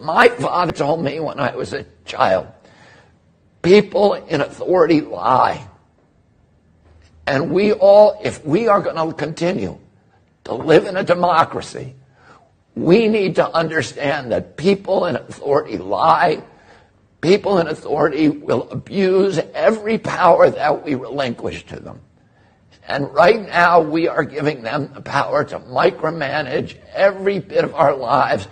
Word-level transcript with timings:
My 0.00 0.28
father 0.28 0.72
told 0.72 1.04
me 1.04 1.20
when 1.20 1.38
I 1.38 1.54
was 1.54 1.72
a 1.72 1.86
child 2.04 2.48
people 3.64 4.12
in 4.14 4.40
authority 4.40 5.00
lie. 5.00 5.66
And 7.26 7.50
we 7.50 7.72
all, 7.72 8.20
if 8.22 8.44
we 8.44 8.68
are 8.68 8.80
going 8.80 8.96
to 8.96 9.16
continue 9.16 9.78
to 10.44 10.54
live 10.54 10.84
in 10.84 10.96
a 10.96 11.02
democracy, 11.02 11.94
we 12.76 13.08
need 13.08 13.36
to 13.36 13.50
understand 13.50 14.30
that 14.32 14.56
people 14.56 15.06
in 15.06 15.16
authority 15.16 15.78
lie. 15.78 16.42
People 17.22 17.58
in 17.58 17.66
authority 17.66 18.28
will 18.28 18.68
abuse 18.70 19.38
every 19.54 19.96
power 19.96 20.50
that 20.50 20.84
we 20.84 20.94
relinquish 20.94 21.64
to 21.66 21.80
them. 21.80 22.00
And 22.86 23.14
right 23.14 23.40
now, 23.40 23.80
we 23.80 24.08
are 24.08 24.24
giving 24.24 24.62
them 24.62 24.90
the 24.92 25.00
power 25.00 25.42
to 25.44 25.58
micromanage 25.58 26.76
every 26.92 27.38
bit 27.38 27.64
of 27.64 27.74
our 27.74 27.96
lives 27.96 28.46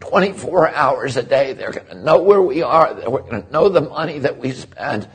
24 0.00 0.74
hours 0.74 1.16
a 1.16 1.22
day. 1.22 1.52
They're 1.52 1.72
going 1.72 1.86
to 1.86 1.94
know 1.94 2.22
where 2.22 2.42
we 2.42 2.62
are. 2.62 2.94
They're 2.94 3.10
going 3.10 3.42
to 3.42 3.52
know 3.52 3.68
the 3.68 3.82
money 3.82 4.18
that 4.20 4.38
we 4.38 4.52
spend. 4.52 5.08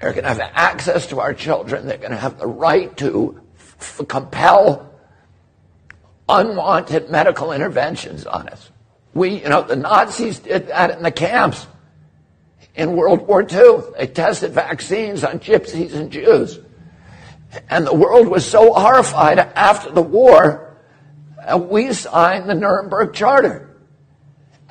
They're 0.00 0.12
going 0.12 0.24
to 0.24 0.28
have 0.28 0.40
access 0.40 1.08
to 1.08 1.20
our 1.20 1.34
children. 1.34 1.86
They're 1.86 1.98
going 1.98 2.12
to 2.12 2.16
have 2.16 2.38
the 2.38 2.46
right 2.46 2.94
to 2.98 3.40
f- 3.58 4.02
compel 4.08 4.90
unwanted 6.28 7.10
medical 7.10 7.52
interventions 7.52 8.26
on 8.26 8.48
us. 8.48 8.70
We, 9.14 9.42
you 9.42 9.48
know, 9.48 9.62
the 9.62 9.76
Nazis 9.76 10.38
did 10.38 10.68
that 10.68 10.90
in 10.90 11.02
the 11.02 11.10
camps 11.10 11.66
in 12.74 12.96
World 12.96 13.26
War 13.26 13.42
II. 13.42 13.80
They 13.98 14.06
tested 14.06 14.52
vaccines 14.52 15.24
on 15.24 15.40
gypsies 15.40 15.94
and 15.94 16.10
Jews. 16.10 16.58
And 17.68 17.86
the 17.86 17.94
world 17.94 18.28
was 18.28 18.48
so 18.48 18.72
horrified 18.72 19.38
after 19.38 19.90
the 19.90 20.02
war, 20.02 20.74
we 21.58 21.92
signed 21.92 22.48
the 22.48 22.54
Nuremberg 22.54 23.12
Charter. 23.12 23.71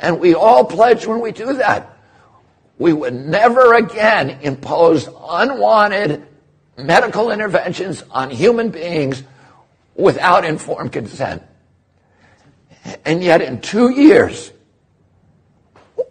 And 0.02 0.20
we 0.20 0.34
all 0.34 0.66
pledge 0.66 1.06
when 1.06 1.22
we 1.22 1.32
do 1.32 1.54
that, 1.54 1.98
we 2.80 2.92
would 2.92 3.14
never 3.14 3.76
again 3.76 4.40
impose 4.42 5.08
unwanted 5.30 6.26
medical 6.76 7.32
interventions 7.32 8.04
on 8.10 8.32
human 8.32 8.70
beings 8.70 9.22
without 9.96 10.44
informed 10.44 10.92
consent. 10.92 11.44
And 13.06 13.24
yet, 13.24 13.44
in 13.44 13.62
two 13.62 13.92
years, 13.92 14.52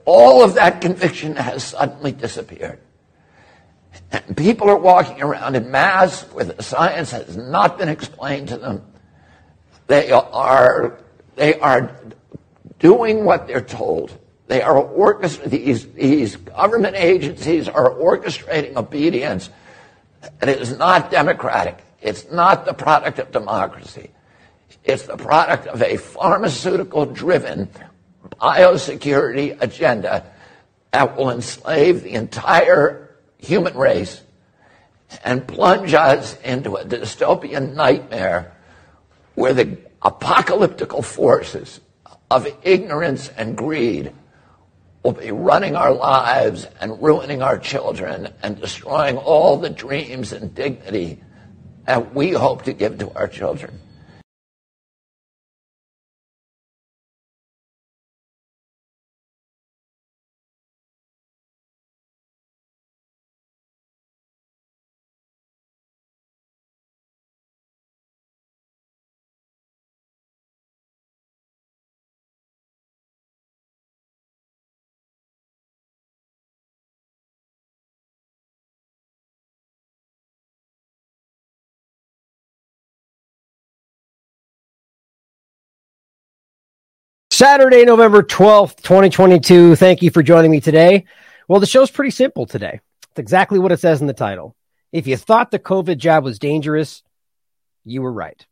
all 0.05 0.45
of 0.45 0.55
that 0.55 0.81
conviction 0.81 1.35
has 1.35 1.65
suddenly 1.65 2.13
disappeared. 2.13 2.79
And 4.13 4.37
people 4.37 4.71
are 4.71 4.79
walking 4.79 5.21
around 5.21 5.57
in 5.57 5.73
mass 5.73 6.23
where 6.33 6.45
the 6.45 6.63
science 6.63 7.11
has 7.11 7.37
not 7.37 7.77
been 7.79 7.89
explained 7.89 8.49
to 8.49 8.57
them. 8.57 8.83
They 9.89 10.13
are, 10.13 11.01
they 11.35 11.59
are 11.59 11.97
doing 12.81 13.25
what 13.25 13.47
they're 13.47 13.61
told. 13.61 14.19
They 14.49 14.63
are 14.63 14.85
these, 15.47 15.87
these 15.93 16.35
government 16.35 16.97
agencies 16.97 17.69
are 17.69 17.95
orchestrating 17.95 18.75
obedience 18.75 19.49
and 20.41 20.51
it 20.51 20.61
is 20.61 20.77
not 20.77 21.11
democratic. 21.11 21.79
It's 22.03 22.31
not 22.31 22.65
the 22.65 22.75
product 22.75 23.21
of 23.21 23.31
democracy. 23.31 24.11
It's 24.83 25.07
the 25.07 25.17
product 25.17 25.67
of 25.69 25.83
a 25.83 25.97
pharmaceutical 25.99 27.07
driven 27.07 27.69
biosecurity 28.41 29.61
agenda 29.61 30.27
that 30.91 31.17
will 31.17 31.31
enslave 31.31 32.03
the 32.03 32.13
entire 32.13 33.17
human 33.39 33.77
race 33.77 34.21
and 35.25 35.47
plunge 35.47 35.95
us 35.95 36.37
into 36.43 36.77
a 36.77 36.85
dystopian 36.85 37.75
nightmare 37.75 38.53
where 39.35 39.55
the 39.55 39.79
apocalyptical 40.03 41.05
forces 41.05 41.81
of 42.31 42.47
ignorance 42.63 43.29
and 43.37 43.57
greed 43.57 44.13
will 45.03 45.13
be 45.13 45.31
running 45.33 45.77
our 45.77 45.93
lives 45.93 46.67
and 46.81 47.03
ruining 47.03 47.43
our 47.43 47.59
children 47.59 48.29
and 48.43 48.61
destroying 48.61 49.17
all 49.17 49.57
the 49.57 49.71
dreams 49.71 50.33
and 50.33 50.55
dignity 50.55 51.21
that 51.87 52.15
we 52.15 52.31
hope 52.31 52.63
to 52.63 52.73
give 52.73 52.99
to 52.99 53.11
our 53.15 53.27
children. 53.27 53.79
Saturday, 87.41 87.87
November 87.87 88.23
12th, 88.23 88.83
2022. 88.83 89.75
Thank 89.75 90.03
you 90.03 90.11
for 90.11 90.23
joining 90.23 90.51
me 90.51 90.61
today. 90.61 91.07
Well, 91.49 91.59
the 91.59 91.65
show's 91.65 91.91
pretty 91.91 92.11
simple 92.11 92.45
today. 92.45 92.81
It's 93.13 93.19
exactly 93.19 93.59
what 93.59 93.73
it 93.73 93.81
says 93.81 94.03
in 94.03 94.07
the 94.07 94.13
title. 94.13 94.55
If 94.93 95.07
you 95.07 95.17
thought 95.17 95.51
the 95.51 95.59
COVID 95.59 95.97
jab 95.97 96.23
was 96.23 96.39
dangerous, 96.39 97.03
you 97.83 98.03
were 98.03 98.13
right. 98.13 98.47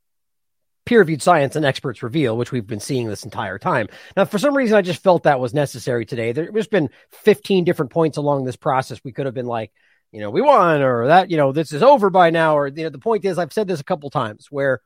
Peer 0.87 1.01
reviewed 1.01 1.21
science 1.21 1.55
and 1.55 1.67
experts 1.67 2.03
reveal, 2.03 2.35
which 2.35 2.51
we've 2.51 2.67
been 2.67 2.81
seeing 2.81 3.09
this 3.09 3.25
entire 3.25 3.59
time. 3.59 3.89
Now, 4.17 4.25
for 4.25 4.39
some 4.39 4.57
reason, 4.57 4.79
I 4.79 4.81
just 4.81 5.03
felt 5.03 5.25
that 5.25 5.39
was 5.39 5.53
necessary 5.53 6.07
today. 6.07 6.33
There's 6.33 6.67
been 6.67 6.89
15 7.11 7.65
different 7.65 7.93
points 7.93 8.17
along 8.17 8.47
this 8.47 8.57
process. 8.57 9.03
We 9.05 9.13
could 9.13 9.27
have 9.27 9.35
been 9.35 9.45
like, 9.45 9.71
you 10.13 10.21
know, 10.23 10.31
we 10.31 10.41
won, 10.41 10.81
or 10.81 11.09
that, 11.09 11.31
you 11.31 11.37
know, 11.37 11.53
this 11.53 11.75
is 11.75 11.83
over 11.83 12.09
by 12.09 12.31
now, 12.31 12.57
or, 12.57 12.69
you 12.69 12.85
know, 12.85 12.89
the 12.89 12.99
point 12.99 13.27
is, 13.27 13.37
I've 13.37 13.53
said 13.53 13.69
this 13.69 13.81
a 13.81 13.85
couple 13.85 14.09
times 14.09 14.47
where 14.49 14.81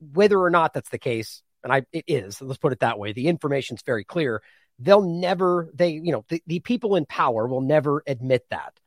whether 0.00 0.36
or 0.36 0.50
not 0.50 0.74
that's 0.74 0.90
the 0.90 0.98
case, 0.98 1.44
and 1.64 1.72
I 1.72 1.82
it 1.92 2.04
is. 2.06 2.40
Let's 2.40 2.58
put 2.58 2.72
it 2.72 2.80
that 2.80 2.98
way. 2.98 3.12
The 3.12 3.28
information's 3.28 3.82
very 3.82 4.04
clear. 4.04 4.42
They'll 4.78 5.02
never 5.02 5.70
they 5.74 5.90
you 5.90 6.12
know 6.12 6.24
the, 6.28 6.42
the 6.46 6.60
people 6.60 6.96
in 6.96 7.06
power 7.06 7.46
will 7.46 7.60
never 7.60 8.02
admit 8.06 8.46
that. 8.50 8.78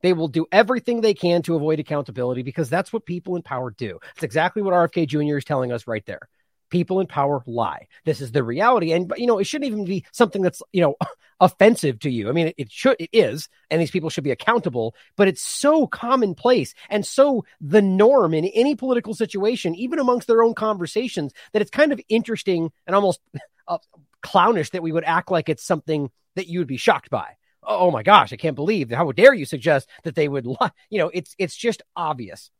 They 0.00 0.12
will 0.12 0.28
do 0.28 0.46
everything 0.52 1.00
they 1.00 1.14
can 1.14 1.42
to 1.42 1.56
avoid 1.56 1.80
accountability 1.80 2.42
because 2.42 2.70
that's 2.70 2.92
what 2.92 3.04
people 3.04 3.34
in 3.34 3.42
power 3.42 3.72
do. 3.72 3.98
It's 4.14 4.22
exactly 4.22 4.62
what 4.62 4.72
RFK 4.72 5.08
Jr. 5.08 5.38
is 5.38 5.44
telling 5.44 5.72
us 5.72 5.88
right 5.88 6.06
there 6.06 6.28
people 6.70 7.00
in 7.00 7.06
power 7.06 7.42
lie. 7.46 7.86
This 8.04 8.20
is 8.20 8.32
the 8.32 8.42
reality. 8.42 8.92
And, 8.92 9.12
you 9.16 9.26
know, 9.26 9.38
it 9.38 9.44
shouldn't 9.44 9.70
even 9.70 9.84
be 9.84 10.04
something 10.12 10.42
that's, 10.42 10.62
you 10.72 10.80
know, 10.80 10.96
offensive 11.40 12.00
to 12.00 12.10
you. 12.10 12.28
I 12.28 12.32
mean, 12.32 12.52
it, 12.56 12.70
should, 12.70 12.96
it 12.98 13.10
is, 13.12 13.48
and 13.70 13.80
these 13.80 13.90
people 13.90 14.10
should 14.10 14.24
be 14.24 14.30
accountable, 14.30 14.94
but 15.16 15.28
it's 15.28 15.42
so 15.42 15.86
commonplace 15.86 16.74
and 16.90 17.06
so 17.06 17.44
the 17.60 17.82
norm 17.82 18.34
in 18.34 18.44
any 18.46 18.74
political 18.74 19.14
situation, 19.14 19.74
even 19.74 19.98
amongst 19.98 20.26
their 20.26 20.42
own 20.42 20.54
conversations, 20.54 21.32
that 21.52 21.62
it's 21.62 21.70
kind 21.70 21.92
of 21.92 22.00
interesting 22.08 22.72
and 22.86 22.96
almost 22.96 23.20
uh, 23.68 23.78
clownish 24.22 24.70
that 24.70 24.82
we 24.82 24.92
would 24.92 25.04
act 25.04 25.30
like 25.30 25.48
it's 25.48 25.64
something 25.64 26.10
that 26.34 26.48
you 26.48 26.58
would 26.58 26.68
be 26.68 26.76
shocked 26.76 27.10
by. 27.10 27.36
Oh, 27.62 27.88
oh 27.88 27.90
my 27.90 28.02
gosh, 28.02 28.32
I 28.32 28.36
can't 28.36 28.56
believe 28.56 28.90
how 28.90 29.12
dare 29.12 29.34
you 29.34 29.44
suggest 29.44 29.88
that 30.04 30.14
they 30.14 30.28
would 30.28 30.46
lie. 30.46 30.70
You 30.90 30.98
know, 30.98 31.10
it's 31.12 31.34
it's 31.38 31.56
just 31.56 31.82
obvious. 31.94 32.50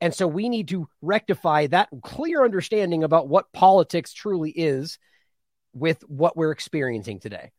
And 0.00 0.14
so 0.14 0.26
we 0.26 0.48
need 0.48 0.68
to 0.68 0.88
rectify 1.02 1.66
that 1.68 1.88
clear 2.02 2.44
understanding 2.44 3.02
about 3.02 3.28
what 3.28 3.52
politics 3.52 4.12
truly 4.12 4.50
is 4.50 4.98
with 5.72 6.02
what 6.08 6.36
we're 6.36 6.52
experiencing 6.52 7.18
today. 7.20 7.50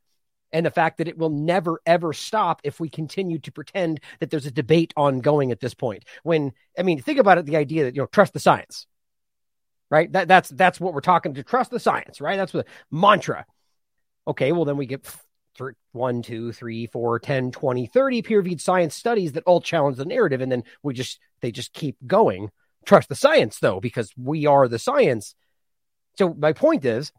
And 0.51 0.65
the 0.65 0.71
fact 0.71 0.97
that 0.97 1.07
it 1.07 1.17
will 1.17 1.29
never 1.29 1.79
ever 1.85 2.11
stop 2.11 2.61
if 2.63 2.79
we 2.79 2.89
continue 2.89 3.37
to 3.39 3.51
pretend 3.51 3.99
that 4.19 4.31
there's 4.31 4.47
a 4.47 4.51
debate 4.51 4.93
ongoing 4.97 5.51
at 5.51 5.59
this 5.59 5.75
point. 5.75 6.05
When 6.23 6.53
I 6.77 6.81
mean, 6.81 7.01
think 7.01 7.19
about 7.19 7.37
it, 7.37 7.45
the 7.45 7.57
idea 7.57 7.83
that 7.83 7.95
you 7.95 8.01
know, 8.01 8.07
trust 8.07 8.33
the 8.33 8.39
science. 8.39 8.87
Right? 9.91 10.11
That 10.11 10.27
that's 10.27 10.49
that's 10.49 10.79
what 10.79 10.93
we're 10.93 11.01
talking 11.01 11.35
to 11.35 11.43
trust 11.43 11.69
the 11.71 11.79
science, 11.79 12.19
right? 12.19 12.37
That's 12.37 12.51
the 12.51 12.65
mantra. 12.89 13.45
Okay, 14.27 14.51
well 14.51 14.65
then 14.65 14.77
we 14.77 14.85
get 14.85 15.07
for 15.59 15.75
one, 15.91 16.21
two, 16.21 16.53
three, 16.53 16.87
four, 16.87 17.19
10, 17.19 17.51
20, 17.51 17.85
30 17.85 18.21
peer 18.21 18.37
reviewed 18.37 18.61
science 18.61 18.95
studies 18.95 19.33
that 19.33 19.43
all 19.43 19.59
challenge 19.59 19.97
the 19.97 20.05
narrative. 20.05 20.39
And 20.39 20.49
then 20.49 20.63
we 20.81 20.93
just, 20.93 21.19
they 21.41 21.51
just 21.51 21.73
keep 21.73 21.97
going. 22.07 22.49
Trust 22.85 23.09
the 23.09 23.15
science, 23.15 23.59
though, 23.59 23.81
because 23.81 24.11
we 24.17 24.45
are 24.45 24.69
the 24.69 24.79
science. 24.79 25.35
So 26.17 26.33
my 26.33 26.53
point 26.53 26.85
is, 26.85 27.11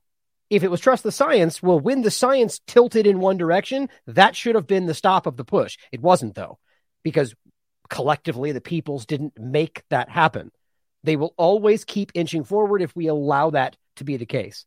if 0.49 0.65
it 0.65 0.71
was 0.71 0.81
trust 0.81 1.03
the 1.03 1.13
science, 1.13 1.63
well, 1.63 1.79
when 1.79 2.01
the 2.01 2.11
science 2.11 2.61
tilted 2.67 3.07
in 3.07 3.21
one 3.21 3.37
direction, 3.37 3.91
that 4.07 4.35
should 4.35 4.55
have 4.55 4.67
been 4.67 4.87
the 4.87 4.95
stop 4.95 5.27
of 5.27 5.37
the 5.37 5.45
push. 5.45 5.77
It 5.93 6.01
wasn't, 6.01 6.35
though, 6.35 6.59
because 7.05 7.35
collectively 7.91 8.53
the 8.53 8.63
peoples 8.63 9.05
didn't 9.05 9.39
make 9.39 9.85
that 9.91 10.09
happen. 10.09 10.51
They 11.05 11.17
will 11.17 11.35
always 11.37 11.85
keep 11.85 12.11
inching 12.15 12.45
forward 12.45 12.81
if 12.81 12.97
we 12.97 13.07
allow 13.07 13.51
that 13.51 13.77
to 13.97 14.05
be 14.05 14.17
the 14.17 14.27
case. 14.27 14.65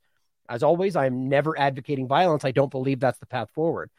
As 0.50 0.64
always, 0.64 0.96
I'm 0.96 1.30
never 1.30 1.58
advocating 1.58 2.08
violence. 2.08 2.46
I 2.46 2.52
don't 2.52 2.72
believe 2.72 3.00
that's 3.00 3.20
the 3.20 3.26
path 3.26 3.50
forward. 3.54 3.90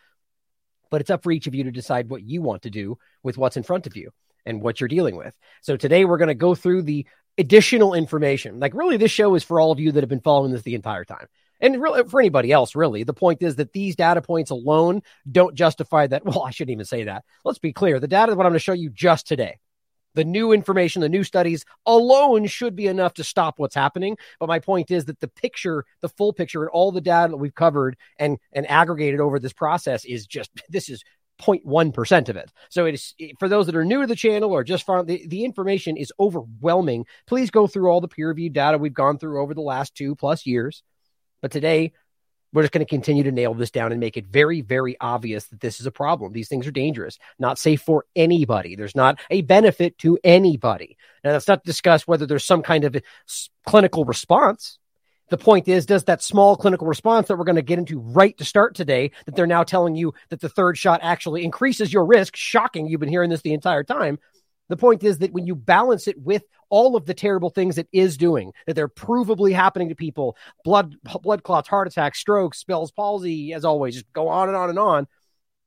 But 0.91 1.01
it's 1.01 1.11
up 1.11 1.23
for 1.23 1.33
each 1.33 1.47
of 1.47 1.55
you 1.55 1.65
to 1.65 1.73
decide 1.73 2.09
what 2.09 2.23
you 2.23 2.43
want 2.43 2.63
to 2.63 2.71
do 2.71 2.99
with 3.23 3.39
what's 3.39 3.57
in 3.57 3.63
front 3.63 3.87
of 3.87 3.97
you 3.97 4.11
and 4.47 4.61
what 4.61 4.81
you're 4.81 4.89
dealing 4.89 5.17
with. 5.17 5.37
So 5.63 5.77
today 5.77 6.05
we're 6.05 6.19
going 6.19 6.29
to 6.29 6.35
go 6.35 6.55
through 6.55 6.83
the 6.83 7.07
additional 7.39 7.95
information. 7.95 8.61
Like, 8.61 8.75
really, 8.75 8.97
this 8.97 9.11
show 9.11 9.35
is 9.35 9.43
for 9.43 9.59
all 9.59 9.73
of 9.73 9.81
you 9.81 9.93
that 9.93 10.03
have 10.03 10.11
been 10.11 10.21
following 10.21 10.53
this 10.53 10.63
the 10.63 10.75
entire 10.75 11.05
time. 11.05 11.27
And 11.61 11.81
really, 11.81 12.05
for 12.05 12.21
anybody 12.21 12.53
else, 12.53 12.75
really, 12.75 13.05
the 13.05 13.15
point 13.15 13.43
is 13.43 13.57
that 13.57 13.73
these 13.73 13.97
data 13.97 14.21
points 14.21 14.51
alone 14.51 15.03
don't 15.31 15.55
justify 15.55 16.07
that. 16.09 16.25
Well, 16.27 16.43
I 16.43 16.51
shouldn't 16.51 16.73
even 16.73 16.85
say 16.85 17.05
that. 17.05 17.25
Let's 17.45 17.59
be 17.59 17.73
clear. 17.73 18.01
The 18.01 18.09
data, 18.09 18.35
what 18.35 18.45
I'm 18.45 18.51
going 18.51 18.55
to 18.55 18.59
show 18.59 18.73
you 18.73 18.91
just 18.91 19.27
today, 19.27 19.59
the 20.15 20.25
new 20.25 20.53
information, 20.53 21.03
the 21.03 21.09
new 21.09 21.25
studies 21.25 21.65
alone 21.87 22.47
should 22.47 22.77
be 22.77 22.87
enough 22.87 23.15
to 23.15 23.25
stop 23.25 23.59
what's 23.59 23.75
happening. 23.75 24.17
But 24.41 24.49
my 24.49 24.59
point 24.59 24.91
is 24.91 25.07
that 25.07 25.21
the 25.21 25.29
picture, 25.29 25.85
the 26.01 26.09
full 26.09 26.33
picture, 26.33 26.63
and 26.63 26.71
all 26.71 26.93
the 26.93 27.01
data 27.01 27.31
that 27.31 27.37
we've 27.37 27.55
covered 27.55 27.97
and 28.19 28.39
and 28.53 28.69
aggregated 28.71 29.21
over 29.21 29.39
this 29.39 29.53
process 29.53 30.05
is 30.05 30.27
just 30.27 30.51
this 30.69 30.89
is 30.89 31.05
0.1% 31.41 32.29
of 32.29 32.37
it. 32.37 32.53
So 32.71 32.87
it 32.87 32.95
is 32.95 33.15
for 33.39 33.49
those 33.49 33.67
that 33.67 33.77
are 33.77 33.85
new 33.85 34.03
to 34.03 34.07
the 34.07 34.15
channel 34.15 34.53
or 34.53 34.65
just 34.65 34.87
found 34.87 35.09
the, 35.09 35.27
the 35.27 35.45
information 35.45 35.97
is 35.97 36.13
overwhelming. 36.19 37.07
Please 37.27 37.51
go 37.51 37.67
through 37.67 37.89
all 37.89 38.01
the 38.01 38.09
peer 38.09 38.29
reviewed 38.29 38.53
data 38.53 38.79
we've 38.79 38.95
gone 38.95 39.19
through 39.19 39.43
over 39.43 39.55
the 39.55 39.61
last 39.61 39.95
two 39.95 40.15
plus 40.15 40.47
years. 40.47 40.83
But 41.43 41.51
today, 41.51 41.93
we're 42.55 42.63
just 42.63 42.73
going 42.73 42.87
to 42.87 42.89
continue 42.89 43.25
to 43.25 43.33
nail 43.33 43.53
this 43.53 43.73
down 43.73 43.91
and 43.91 44.01
make 44.01 44.17
it 44.17 44.27
very, 44.27 44.61
very 44.61 44.97
obvious 45.01 45.47
that 45.47 45.61
this 45.61 45.81
is 45.81 45.87
a 45.87 45.91
problem. 45.91 46.33
These 46.33 46.49
things 46.49 46.67
are 46.67 46.71
dangerous, 46.71 47.19
not 47.39 47.59
safe 47.59 47.83
for 47.83 48.07
anybody. 48.15 48.77
There's 48.77 48.95
not 48.95 49.21
a 49.29 49.43
benefit 49.43 49.99
to 49.99 50.19
anybody. 50.23 50.97
Now, 51.25 51.33
let's 51.33 51.49
not 51.49 51.65
discuss 51.65 52.07
whether 52.07 52.27
there's 52.27 52.45
some 52.45 52.63
kind 52.63 52.85
of 52.85 52.97
clinical 53.67 54.05
response. 54.05 54.79
The 55.31 55.39
point 55.39 55.69
is, 55.69 55.85
does 55.85 56.05
that 56.05 56.23
small 56.23 56.55
clinical 56.55 56.87
response 56.87 57.29
that 57.29 57.37
we're 57.37 57.45
going 57.45 57.57
to 57.57 57.63
get 57.63 57.79
into 57.79 57.99
right 57.99 58.37
to 58.39 58.45
start 58.45 58.77
today, 58.77 59.11
that 59.25 59.35
they're 59.35 59.47
now 59.47 59.65
telling 59.65 59.97
you 59.97 60.15
that 60.29 60.41
the 60.41 60.49
third 60.49 60.79
shot 60.79 61.01
actually 61.03 61.45
increases 61.45 61.93
your 61.93 62.05
risk, 62.05 62.37
shocking, 62.37 62.87
you've 62.87 63.01
been 63.01 63.09
hearing 63.09 63.31
this 63.31 63.43
the 63.43 63.55
entire 63.55 63.83
time. 63.83 64.19
The 64.69 64.77
point 64.77 65.05
is 65.05 65.19
that 65.19 65.33
when 65.33 65.47
you 65.47 65.55
balance 65.55 66.09
it 66.09 66.19
with 66.21 66.43
all 66.71 66.97
of 66.97 67.05
the 67.05 67.15
terrible 67.15 67.51
things 67.51 67.77
it 67.77 67.89
is 67.93 68.17
doing, 68.17 68.53
that 68.67 68.75
they're 68.75 68.89
provably 68.89 69.55
happening 69.55 69.91
to 69.91 69.95
people, 69.95 70.37
blood, 70.65 70.97
blood 71.23 71.43
clots, 71.43 71.69
heart 71.69 71.87
attacks, 71.87 72.19
strokes, 72.19 72.65
Bell's 72.65 72.91
palsy, 72.91 73.53
as 73.53 73.65
always, 73.65 73.95
just 73.95 74.13
go 74.13 74.29
on 74.29 74.49
and 74.49 74.57
on 74.57 74.71
and 74.71 74.79
on 74.79 75.07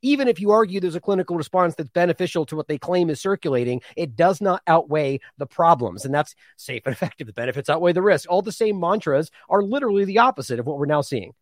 even 0.01 0.27
if 0.27 0.39
you 0.39 0.51
argue 0.51 0.79
there's 0.79 0.95
a 0.95 1.01
clinical 1.01 1.35
response 1.35 1.75
that's 1.75 1.89
beneficial 1.89 2.45
to 2.45 2.55
what 2.55 2.67
they 2.67 2.77
claim 2.77 3.09
is 3.09 3.19
circulating, 3.19 3.81
it 3.95 4.15
does 4.15 4.41
not 4.41 4.61
outweigh 4.67 5.19
the 5.37 5.47
problems. 5.47 6.05
And 6.05 6.13
that's 6.13 6.35
safe 6.55 6.83
and 6.85 6.93
effective. 6.95 7.27
The 7.27 7.33
benefits 7.33 7.69
outweigh 7.69 7.93
the 7.93 8.01
risk. 8.01 8.29
All 8.29 8.41
the 8.41 8.51
same 8.51 8.79
mantras 8.79 9.31
are 9.49 9.63
literally 9.63 10.05
the 10.05 10.19
opposite 10.19 10.59
of 10.59 10.65
what 10.65 10.77
we're 10.77 10.85
now 10.85 11.01
seeing. 11.01 11.33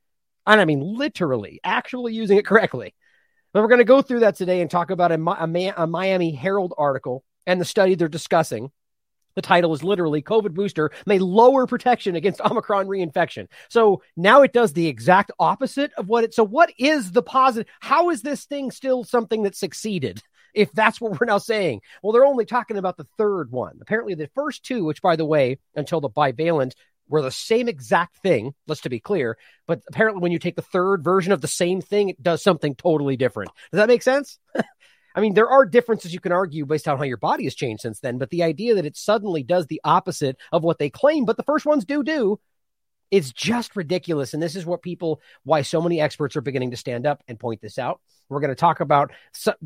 And 0.48 0.62
I 0.62 0.66
mean, 0.66 0.82
literally, 0.82 1.60
actually 1.64 2.14
using 2.14 2.38
it 2.38 2.46
correctly. 2.46 2.94
But 3.52 3.62
we're 3.62 3.70
going 3.70 3.80
to 3.80 3.86
go 3.86 4.02
through 4.02 4.20
that 4.20 4.36
today 4.36 4.62
and 4.62 4.70
talk 4.70 4.92
about 4.92 5.12
a, 5.12 5.16
a, 5.16 5.74
a 5.78 5.88
Miami 5.88 6.32
Herald 6.32 6.74
article 6.78 7.24
and 7.46 7.60
the 7.60 7.66
study 7.66 7.96
they're 7.96 8.08
discussing 8.08 8.72
the 9.36 9.42
title 9.42 9.74
is 9.74 9.84
literally 9.84 10.22
COVID 10.22 10.54
booster 10.54 10.92
may 11.06 11.20
lower 11.20 11.68
protection 11.68 12.16
against 12.16 12.42
Omicron 12.42 12.88
reinfection. 12.88 13.48
So 13.70 14.02
now 14.18 14.42
it 14.42 14.54
does 14.54 14.74
the 14.74 14.88
exact 14.88 15.32
opposite 15.40 15.92
of 15.94 16.08
what 16.08 16.24
it. 16.24 16.34
So 16.34 16.44
what 16.44 16.74
is 16.78 17.12
the 17.12 17.22
positive? 17.22 17.72
How 17.82 18.10
is 18.10 18.22
this 18.22 18.46
thing 18.46 18.72
still 18.72 19.04
something 19.04 19.44
that 19.44 19.56
succeeded? 19.56 20.22
If 20.54 20.72
that's 20.72 21.02
what 21.02 21.20
we're 21.20 21.28
now 21.28 21.38
saying. 21.38 21.82
Well, 22.02 22.14
they're 22.14 22.26
only 22.26 22.46
talking 22.46 22.78
about 22.78 22.96
the 22.96 23.08
third 23.18 23.52
one. 23.52 23.80
Apparently, 23.82 24.16
the 24.16 24.30
first 24.36 24.64
two, 24.64 24.86
which 24.86 25.02
by 25.02 25.18
the 25.18 25.26
way, 25.26 25.60
until 25.76 26.00
the 26.00 26.10
bivalent 26.10 26.76
were 27.10 27.22
the 27.22 27.30
same 27.30 27.68
exact 27.68 28.16
thing. 28.18 28.54
Let's 28.66 28.82
to 28.82 28.90
be 28.90 29.02
clear, 29.02 29.38
but 29.68 29.82
apparently, 29.90 30.22
when 30.22 30.32
you 30.32 30.40
take 30.40 30.56
the 30.56 30.62
third 30.62 31.04
version 31.04 31.34
of 31.34 31.42
the 31.42 31.48
same 31.50 31.82
thing, 31.82 32.08
it 32.08 32.24
does 32.24 32.42
something 32.42 32.74
totally 32.74 33.18
different. 33.18 33.52
Does 33.72 33.80
that 33.80 33.90
make 33.90 34.02
sense? 34.02 34.40
I 35.16 35.22
mean, 35.22 35.34
there 35.34 35.50
are 35.50 35.66
differences 35.66 36.14
you 36.14 36.20
can 36.20 36.34
argue 36.34 36.66
based 36.66 36.88
on 36.88 36.98
how 36.98 37.06
your 37.06 37.18
body 37.18 37.46
has 37.46 37.56
changed 37.56 37.82
since 37.82 38.02
then, 38.02 38.18
but 38.18 38.30
the 38.30 38.44
idea 38.44 38.76
that 38.76 38.86
it 38.86 38.98
suddenly 38.98 39.44
does 39.44 39.68
the 39.68 39.80
opposite 39.84 40.38
of 40.52 40.64
what 40.64 40.78
they 40.78 40.90
claim, 40.90 41.24
but 41.24 41.38
the 41.38 41.44
first 41.44 41.66
ones 41.66 41.86
do 41.86 42.04
do, 42.04 42.40
it's 43.12 43.32
just 43.32 43.78
ridiculous. 43.78 44.34
And 44.34 44.44
this 44.44 44.58
is 44.58 44.66
what 44.66 44.82
people, 44.82 45.22
why 45.44 45.62
so 45.62 45.82
many 45.82 46.02
experts 46.02 46.36
are 46.36 46.42
beginning 46.42 46.72
to 46.72 46.78
stand 46.78 47.08
up 47.08 47.24
and 47.30 47.40
point 47.40 47.62
this 47.62 47.80
out. 47.80 48.02
We're 48.28 48.42
going 48.42 48.50
to 48.50 48.56
talk 48.56 48.82
about, 48.82 49.12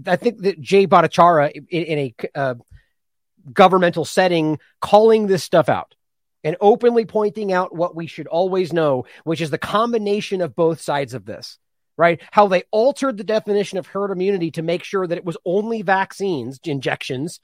I 0.05 0.17
think 0.17 0.43
that 0.43 0.61
Jay 0.61 0.85
Bhattacharya 0.85 1.55
in, 1.69 1.83
in 1.83 1.99
a 1.99 2.39
uh, 2.39 2.55
governmental 3.51 4.05
setting 4.05 4.59
calling 4.81 5.25
this 5.25 5.43
stuff 5.43 5.67
out 5.67 5.95
and 6.43 6.57
openly 6.61 7.05
pointing 7.05 7.51
out 7.51 7.75
what 7.75 7.95
we 7.95 8.05
should 8.05 8.27
always 8.27 8.71
know, 8.71 9.05
which 9.23 9.41
is 9.41 9.49
the 9.49 9.57
combination 9.57 10.41
of 10.41 10.55
both 10.55 10.79
sides 10.81 11.13
of 11.13 11.25
this 11.25 11.57
right? 11.99 12.21
How 12.31 12.47
they 12.47 12.63
altered 12.71 13.17
the 13.17 13.25
definition 13.25 13.77
of 13.77 13.87
herd 13.87 14.09
immunity 14.09 14.51
to 14.51 14.61
make 14.61 14.85
sure 14.85 15.05
that 15.05 15.17
it 15.17 15.25
was 15.25 15.35
only 15.45 15.81
vaccines, 15.81 16.57
injections, 16.63 17.41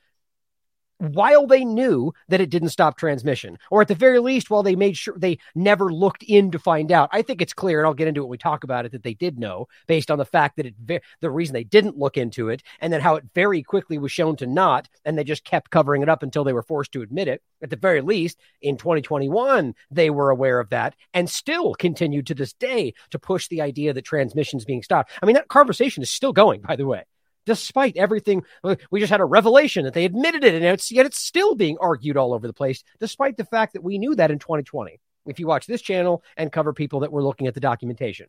while 0.98 1.48
they 1.48 1.66
knew 1.66 2.14
that 2.30 2.42
it 2.42 2.50
didn't 2.50 2.70
stop 2.70 2.98
transmission, 2.98 3.58
or 3.70 3.82
at 3.82 3.88
the 3.88 3.96
very 3.96 4.20
least, 4.20 4.50
while 4.50 4.64
they 4.64 4.76
made 4.76 4.98
sure 4.98 5.16
they 5.18 5.38
never 5.54 5.92
looked 5.92 6.24
in 6.24 6.52
to 6.52 6.60
find 6.60 6.92
out. 6.92 7.10
I 7.12 7.22
think 7.22 7.42
it's 7.42 7.54
clear, 7.54 7.80
and 7.80 7.88
I'll 7.88 7.94
get 7.94 8.08
into 8.08 8.22
it 8.22 8.24
when 8.26 8.32
we 8.32 8.38
talk 8.38 8.64
about 8.64 8.86
it, 8.86 8.92
that 8.92 9.04
they 9.04 9.14
did 9.14 9.38
know 9.38 9.68
based 9.88 10.10
on 10.10 10.18
the 10.18 10.26
fact 10.26 10.58
that 10.58 10.66
it, 10.66 11.02
the 11.20 11.30
reason 11.30 11.54
they 11.54 11.64
didn't 11.64 11.98
look 11.98 12.18
into 12.18 12.50
it, 12.50 12.64
and 12.80 12.92
then 12.92 13.02
how 13.02 13.16
it 13.16 13.26
very 13.34 13.62
quickly 13.64 13.98
was 13.98 14.12
shown 14.12 14.36
to 14.38 14.48
not, 14.48 14.88
and 15.04 15.18
they 15.18 15.24
just 15.24 15.44
kept 15.44 15.72
covering 15.72 16.02
it 16.02 16.10
up 16.10 16.24
until 16.24 16.44
they 16.44 16.54
were 16.54 16.64
forced 16.64 16.92
to 16.94 17.02
admit 17.02 17.28
it. 17.28 17.42
At 17.62 17.70
the 17.70 17.76
very 17.76 18.02
least, 18.02 18.40
in 18.62 18.78
2021, 18.78 19.74
they 19.92 20.10
were 20.10 20.30
aware 20.30 20.60
of 20.60 20.70
that 20.70 20.96
and 21.14 21.30
still 21.30 21.74
continued 21.74 22.28
to 22.28 22.36
this 22.36 22.54
day 22.54 22.94
to 23.12 23.20
push 23.20 23.48
the 23.48 23.62
idea 23.62 23.94
that 23.94 24.04
transmission 24.04 24.58
is 24.58 24.66
being 24.66 24.84
stopped. 24.84 25.12
I 25.22 25.26
mean, 25.26 25.36
that 25.36 25.48
conversation 25.48 26.04
is 26.04 26.12
still 26.12 26.34
going, 26.34 26.62
by 26.62 26.76
the 26.76 26.86
way 26.86 27.04
despite 27.46 27.98
everything. 27.98 28.44
Uh, 28.64 28.76
we 28.92 29.00
just 29.00 29.12
had 29.12 29.22
a 29.22 29.26
revelation 29.26 29.86
that 29.86 29.94
they 29.94 30.06
admitted 30.06 30.44
it, 30.44 30.56
and 30.56 30.66
it's, 30.66 30.92
yet 30.92 31.06
it's 31.06 31.20
still 31.20 31.56
being 31.56 31.78
argued 31.80 32.18
all 32.18 32.34
over 32.34 32.48
the 32.48 32.54
place, 32.54 32.84
despite 33.00 33.38
the 33.38 33.46
fact 33.46 33.74
that 33.74 33.84
we 33.84 33.98
knew 33.98 34.16
that 34.16 34.32
in 34.32 34.40
2020. 34.40 35.00
If 35.26 35.40
you 35.40 35.48
watch 35.48 35.66
this 35.66 35.82
channel 35.82 36.24
and 36.38 36.52
cover 36.52 36.74
people 36.74 37.02
that 37.02 37.12
were 37.12 37.24
looking 37.24 37.48
at 37.48 37.54
the 37.54 37.60
documentation. 37.60 38.28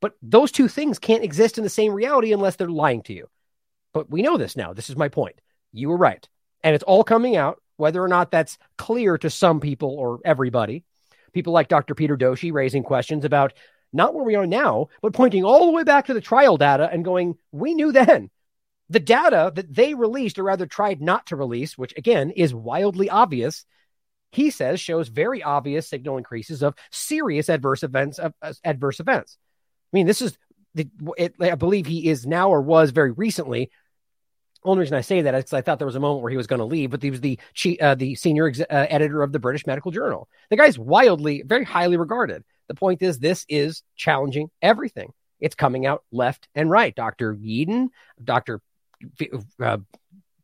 But 0.00 0.14
those 0.22 0.52
two 0.52 0.68
things 0.68 0.98
can't 0.98 1.24
exist 1.24 1.58
in 1.58 1.64
the 1.64 1.70
same 1.70 1.92
reality 1.92 2.32
unless 2.32 2.56
they're 2.56 2.68
lying 2.68 3.02
to 3.04 3.12
you. 3.12 3.28
But 3.92 4.10
we 4.10 4.22
know 4.22 4.36
this 4.36 4.56
now. 4.56 4.72
This 4.72 4.90
is 4.90 4.96
my 4.96 5.08
point. 5.08 5.40
You 5.72 5.88
were 5.88 5.96
right. 5.96 6.26
And 6.62 6.74
it's 6.74 6.84
all 6.84 7.04
coming 7.04 7.36
out, 7.36 7.62
whether 7.76 8.02
or 8.02 8.08
not 8.08 8.30
that's 8.30 8.58
clear 8.76 9.16
to 9.18 9.30
some 9.30 9.60
people 9.60 9.90
or 9.90 10.20
everybody. 10.24 10.84
People 11.32 11.52
like 11.52 11.68
Dr. 11.68 11.94
Peter 11.94 12.16
Doshi 12.16 12.52
raising 12.52 12.82
questions 12.82 13.24
about 13.24 13.52
not 13.96 14.14
where 14.14 14.24
we 14.24 14.36
are 14.36 14.46
now, 14.46 14.88
but 15.02 15.14
pointing 15.14 15.44
all 15.44 15.66
the 15.66 15.72
way 15.72 15.82
back 15.82 16.06
to 16.06 16.14
the 16.14 16.20
trial 16.20 16.56
data 16.56 16.88
and 16.90 17.04
going, 17.04 17.36
we 17.50 17.74
knew 17.74 17.90
then. 17.92 18.30
The 18.88 19.00
data 19.00 19.50
that 19.56 19.74
they 19.74 19.94
released, 19.94 20.38
or 20.38 20.44
rather 20.44 20.66
tried 20.66 21.00
not 21.00 21.26
to 21.26 21.36
release, 21.36 21.76
which 21.76 21.92
again 21.96 22.30
is 22.30 22.54
wildly 22.54 23.10
obvious, 23.10 23.64
he 24.30 24.50
says 24.50 24.80
shows 24.80 25.08
very 25.08 25.42
obvious 25.42 25.88
signal 25.88 26.18
increases 26.18 26.62
of 26.62 26.74
serious 26.92 27.48
adverse 27.48 27.82
events. 27.82 28.18
Of, 28.18 28.34
uh, 28.40 28.52
adverse 28.64 29.00
events. 29.00 29.38
I 29.92 29.96
mean, 29.96 30.06
this 30.06 30.22
is 30.22 30.38
the. 30.74 30.88
It, 31.16 31.34
I 31.40 31.56
believe 31.56 31.86
he 31.86 32.08
is 32.08 32.26
now 32.26 32.50
or 32.50 32.60
was 32.62 32.90
very 32.90 33.10
recently. 33.10 33.70
Only 34.62 34.80
reason 34.80 34.96
I 34.96 35.00
say 35.00 35.22
that 35.22 35.34
is 35.34 35.44
because 35.44 35.52
I 35.54 35.62
thought 35.62 35.78
there 35.78 35.86
was 35.86 35.96
a 35.96 36.00
moment 36.00 36.22
where 36.22 36.30
he 36.30 36.36
was 36.36 36.48
going 36.48 36.58
to 36.58 36.64
leave, 36.64 36.90
but 36.90 37.02
he 37.02 37.10
was 37.10 37.20
the 37.20 37.38
uh, 37.80 37.94
the 37.94 38.14
senior 38.14 38.48
ex- 38.48 38.60
uh, 38.60 38.64
editor 38.68 39.22
of 39.22 39.32
the 39.32 39.38
British 39.38 39.66
Medical 39.66 39.90
Journal. 39.90 40.28
The 40.50 40.56
guy's 40.56 40.78
wildly, 40.78 41.42
very 41.44 41.64
highly 41.64 41.96
regarded. 41.96 42.44
The 42.68 42.74
point 42.74 43.02
is, 43.02 43.18
this 43.18 43.44
is 43.48 43.82
challenging 43.96 44.50
everything. 44.62 45.12
It's 45.40 45.54
coming 45.54 45.86
out 45.86 46.02
left 46.10 46.48
and 46.54 46.70
right. 46.70 46.94
Dr. 46.94 47.34
Yeadon, 47.34 47.88
Dr. 48.22 48.60
Uh, 49.60 49.78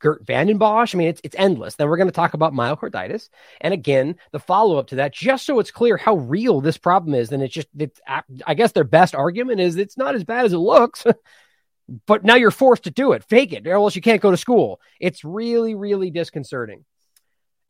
Geert 0.03 0.27
Vanden 0.27 0.59
Bossche. 0.59 0.95
I 0.95 0.99
mean, 0.99 1.09
it's 1.09 1.21
it's 1.25 1.37
endless. 1.39 1.77
Then 1.77 1.89
we're 1.89 1.97
going 1.97 2.09
to 2.09 2.13
talk 2.13 2.35
about 2.35 2.53
myocarditis, 2.53 3.29
and 3.61 3.73
again, 3.73 4.17
the 4.33 4.41
follow 4.41 4.77
up 4.79 4.89
to 4.89 4.97
that, 4.97 5.15
just 5.15 5.47
so 5.47 5.61
it's 5.61 5.71
clear 5.71 5.97
how 5.97 6.17
real 6.17 6.61
this 6.61 6.77
problem 6.77 7.15
is. 7.15 7.33
And 7.33 7.43
it's 7.43 7.55
just, 7.55 7.69
it's, 7.79 8.01
I 8.47 8.55
guess 8.55 8.73
their 8.73 8.85
best 8.85 9.15
argument 9.15 9.61
is 9.61 9.77
it's 9.77 9.97
not 9.97 10.15
as 10.15 10.25
bad 10.25 10.45
as 10.45 10.53
it 10.53 10.59
looks, 10.59 11.07
but 12.07 12.25
now 12.25 12.35
you're 12.35 12.51
forced 12.51 12.85
to 12.85 12.91
do 12.91 13.13
it, 13.13 13.25
fake 13.25 13.53
it, 13.53 13.67
or 13.67 13.75
else 13.75 13.97
you 13.97 14.03
can't 14.03 14.21
go 14.21 14.31
to 14.31 14.37
school. 14.37 14.81
It's 15.01 15.25
really, 15.25 15.75
really 15.75 16.11
disconcerting. 16.11 16.85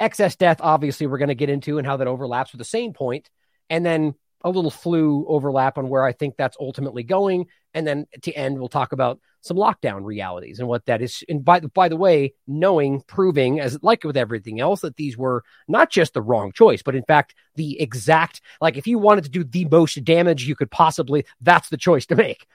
Excess 0.01 0.35
death, 0.35 0.59
obviously, 0.61 1.07
we're 1.07 1.19
going 1.19 1.29
to 1.29 1.35
get 1.35 1.51
into 1.51 1.79
and 1.79 1.87
how 1.87 1.99
that 1.99 2.09
overlaps 2.09 2.53
with 2.53 2.59
the 2.59 2.65
same 2.65 2.93
point, 2.93 3.29
and 3.71 3.87
then 3.87 4.15
a 4.45 4.51
little 4.51 4.71
flu 4.71 5.25
overlap 5.29 5.79
on 5.79 5.89
where 5.89 6.05
I 6.05 6.13
think 6.13 6.37
that's 6.37 6.57
ultimately 6.61 7.03
going. 7.03 7.47
And 7.75 7.87
then 7.87 8.07
to 8.23 8.33
end, 8.33 8.59
we'll 8.59 8.69
talk 8.69 8.93
about 8.93 9.21
some 9.41 9.57
lockdown 9.57 10.05
realities 10.05 10.59
and 10.59 10.69
what 10.69 10.87
that 10.87 11.03
is. 11.03 11.25
And 11.29 11.45
by, 11.45 11.61
by 11.61 11.89
the 11.89 11.97
way, 11.97 12.35
knowing, 12.47 13.03
proving, 13.07 13.61
as 13.61 13.83
like 13.83 14.05
with 14.05 14.17
everything 14.17 14.61
else, 14.61 14.81
that 14.83 14.97
these 14.97 15.17
were 15.17 15.43
not 15.69 15.91
just 15.91 16.15
the 16.15 16.23
wrong 16.23 16.53
choice, 16.53 16.83
but 16.83 16.95
in 16.95 17.05
fact, 17.05 17.35
the 17.57 17.81
exact, 17.81 18.41
like 18.61 18.77
if 18.77 18.87
you 18.87 18.99
wanted 18.99 19.25
to 19.25 19.31
do 19.31 19.45
the 19.45 19.65
most 19.67 20.03
damage 20.05 20.47
you 20.47 20.57
could 20.57 20.71
possibly, 20.71 21.25
that's 21.41 21.69
the 21.69 21.77
choice 21.77 22.07
to 22.07 22.17
make. 22.17 22.47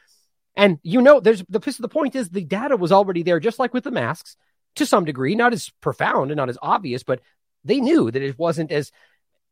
And 0.56 0.79
you 0.82 1.01
know, 1.01 1.20
there's 1.20 1.44
the, 1.50 1.60
the 1.79 1.89
point 1.89 2.15
is 2.15 2.29
the 2.29 2.44
data 2.44 2.77
was 2.77 2.91
already 2.91 3.24
there, 3.24 3.39
just 3.39 3.60
like 3.60 3.74
with 3.74 3.84
the 3.84 3.91
masks 3.91 4.36
to 4.75 4.86
some 4.86 5.06
degree, 5.06 5.36
not 5.36 5.53
as 5.53 5.72
profound 5.82 6.32
and 6.32 6.38
not 6.38 6.50
as 6.50 6.58
obvious, 6.62 7.03
but 7.03 7.22
they 7.63 7.79
knew 7.79 8.10
that 8.10 8.22
it 8.22 8.39
wasn't 8.39 8.72
as 8.72 8.91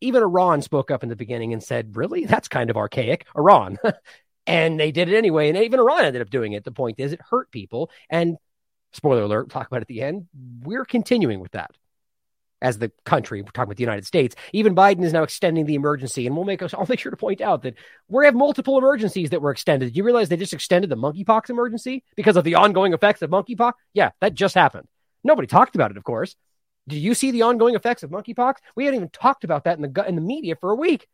even 0.01 0.23
Iran 0.23 0.61
spoke 0.61 0.91
up 0.91 1.03
in 1.03 1.09
the 1.09 1.15
beginning 1.15 1.53
and 1.53 1.63
said, 1.63 1.95
Really? 1.95 2.25
That's 2.25 2.47
kind 2.47 2.69
of 2.69 2.77
archaic. 2.77 3.25
Iran. 3.35 3.77
and 4.47 4.79
they 4.79 4.91
did 4.91 5.09
it 5.09 5.17
anyway. 5.17 5.49
And 5.49 5.57
even 5.57 5.79
Iran 5.79 6.05
ended 6.05 6.21
up 6.21 6.29
doing 6.29 6.53
it. 6.53 6.63
The 6.63 6.71
point 6.71 6.99
is, 6.99 7.13
it 7.13 7.21
hurt 7.29 7.51
people. 7.51 7.89
And 8.09 8.37
spoiler 8.93 9.23
alert, 9.23 9.49
talk 9.49 9.67
about 9.67 9.81
at 9.81 9.87
the 9.87 10.01
end. 10.01 10.27
We're 10.63 10.85
continuing 10.85 11.39
with 11.39 11.51
that. 11.51 11.71
as 12.61 12.77
the 12.79 12.91
country. 13.03 13.41
We're 13.41 13.47
talking 13.51 13.63
about 13.69 13.77
the 13.77 13.83
United 13.83 14.05
States. 14.05 14.35
Even 14.53 14.75
Biden 14.75 15.03
is 15.03 15.13
now 15.13 15.23
extending 15.23 15.65
the 15.65 15.75
emergency, 15.75 16.25
and 16.25 16.35
we'll 16.35 16.45
make 16.45 16.61
us. 16.61 16.73
I'll 16.77 16.85
make 16.87 16.99
sure 16.99 17.11
to 17.11 17.17
point 17.17 17.41
out 17.41 17.63
that 17.63 17.75
we 18.07 18.25
have 18.25 18.33
multiple 18.35 18.77
emergencies 18.77 19.31
that 19.31 19.41
were 19.41 19.51
extended. 19.51 19.95
You 19.95 20.03
realize 20.03 20.29
they 20.29 20.37
just 20.37 20.53
extended 20.53 20.89
the 20.89 20.97
monkeypox 20.97 21.49
emergency 21.49 22.03
because 22.15 22.37
of 22.37 22.43
the 22.43 22.55
ongoing 22.55 22.93
effects 22.93 23.21
of 23.21 23.29
monkeypox? 23.29 23.73
Yeah, 23.93 24.11
that 24.21 24.33
just 24.33 24.55
happened. 24.55 24.87
Nobody 25.23 25.47
talked 25.47 25.75
about 25.75 25.91
it, 25.91 25.97
of 25.97 26.03
course. 26.03 26.35
Do 26.87 26.97
you 26.97 27.13
see 27.13 27.31
the 27.31 27.41
ongoing 27.41 27.75
effects 27.75 28.03
of 28.03 28.11
monkeypox? 28.11 28.55
We 28.75 28.85
hadn't 28.85 28.99
even 28.99 29.09
talked 29.09 29.43
about 29.43 29.63
that 29.63 29.77
in 29.77 29.91
the 29.91 30.07
in 30.07 30.15
the 30.15 30.21
media 30.21 30.55
for 30.55 30.71
a 30.71 30.75
week. 30.75 31.07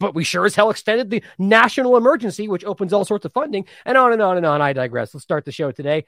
But 0.00 0.16
we 0.16 0.24
sure 0.24 0.44
as 0.44 0.56
hell 0.56 0.70
extended 0.70 1.10
the 1.10 1.22
national 1.38 1.96
emergency, 1.96 2.48
which 2.48 2.64
opens 2.64 2.92
all 2.92 3.04
sorts 3.04 3.24
of 3.24 3.32
funding, 3.32 3.66
and 3.84 3.96
on 3.96 4.12
and 4.12 4.20
on 4.20 4.36
and 4.36 4.44
on. 4.44 4.60
I 4.60 4.72
digress. 4.72 5.14
Let's 5.14 5.22
start 5.22 5.44
the 5.44 5.52
show 5.52 5.70
today. 5.70 6.06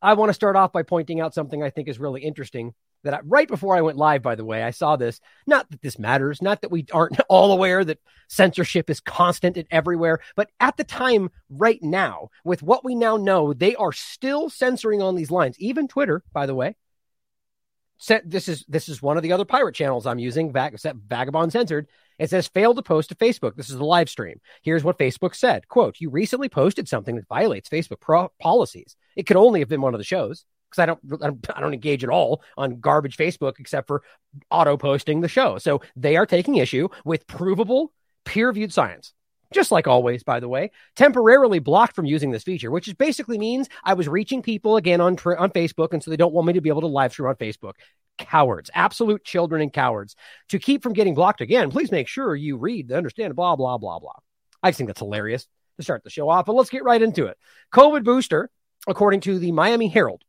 I 0.00 0.14
want 0.14 0.28
to 0.28 0.34
start 0.34 0.54
off 0.54 0.70
by 0.70 0.82
pointing 0.82 1.20
out 1.20 1.34
something 1.34 1.62
I 1.62 1.70
think 1.70 1.88
is 1.88 1.98
really 1.98 2.22
interesting 2.22 2.74
that 3.04 3.14
I, 3.14 3.20
right 3.24 3.48
before 3.48 3.76
I 3.76 3.80
went 3.80 3.96
live, 3.96 4.22
by 4.22 4.34
the 4.34 4.44
way, 4.44 4.62
I 4.62 4.70
saw 4.70 4.96
this. 4.96 5.20
Not 5.46 5.70
that 5.70 5.82
this 5.82 5.98
matters, 5.98 6.42
not 6.42 6.60
that 6.60 6.70
we 6.70 6.86
aren't 6.92 7.20
all 7.28 7.52
aware 7.52 7.84
that 7.84 8.00
censorship 8.28 8.90
is 8.90 9.00
constant 9.00 9.56
and 9.56 9.66
everywhere, 9.70 10.20
but 10.36 10.50
at 10.60 10.76
the 10.76 10.84
time, 10.84 11.30
right 11.48 11.82
now, 11.82 12.28
with 12.44 12.62
what 12.62 12.84
we 12.84 12.94
now 12.94 13.16
know, 13.16 13.52
they 13.52 13.74
are 13.76 13.92
still 13.92 14.50
censoring 14.50 15.02
on 15.02 15.16
these 15.16 15.30
lines. 15.30 15.58
Even 15.58 15.88
Twitter, 15.88 16.22
by 16.32 16.46
the 16.46 16.54
way. 16.54 16.76
Set 17.96 18.28
this 18.28 18.48
is 18.48 18.64
this 18.68 18.88
is 18.88 19.00
one 19.00 19.16
of 19.16 19.22
the 19.22 19.32
other 19.32 19.44
pirate 19.44 19.74
channels 19.74 20.06
I'm 20.06 20.18
using. 20.18 20.52
Vag- 20.52 20.78
Vagabond 21.06 21.52
censored. 21.52 21.86
It 22.18 22.30
says 22.30 22.46
failed 22.46 22.76
to 22.76 22.82
post 22.82 23.08
to 23.08 23.14
Facebook. 23.14 23.56
This 23.56 23.70
is 23.70 23.76
the 23.76 23.84
live 23.84 24.08
stream. 24.08 24.40
Here's 24.62 24.84
what 24.84 24.98
Facebook 24.98 25.34
said: 25.34 25.68
"Quote: 25.68 25.96
You 26.00 26.10
recently 26.10 26.48
posted 26.48 26.88
something 26.88 27.16
that 27.16 27.28
violates 27.28 27.68
Facebook 27.68 28.00
pro- 28.00 28.32
policies. 28.40 28.96
It 29.16 29.26
could 29.26 29.36
only 29.36 29.60
have 29.60 29.68
been 29.68 29.80
one 29.80 29.94
of 29.94 29.98
the 29.98 30.04
shows 30.04 30.44
because 30.70 30.82
I 30.82 30.86
don't, 30.86 31.22
I 31.22 31.26
don't 31.26 31.46
I 31.56 31.60
don't 31.60 31.74
engage 31.74 32.04
at 32.04 32.10
all 32.10 32.42
on 32.56 32.80
garbage 32.80 33.16
Facebook 33.16 33.54
except 33.58 33.86
for 33.86 34.02
auto 34.50 34.76
posting 34.76 35.20
the 35.20 35.28
show. 35.28 35.58
So 35.58 35.80
they 35.96 36.16
are 36.16 36.26
taking 36.26 36.56
issue 36.56 36.88
with 37.04 37.26
provable 37.26 37.92
peer 38.24 38.48
reviewed 38.48 38.72
science. 38.72 39.12
Just 39.54 39.70
like 39.70 39.86
always, 39.86 40.24
by 40.24 40.40
the 40.40 40.48
way, 40.48 40.72
temporarily 40.96 41.60
blocked 41.60 41.94
from 41.94 42.06
using 42.06 42.32
this 42.32 42.42
feature, 42.42 42.72
which 42.72 42.88
is 42.88 42.94
basically 42.94 43.38
means 43.38 43.68
I 43.84 43.94
was 43.94 44.08
reaching 44.08 44.42
people 44.42 44.76
again 44.76 45.00
on 45.00 45.12
on 45.12 45.50
Facebook, 45.50 45.92
and 45.92 46.02
so 46.02 46.10
they 46.10 46.16
don't 46.16 46.34
want 46.34 46.48
me 46.48 46.54
to 46.54 46.60
be 46.60 46.70
able 46.70 46.80
to 46.80 46.88
live 46.88 47.12
stream 47.12 47.28
on 47.28 47.36
Facebook. 47.36 47.74
Cowards, 48.18 48.68
absolute 48.74 49.24
children 49.24 49.62
and 49.62 49.72
cowards. 49.72 50.16
To 50.48 50.58
keep 50.58 50.82
from 50.82 50.92
getting 50.92 51.14
blocked 51.14 51.40
again, 51.40 51.70
please 51.70 51.92
make 51.92 52.08
sure 52.08 52.34
you 52.34 52.56
read, 52.56 52.90
understand, 52.90 53.36
blah 53.36 53.54
blah 53.54 53.78
blah 53.78 54.00
blah. 54.00 54.16
I 54.60 54.72
think 54.72 54.88
that's 54.88 54.98
hilarious 54.98 55.46
to 55.76 55.84
start 55.84 56.02
the 56.02 56.10
show 56.10 56.28
off, 56.28 56.46
but 56.46 56.56
let's 56.56 56.70
get 56.70 56.82
right 56.82 57.00
into 57.00 57.26
it. 57.26 57.38
COVID 57.72 58.02
booster, 58.02 58.50
according 58.88 59.20
to 59.20 59.38
the 59.38 59.52
Miami 59.52 59.86
Herald, 59.86 60.24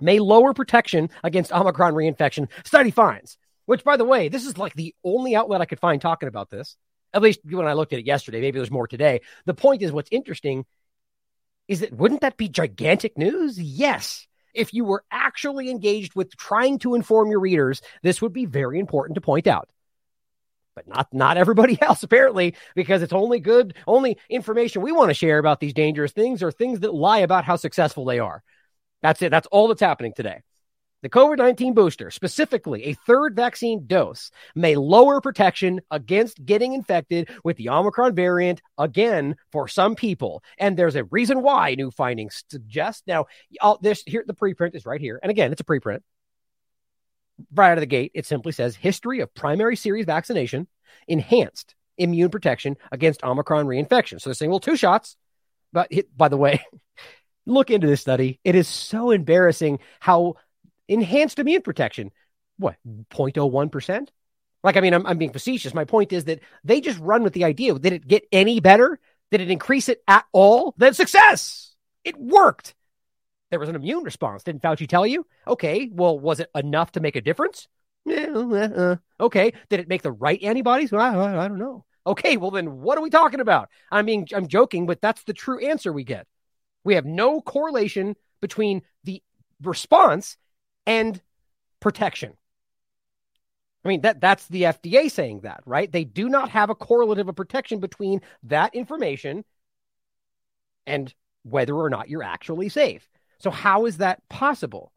may 0.00 0.20
lower 0.20 0.54
protection 0.54 1.10
against 1.22 1.52
Omicron 1.52 1.92
reinfection. 1.92 2.48
Study 2.64 2.90
finds, 2.90 3.36
which, 3.66 3.84
by 3.84 3.98
the 3.98 4.04
way, 4.04 4.30
this 4.30 4.46
is 4.46 4.56
like 4.56 4.72
the 4.72 4.94
only 5.04 5.36
outlet 5.36 5.60
I 5.60 5.66
could 5.66 5.80
find 5.80 6.00
talking 6.00 6.28
about 6.28 6.48
this. 6.48 6.78
At 7.14 7.22
least 7.22 7.40
when 7.44 7.66
I 7.66 7.72
looked 7.74 7.92
at 7.92 8.00
it 8.00 8.06
yesterday, 8.06 8.40
maybe 8.40 8.58
there's 8.58 8.70
more 8.70 8.88
today. 8.88 9.20
The 9.46 9.54
point 9.54 9.82
is, 9.82 9.92
what's 9.92 10.10
interesting 10.10 10.66
is 11.68 11.80
that 11.80 11.92
wouldn't 11.92 12.22
that 12.22 12.36
be 12.36 12.48
gigantic 12.48 13.16
news? 13.16 13.58
Yes. 13.58 14.26
If 14.52 14.74
you 14.74 14.84
were 14.84 15.04
actually 15.10 15.70
engaged 15.70 16.14
with 16.14 16.36
trying 16.36 16.78
to 16.80 16.94
inform 16.94 17.30
your 17.30 17.40
readers, 17.40 17.82
this 18.02 18.20
would 18.20 18.32
be 18.32 18.46
very 18.46 18.78
important 18.78 19.14
to 19.14 19.20
point 19.20 19.46
out. 19.46 19.68
But 20.74 20.88
not 20.88 21.08
not 21.12 21.36
everybody 21.36 21.78
else 21.82 22.02
apparently, 22.02 22.56
because 22.74 23.02
it's 23.02 23.12
only 23.12 23.38
good, 23.38 23.74
only 23.86 24.18
information 24.28 24.82
we 24.82 24.92
want 24.92 25.10
to 25.10 25.14
share 25.14 25.38
about 25.38 25.60
these 25.60 25.72
dangerous 25.72 26.12
things 26.12 26.42
or 26.42 26.50
things 26.50 26.80
that 26.80 26.92
lie 26.92 27.20
about 27.20 27.44
how 27.44 27.56
successful 27.56 28.04
they 28.04 28.18
are. 28.18 28.42
That's 29.02 29.22
it. 29.22 29.30
That's 29.30 29.46
all 29.48 29.68
that's 29.68 29.80
happening 29.80 30.14
today. 30.14 30.42
The 31.04 31.10
COVID 31.10 31.36
19 31.36 31.74
booster, 31.74 32.10
specifically 32.10 32.84
a 32.86 32.94
third 32.94 33.36
vaccine 33.36 33.86
dose, 33.86 34.30
may 34.54 34.74
lower 34.74 35.20
protection 35.20 35.82
against 35.90 36.42
getting 36.42 36.72
infected 36.72 37.28
with 37.44 37.58
the 37.58 37.68
Omicron 37.68 38.14
variant 38.14 38.62
again 38.78 39.36
for 39.52 39.68
some 39.68 39.96
people. 39.96 40.42
And 40.56 40.78
there's 40.78 40.96
a 40.96 41.04
reason 41.04 41.42
why 41.42 41.74
new 41.74 41.90
findings 41.90 42.42
suggest. 42.48 43.02
Now, 43.06 43.26
all 43.60 43.76
this 43.82 44.02
here, 44.06 44.24
the 44.26 44.32
preprint 44.32 44.74
is 44.74 44.86
right 44.86 44.98
here. 44.98 45.20
And 45.22 45.28
again, 45.28 45.52
it's 45.52 45.60
a 45.60 45.64
preprint. 45.64 46.00
Right 47.54 47.72
out 47.72 47.76
of 47.76 47.82
the 47.82 47.86
gate, 47.86 48.12
it 48.14 48.24
simply 48.24 48.52
says 48.52 48.74
history 48.74 49.20
of 49.20 49.34
primary 49.34 49.76
series 49.76 50.06
vaccination, 50.06 50.68
enhanced 51.06 51.74
immune 51.98 52.30
protection 52.30 52.78
against 52.90 53.22
Omicron 53.22 53.66
reinfection. 53.66 54.22
So 54.22 54.30
they're 54.30 54.34
saying, 54.34 54.50
well, 54.50 54.58
two 54.58 54.78
shots. 54.78 55.18
But 55.70 55.90
by 56.16 56.28
the 56.28 56.38
way, 56.38 56.64
Look 57.46 57.70
into 57.70 57.86
this 57.86 58.00
study. 58.00 58.40
It 58.42 58.54
is 58.54 58.68
so 58.68 59.10
embarrassing 59.10 59.80
how 60.00 60.36
enhanced 60.88 61.38
immune 61.38 61.62
protection, 61.62 62.10
what, 62.58 62.76
0.01%? 63.10 64.08
Like, 64.62 64.76
I 64.76 64.80
mean, 64.80 64.94
I'm, 64.94 65.06
I'm 65.06 65.18
being 65.18 65.32
facetious. 65.32 65.74
My 65.74 65.84
point 65.84 66.12
is 66.12 66.24
that 66.24 66.40
they 66.64 66.80
just 66.80 66.98
run 66.98 67.22
with 67.22 67.34
the 67.34 67.44
idea. 67.44 67.78
Did 67.78 67.92
it 67.92 68.08
get 68.08 68.26
any 68.32 68.60
better? 68.60 68.98
Did 69.30 69.40
it 69.40 69.50
increase 69.50 69.88
it 69.88 70.02
at 70.08 70.24
all? 70.32 70.74
Then 70.78 70.94
success. 70.94 71.74
It 72.02 72.18
worked. 72.18 72.74
There 73.50 73.60
was 73.60 73.68
an 73.68 73.76
immune 73.76 74.04
response. 74.04 74.42
Didn't 74.42 74.62
Fauci 74.62 74.88
tell 74.88 75.06
you? 75.06 75.26
Okay, 75.46 75.90
well, 75.92 76.18
was 76.18 76.40
it 76.40 76.50
enough 76.54 76.92
to 76.92 77.00
make 77.00 77.16
a 77.16 77.20
difference? 77.20 77.68
uh, 78.08 78.96
okay, 79.20 79.52
did 79.68 79.80
it 79.80 79.88
make 79.88 80.02
the 80.02 80.12
right 80.12 80.42
antibodies? 80.42 80.92
Well, 80.92 81.00
I, 81.02 81.44
I 81.44 81.48
don't 81.48 81.58
know. 81.58 81.84
Okay, 82.06 82.36
well 82.36 82.50
then, 82.50 82.80
what 82.80 82.98
are 82.98 83.02
we 83.02 83.10
talking 83.10 83.40
about? 83.40 83.70
I 83.90 84.02
mean, 84.02 84.26
I'm 84.34 84.46
joking, 84.46 84.86
but 84.86 85.00
that's 85.00 85.24
the 85.24 85.32
true 85.32 85.58
answer 85.66 85.92
we 85.92 86.04
get. 86.04 86.26
We 86.84 86.94
have 86.94 87.06
no 87.06 87.40
correlation 87.40 88.14
between 88.40 88.82
the 89.04 89.22
response 89.62 90.36
and 90.86 91.20
protection. 91.80 92.34
I 93.84 93.88
mean 93.88 94.00
that 94.00 94.20
that's 94.20 94.46
the 94.48 94.62
FDA 94.62 95.10
saying 95.10 95.40
that, 95.40 95.62
right? 95.66 95.90
They 95.90 96.04
do 96.04 96.28
not 96.28 96.50
have 96.50 96.70
a 96.70 96.74
correlative 96.74 97.28
of 97.28 97.36
protection 97.36 97.80
between 97.80 98.22
that 98.44 98.74
information 98.74 99.44
and 100.86 101.12
whether 101.42 101.74
or 101.74 101.90
not 101.90 102.08
you're 102.08 102.22
actually 102.22 102.70
safe. 102.70 103.08
So 103.38 103.50
how 103.50 103.84
is 103.84 103.98
that 103.98 104.26
possible? 104.28 104.92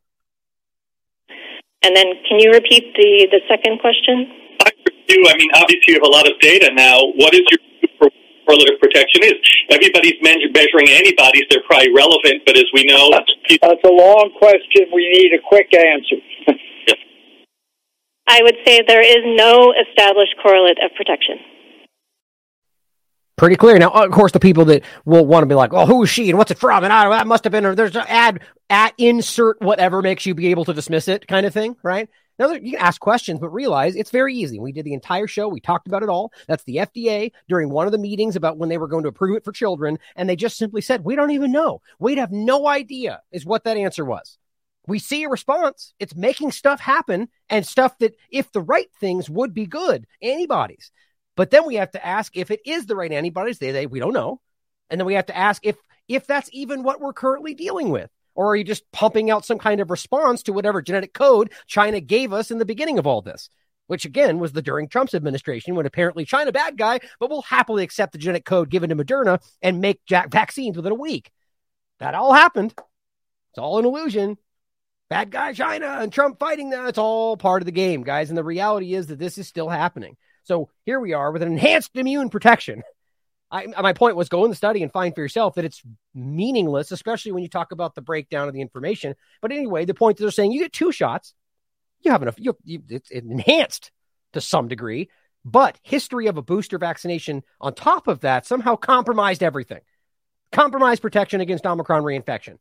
And 1.84 1.96
then 1.96 2.06
can 2.28 2.40
you 2.40 2.52
repeat 2.52 2.94
the 2.96 3.28
the 3.32 3.42
second 3.50 3.80
question? 3.80 4.28
I. 4.62 4.72
I 5.10 5.38
mean, 5.38 5.50
obviously 5.56 5.84
you 5.88 5.94
have 5.94 6.04
a 6.04 6.12
lot 6.12 6.28
of 6.28 6.38
data 6.42 6.70
now. 6.74 7.00
What 7.16 7.34
is 7.34 7.42
your 7.50 7.60
correlative 8.48 8.80
protection 8.80 9.28
is. 9.28 9.36
Everybody's 9.70 10.16
measuring 10.24 10.88
antibodies; 10.88 11.44
they're 11.52 11.68
probably 11.68 11.92
relevant, 11.92 12.48
but 12.48 12.56
as 12.56 12.66
we 12.74 12.88
know, 12.88 13.12
that's 13.12 13.84
a 13.84 13.92
long 13.92 14.32
question. 14.40 14.88
We 14.96 15.04
need 15.12 15.36
a 15.36 15.44
quick 15.44 15.68
answer. 15.76 16.16
I 18.28 18.40
would 18.44 18.56
say 18.66 18.82
there 18.88 19.04
is 19.04 19.24
no 19.36 19.74
established 19.76 20.36
correlate 20.42 20.78
of 20.84 20.92
protection. 20.96 21.40
Pretty 23.38 23.56
clear. 23.56 23.78
Now, 23.78 23.92
of 23.92 24.12
course, 24.12 24.32
the 24.32 24.40
people 24.40 24.66
that 24.66 24.84
will 25.06 25.26
want 25.26 25.44
to 25.44 25.48
be 25.48 25.56
like, 25.56 25.74
"Oh, 25.74 25.86
who 25.86 26.04
is 26.04 26.10
she 26.10 26.30
and 26.30 26.38
what's 26.38 26.52
it 26.52 26.58
from?" 26.58 26.84
and 26.84 26.92
I, 26.92 27.08
that 27.10 27.28
must 27.28 27.44
have 27.44 27.52
been, 27.52 27.66
or 27.66 27.76
there's 27.76 27.96
an 27.96 28.06
ad 28.08 28.40
at 28.70 28.94
insert 28.98 29.62
whatever 29.62 30.02
makes 30.02 30.26
you 30.26 30.34
be 30.34 30.48
able 30.48 30.66
to 30.66 30.74
dismiss 30.74 31.08
it, 31.08 31.28
kind 31.28 31.46
of 31.46 31.54
thing, 31.54 31.76
right? 31.84 32.10
Now, 32.40 32.52
you 32.52 32.72
can 32.72 32.80
ask 32.80 33.02
questions, 33.02 33.40
but 33.40 33.50
realize 33.50 33.96
it's 33.96 34.12
very 34.12 34.36
easy. 34.36 34.60
We 34.60 34.72
did 34.72 34.86
the 34.86 34.94
entire 34.94 35.28
show. 35.28 35.48
We 35.48 35.60
talked 35.60 35.88
about 35.88 36.04
it 36.04 36.10
all. 36.10 36.32
That's 36.48 36.64
the 36.64 36.78
FDA 36.78 37.32
during 37.50 37.70
one 37.70 37.88
of 37.88 37.92
the 37.92 37.98
meetings 37.98 38.36
about 38.36 38.58
when 38.58 38.70
they 38.70 38.78
were 38.78 38.88
going 38.88 39.04
to 39.04 39.10
approve 39.10 39.38
it 39.38 39.44
for 39.44 39.52
children. 39.52 40.00
And 40.16 40.30
they 40.30 40.36
just 40.36 40.58
simply 40.58 40.82
said, 40.82 41.04
we 41.04 41.16
don't 41.16 41.32
even 41.32 41.52
know. 41.52 41.82
We'd 42.00 42.20
have 42.20 42.32
no 42.32 42.68
idea, 42.68 43.22
is 43.32 43.46
what 43.46 43.64
that 43.64 43.78
answer 43.78 44.06
was. 44.06 44.38
We 44.88 45.00
see 45.00 45.24
a 45.24 45.30
response. 45.30 45.94
It's 46.00 46.16
making 46.16 46.52
stuff 46.52 46.80
happen 46.80 47.28
and 47.50 47.66
stuff 47.66 47.98
that, 48.00 48.16
if 48.30 48.52
the 48.52 48.62
right 48.62 48.90
things 49.00 49.30
would 49.30 49.54
be 49.54 49.66
good, 49.66 50.08
antibodies. 50.22 50.92
But 51.36 51.52
then 51.52 51.66
we 51.66 51.76
have 51.76 51.92
to 51.92 52.06
ask 52.06 52.36
if 52.36 52.52
it 52.52 52.62
is 52.66 52.86
the 52.86 52.96
right 52.96 53.12
antibodies. 53.12 53.60
They, 53.60 53.72
they 53.72 53.86
we 53.86 54.00
don't 54.00 54.14
know. 54.14 54.42
And 54.90 55.00
then 55.00 55.06
we 55.06 55.14
have 55.14 55.28
to 55.28 55.38
ask 55.38 55.66
if 55.66 55.78
if 56.08 56.26
that's 56.26 56.50
even 56.54 56.84
what 56.84 57.02
we're 57.02 57.14
currently 57.14 57.54
dealing 57.54 57.90
with. 57.90 58.10
Or 58.38 58.52
are 58.52 58.56
you 58.56 58.64
just 58.64 58.90
pumping 58.92 59.32
out 59.32 59.46
some 59.46 59.58
kind 59.58 59.82
of 59.82 59.90
response 59.90 60.44
to 60.44 60.54
whatever 60.54 60.82
genetic 60.82 61.12
code 61.12 61.52
China 61.66 62.00
gave 62.00 62.32
us 62.32 62.52
in 62.52 62.60
the 62.60 62.66
beginning 62.66 63.00
of 63.00 63.08
all 63.08 63.24
this? 63.24 63.50
Which 63.88 64.06
again 64.06 64.38
was 64.38 64.54
the 64.54 64.62
during 64.62 64.88
Trump's 64.88 65.16
administration 65.16 65.74
when 65.74 65.88
apparently 65.88 66.24
China 66.24 66.52
bad 66.52 66.78
guy, 66.78 67.00
but 67.20 67.32
will 67.32 67.42
happily 67.42 67.84
accept 67.84 68.12
the 68.12 68.20
genetic 68.20 68.46
code 68.46 68.70
given 68.70 68.92
to 68.92 68.96
Moderna 68.96 69.42
and 69.64 69.82
make 69.82 70.06
jack 70.06 70.30
vaccines 70.30 70.78
within 70.78 70.92
a 70.92 70.96
week. 70.96 71.32
That 72.00 72.14
all 72.14 72.32
happened. 72.32 72.76
It's 72.78 73.58
all 73.58 73.80
an 73.80 73.86
illusion. 73.86 74.38
Bad 75.10 75.32
guy 75.32 75.54
China 75.54 75.98
and 76.00 76.14
Trump 76.14 76.38
fighting 76.38 76.70
that. 76.70 76.90
It's 76.90 76.98
all 77.00 77.38
part 77.38 77.64
of 77.64 77.66
the 77.66 77.72
game, 77.72 78.04
guys. 78.04 78.30
And 78.30 78.38
the 78.38 78.44
reality 78.44 78.94
is 78.94 79.08
that 79.08 79.18
this 79.18 79.40
is 79.40 79.48
still 79.48 79.70
happening. 79.70 80.16
So 80.44 80.70
here 80.86 81.00
we 81.00 81.14
are 81.14 81.32
with 81.32 81.42
an 81.42 81.52
enhanced 81.52 81.96
immune 81.96 82.30
protection. 82.30 82.84
I, 83.50 83.68
my 83.68 83.94
point 83.94 84.16
was 84.16 84.30
go 84.30 84.44
in 84.44 84.50
the 84.50 84.56
study 84.56 84.84
and 84.84 84.92
find 84.92 85.16
for 85.16 85.22
yourself 85.22 85.56
that 85.56 85.66
it's 85.66 85.82
meaningless, 86.14 86.92
especially 86.92 87.32
when 87.32 87.44
you 87.44 87.50
talk 87.50 87.72
about 87.72 87.96
the 87.96 88.02
breakdown 88.02 88.48
of 88.48 88.54
the 88.54 88.62
information. 88.62 89.16
But 89.42 89.52
anyway, 89.52 89.86
the 89.86 89.94
point 89.94 90.18
they're 90.18 90.32
saying 90.32 90.52
you 90.52 90.62
get 90.62 90.74
two 90.74 90.92
shots, 90.92 91.34
you 92.02 92.12
have 92.12 92.22
enough, 92.22 92.36
you, 92.38 92.58
you, 92.64 92.82
it's 92.90 93.10
enhanced 93.10 93.92
to 94.34 94.42
some 94.42 94.68
degree, 94.68 95.10
but 95.46 95.80
history 95.82 96.28
of 96.28 96.38
a 96.38 96.42
booster 96.42 96.78
vaccination 96.78 97.44
on 97.62 97.74
top 97.74 98.08
of 98.08 98.22
that 98.22 98.46
somehow 98.46 98.76
compromised 98.76 99.42
everything, 99.42 99.82
compromised 100.52 101.02
protection 101.02 101.40
against 101.40 101.66
Omicron 101.66 102.04
reinfection. 102.04 102.58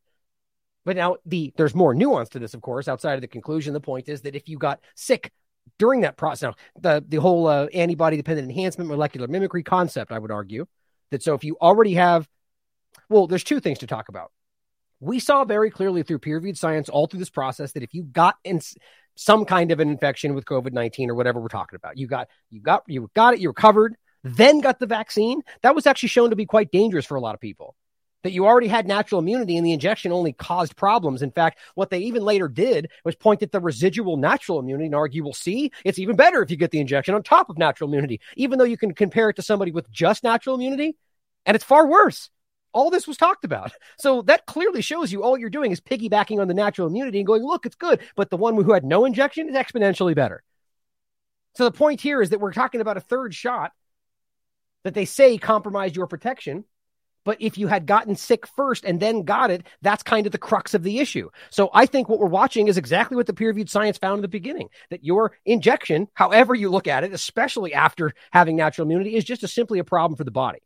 But 0.84 0.94
now 0.94 1.16
the 1.26 1.52
there's 1.56 1.74
more 1.74 1.94
nuance 1.94 2.28
to 2.30 2.38
this, 2.38 2.54
of 2.54 2.62
course, 2.62 2.86
outside 2.86 3.14
of 3.14 3.20
the 3.20 3.26
conclusion. 3.26 3.74
The 3.74 3.80
point 3.80 4.08
is 4.08 4.20
that 4.22 4.36
if 4.36 4.48
you 4.48 4.56
got 4.56 4.78
sick 4.94 5.32
during 5.78 6.02
that 6.02 6.16
process, 6.16 6.42
now, 6.42 6.54
the 6.80 7.04
the 7.06 7.16
whole 7.20 7.46
uh, 7.46 7.66
antibody 7.66 8.16
dependent 8.16 8.50
enhancement 8.50 8.88
molecular 8.88 9.28
mimicry 9.28 9.62
concept, 9.62 10.12
I 10.12 10.18
would 10.18 10.30
argue 10.30 10.66
that 11.10 11.22
so 11.22 11.34
if 11.34 11.44
you 11.44 11.56
already 11.60 11.94
have, 11.94 12.28
well, 13.08 13.26
there's 13.26 13.44
two 13.44 13.60
things 13.60 13.78
to 13.80 13.86
talk 13.86 14.08
about. 14.08 14.32
We 15.00 15.18
saw 15.18 15.44
very 15.44 15.70
clearly 15.70 16.02
through 16.02 16.20
peer 16.20 16.36
reviewed 16.36 16.56
science 16.56 16.88
all 16.88 17.06
through 17.06 17.20
this 17.20 17.30
process 17.30 17.72
that 17.72 17.82
if 17.82 17.92
you 17.92 18.02
got 18.02 18.36
in 18.44 18.60
some 19.14 19.44
kind 19.44 19.70
of 19.70 19.80
an 19.80 19.88
infection 19.90 20.34
with 20.34 20.44
COVID 20.44 20.72
nineteen 20.72 21.10
or 21.10 21.14
whatever 21.14 21.40
we're 21.40 21.48
talking 21.48 21.76
about, 21.76 21.98
you 21.98 22.06
got 22.06 22.28
you 22.50 22.60
got 22.60 22.82
you 22.86 23.10
got 23.14 23.34
it, 23.34 23.40
you 23.40 23.48
recovered, 23.48 23.96
then 24.24 24.60
got 24.60 24.78
the 24.78 24.86
vaccine. 24.86 25.42
That 25.62 25.74
was 25.74 25.86
actually 25.86 26.08
shown 26.08 26.30
to 26.30 26.36
be 26.36 26.46
quite 26.46 26.72
dangerous 26.72 27.06
for 27.06 27.16
a 27.16 27.20
lot 27.20 27.34
of 27.34 27.40
people 27.40 27.76
that 28.26 28.32
you 28.32 28.44
already 28.44 28.66
had 28.66 28.88
natural 28.88 29.20
immunity 29.20 29.56
and 29.56 29.64
the 29.64 29.72
injection 29.72 30.10
only 30.10 30.32
caused 30.32 30.74
problems. 30.74 31.22
In 31.22 31.30
fact, 31.30 31.60
what 31.76 31.90
they 31.90 32.00
even 32.00 32.24
later 32.24 32.48
did 32.48 32.90
was 33.04 33.14
point 33.14 33.40
at 33.40 33.52
the 33.52 33.60
residual 33.60 34.16
natural 34.16 34.58
immunity 34.58 34.86
and 34.86 34.96
argue, 34.96 35.22
well, 35.22 35.32
see, 35.32 35.70
it's 35.84 36.00
even 36.00 36.16
better 36.16 36.42
if 36.42 36.50
you 36.50 36.56
get 36.56 36.72
the 36.72 36.80
injection 36.80 37.14
on 37.14 37.22
top 37.22 37.48
of 37.48 37.56
natural 37.56 37.88
immunity, 37.88 38.20
even 38.34 38.58
though 38.58 38.64
you 38.64 38.76
can 38.76 38.92
compare 38.94 39.30
it 39.30 39.36
to 39.36 39.42
somebody 39.42 39.70
with 39.70 39.88
just 39.92 40.24
natural 40.24 40.56
immunity, 40.56 40.96
and 41.46 41.54
it's 41.54 41.62
far 41.62 41.86
worse. 41.86 42.28
All 42.72 42.90
this 42.90 43.06
was 43.06 43.16
talked 43.16 43.44
about. 43.44 43.70
So 43.98 44.22
that 44.22 44.44
clearly 44.46 44.82
shows 44.82 45.12
you 45.12 45.22
all 45.22 45.38
you're 45.38 45.48
doing 45.48 45.70
is 45.70 45.80
piggybacking 45.80 46.40
on 46.40 46.48
the 46.48 46.54
natural 46.54 46.88
immunity 46.88 47.18
and 47.18 47.26
going, 47.26 47.44
look, 47.44 47.64
it's 47.64 47.76
good. 47.76 48.00
But 48.16 48.30
the 48.30 48.36
one 48.36 48.56
who 48.56 48.72
had 48.72 48.84
no 48.84 49.04
injection 49.04 49.48
is 49.48 49.54
exponentially 49.54 50.16
better. 50.16 50.42
So 51.54 51.64
the 51.64 51.70
point 51.70 52.00
here 52.00 52.20
is 52.20 52.30
that 52.30 52.40
we're 52.40 52.52
talking 52.52 52.80
about 52.80 52.96
a 52.96 53.00
third 53.00 53.36
shot 53.36 53.70
that 54.82 54.94
they 54.94 55.04
say 55.04 55.38
compromised 55.38 55.94
your 55.94 56.08
protection 56.08 56.64
but 57.26 57.36
if 57.40 57.58
you 57.58 57.66
had 57.66 57.86
gotten 57.86 58.14
sick 58.14 58.46
first 58.46 58.84
and 58.84 59.00
then 59.00 59.24
got 59.24 59.50
it, 59.50 59.66
that's 59.82 60.04
kind 60.04 60.26
of 60.26 60.32
the 60.32 60.38
crux 60.38 60.74
of 60.74 60.84
the 60.84 61.00
issue. 61.00 61.28
So 61.50 61.68
I 61.74 61.84
think 61.84 62.08
what 62.08 62.20
we're 62.20 62.26
watching 62.26 62.68
is 62.68 62.78
exactly 62.78 63.16
what 63.16 63.26
the 63.26 63.34
peer 63.34 63.48
reviewed 63.48 63.68
science 63.68 63.98
found 63.98 64.18
in 64.18 64.22
the 64.22 64.28
beginning 64.28 64.68
that 64.90 65.04
your 65.04 65.32
injection, 65.44 66.06
however 66.14 66.54
you 66.54 66.70
look 66.70 66.86
at 66.86 67.02
it, 67.02 67.12
especially 67.12 67.74
after 67.74 68.14
having 68.30 68.54
natural 68.54 68.86
immunity, 68.86 69.16
is 69.16 69.24
just 69.24 69.42
a, 69.42 69.48
simply 69.48 69.80
a 69.80 69.84
problem 69.84 70.16
for 70.16 70.22
the 70.22 70.30
body. 70.30 70.60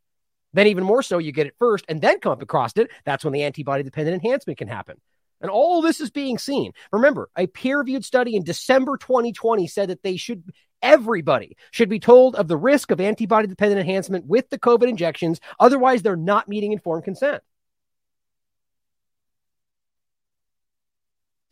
Then, 0.53 0.67
even 0.67 0.85
more 0.85 1.03
so, 1.03 1.19
you 1.19 1.33
get 1.33 1.47
it 1.47 1.55
first 1.59 1.87
and 1.89 2.03
then 2.03 2.21
come 2.21 2.33
up 2.33 2.43
across 2.43 2.77
it. 2.77 2.91
That's 3.05 3.25
when 3.25 3.33
the 3.33 3.45
antibody 3.45 3.83
dependent 3.83 4.23
enhancement 4.23 4.59
can 4.59 4.69
happen. 4.69 5.01
And 5.41 5.51
all 5.51 5.81
this 5.81 6.01
is 6.01 6.11
being 6.11 6.37
seen. 6.37 6.73
Remember, 6.93 7.31
a 7.37 7.47
peer 7.47 7.79
reviewed 7.79 8.05
study 8.05 8.37
in 8.37 8.45
December 8.45 8.99
2020 8.99 9.67
said 9.67 9.89
that 9.89 10.03
they 10.03 10.17
should 10.17 10.45
Everybody 10.83 11.57
should 11.71 11.89
be 11.89 12.01
told 12.01 12.35
of 12.37 12.49
the 12.49 12.57
risk 12.57 12.91
of 12.91 13.01
antibody 13.01 13.47
dependent 13.47 13.81
enhancement 13.81 14.27
with 14.27 14.49
the 14.51 14.59
COVID 14.59 14.89
injections. 14.89 15.41
Otherwise, 15.59 16.03
they're 16.03 16.17
not 16.17 16.49
meeting 16.49 16.73
informed 16.73 17.05
consent. 17.05 17.43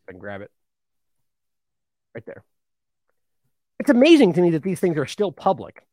I 0.09 0.13
can 0.13 0.21
grab 0.21 0.41
it 0.41 0.51
right 2.15 2.25
there. 2.25 2.43
It's 3.79 3.91
amazing 3.91 4.33
to 4.35 4.41
me 4.41 4.51
that 4.51 4.63
these 4.63 4.81
things 4.81 4.97
are 4.97 5.07
still 5.07 5.31
public. 5.31 5.85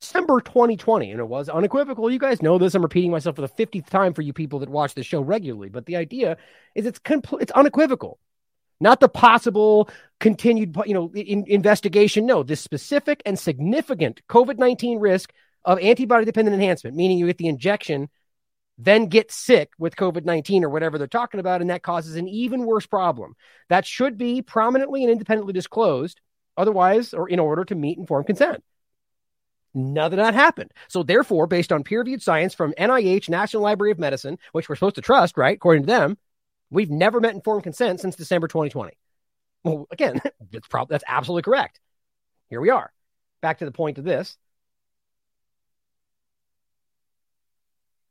December 0.00 0.40
2020, 0.40 1.10
and 1.10 1.20
it 1.20 1.26
was 1.26 1.48
unequivocal. 1.48 2.10
You 2.10 2.18
guys 2.18 2.42
know 2.42 2.58
this. 2.58 2.74
I'm 2.74 2.82
repeating 2.82 3.10
myself 3.10 3.36
for 3.36 3.42
the 3.42 3.48
50th 3.48 3.88
time 3.88 4.14
for 4.14 4.22
you 4.22 4.32
people 4.32 4.58
that 4.60 4.68
watch 4.68 4.94
the 4.94 5.02
show 5.02 5.20
regularly, 5.20 5.68
but 5.68 5.86
the 5.86 5.96
idea 5.96 6.36
is 6.74 6.86
it's 6.86 6.98
compl- 6.98 7.40
it's 7.40 7.52
unequivocal 7.52 8.18
not 8.80 9.00
the 9.00 9.08
possible 9.08 9.88
continued 10.20 10.76
you 10.86 10.94
know 10.94 11.12
in, 11.14 11.44
investigation 11.46 12.26
no 12.26 12.42
this 12.42 12.60
specific 12.60 13.22
and 13.26 13.38
significant 13.38 14.20
covid-19 14.28 15.00
risk 15.00 15.32
of 15.64 15.78
antibody 15.80 16.24
dependent 16.24 16.54
enhancement 16.54 16.96
meaning 16.96 17.18
you 17.18 17.26
get 17.26 17.38
the 17.38 17.48
injection 17.48 18.08
then 18.78 19.06
get 19.06 19.30
sick 19.30 19.70
with 19.78 19.96
covid-19 19.96 20.62
or 20.62 20.70
whatever 20.70 20.98
they're 20.98 21.06
talking 21.06 21.40
about 21.40 21.60
and 21.60 21.70
that 21.70 21.82
causes 21.82 22.16
an 22.16 22.28
even 22.28 22.64
worse 22.64 22.86
problem 22.86 23.34
that 23.68 23.84
should 23.84 24.16
be 24.16 24.42
prominently 24.42 25.02
and 25.02 25.12
independently 25.12 25.52
disclosed 25.52 26.20
otherwise 26.56 27.12
or 27.12 27.28
in 27.28 27.38
order 27.38 27.64
to 27.64 27.74
meet 27.74 27.98
informed 27.98 28.26
consent 28.26 28.62
None 29.76 30.10
of 30.14 30.16
that 30.16 30.32
happened. 30.32 30.72
So, 30.88 31.02
therefore, 31.02 31.46
based 31.46 31.70
on 31.70 31.84
peer 31.84 31.98
reviewed 31.98 32.22
science 32.22 32.54
from 32.54 32.72
NIH, 32.78 33.28
National 33.28 33.62
Library 33.62 33.92
of 33.92 33.98
Medicine, 33.98 34.38
which 34.52 34.70
we're 34.70 34.74
supposed 34.74 34.94
to 34.94 35.02
trust, 35.02 35.36
right? 35.36 35.54
According 35.54 35.82
to 35.82 35.86
them, 35.86 36.16
We've 36.70 36.90
never 36.90 37.20
met 37.20 37.34
informed 37.34 37.62
consent 37.62 38.00
since 38.00 38.16
December 38.16 38.48
2020. 38.48 38.92
Well, 39.64 39.86
again, 39.90 40.20
that's 40.52 40.68
probably 40.68 40.94
that's 40.94 41.04
absolutely 41.06 41.42
correct. 41.42 41.80
Here 42.48 42.60
we 42.60 42.70
are. 42.70 42.92
Back 43.40 43.58
to 43.58 43.64
the 43.64 43.72
point 43.72 43.98
of 43.98 44.04
this. 44.04 44.36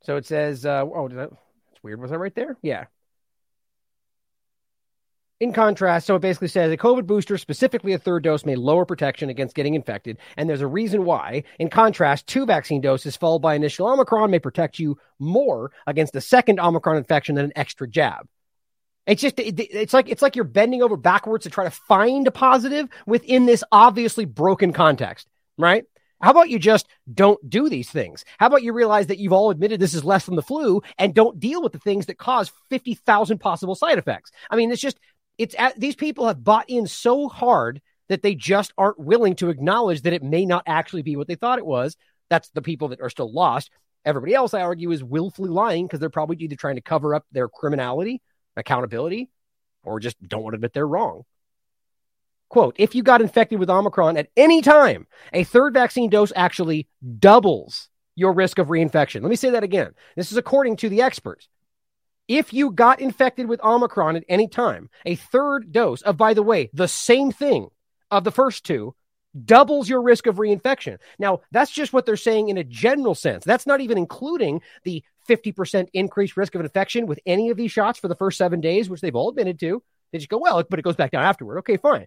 So 0.04 0.18
it 0.18 0.26
says, 0.26 0.65
uh, 0.65 0.84
oh, 0.84 1.08
that, 1.08 1.32
that's 1.32 1.84
weird. 1.84 2.00
Was 2.00 2.12
that 2.12 2.20
right 2.20 2.36
there? 2.36 2.58
Yeah. 2.62 2.86
In 5.41 5.52
contrast, 5.52 6.08
so 6.08 6.15
it 6.15 6.22
basically 6.22 6.48
says 6.48 6.72
a 6.72 6.78
COVID 6.78 7.08
booster, 7.08 7.38
specifically 7.38 7.91
a 7.91 7.98
third 7.98 8.24
dose, 8.24 8.46
may 8.46 8.56
lower 8.56 8.86
protection 8.86 9.30
against 9.30 9.56
getting 9.56 9.74
infected. 9.74 10.18
And 10.38 10.48
there's 10.48 10.62
a 10.62 10.68
reason 10.68 11.04
why. 11.04 11.44
In 11.60 11.70
contrast, 11.70 12.28
two 12.28 12.46
vaccine 12.46 12.80
doses 12.80 13.18
followed 13.18 13.39
by 13.39 13.56
initial 13.56 13.88
Omicron 13.88 14.32
may 14.32 14.39
protect 14.39 14.80
you 14.80 14.98
more 15.20 15.72
against 15.88 16.15
a 16.15 16.22
second 16.22 16.60
Omicron 16.60 16.96
infection 16.96 17.36
than 17.36 17.46
an 17.46 17.54
extra 17.56 17.86
jab. 17.86 18.30
It's 19.08 19.22
just 19.22 19.36
it's 19.38 19.94
like 19.94 20.10
it's 20.10 20.22
like 20.22 20.36
you're 20.36 20.46
bending 20.46 20.82
over 20.82 20.98
backwards 20.98 21.44
to 21.44 21.50
try 21.50 21.63
to 21.63 21.72
find 21.72 22.28
a 22.28 22.32
positive 22.32 22.89
within 23.06 23.46
this 23.46 23.63
obviously 23.72 24.26
broken 24.26 24.74
context, 24.74 25.28
right? 25.58 25.86
How 26.22 26.32
about 26.32 26.50
you 26.50 26.58
just 26.58 26.88
don't 27.13 27.48
do 27.48 27.70
these 27.70 27.89
things? 27.89 28.26
How 28.39 28.48
about 28.48 28.63
you 28.63 28.74
realize 28.74 29.08
that 29.08 29.20
you've 29.20 29.34
all 29.34 29.52
admitted 29.52 29.80
this 29.80 29.94
is 29.94 30.04
less 30.04 30.26
than 30.26 30.36
the 30.36 30.41
flu 30.41 30.82
and 30.98 31.13
don't 31.13 31.39
deal 31.39 31.62
with 31.62 31.74
the 31.74 31.80
things 31.80 32.08
that 32.08 32.18
cause 32.18 32.52
50,000 32.70 33.38
possible 33.38 33.76
side 33.76 34.00
effects? 34.00 34.32
I 34.50 34.56
mean, 34.56 34.72
it's 34.72 34.82
just 34.82 35.00
it's 35.38 35.54
at, 35.58 35.80
these 35.80 35.96
people 35.96 36.28
have 36.28 36.44
bought 36.44 36.70
in 36.70 36.88
so 36.88 37.28
hard 37.28 37.82
that 38.08 38.24
they 38.24 38.34
just 38.34 38.74
aren't 38.78 39.00
willing 39.00 39.36
to 39.36 39.50
acknowledge 39.50 40.02
that 40.04 40.13
it 40.13 40.24
may 40.24 40.46
not 40.46 40.63
actually 40.65 41.04
be 41.04 41.15
what 41.15 41.28
they 41.28 41.36
thought 41.36 41.60
it 41.60 41.65
was. 41.65 41.96
That's 42.30 42.50
the 42.50 42.62
people 42.62 42.88
that 42.88 43.02
are 43.02 43.10
still 43.10 43.32
lost. 43.32 43.70
Everybody 44.04 44.34
else, 44.34 44.54
I 44.54 44.62
argue, 44.62 44.91
is 44.91 45.04
willfully 45.04 45.50
lying 45.50 45.86
because 45.86 46.00
they're 46.00 46.10
probably 46.10 46.38
either 46.38 46.56
trying 46.56 46.76
to 46.76 46.82
cover 46.82 47.13
up 47.13 47.26
their 47.32 47.50
criminality 47.50 48.22
accountability 48.56 49.30
or 49.84 50.00
just 50.00 50.22
don't 50.28 50.44
want 50.44 50.54
to 50.54 50.58
admit 50.58 50.74
they're 50.74 50.88
wrong. 50.88 51.24
Quote, 52.50 52.76
if 52.78 52.96
you 52.96 53.04
got 53.04 53.22
infected 53.22 53.60
with 53.60 53.70
Omicron 53.70 54.18
at 54.18 54.30
any 54.38 54.62
time, 54.62 55.08
a 55.34 55.44
third 55.44 55.74
vaccine 55.74 56.10
dose 56.10 56.32
actually 56.36 56.88
doubles 57.20 57.89
your 58.15 58.34
risk 58.34 58.60
of 58.60 58.68
reinfection. 58.68 59.22
Let 59.22 59.30
me 59.30 59.36
say 59.36 59.50
that 59.50 59.63
again. 59.63 59.94
This 60.15 60.32
is 60.32 60.38
according 60.38 60.78
to 60.78 60.89
the 60.89 61.02
experts. 61.02 61.50
If 62.28 62.54
you 62.54 62.72
got 62.72 63.02
infected 63.02 63.48
with 63.48 63.63
Omicron 63.63 64.15
at 64.15 64.24
any 64.30 64.48
time, 64.48 64.89
a 65.06 65.15
third 65.15 65.72
dose 65.72 66.02
of, 66.02 66.18
by 66.18 66.34
the 66.34 66.44
way, 66.44 66.70
the 66.74 66.88
same 66.88 67.32
thing 67.32 67.70
of 68.10 68.24
the 68.24 68.32
first 68.32 68.63
two 68.63 68.96
doubles 69.44 69.89
your 69.89 70.02
risk 70.02 70.28
of 70.28 70.38
reinfection. 70.38 70.98
Now, 71.20 71.41
that's 71.52 71.72
just 71.72 71.94
what 71.94 72.06
they're 72.06 72.15
saying 72.15 72.50
in 72.50 72.58
a 72.58 72.63
general 72.63 73.15
sense. 73.15 73.44
That's 73.44 73.68
not 73.68 73.82
even 73.82 73.98
including 73.98 74.62
the 74.84 75.04
50% 75.28 75.88
increased 75.94 76.38
risk 76.38 76.56
of 76.56 76.62
infection 76.62 77.08
with 77.08 77.20
any 77.26 77.50
of 77.50 77.58
these 77.58 77.72
shots 77.72 78.00
for 78.00 78.08
the 78.08 78.16
first 78.16 78.38
seven 78.38 78.62
days, 78.62 78.90
which 78.90 79.02
they've 79.02 79.16
all 79.16 79.30
admitted 79.30 79.60
to. 79.60 79.82
They 80.12 80.20
just 80.20 80.30
go, 80.30 80.38
well, 80.38 80.64
but 80.70 80.80
it 80.80 80.84
goes 80.84 80.96
back 80.96 81.12
down 81.12 81.24
afterward. 81.24 81.60
Okay, 81.60 81.78
fine. 81.78 82.06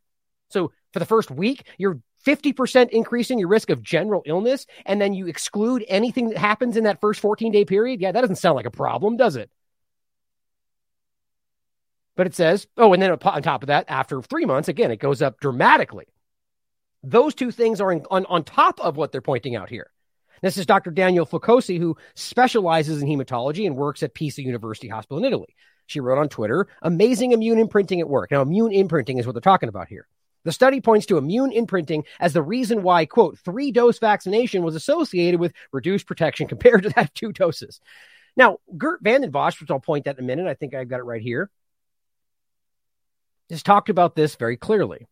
So 0.51 0.73
for 0.93 0.99
the 0.99 1.05
first 1.05 1.31
week, 1.31 1.67
you're 1.77 2.01
50% 2.27 2.91
increasing 2.91 3.39
your 3.39 3.49
risk 3.49 3.71
of 3.71 3.83
general 3.83 4.23
illness, 4.27 4.67
and 4.87 5.01
then 5.01 5.15
you 5.15 5.27
exclude 5.27 5.85
anything 5.89 6.31
that 6.31 6.39
happens 6.39 6.77
in 6.77 6.85
that 6.85 7.01
first 7.01 7.21
14 7.21 7.53
day 7.53 7.65
period. 7.65 8.01
Yeah, 8.01 8.13
that 8.13 8.21
doesn't 8.21 8.37
sound 8.37 8.57
like 8.57 8.67
a 8.67 8.71
problem, 8.71 9.17
does 9.17 9.37
it? 9.37 9.51
But 12.17 12.27
it 12.27 12.35
says, 12.35 12.67
oh, 12.77 12.93
and 12.93 13.01
then 13.01 13.13
on 13.13 13.43
top 13.43 13.63
of 13.63 13.69
that, 13.69 13.85
after 13.89 14.21
three 14.21 14.45
months, 14.45 14.69
again, 14.69 14.91
it 14.91 14.97
goes 14.97 15.23
up 15.23 15.39
dramatically. 15.39 16.07
Those 17.05 17.35
two 17.35 17.53
things 17.53 17.81
are 17.81 17.93
in, 17.93 18.05
on, 18.11 18.27
on 18.27 18.43
top 18.43 18.81
of 18.81 18.97
what 18.97 19.13
they're 19.13 19.21
pointing 19.21 19.55
out 19.55 19.71
here. 19.71 19.89
This 20.43 20.57
is 20.57 20.67
Dr. 20.67 20.91
Daniel 20.91 21.27
Focosi, 21.27 21.79
who 21.79 21.97
specializes 22.15 23.03
in 23.03 23.09
hematology 23.09 23.67
and 23.67 23.77
works 23.77 24.03
at 24.03 24.15
Pisa 24.15 24.43
University 24.43 24.89
Hospital 24.89 25.19
in 25.19 25.25
Italy. 25.25 25.55
She 25.87 26.01
wrote 26.01 26.19
on 26.19 26.29
Twitter, 26.29 26.69
amazing 26.83 27.33
immune 27.33 27.59
imprinting 27.59 28.01
at 28.01 28.09
work. 28.09 28.31
Now, 28.31 28.43
immune 28.43 28.73
imprinting 28.73 29.19
is 29.19 29.27
what 29.27 29.33
they're 29.33 29.41
talking 29.41 29.69
about 29.69 29.89
here. 29.89 30.07
The 30.45 30.53
study 30.53 30.81
points 30.81 31.07
to 31.07 31.19
immune 31.19 31.53
imprinting 31.53 32.05
as 32.21 32.33
the 32.33 32.43
reason 32.43 32.83
why, 32.83 33.07
quote, 33.07 33.39
three 33.39 33.73
dose 33.73 33.99
vaccination 33.99 34.63
was 34.63 34.77
associated 34.77 35.41
with 35.41 35.53
reduced 35.73 36.07
protection 36.07 36.47
compared 36.47 36.85
to 36.85 36.91
that 36.91 37.15
two 37.15 37.33
doses. 37.33 37.81
Now, 38.37 38.59
Geert 38.77 39.01
Vanden 39.03 39.33
Bossche, 39.33 39.61
which 39.61 39.71
I'll 39.71 39.81
point 39.81 40.07
at 40.07 40.19
in 40.19 40.25
a 40.25 40.27
minute, 40.27 40.47
I 40.47 40.55
think 40.55 40.75
I've 40.75 40.89
got 40.89 41.01
it 41.01 41.05
right 41.05 41.23
here, 41.23 41.51
has 43.51 43.63
talked 43.63 43.89
about 43.89 44.15
this 44.15 44.37
very 44.37 44.57
clearly. 44.57 45.07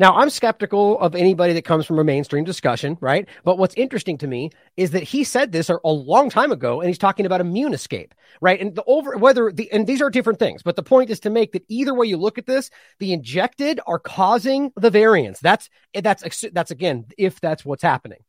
Now, 0.00 0.16
I'm 0.16 0.28
skeptical 0.28 0.98
of 0.98 1.14
anybody 1.14 1.52
that 1.52 1.64
comes 1.64 1.86
from 1.86 2.00
a 2.00 2.04
mainstream 2.04 2.42
discussion, 2.42 2.98
right? 3.00 3.28
But 3.44 3.58
what's 3.58 3.76
interesting 3.76 4.18
to 4.18 4.26
me 4.26 4.50
is 4.76 4.90
that 4.90 5.04
he 5.04 5.22
said 5.22 5.52
this 5.52 5.70
a 5.70 5.78
long 5.84 6.30
time 6.30 6.50
ago, 6.50 6.80
and 6.80 6.88
he's 6.88 6.98
talking 6.98 7.26
about 7.26 7.40
immune 7.40 7.72
escape, 7.72 8.12
right? 8.40 8.60
And 8.60 8.74
the 8.74 8.82
over 8.88 9.16
whether 9.16 9.52
the 9.52 9.70
and 9.70 9.86
these 9.86 10.02
are 10.02 10.10
different 10.10 10.40
things, 10.40 10.64
but 10.64 10.74
the 10.74 10.82
point 10.82 11.10
is 11.10 11.20
to 11.20 11.30
make 11.30 11.52
that 11.52 11.64
either 11.68 11.94
way 11.94 12.06
you 12.08 12.16
look 12.16 12.38
at 12.38 12.46
this, 12.46 12.70
the 12.98 13.12
injected 13.12 13.78
are 13.86 14.00
causing 14.00 14.72
the 14.74 14.90
variants. 14.90 15.38
That's 15.38 15.70
that's 15.94 16.44
that's 16.52 16.72
again 16.72 17.06
if 17.16 17.40
that's 17.40 17.64
what's 17.64 17.82
happening. 17.82 18.24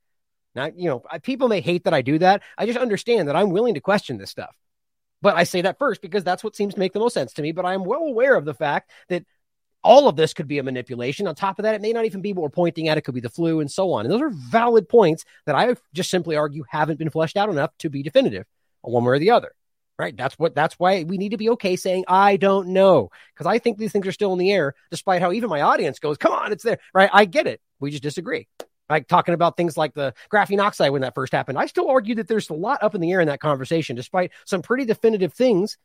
Now, 0.54 0.70
you 0.76 0.88
know, 0.88 1.04
people 1.24 1.48
may 1.48 1.62
hate 1.62 1.86
that 1.86 1.96
I 1.96 2.04
do 2.04 2.20
that. 2.20 2.44
I 2.60 2.68
just 2.68 2.78
understand 2.78 3.28
that 3.28 3.36
I'm 3.36 3.50
willing 3.50 3.74
to 3.74 3.82
question 3.82 4.18
this 4.18 4.30
stuff. 4.30 4.56
But 5.22 5.36
I 5.36 5.44
say 5.44 5.62
that 5.64 5.80
first 5.80 6.04
because 6.04 6.24
that's 6.24 6.44
what 6.44 6.56
seems 6.56 6.76
to 6.76 6.80
make 6.80 6.94
the 6.94 7.00
most 7.00 7.16
sense 7.16 7.34
to 7.34 7.42
me. 7.42 7.52
But 7.52 7.66
I 7.66 7.74
am 7.74 7.84
well 7.84 8.04
aware 8.04 8.36
of 8.36 8.46
the 8.46 8.54
fact 8.54 8.92
that 9.10 9.26
all 9.86 10.08
of 10.08 10.16
this 10.16 10.34
could 10.34 10.48
be 10.48 10.58
a 10.58 10.64
manipulation. 10.64 11.28
On 11.28 11.36
top 11.36 11.60
of 11.60 11.64
that, 11.64 11.76
it 11.76 11.82
may 11.82 11.94
not 11.94 12.06
even 12.06 12.22
be 12.22 12.34
what 12.34 12.42
we're 12.42 12.50
pointing 12.50 12.90
at. 12.90 12.98
It 12.98 13.02
could 13.02 13.14
be 13.14 13.22
the 13.22 13.30
flu 13.30 13.60
and 13.60 13.72
so 13.72 13.94
on. 13.94 14.04
And 14.04 14.12
those 14.12 14.22
are 14.22 14.32
valid 14.32 14.90
points 14.90 15.24
that 15.46 15.56
I 15.56 15.76
just 15.94 16.10
simply 16.10 16.36
argue 16.36 16.66
haven't 16.68 16.98
been 16.98 17.12
fleshed 17.12 17.38
out 17.38 17.50
enough 17.50 17.72
to 17.80 17.90
be 17.90 18.04
definitive 18.04 18.46
one 18.82 19.04
way 19.04 19.12
or 19.12 19.20
the 19.20 19.32
other. 19.32 19.54
Right. 19.98 20.18
That's 20.18 20.38
what 20.38 20.54
that's 20.54 20.78
why 20.78 21.04
we 21.04 21.18
need 21.18 21.30
to 21.30 21.38
be 21.38 21.50
okay 21.52 21.78
saying, 21.78 22.04
I 22.10 22.36
don't 22.36 22.70
know. 22.70 23.12
Because 23.34 23.46
I 23.48 23.60
think 23.60 23.78
these 23.78 23.94
things 23.94 24.06
are 24.06 24.12
still 24.12 24.34
in 24.34 24.40
the 24.40 24.52
air, 24.52 24.74
despite 24.92 25.22
how 25.22 25.32
even 25.32 25.50
my 25.50 25.62
audience 25.62 26.00
goes, 26.00 26.18
come 26.18 26.34
on, 26.34 26.52
it's 26.52 26.64
there. 26.64 26.80
Right. 26.94 27.10
I 27.14 27.24
get 27.24 27.48
it. 27.48 27.62
We 27.80 27.92
just 27.92 28.04
disagree. 28.04 28.50
Like 28.90 29.08
talking 29.08 29.34
about 29.34 29.56
things 29.56 29.78
like 29.78 29.94
the 29.94 30.14
graphene 30.32 30.62
oxide 30.62 30.92
when 30.92 31.02
that 31.02 31.16
first 31.16 31.32
happened. 31.32 31.58
I 31.58 31.68
still 31.68 31.90
argue 31.90 32.16
that 32.16 32.28
there's 32.28 32.50
a 32.50 32.54
lot 32.54 32.84
up 32.84 32.94
in 32.94 33.02
the 33.02 33.12
air 33.12 33.22
in 33.22 33.28
that 33.28 33.40
conversation, 33.40 33.96
despite 33.96 34.32
some 34.46 34.62
pretty 34.62 34.84
definitive 34.84 35.34
things. 35.34 35.78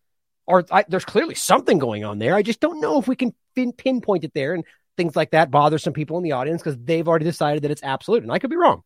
Or 0.51 0.65
I, 0.71 0.85
there's 0.89 1.05
clearly 1.05 1.35
something 1.35 1.79
going 1.79 2.05
on 2.05 2.19
there. 2.19 2.35
I 2.35 2.43
just 2.43 2.61
don't 2.61 2.81
know 2.81 2.99
if 2.99 3.09
we 3.09 3.17
can 3.17 3.35
pin, 3.55 3.73
pinpoint 3.73 4.25
it 4.25 4.35
there. 4.35 4.55
And 4.55 4.65
things 4.97 5.17
like 5.17 5.31
that 5.31 5.51
bother 5.51 5.79
some 5.79 5.93
people 5.93 6.19
in 6.19 6.25
the 6.25 6.33
audience 6.33 6.63
because 6.63 6.79
they've 6.83 7.07
already 7.09 7.25
decided 7.25 7.63
that 7.63 7.71
it's 7.71 7.83
absolute. 7.83 8.23
And 8.23 8.31
I 8.31 8.39
could 8.39 8.51
be 8.51 8.57
wrong. 8.57 8.83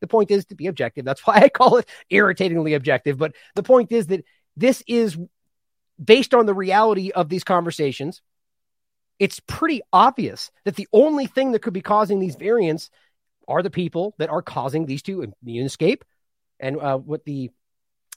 The 0.00 0.08
point 0.08 0.30
is 0.30 0.46
to 0.46 0.54
be 0.54 0.66
objective. 0.66 1.04
That's 1.04 1.20
why 1.26 1.36
I 1.36 1.48
call 1.48 1.76
it 1.76 1.88
irritatingly 2.10 2.74
objective. 2.74 3.18
But 3.18 3.34
the 3.54 3.62
point 3.62 3.92
is 3.92 4.08
that 4.08 4.24
this 4.56 4.82
is 4.86 5.16
based 6.02 6.34
on 6.34 6.46
the 6.46 6.54
reality 6.54 7.10
of 7.12 7.28
these 7.28 7.44
conversations. 7.44 8.20
It's 9.18 9.40
pretty 9.40 9.82
obvious 9.92 10.50
that 10.64 10.74
the 10.74 10.88
only 10.92 11.26
thing 11.26 11.52
that 11.52 11.62
could 11.62 11.72
be 11.72 11.82
causing 11.82 12.18
these 12.18 12.34
variants 12.34 12.90
are 13.46 13.62
the 13.62 13.70
people 13.70 14.14
that 14.18 14.30
are 14.30 14.42
causing 14.42 14.86
these 14.86 15.02
two 15.02 15.32
immune 15.42 15.66
escape 15.66 16.04
and 16.58 16.80
uh, 16.80 16.98
what 16.98 17.24
the 17.24 17.50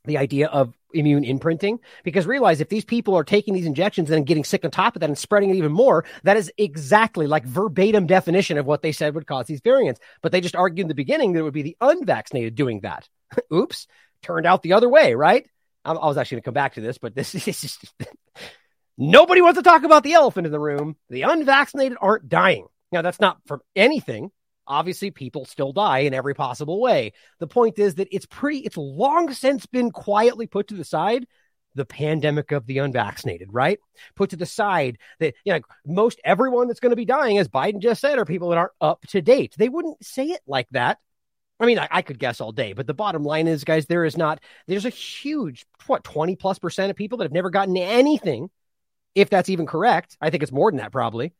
the 0.07 0.17
idea 0.17 0.47
of 0.47 0.73
immune 0.93 1.23
imprinting 1.23 1.79
because 2.03 2.25
realize 2.25 2.61
if 2.61 2.69
these 2.69 2.85
people 2.85 3.15
are 3.15 3.23
taking 3.23 3.53
these 3.53 3.65
injections 3.65 4.09
and 4.09 4.25
getting 4.25 4.43
sick 4.43 4.63
on 4.63 4.71
top 4.71 4.95
of 4.95 5.01
that 5.01 5.09
and 5.09 5.17
spreading 5.17 5.49
it 5.49 5.57
even 5.57 5.71
more 5.71 6.05
that 6.23 6.37
is 6.37 6.51
exactly 6.57 7.27
like 7.27 7.45
verbatim 7.45 8.07
definition 8.07 8.57
of 8.57 8.65
what 8.65 8.81
they 8.81 8.93
said 8.93 9.13
would 9.13 9.27
cause 9.27 9.45
these 9.47 9.61
variants 9.61 9.99
but 10.21 10.31
they 10.31 10.39
just 10.39 10.55
argued 10.55 10.85
in 10.85 10.87
the 10.87 10.95
beginning 10.95 11.33
that 11.33 11.39
it 11.39 11.43
would 11.43 11.53
be 11.53 11.61
the 11.61 11.77
unvaccinated 11.81 12.55
doing 12.55 12.79
that 12.79 13.07
oops 13.53 13.85
turned 14.23 14.45
out 14.45 14.63
the 14.63 14.73
other 14.73 14.89
way 14.89 15.13
right 15.13 15.45
I, 15.87 15.93
I 15.93 16.07
was 16.07 16.17
actually 16.17 16.35
going 16.35 16.43
to 16.43 16.45
come 16.47 16.53
back 16.53 16.73
to 16.73 16.81
this, 16.81 16.97
but 16.97 17.15
this 17.15 17.33
is 17.47 17.61
just 17.61 17.93
nobody 18.97 19.41
wants 19.41 19.57
to 19.57 19.63
talk 19.63 19.83
about 19.83 20.03
the 20.03 20.13
elephant 20.13 20.45
in 20.45 20.51
the 20.51 20.59
room. 20.59 20.97
The 21.09 21.23
unvaccinated 21.23 21.97
aren't 21.99 22.29
dying. 22.29 22.67
Now, 22.91 23.01
that's 23.01 23.19
not 23.19 23.37
from 23.47 23.61
anything. 23.75 24.31
Obviously, 24.67 25.11
people 25.11 25.45
still 25.45 25.73
die 25.73 25.99
in 25.99 26.13
every 26.13 26.35
possible 26.35 26.81
way. 26.81 27.13
The 27.39 27.47
point 27.47 27.79
is 27.79 27.95
that 27.95 28.09
it's 28.11 28.25
pretty, 28.25 28.59
it's 28.59 28.77
long 28.77 29.33
since 29.33 29.65
been 29.65 29.91
quietly 29.91 30.47
put 30.47 30.67
to 30.67 30.75
the 30.75 30.83
side 30.83 31.27
the 31.75 31.85
pandemic 31.85 32.51
of 32.51 32.65
the 32.65 32.79
unvaccinated, 32.79 33.49
right? 33.51 33.79
Put 34.15 34.31
to 34.31 34.35
the 34.35 34.47
side 34.47 34.97
that, 35.19 35.35
you 35.43 35.53
know, 35.53 35.59
most 35.85 36.19
everyone 36.23 36.67
that's 36.67 36.79
going 36.79 36.89
to 36.89 36.95
be 36.95 37.05
dying, 37.05 37.37
as 37.37 37.47
Biden 37.47 37.81
just 37.81 38.01
said, 38.01 38.17
are 38.17 38.25
people 38.25 38.49
that 38.49 38.57
aren't 38.57 38.71
up 38.81 39.01
to 39.09 39.21
date. 39.21 39.53
They 39.57 39.69
wouldn't 39.69 40.03
say 40.03 40.25
it 40.25 40.41
like 40.47 40.67
that 40.71 40.97
I 41.59 41.65
mean, 41.65 41.79
I, 41.79 41.87
I, 41.89 42.01
could 42.01 42.19
guess 42.19 42.39
all 42.39 42.51
day, 42.51 42.73
but 42.73 42.85
the 42.85 42.93
bottom 42.93 43.23
line 43.23 43.47
is, 43.47 43.63
guys, 43.63 43.87
there 43.87 44.05
is 44.05 44.15
not, 44.15 44.41
there's 44.67 44.85
a 44.85 44.89
huge, 44.89 45.65
what, 45.87 46.03
20 46.03 46.35
plus 46.35 46.59
percent 46.59 46.91
of 46.91 46.95
people 46.95 47.17
that 47.17 47.25
have 47.25 47.31
never 47.31 47.49
gotten 47.49 47.75
anything, 47.77 48.49
if 49.15 49.29
that's 49.29 49.49
even 49.49 49.65
correct. 49.65 50.17
I 50.21 50.29
think 50.29 50.43
it's 50.43 50.51
more 50.51 50.69
than 50.69 50.77
that, 50.77 50.91
probably. 50.91 51.33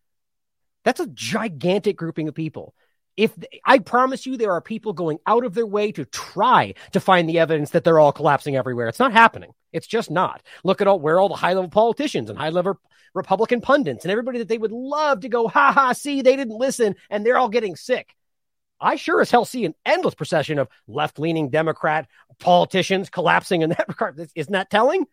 That's 0.84 1.00
a 1.00 1.08
gigantic 1.08 1.98
grouping 1.98 2.28
of 2.28 2.34
people. 2.34 2.74
If 3.18 3.34
I 3.66 3.80
promise 3.80 4.26
you, 4.28 4.38
there 4.38 4.52
are 4.52 4.62
people 4.62 4.94
going 4.94 5.18
out 5.26 5.44
of 5.44 5.56
their 5.56 5.66
way 5.66 5.92
to 5.92 6.06
try 6.06 6.76
to 6.92 7.00
find 7.00 7.28
the 7.28 7.40
evidence 7.40 7.72
that 7.72 7.84
they're 7.84 8.00
all 8.00 8.12
collapsing 8.12 8.56
everywhere. 8.56 8.88
It's 8.88 9.00
not 9.00 9.12
happening. 9.12 9.52
It's 9.74 9.88
just 9.88 10.12
not. 10.12 10.44
Look 10.64 10.82
at 10.82 10.88
all 10.88 11.00
where 11.00 11.20
all 11.20 11.28
the 11.28 11.36
high 11.36 11.54
level 11.54 11.70
politicians 11.70 12.30
and 12.30 12.38
high 12.38 12.50
level 12.50 12.80
Republican 13.16 13.62
pundits 13.62 14.06
and 14.06 14.12
everybody 14.12 14.38
that 14.38 14.48
they 14.48 14.60
would 14.60 14.72
love 14.72 15.22
to 15.22 15.30
go, 15.30 15.48
ha 15.48 15.72
ha, 15.72 15.94
see, 15.94 16.22
they 16.22 16.36
didn't 16.36 16.58
listen 16.58 16.96
and 17.10 17.26
they're 17.26 17.38
all 17.38 17.50
getting 17.50 17.76
sick. 17.76 18.16
I 18.80 18.96
sure 18.96 19.22
as 19.22 19.32
hell 19.32 19.46
see 19.46 19.66
an 19.66 19.74
endless 19.86 20.14
procession 20.14 20.60
of 20.60 20.68
left 20.88 21.18
leaning 21.18 21.50
Democrat 21.50 22.08
politicians 22.40 23.10
collapsing 23.10 23.64
in 23.64 23.72
that 23.72 23.86
regard. 23.88 24.20
Isn't 24.36 24.54
that 24.54 24.70
telling? 24.70 25.06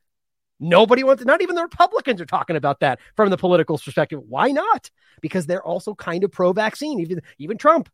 Nobody 0.61 1.03
wants, 1.03 1.25
not 1.25 1.43
even 1.43 1.57
the 1.57 1.63
Republicans 1.63 2.21
are 2.21 2.27
talking 2.27 2.57
about 2.57 2.81
that 2.81 3.01
from 3.17 3.31
the 3.31 3.37
political 3.37 3.77
perspective. 3.77 4.21
Why 4.27 4.51
not? 4.51 4.91
Because 5.21 5.47
they're 5.47 5.63
also 5.63 5.95
kind 5.95 6.25
of 6.25 6.31
pro 6.31 6.53
vaccine, 6.53 7.01
even, 7.01 7.23
even 7.39 7.59
Trump 7.59 7.89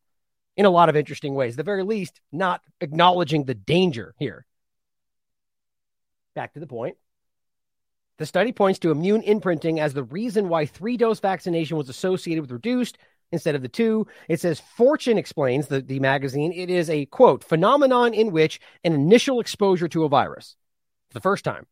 in 0.56 0.66
a 0.66 0.70
lot 0.70 0.88
of 0.88 0.96
interesting 0.96 1.34
ways. 1.34 1.56
The 1.56 1.62
very 1.62 1.82
least, 1.82 2.20
not 2.32 2.60
acknowledging 2.80 3.44
the 3.44 3.54
danger 3.54 4.14
here. 4.18 4.44
Back 6.34 6.54
to 6.54 6.60
the 6.60 6.66
point. 6.66 6.96
The 8.18 8.26
study 8.26 8.52
points 8.52 8.78
to 8.80 8.90
immune 8.90 9.22
imprinting 9.22 9.80
as 9.80 9.94
the 9.94 10.04
reason 10.04 10.50
why 10.50 10.66
three 10.66 10.98
dose 10.98 11.20
vaccination 11.20 11.78
was 11.78 11.88
associated 11.88 12.42
with 12.42 12.50
reduced 12.50 12.98
instead 13.32 13.54
of 13.54 13.62
the 13.62 13.68
two. 13.68 14.06
It 14.28 14.40
says 14.40 14.60
Fortune 14.60 15.16
explains 15.16 15.68
the, 15.68 15.80
the 15.80 16.00
magazine. 16.00 16.52
It 16.52 16.68
is 16.68 16.90
a 16.90 17.06
quote 17.06 17.42
phenomenon 17.42 18.12
in 18.12 18.30
which 18.32 18.60
an 18.84 18.92
initial 18.92 19.40
exposure 19.40 19.88
to 19.88 20.04
a 20.04 20.08
virus, 20.08 20.56
the 21.12 21.20
first 21.20 21.44
time, 21.44 21.66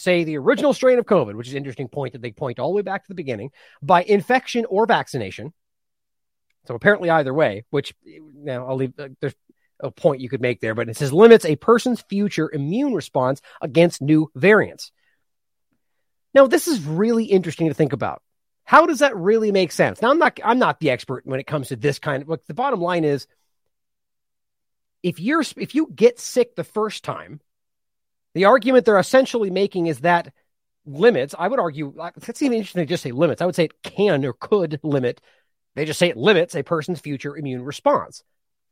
say 0.00 0.24
the 0.24 0.38
original 0.38 0.72
strain 0.72 0.98
of 0.98 1.06
COVID, 1.06 1.34
which 1.34 1.48
is 1.48 1.54
an 1.54 1.58
interesting 1.58 1.88
point 1.88 2.12
that 2.12 2.22
they 2.22 2.32
point 2.32 2.58
all 2.58 2.70
the 2.70 2.76
way 2.76 2.82
back 2.82 3.04
to 3.04 3.08
the 3.08 3.14
beginning, 3.14 3.50
by 3.82 4.02
infection 4.02 4.64
or 4.66 4.86
vaccination. 4.86 5.52
So 6.66 6.74
apparently 6.74 7.10
either 7.10 7.32
way, 7.32 7.64
which 7.70 7.94
now 8.34 8.66
I'll 8.66 8.76
leave. 8.76 8.92
Uh, 8.98 9.08
there's 9.20 9.34
a 9.80 9.90
point 9.90 10.20
you 10.20 10.28
could 10.28 10.42
make 10.42 10.60
there, 10.60 10.74
but 10.74 10.88
it 10.88 10.96
says 10.96 11.12
limits 11.12 11.44
a 11.44 11.56
person's 11.56 12.02
future 12.02 12.50
immune 12.52 12.94
response 12.94 13.40
against 13.62 14.02
new 14.02 14.30
variants. 14.34 14.92
Now, 16.34 16.46
this 16.46 16.68
is 16.68 16.84
really 16.84 17.24
interesting 17.24 17.68
to 17.68 17.74
think 17.74 17.92
about 17.92 18.22
how 18.70 18.86
does 18.86 19.00
that 19.00 19.16
really 19.16 19.50
make 19.50 19.72
sense? 19.72 20.00
Now 20.00 20.10
I'm 20.10 20.18
not 20.18 20.38
I'm 20.44 20.60
not 20.60 20.78
the 20.78 20.90
expert 20.90 21.26
when 21.26 21.40
it 21.40 21.46
comes 21.46 21.68
to 21.68 21.76
this 21.76 21.98
kind 21.98 22.22
of 22.22 22.28
look. 22.28 22.46
The 22.46 22.54
bottom 22.54 22.80
line 22.80 23.04
is 23.04 23.26
if 25.02 25.18
you're 25.18 25.42
if 25.56 25.74
you 25.74 25.90
get 25.92 26.20
sick 26.20 26.54
the 26.54 26.62
first 26.62 27.02
time, 27.02 27.40
the 28.34 28.46
argument 28.46 28.84
they're 28.84 28.98
essentially 28.98 29.50
making 29.50 29.86
is 29.86 30.00
that 30.00 30.32
limits, 30.86 31.34
I 31.38 31.48
would 31.48 31.60
argue 31.60 31.94
that's 32.16 32.42
even 32.42 32.58
interesting 32.58 32.82
to 32.82 32.86
just 32.86 33.02
say 33.02 33.12
limits. 33.12 33.42
I 33.42 33.46
would 33.46 33.54
say 33.54 33.64
it 33.64 33.82
can 33.82 34.24
or 34.24 34.32
could 34.32 34.80
limit. 34.82 35.20
They 35.74 35.84
just 35.84 35.98
say 35.98 36.08
it 36.08 36.16
limits 36.16 36.54
a 36.54 36.62
person's 36.62 37.00
future 37.00 37.36
immune 37.36 37.62
response. 37.62 38.22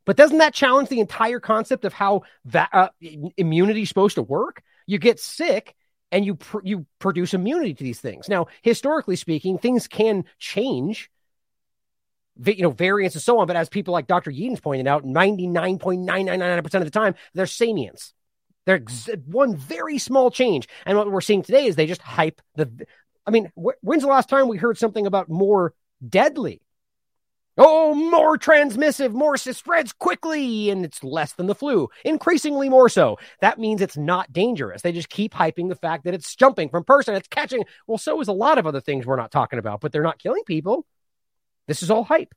But 0.04 0.16
doesn't 0.16 0.38
that 0.38 0.54
challenge 0.54 0.88
the 0.88 1.00
entire 1.00 1.38
concept 1.38 1.84
of 1.84 1.92
how 1.92 2.22
va- 2.44 2.68
uh, 2.72 2.88
immunity 3.36 3.82
is 3.82 3.88
supposed 3.88 4.14
to 4.14 4.22
work? 4.22 4.62
You 4.86 4.98
get 4.98 5.20
sick 5.20 5.74
and 6.10 6.24
you 6.24 6.36
pr- 6.36 6.64
you 6.64 6.86
produce 6.98 7.34
immunity 7.34 7.74
to 7.74 7.84
these 7.84 8.00
things. 8.00 8.28
Now, 8.28 8.46
historically 8.62 9.16
speaking, 9.16 9.58
things 9.58 9.86
can 9.86 10.24
change, 10.38 11.10
you 12.42 12.62
know, 12.62 12.70
variants 12.70 13.16
and 13.16 13.22
so 13.22 13.38
on. 13.38 13.46
But 13.46 13.56
as 13.56 13.68
people 13.68 13.92
like 13.92 14.06
Dr. 14.06 14.30
Yeadon's 14.30 14.60
pointed 14.60 14.86
out, 14.86 15.04
ninety 15.04 15.46
nine 15.46 15.78
point 15.78 16.00
nine 16.00 16.24
nine 16.26 16.38
nine 16.38 16.62
percent 16.62 16.82
of 16.82 16.90
the 16.90 16.98
time, 16.98 17.14
they're 17.34 17.46
samians. 17.46 18.14
They're 18.68 18.76
ex- 18.76 19.08
one 19.24 19.56
very 19.56 19.96
small 19.96 20.30
change, 20.30 20.68
and 20.84 20.98
what 20.98 21.10
we're 21.10 21.22
seeing 21.22 21.40
today 21.40 21.64
is 21.64 21.74
they 21.74 21.86
just 21.86 22.02
hype 22.02 22.42
the. 22.54 22.86
I 23.26 23.30
mean, 23.30 23.50
wh- 23.56 23.82
when's 23.82 24.02
the 24.02 24.10
last 24.10 24.28
time 24.28 24.46
we 24.46 24.58
heard 24.58 24.76
something 24.76 25.06
about 25.06 25.30
more 25.30 25.72
deadly? 26.06 26.60
Oh, 27.56 27.94
more 27.94 28.36
transmissive, 28.36 29.12
more 29.12 29.38
spreads 29.38 29.94
quickly, 29.94 30.68
and 30.68 30.84
it's 30.84 31.02
less 31.02 31.32
than 31.32 31.46
the 31.46 31.54
flu, 31.54 31.88
increasingly 32.04 32.68
more 32.68 32.90
so. 32.90 33.16
That 33.40 33.58
means 33.58 33.80
it's 33.80 33.96
not 33.96 34.34
dangerous. 34.34 34.82
They 34.82 34.92
just 34.92 35.08
keep 35.08 35.32
hyping 35.32 35.70
the 35.70 35.74
fact 35.74 36.04
that 36.04 36.12
it's 36.12 36.36
jumping 36.36 36.68
from 36.68 36.84
person, 36.84 37.14
it's 37.14 37.26
catching. 37.26 37.64
Well, 37.86 37.96
so 37.96 38.20
is 38.20 38.28
a 38.28 38.32
lot 38.32 38.58
of 38.58 38.66
other 38.66 38.82
things 38.82 39.06
we're 39.06 39.16
not 39.16 39.30
talking 39.32 39.58
about, 39.58 39.80
but 39.80 39.92
they're 39.92 40.02
not 40.02 40.18
killing 40.18 40.44
people. 40.44 40.84
This 41.68 41.82
is 41.82 41.90
all 41.90 42.04
hype. 42.04 42.34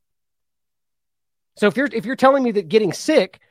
So 1.57 1.67
if 1.67 1.75
you're 1.75 1.89
if 1.91 2.05
you're 2.05 2.15
telling 2.15 2.41
me 2.41 2.51
that 2.53 2.69
getting 2.69 2.93
sick 2.93 3.41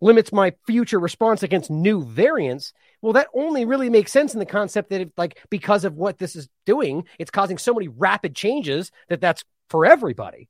limits 0.00 0.32
my 0.32 0.54
future 0.66 1.00
response 1.00 1.42
against 1.42 1.70
new 1.70 2.04
variants, 2.04 2.72
well, 3.02 3.14
that 3.14 3.28
only 3.34 3.64
really 3.64 3.90
makes 3.90 4.12
sense 4.12 4.32
in 4.32 4.40
the 4.40 4.46
concept 4.46 4.90
that, 4.90 5.00
if, 5.00 5.08
like, 5.16 5.38
because 5.50 5.84
of 5.84 5.94
what 5.94 6.18
this 6.18 6.36
is 6.36 6.48
doing, 6.66 7.04
it's 7.18 7.30
causing 7.30 7.58
so 7.58 7.74
many 7.74 7.88
rapid 7.88 8.34
changes 8.34 8.90
that 9.08 9.20
that's 9.20 9.44
for 9.70 9.86
everybody. 9.86 10.48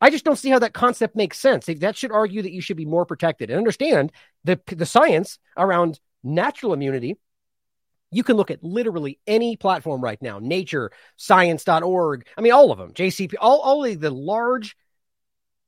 I 0.00 0.10
just 0.10 0.24
don't 0.24 0.36
see 0.36 0.50
how 0.50 0.60
that 0.60 0.74
concept 0.74 1.16
makes 1.16 1.38
sense. 1.38 1.66
That 1.66 1.96
should 1.96 2.12
argue 2.12 2.42
that 2.42 2.52
you 2.52 2.60
should 2.60 2.76
be 2.76 2.84
more 2.84 3.04
protected 3.04 3.50
and 3.50 3.58
understand 3.58 4.12
the 4.44 4.60
the 4.66 4.86
science 4.86 5.38
around 5.56 5.98
natural 6.22 6.72
immunity. 6.72 7.16
You 8.10 8.22
can 8.22 8.36
look 8.36 8.50
at 8.50 8.62
literally 8.62 9.18
any 9.26 9.56
platform 9.56 10.00
right 10.00 10.20
now, 10.22 10.38
nature, 10.38 10.92
science.org. 11.16 12.26
I 12.36 12.40
mean, 12.40 12.52
all 12.52 12.72
of 12.72 12.78
them, 12.78 12.92
JCP, 12.94 13.34
all, 13.40 13.60
all 13.60 13.84
of 13.84 14.00
the 14.00 14.10
large 14.10 14.76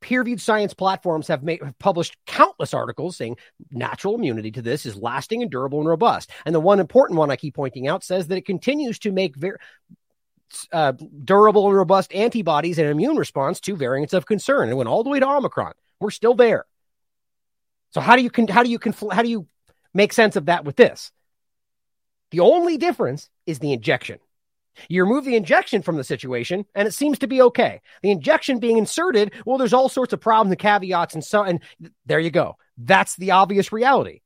peer-reviewed 0.00 0.40
science 0.40 0.74
platforms 0.74 1.28
have, 1.28 1.42
made, 1.42 1.62
have 1.62 1.78
published 1.78 2.16
countless 2.26 2.74
articles 2.74 3.16
saying 3.16 3.36
natural 3.70 4.14
immunity 4.14 4.50
to 4.50 4.62
this 4.62 4.86
is 4.86 4.96
lasting 4.96 5.42
and 5.42 5.50
durable 5.50 5.78
and 5.78 5.88
robust. 5.88 6.30
And 6.44 6.54
the 6.54 6.60
one 6.60 6.80
important 6.80 7.18
one 7.18 7.30
I 7.30 7.36
keep 7.36 7.54
pointing 7.54 7.86
out 7.86 8.02
says 8.02 8.28
that 8.28 8.38
it 8.38 8.46
continues 8.46 8.98
to 9.00 9.12
make 9.12 9.36
very 9.36 9.58
uh, 10.72 10.92
durable 11.24 11.66
and 11.68 11.76
robust 11.76 12.12
antibodies 12.14 12.78
and 12.78 12.88
immune 12.88 13.16
response 13.16 13.60
to 13.60 13.76
variants 13.76 14.12
of 14.12 14.26
concern. 14.26 14.68
And 14.68 14.76
went 14.76 14.88
all 14.88 15.04
the 15.04 15.10
way 15.10 15.20
to 15.20 15.28
Omicron. 15.28 15.72
We're 16.00 16.10
still 16.10 16.34
there. 16.34 16.64
So 17.92 18.00
how 18.00 18.16
do 18.16 18.22
you 18.22 18.30
how 18.48 18.62
do 18.62 18.70
you 18.70 18.78
confl- 18.78 19.12
how 19.12 19.22
do 19.22 19.28
you 19.28 19.46
make 19.92 20.12
sense 20.12 20.36
of 20.36 20.46
that 20.46 20.64
with 20.64 20.76
this? 20.76 21.12
The 22.30 22.40
only 22.40 22.78
difference 22.78 23.28
is 23.46 23.58
the 23.58 23.72
injection. 23.72 24.18
You 24.88 25.02
remove 25.02 25.24
the 25.24 25.36
injection 25.36 25.82
from 25.82 25.96
the 25.96 26.04
situation, 26.04 26.64
and 26.74 26.86
it 26.86 26.92
seems 26.92 27.18
to 27.18 27.26
be 27.26 27.42
okay. 27.42 27.80
The 28.02 28.10
injection 28.10 28.58
being 28.58 28.78
inserted, 28.78 29.32
well, 29.44 29.58
there's 29.58 29.72
all 29.72 29.88
sorts 29.88 30.12
of 30.12 30.20
problems 30.20 30.52
and 30.52 30.58
caveats, 30.58 31.14
and 31.14 31.24
so, 31.24 31.42
and 31.42 31.60
there 32.06 32.20
you 32.20 32.30
go. 32.30 32.56
That's 32.78 33.16
the 33.16 33.32
obvious 33.32 33.72
reality. 33.72 34.20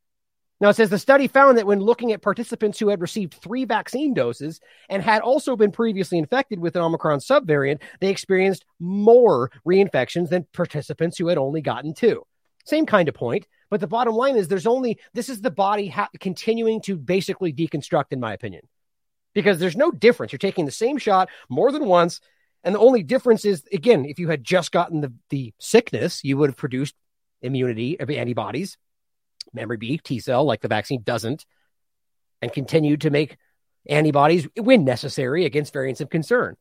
Now, 0.60 0.68
it 0.68 0.76
says 0.76 0.88
the 0.88 0.98
study 0.98 1.26
found 1.26 1.58
that 1.58 1.66
when 1.66 1.80
looking 1.80 2.12
at 2.12 2.22
participants 2.22 2.78
who 2.78 2.88
had 2.88 3.00
received 3.00 3.34
three 3.34 3.64
vaccine 3.64 4.14
doses 4.14 4.60
and 4.88 5.02
had 5.02 5.20
also 5.20 5.56
been 5.56 5.72
previously 5.72 6.16
infected 6.16 6.60
with 6.60 6.76
an 6.76 6.82
Omicron 6.82 7.18
subvariant, 7.18 7.82
they 8.00 8.08
experienced 8.08 8.64
more 8.78 9.50
reinfections 9.66 10.28
than 10.28 10.46
participants 10.52 11.18
who 11.18 11.26
had 11.26 11.38
only 11.38 11.60
gotten 11.60 11.92
two. 11.92 12.24
Same 12.64 12.86
kind 12.86 13.08
of 13.08 13.14
point. 13.14 13.46
But 13.68 13.80
the 13.80 13.88
bottom 13.88 14.14
line 14.14 14.36
is 14.36 14.46
there's 14.46 14.66
only, 14.66 14.98
this 15.14 15.28
is 15.28 15.40
the 15.40 15.50
body 15.50 15.88
ha- 15.88 16.08
continuing 16.20 16.80
to 16.82 16.96
basically 16.96 17.52
deconstruct, 17.52 18.12
in 18.12 18.20
my 18.20 18.32
opinion, 18.32 18.62
because 19.34 19.58
there's 19.58 19.76
no 19.76 19.90
difference. 19.90 20.32
You're 20.32 20.38
taking 20.38 20.64
the 20.64 20.70
same 20.70 20.98
shot 20.98 21.28
more 21.48 21.72
than 21.72 21.84
once. 21.84 22.20
And 22.62 22.74
the 22.74 22.80
only 22.80 23.02
difference 23.02 23.44
is, 23.44 23.62
again, 23.72 24.06
if 24.06 24.18
you 24.18 24.28
had 24.28 24.42
just 24.42 24.72
gotten 24.72 25.00
the, 25.00 25.12
the 25.28 25.52
sickness, 25.58 26.24
you 26.24 26.38
would 26.38 26.50
have 26.50 26.56
produced 26.56 26.94
immunity, 27.42 28.00
of 28.00 28.08
antibodies 28.08 28.78
memory 29.52 29.76
B, 29.76 29.98
T 30.02 30.18
cell, 30.18 30.44
like 30.44 30.60
the 30.60 30.68
vaccine 30.68 31.02
doesn't, 31.02 31.46
and 32.42 32.52
continue 32.52 32.96
to 32.98 33.10
make 33.10 33.36
antibodies 33.88 34.48
when 34.56 34.84
necessary 34.84 35.44
against 35.44 35.72
variants 35.72 36.00
of 36.00 36.10
concern. 36.10 36.56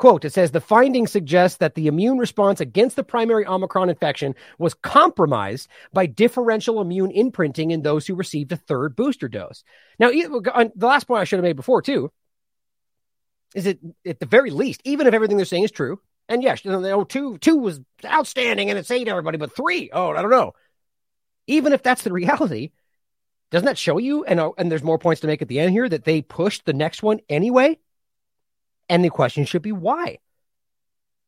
Quote, 0.00 0.24
it 0.24 0.32
says 0.32 0.50
the 0.50 0.62
findings 0.62 1.12
suggest 1.12 1.58
that 1.58 1.74
the 1.74 1.86
immune 1.86 2.16
response 2.16 2.58
against 2.60 2.96
the 2.96 3.04
primary 3.04 3.46
Omicron 3.46 3.90
infection 3.90 4.34
was 4.58 4.72
compromised 4.72 5.68
by 5.92 6.06
differential 6.06 6.80
immune 6.80 7.10
imprinting 7.10 7.70
in 7.70 7.82
those 7.82 8.06
who 8.06 8.14
received 8.14 8.50
a 8.50 8.56
third 8.56 8.96
booster 8.96 9.28
dose. 9.28 9.62
Now, 9.98 10.10
the 10.10 10.70
last 10.76 11.06
point 11.06 11.20
I 11.20 11.24
should 11.24 11.36
have 11.36 11.44
made 11.44 11.54
before, 11.54 11.82
too, 11.82 12.10
is 13.54 13.66
it 13.66 13.78
at 14.06 14.18
the 14.18 14.26
very 14.26 14.50
least, 14.50 14.80
even 14.84 15.06
if 15.06 15.12
everything 15.12 15.36
they're 15.36 15.44
saying 15.44 15.64
is 15.64 15.70
true, 15.70 16.00
and 16.30 16.42
yes, 16.42 16.64
you 16.64 16.70
know, 16.70 17.04
two, 17.04 17.36
two 17.36 17.58
was 17.58 17.78
outstanding 18.02 18.70
and 18.70 18.78
it's 18.78 18.90
eight 18.90 19.06
everybody, 19.06 19.36
but 19.36 19.54
three, 19.54 19.90
oh, 19.92 20.12
I 20.12 20.22
don't 20.22 20.30
know 20.30 20.54
even 21.50 21.72
if 21.72 21.82
that's 21.82 22.02
the 22.02 22.12
reality, 22.12 22.70
doesn't 23.50 23.66
that 23.66 23.76
show 23.76 23.98
you? 23.98 24.24
And 24.24 24.38
uh, 24.40 24.52
and 24.56 24.70
there's 24.70 24.82
more 24.82 24.98
points 24.98 25.20
to 25.22 25.26
make 25.26 25.42
at 25.42 25.48
the 25.48 25.58
end 25.60 25.72
here 25.72 25.88
that 25.88 26.04
they 26.04 26.22
pushed 26.22 26.64
the 26.64 26.72
next 26.72 27.02
one 27.02 27.20
anyway. 27.28 27.78
And 28.90 29.04
the 29.04 29.08
question 29.08 29.44
should 29.44 29.62
be 29.62 29.72
why? 29.72 30.18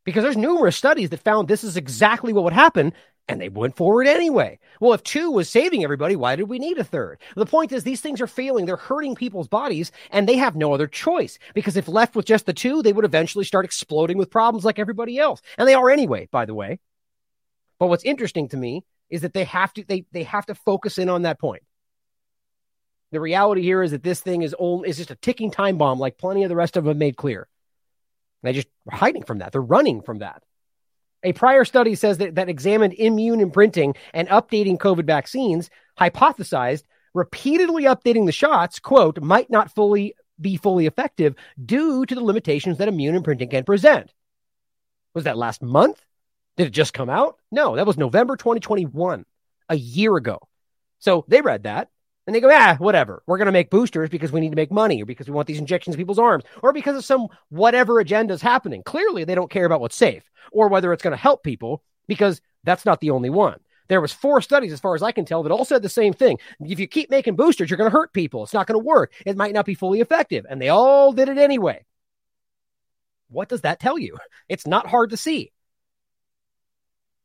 Because 0.05 0.25
there's 0.25 0.37
numerous 0.37 0.77
studies 0.77 1.11
that 1.11 1.23
found 1.23 1.47
this 1.47 1.63
is 1.63 1.77
exactly 1.77 2.33
what 2.33 2.43
would 2.43 2.53
happen, 2.53 2.93
and 3.29 3.41
they 3.41 3.49
went 3.49 3.77
forward 3.77 4.09
anyway. 4.09 4.59
Well, 4.81 4.95
if 4.95 5.05
two 5.05 5.31
was 5.31 5.49
saving 5.49 5.85
everybody, 5.85 6.17
why 6.17 6.35
did 6.35 6.49
we 6.49 6.59
need 6.59 6.79
a 6.79 6.85
third? 6.85 7.19
The 7.37 7.47
point 7.47 7.71
is, 7.71 7.85
these 7.85 8.01
things 8.01 8.21
are 8.21 8.27
failing. 8.27 8.67
They're 8.67 8.77
hurting 8.77 9.15
people's 9.15 9.47
bodies, 9.47 9.93
and 10.11 10.29
they 10.29 10.39
have 10.39 10.57
no 10.57 10.75
other 10.75 10.89
choice. 10.89 11.39
Because 11.55 11.77
if 11.77 11.87
left 11.87 12.17
with 12.17 12.27
just 12.27 12.47
the 12.47 12.53
two, 12.53 12.83
they 12.83 12.93
would 12.93 13.05
eventually 13.05 13.45
start 13.45 13.65
exploding 13.65 14.19
with 14.19 14.29
problems 14.29 14.65
like 14.65 14.81
everybody 14.81 15.21
else. 15.21 15.41
And 15.57 15.69
they 15.69 15.75
are 15.75 15.89
anyway, 15.89 16.29
by 16.33 16.47
the 16.47 16.55
way. 16.55 16.81
But 17.79 17.87
what's 17.87 18.05
interesting 18.05 18.49
to 18.49 18.57
me 18.57 18.85
is 19.09 19.21
that 19.21 19.35
they 19.35 19.45
have 19.45 19.73
to 19.75 19.85
they 19.85 20.05
they 20.11 20.25
have 20.25 20.47
to 20.47 20.57
focus 20.57 20.99
in 20.99 21.09
on 21.09 21.23
that 21.23 21.39
point. 21.39 21.63
The 23.13 23.21
reality 23.21 23.63
here 23.63 23.83
is 23.83 23.91
that 23.91 24.03
this 24.03 24.21
thing 24.21 24.43
is 24.43 24.57
only 24.59 24.89
is 24.89 24.97
just 24.97 25.11
a 25.11 25.17
ticking 25.17 25.51
time 25.51 25.77
bomb, 25.77 26.01
like 26.01 26.17
plenty 26.17 26.43
of 26.43 26.49
the 26.49 26.57
rest 26.57 26.77
of 26.77 26.85
them 26.85 26.99
made 26.99 27.17
clear. 27.17 27.47
And 28.43 28.49
they 28.49 28.53
just 28.53 28.69
hiding 28.91 29.25
from 29.25 29.39
that. 29.39 29.53
They're 29.53 29.61
running 29.61 30.03
from 30.03 30.19
that. 30.19 30.43
A 31.23 31.33
prior 31.33 31.65
study 31.65 31.95
says 31.95 32.19
that, 32.19 32.35
that 32.35 32.49
examined 32.49 32.95
immune 32.95 33.41
imprinting 33.41 33.95
and 34.13 34.29
updating 34.29 34.79
COVID 34.79 35.05
vaccines 35.05 35.71
hypothesized 35.99 36.83
repeatedly 37.15 37.85
updating 37.85 38.27
the 38.27 38.33
shots, 38.33 38.79
quote, 38.79 39.21
might 39.21 39.51
not 39.51 39.75
fully 39.75 40.15
be 40.41 40.57
fully 40.57 40.87
effective 40.87 41.35
due 41.65 42.05
to 42.07 42.15
the 42.15 42.25
limitations 42.25 42.79
that 42.79 42.89
immune 42.89 43.15
imprinting 43.15 43.51
can 43.51 43.65
present. 43.65 44.13
Was 45.15 45.25
that 45.25 45.37
last 45.37 45.63
month? 45.63 46.03
Did 46.57 46.67
it 46.67 46.73
just 46.73 46.95
come 46.95 47.11
out? 47.11 47.39
No, 47.51 47.77
that 47.77 47.87
was 47.87 47.97
November 47.97 48.37
2021, 48.37 49.25
a 49.69 49.77
year 49.77 50.17
ago. 50.17 50.39
So 50.99 51.25
they 51.29 51.41
read 51.41 51.65
that 51.65 51.89
and 52.33 52.37
they 52.37 52.41
go, 52.41 52.51
ah, 52.51 52.77
whatever. 52.79 53.23
We're 53.27 53.37
going 53.37 53.47
to 53.47 53.53
make 53.53 53.69
boosters 53.69 54.09
because 54.09 54.33
we 54.33 54.41
need 54.41 54.49
to 54.53 54.57
make 54.57 54.73
money 54.73 55.03
or 55.03 55.05
because 55.05 55.29
we 55.29 55.35
want 55.35 55.47
these 55.47 55.59
injections 55.59 55.95
in 55.95 55.99
people's 55.99 56.19
arms 56.19 56.45
or 56.63 56.73
because 56.73 56.97
of 56.97 57.05
some 57.05 57.29
whatever 57.51 58.01
agenda 58.01 58.33
is 58.33 58.41
happening. 58.41 58.83
Clearly, 58.83 59.25
they 59.25 59.35
don't 59.35 59.51
care 59.51 59.67
about 59.67 59.83
what's 59.83 59.97
safe 59.97 60.23
or 60.51 60.69
whether 60.69 60.95
it's 60.95 61.03
going 61.03 61.13
to 61.13 61.23
help 61.23 61.45
people 61.45 61.83
because 62.09 62.41
that's 62.65 62.87
not 62.87 63.01
the 63.01 63.11
only 63.11 63.29
one. 63.29 63.61
There 63.89 64.01
was 64.01 64.13
four 64.15 64.41
studies, 64.41 64.73
as 64.73 64.81
far 64.81 64.95
as 64.95 65.03
I 65.03 65.13
can 65.13 65.27
tell, 65.27 65.43
that 65.43 65.53
all 65.53 65.67
said 65.67 65.83
the 65.83 65.91
same 65.91 66.15
thing. 66.15 66.39
If 66.61 66.81
you 66.81 66.87
keep 66.87 67.11
making 67.11 67.37
boosters, 67.37 67.69
you're 67.69 67.77
going 67.77 67.91
to 67.91 67.97
hurt 67.97 68.15
people. 68.15 68.43
It's 68.43 68.55
not 68.55 68.67
going 68.67 68.81
to 68.81 68.87
work. 68.87 69.13
It 69.27 69.37
might 69.37 69.53
not 69.53 69.67
be 69.67 69.75
fully 69.75 70.01
effective. 70.01 70.47
And 70.49 70.63
they 70.63 70.71
all 70.71 71.13
did 71.13 71.29
it 71.29 71.37
anyway. 71.37 71.85
What 73.29 73.51
does 73.51 73.61
that 73.61 73.79
tell 73.79 73.99
you? 73.99 74.17
It's 74.49 74.67
not 74.67 74.87
hard 74.87 75.11
to 75.11 75.19
see 75.19 75.53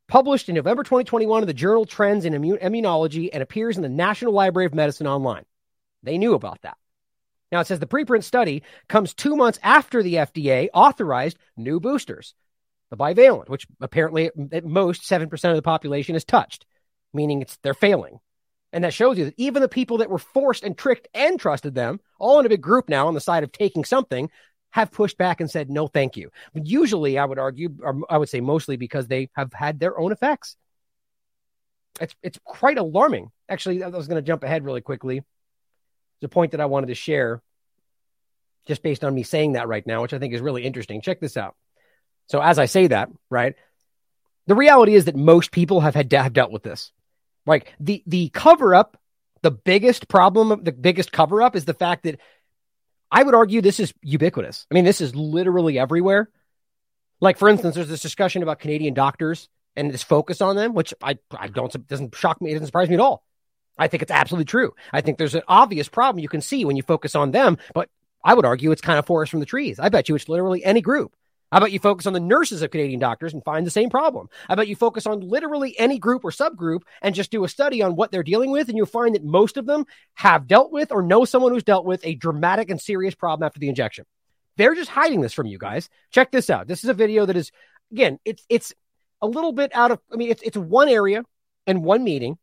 published 0.08 0.50
in 0.50 0.56
November 0.56 0.84
2021 0.84 1.44
in 1.44 1.48
the 1.48 1.54
journal 1.54 1.86
Trends 1.86 2.26
in 2.26 2.34
Immunology 2.34 3.30
and 3.32 3.44
appears 3.44 3.78
in 3.78 3.84
the 3.84 3.90
National 3.90 4.34
Library 4.34 4.66
of 4.66 4.74
Medicine 4.74 5.08
online. 5.08 5.46
They 6.04 6.18
knew 6.18 6.34
about 6.34 6.62
that. 6.62 6.78
Now 7.52 7.62
it 7.62 7.68
says 7.68 7.80
the 7.80 7.88
preprint 7.88 8.24
study 8.24 8.64
comes 8.90 9.14
two 9.14 9.36
months 9.36 9.60
after 9.64 10.04
the 10.04 10.16
FDA 10.16 10.70
authorized 10.74 11.38
new 11.56 11.80
boosters, 11.80 12.34
the 12.90 12.98
bivalent, 12.98 13.50
which 13.50 13.68
apparently 13.80 14.32
at 14.52 14.66
most 14.66 15.04
7% 15.04 15.32
of 15.50 15.56
the 15.56 15.62
population 15.62 16.16
is 16.16 16.26
touched, 16.26 16.66
meaning 17.14 17.42
it's 17.42 17.58
they're 17.58 17.74
failing. 17.74 18.20
And 18.74 18.84
that 18.84 18.94
shows 18.94 19.18
you 19.18 19.26
that 19.26 19.34
even 19.38 19.62
the 19.62 19.70
people 19.70 20.00
that 20.00 20.10
were 20.10 20.18
forced 20.18 20.64
and 20.64 20.78
tricked 20.78 21.08
and 21.14 21.40
trusted 21.40 21.74
them, 21.74 22.02
all 22.20 22.40
in 22.40 22.46
a 22.46 22.50
big 22.50 22.62
group 22.62 22.90
now 22.90 23.08
on 23.08 23.14
the 23.14 23.22
side 23.22 23.44
of 23.44 23.52
taking 23.52 23.86
something, 23.86 24.30
have 24.72 24.92
pushed 24.92 25.18
back 25.18 25.42
and 25.42 25.50
said, 25.50 25.70
no, 25.70 25.88
thank 25.88 26.18
you. 26.18 26.30
Usually, 26.54 27.18
I 27.18 27.26
would 27.26 27.40
argue, 27.40 27.76
or 27.82 28.02
I 28.10 28.18
would 28.18 28.30
say 28.30 28.42
mostly 28.42 28.78
because 28.78 29.08
they 29.08 29.30
have 29.34 29.54
had 29.54 29.80
their 29.80 30.00
own 30.00 30.12
effects. 30.12 30.56
It's, 32.00 32.16
it's 32.22 32.40
quite 32.44 32.78
alarming. 32.78 33.32
Actually, 33.50 33.84
I 33.84 33.88
was 33.88 34.08
going 34.08 34.22
to 34.22 34.28
jump 34.28 34.44
ahead 34.44 34.64
really 34.64 34.82
quickly. 34.82 35.24
A 36.24 36.28
point 36.28 36.52
that 36.52 36.62
I 36.62 36.66
wanted 36.66 36.88
to 36.88 36.96
share 36.96 37.42
just 38.68 38.84
based 38.84 39.04
on 39.04 39.14
me 39.14 39.24
saying 39.24 39.54
that 39.54 39.68
right 39.68 39.86
now, 39.86 40.02
which 40.02 40.14
I 40.14 40.20
think 40.20 40.34
is 40.34 40.42
really 40.42 40.64
interesting. 40.64 41.02
Check 41.02 41.20
this 41.20 41.38
out. 41.38 41.56
So, 42.28 42.42
as 42.42 42.60
I 42.60 42.66
say 42.66 42.88
that, 42.88 43.10
right, 43.30 43.56
the 44.48 44.56
reality 44.56 44.96
is 44.96 45.06
that 45.06 45.16
most 45.16 45.52
people 45.52 45.82
have 45.82 45.96
had 45.96 46.12
have 46.12 46.34
dealt 46.34 46.52
with 46.52 46.64
this. 46.64 46.92
Like 47.46 47.74
the 47.80 48.04
the 48.08 48.30
cover 48.30 48.76
up, 48.76 49.00
the 49.42 49.52
biggest 49.52 50.08
problem, 50.08 50.64
the 50.64 50.72
biggest 50.72 51.12
cover 51.12 51.42
up 51.42 51.56
is 51.56 51.66
the 51.66 51.74
fact 51.74 52.04
that 52.04 52.20
I 53.12 53.24
would 53.24 53.36
argue 53.36 53.62
this 53.62 53.80
is 53.80 53.94
ubiquitous. 54.02 54.66
I 54.70 54.76
mean, 54.76 54.86
this 54.86 55.02
is 55.02 55.16
literally 55.16 55.80
everywhere. 55.80 56.30
Like, 57.20 57.38
for 57.38 57.50
instance, 57.50 57.76
there's 57.76 57.88
this 57.88 58.02
discussion 58.02 58.44
about 58.44 58.60
Canadian 58.60 58.94
doctors 58.94 59.50
and 59.76 59.92
this 59.92 60.04
focus 60.04 60.42
on 60.42 60.56
them, 60.56 60.74
which 60.74 60.94
I, 61.02 61.18
I 61.32 61.48
don't, 61.48 61.88
doesn't 61.88 62.16
shock 62.16 62.42
me. 62.42 62.52
It 62.52 62.54
doesn't 62.54 62.68
surprise 62.68 62.90
me 62.90 62.96
at 62.96 63.02
all. 63.02 63.24
I 63.78 63.88
think 63.88 64.04
it's 64.04 64.12
absolutely 64.12 64.46
true. 64.46 64.74
I 64.92 65.02
think 65.02 65.18
there's 65.18 65.36
an 65.36 65.44
obvious 65.48 65.88
problem 65.88 66.22
you 66.22 66.30
can 66.30 66.42
see 66.42 66.66
when 66.66 66.76
you 66.76 66.84
focus 66.84 67.16
on 67.16 67.32
them, 67.32 67.58
but 67.74 67.90
I 68.24 68.34
would 68.34 68.46
argue 68.46 68.72
it's 68.72 68.82
kind 68.82 69.00
of 69.00 69.06
forest 69.06 69.32
from 69.32 69.40
the 69.40 69.46
trees. 69.46 69.80
I 69.80 69.90
bet 69.90 70.10
you 70.10 70.16
it's 70.16 70.30
literally 70.30 70.64
any 70.64 70.82
group. 70.82 71.16
How 71.52 71.60
about 71.60 71.72
you 71.72 71.80
focus 71.80 72.06
on 72.06 72.14
the 72.14 72.20
nurses 72.20 72.62
of 72.62 72.72
Canadian 72.72 73.00
doctors 73.00 73.34
and 73.34 73.44
find 73.44 73.66
the 73.66 73.72
same 73.72 73.90
problem? 73.90 74.28
How 74.48 74.54
about 74.56 74.68
you 74.68 74.76
focus 74.76 75.06
on 75.06 75.22
literally 75.22 75.78
any 75.80 75.98
group 75.98 76.26
or 76.26 76.32
subgroup 76.32 76.82
and 77.02 77.16
just 77.16 77.32
do 77.32 77.46
a 77.46 77.50
study 77.50 77.82
on 77.82 77.96
what 77.96 78.12
they're 78.12 78.24
dealing 78.24 78.52
with? 78.52 78.68
And 78.68 78.78
you'll 78.78 78.86
find 78.86 79.16
that 79.16 79.24
most 79.24 79.56
of 79.56 79.66
them 79.66 79.86
have 80.16 80.48
dealt 80.48 80.74
with 80.74 80.92
or 80.92 81.02
know 81.02 81.24
someone 81.24 81.54
who's 81.54 81.64
dealt 81.64 81.86
with 81.86 82.06
a 82.06 82.16
dramatic 82.16 82.70
and 82.70 82.82
serious 82.82 83.16
problem 83.16 83.46
after 83.46 83.60
the 83.60 83.70
injection. 83.70 84.06
They're 84.58 84.76
just 84.76 84.90
hiding 84.90 85.22
this 85.22 85.34
from 85.34 85.48
you 85.48 85.58
guys. 85.58 85.90
Check 86.12 86.32
this 86.32 86.50
out. 86.50 86.68
This 86.68 86.84
is 86.84 86.90
a 86.90 86.94
video 86.94 87.26
that 87.26 87.38
is, 87.38 87.52
again, 87.92 88.20
it's, 88.26 88.44
it's 88.50 88.74
a 89.22 89.28
little 89.28 89.54
bit 89.54 89.72
out 89.74 89.92
of, 89.92 90.00
I 90.12 90.18
mean, 90.18 90.32
it's, 90.32 90.42
it's 90.42 90.58
one 90.58 90.90
area 90.90 91.24
and 91.66 91.84
one 91.84 92.04
meeting. 92.04 92.38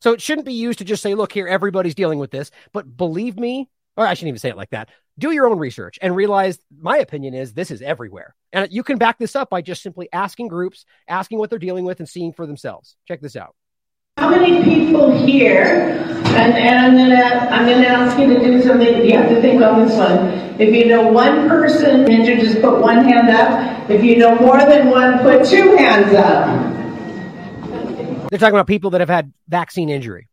So 0.00 0.12
it 0.12 0.22
shouldn't 0.22 0.46
be 0.46 0.54
used 0.54 0.78
to 0.78 0.84
just 0.84 1.02
say, 1.02 1.14
look 1.14 1.32
here, 1.32 1.48
everybody's 1.48 1.94
dealing 1.94 2.18
with 2.18 2.30
this. 2.30 2.50
But 2.72 2.96
believe 2.96 3.36
me, 3.36 3.68
or 3.96 4.06
I 4.06 4.14
shouldn't 4.14 4.28
even 4.28 4.38
say 4.38 4.50
it 4.50 4.56
like 4.56 4.70
that. 4.70 4.90
Do 5.16 5.30
your 5.30 5.46
own 5.46 5.58
research 5.58 5.98
and 6.02 6.16
realize 6.16 6.58
my 6.76 6.98
opinion 6.98 7.34
is 7.34 7.52
this 7.52 7.70
is 7.70 7.82
everywhere. 7.82 8.34
And 8.52 8.72
you 8.72 8.82
can 8.82 8.98
back 8.98 9.18
this 9.18 9.36
up 9.36 9.48
by 9.48 9.62
just 9.62 9.82
simply 9.82 10.08
asking 10.12 10.48
groups, 10.48 10.84
asking 11.08 11.38
what 11.38 11.50
they're 11.50 11.58
dealing 11.58 11.84
with, 11.84 12.00
and 12.00 12.08
seeing 12.08 12.32
for 12.32 12.46
themselves. 12.46 12.96
Check 13.06 13.20
this 13.20 13.36
out. 13.36 13.54
How 14.16 14.30
many 14.30 14.64
people 14.64 15.16
here, 15.24 15.64
and, 16.24 16.54
and 16.54 16.78
I'm 16.78 16.96
gonna 16.96 17.48
I'm 17.50 17.66
gonna 17.68 17.86
ask 17.86 18.18
you 18.18 18.26
to 18.32 18.40
do 18.40 18.62
something. 18.62 19.04
You 19.04 19.16
have 19.16 19.28
to 19.28 19.40
think 19.40 19.62
on 19.62 19.86
this 19.86 19.96
one. 19.96 20.60
If 20.60 20.74
you 20.74 20.86
know 20.86 21.08
one 21.08 21.48
person 21.48 22.10
injured, 22.10 22.40
just 22.40 22.60
put 22.60 22.80
one 22.80 23.04
hand 23.04 23.28
up. 23.30 23.90
If 23.90 24.02
you 24.02 24.16
know 24.16 24.34
more 24.36 24.58
than 24.58 24.90
one, 24.90 25.18
put 25.20 25.46
two 25.46 25.76
hands 25.76 26.14
up. 26.14 26.74
They're 28.30 28.38
talking 28.38 28.54
about 28.54 28.66
people 28.66 28.90
that 28.90 29.00
have 29.00 29.08
had 29.08 29.32
vaccine 29.48 29.88
injury. 29.90 30.28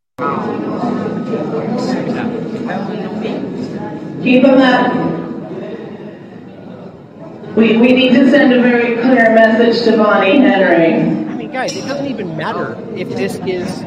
Keep 4.23 4.43
them 4.43 4.61
up. 4.61 4.93
We, 7.55 7.77
we 7.77 7.91
need 7.91 8.13
to 8.13 8.29
send 8.29 8.53
a 8.53 8.61
very 8.61 8.95
clear 9.01 9.33
message 9.35 9.83
to 9.85 9.97
Bonnie 9.97 10.39
Henry. 10.39 10.93
I 10.93 11.35
mean, 11.35 11.51
guys, 11.51 11.75
it 11.75 11.81
doesn't 11.87 12.05
even 12.05 12.37
matter 12.37 12.77
if 12.95 13.09
this 13.09 13.35
is. 13.45 13.81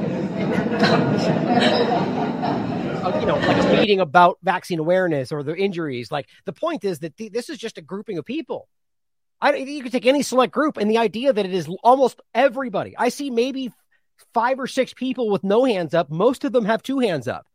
a, 3.05 3.21
you 3.21 3.27
know 3.27 3.37
like 3.37 3.63
a 3.65 3.73
meeting 3.77 4.01
about 4.01 4.39
vaccine 4.43 4.79
awareness 4.79 5.31
or 5.31 5.43
the 5.43 5.55
injuries. 5.55 6.11
Like 6.11 6.29
the 6.47 6.53
point 6.53 6.85
is 6.85 6.99
that 7.01 7.17
th- 7.17 7.33
this 7.33 7.49
is 7.49 7.59
just 7.59 7.79
a 7.79 7.83
grouping 7.83 8.19
of 8.19 8.25
people. 8.25 8.69
I, 9.41 9.55
you 9.55 9.83
could 9.83 9.93
take 9.93 10.07
any 10.07 10.23
select 10.23 10.53
group, 10.53 10.79
and 10.79 10.91
the 10.91 10.99
idea 10.99 11.33
that 11.33 11.45
it 11.45 11.55
is 11.55 11.69
almost 11.83 12.21
everybody. 12.35 12.97
I 12.97 13.11
see 13.11 13.31
maybe 13.31 13.73
five 14.33 14.59
or 14.59 14.67
six 14.67 14.95
people 14.95 15.31
with 15.31 15.45
no 15.45 15.65
hands 15.65 15.95
up. 15.95 16.11
Most 16.11 16.45
of 16.45 16.53
them 16.53 16.65
have 16.65 16.83
two 16.83 16.99
hands 16.99 17.29
up. 17.29 17.47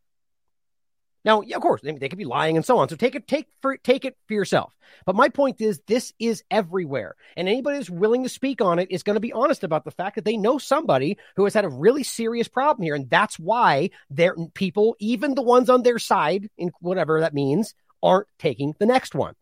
Now, 1.26 1.42
yeah, 1.42 1.58
of 1.58 1.62
course, 1.62 1.82
they, 1.82 1.94
could 1.94 2.18
be 2.18 2.26
lying 2.26 2.56
and 2.56 2.66
so 2.66 2.78
on. 2.78 2.88
So 2.88 2.96
take 2.96 3.16
it, 3.16 3.28
take 3.28 3.48
for 3.62 3.76
take 3.78 4.06
it 4.06 4.16
for 4.28 4.34
yourself. 4.34 4.74
But 5.06 5.16
my 5.16 5.30
point 5.30 5.60
is, 5.60 5.82
this 5.86 6.14
is 6.18 6.44
everywhere, 6.50 7.16
and 7.36 7.48
anybody 7.48 7.78
who's 7.78 7.90
willing 7.90 8.24
to 8.24 8.30
speak 8.30 8.62
on 8.62 8.80
it 8.80 8.90
is 8.90 9.04
going 9.04 9.16
to 9.16 9.20
be 9.20 9.34
honest 9.34 9.64
about 9.64 9.84
the 9.84 9.92
fact 9.92 10.16
that 10.16 10.26
they 10.26 10.38
know 10.38 10.58
somebody 10.58 11.18
who 11.36 11.44
has 11.44 11.54
had 11.54 11.66
a 11.66 11.70
really 11.70 12.04
serious 12.04 12.48
problem 12.48 12.84
here, 12.84 12.96
and 12.96 13.10
that's 13.10 13.38
why 13.38 13.90
their 14.10 14.36
people, 14.54 14.96
even 15.00 15.36
the 15.36 15.42
ones 15.42 15.70
on 15.70 15.84
their 15.84 16.00
side, 16.00 16.50
in 16.58 16.72
whatever 16.80 17.20
that 17.20 17.34
means, 17.34 17.76
aren't 18.02 18.28
taking 18.38 18.74
the 18.80 18.86
next 18.86 19.14
one. 19.14 19.36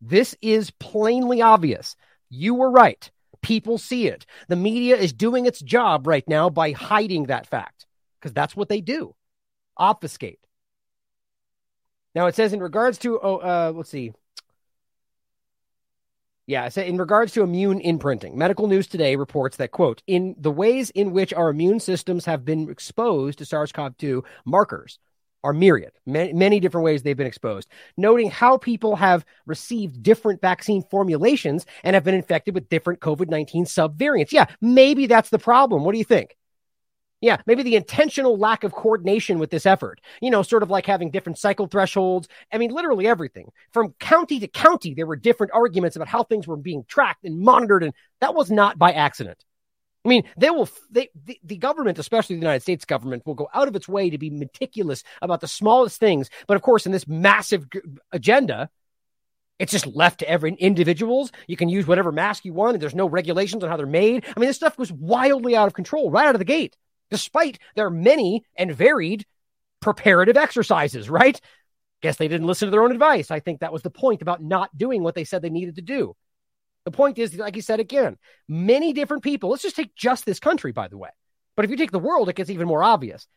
This 0.00 0.34
is 0.42 0.72
plainly 0.72 1.42
obvious. 1.42 1.94
You 2.28 2.54
were 2.54 2.70
right. 2.70 3.08
People 3.40 3.78
see 3.78 4.08
it. 4.08 4.26
The 4.48 4.56
media 4.56 4.96
is 4.96 5.12
doing 5.12 5.46
its 5.46 5.60
job 5.60 6.06
right 6.06 6.26
now 6.28 6.50
by 6.50 6.72
hiding 6.72 7.24
that 7.24 7.46
fact 7.46 7.86
because 8.20 8.32
that's 8.32 8.56
what 8.56 8.68
they 8.68 8.80
do 8.80 9.14
obfuscate. 9.76 10.38
Now 12.14 12.26
it 12.26 12.34
says 12.34 12.52
in 12.52 12.60
regards 12.60 12.98
to 12.98 13.18
oh 13.20 13.36
uh, 13.36 13.72
let's 13.74 13.90
see. 13.90 14.12
Yeah, 16.46 16.68
so 16.70 16.82
in 16.82 16.98
regards 16.98 17.32
to 17.32 17.42
immune 17.42 17.80
imprinting, 17.80 18.36
medical 18.36 18.66
news 18.66 18.88
today 18.88 19.14
reports 19.14 19.56
that 19.58 19.70
quote 19.70 20.02
in 20.08 20.34
the 20.38 20.50
ways 20.50 20.90
in 20.90 21.12
which 21.12 21.32
our 21.32 21.48
immune 21.48 21.78
systems 21.78 22.24
have 22.24 22.44
been 22.44 22.68
exposed 22.68 23.38
to 23.38 23.44
SARS-CoV-2 23.44 24.24
markers 24.44 24.98
are 25.44 25.52
myriad, 25.52 25.92
many, 26.04 26.32
many 26.32 26.60
different 26.60 26.84
ways 26.84 27.02
they've 27.02 27.16
been 27.16 27.26
exposed, 27.26 27.68
noting 27.96 28.30
how 28.30 28.56
people 28.56 28.96
have 28.96 29.24
received 29.46 30.02
different 30.02 30.40
vaccine 30.40 30.82
formulations 30.90 31.64
and 31.84 31.94
have 31.94 32.04
been 32.04 32.14
infected 32.14 32.54
with 32.54 32.68
different 32.68 33.00
COVID 33.00 33.28
19 33.28 33.64
subvariants. 33.64 34.32
Yeah, 34.32 34.46
maybe 34.60 35.06
that's 35.06 35.30
the 35.30 35.38
problem. 35.38 35.84
What 35.84 35.92
do 35.92 35.98
you 35.98 36.04
think? 36.04 36.36
Yeah, 37.22 37.36
maybe 37.46 37.62
the 37.62 37.76
intentional 37.76 38.36
lack 38.36 38.64
of 38.64 38.72
coordination 38.72 39.38
with 39.38 39.50
this 39.50 39.64
effort, 39.64 40.00
you 40.20 40.28
know, 40.28 40.42
sort 40.42 40.64
of 40.64 40.70
like 40.70 40.86
having 40.86 41.12
different 41.12 41.38
cycle 41.38 41.68
thresholds. 41.68 42.26
I 42.52 42.58
mean, 42.58 42.72
literally 42.72 43.06
everything 43.06 43.52
from 43.70 43.94
county 44.00 44.40
to 44.40 44.48
county, 44.48 44.92
there 44.92 45.06
were 45.06 45.14
different 45.14 45.52
arguments 45.54 45.94
about 45.94 46.08
how 46.08 46.24
things 46.24 46.48
were 46.48 46.56
being 46.56 46.84
tracked 46.88 47.24
and 47.24 47.38
monitored. 47.38 47.84
And 47.84 47.94
that 48.20 48.34
was 48.34 48.50
not 48.50 48.76
by 48.76 48.90
accident. 48.90 49.42
I 50.04 50.08
mean, 50.08 50.24
they 50.36 50.50
will, 50.50 50.68
they, 50.90 51.10
the, 51.24 51.38
the 51.44 51.56
government, 51.58 52.00
especially 52.00 52.34
the 52.34 52.42
United 52.42 52.62
States 52.62 52.84
government, 52.84 53.24
will 53.24 53.34
go 53.34 53.48
out 53.54 53.68
of 53.68 53.76
its 53.76 53.88
way 53.88 54.10
to 54.10 54.18
be 54.18 54.30
meticulous 54.30 55.04
about 55.22 55.40
the 55.40 55.46
smallest 55.46 56.00
things. 56.00 56.28
But 56.48 56.56
of 56.56 56.62
course, 56.62 56.86
in 56.86 56.92
this 56.92 57.06
massive 57.06 57.68
agenda, 58.10 58.68
it's 59.60 59.70
just 59.70 59.86
left 59.86 60.18
to 60.18 60.28
every 60.28 60.54
individuals. 60.54 61.30
You 61.46 61.56
can 61.56 61.68
use 61.68 61.86
whatever 61.86 62.10
mask 62.10 62.44
you 62.44 62.52
want, 62.52 62.74
and 62.74 62.82
there's 62.82 62.96
no 62.96 63.08
regulations 63.08 63.62
on 63.62 63.70
how 63.70 63.76
they're 63.76 63.86
made. 63.86 64.24
I 64.26 64.40
mean, 64.40 64.48
this 64.48 64.56
stuff 64.56 64.76
was 64.76 64.90
wildly 64.90 65.54
out 65.54 65.68
of 65.68 65.74
control 65.74 66.10
right 66.10 66.26
out 66.26 66.34
of 66.34 66.40
the 66.40 66.44
gate 66.44 66.76
despite 67.12 67.58
their 67.76 67.90
many 67.90 68.42
and 68.56 68.74
varied 68.74 69.26
preparative 69.80 70.36
exercises, 70.36 71.10
right? 71.10 71.38
Guess 72.00 72.16
they 72.16 72.26
didn't 72.26 72.46
listen 72.46 72.66
to 72.66 72.70
their 72.70 72.82
own 72.82 72.90
advice. 72.90 73.30
I 73.30 73.38
think 73.38 73.60
that 73.60 73.72
was 73.72 73.82
the 73.82 73.90
point 73.90 74.22
about 74.22 74.42
not 74.42 74.76
doing 74.76 75.02
what 75.02 75.14
they 75.14 75.24
said 75.24 75.42
they 75.42 75.50
needed 75.50 75.76
to 75.76 75.82
do. 75.82 76.16
The 76.86 76.90
point 76.90 77.18
is, 77.18 77.36
like 77.36 77.54
you 77.54 77.62
said 77.62 77.78
again, 77.78 78.16
many 78.48 78.92
different 78.92 79.22
people, 79.22 79.50
let's 79.50 79.62
just 79.62 79.76
take 79.76 79.94
just 79.94 80.24
this 80.24 80.40
country, 80.40 80.72
by 80.72 80.88
the 80.88 80.96
way. 80.98 81.10
But 81.54 81.66
if 81.66 81.70
you 81.70 81.76
take 81.76 81.90
the 81.90 81.98
world, 81.98 82.30
it 82.30 82.36
gets 82.36 82.48
even 82.48 82.66
more 82.66 82.82
obvious. 82.82 83.28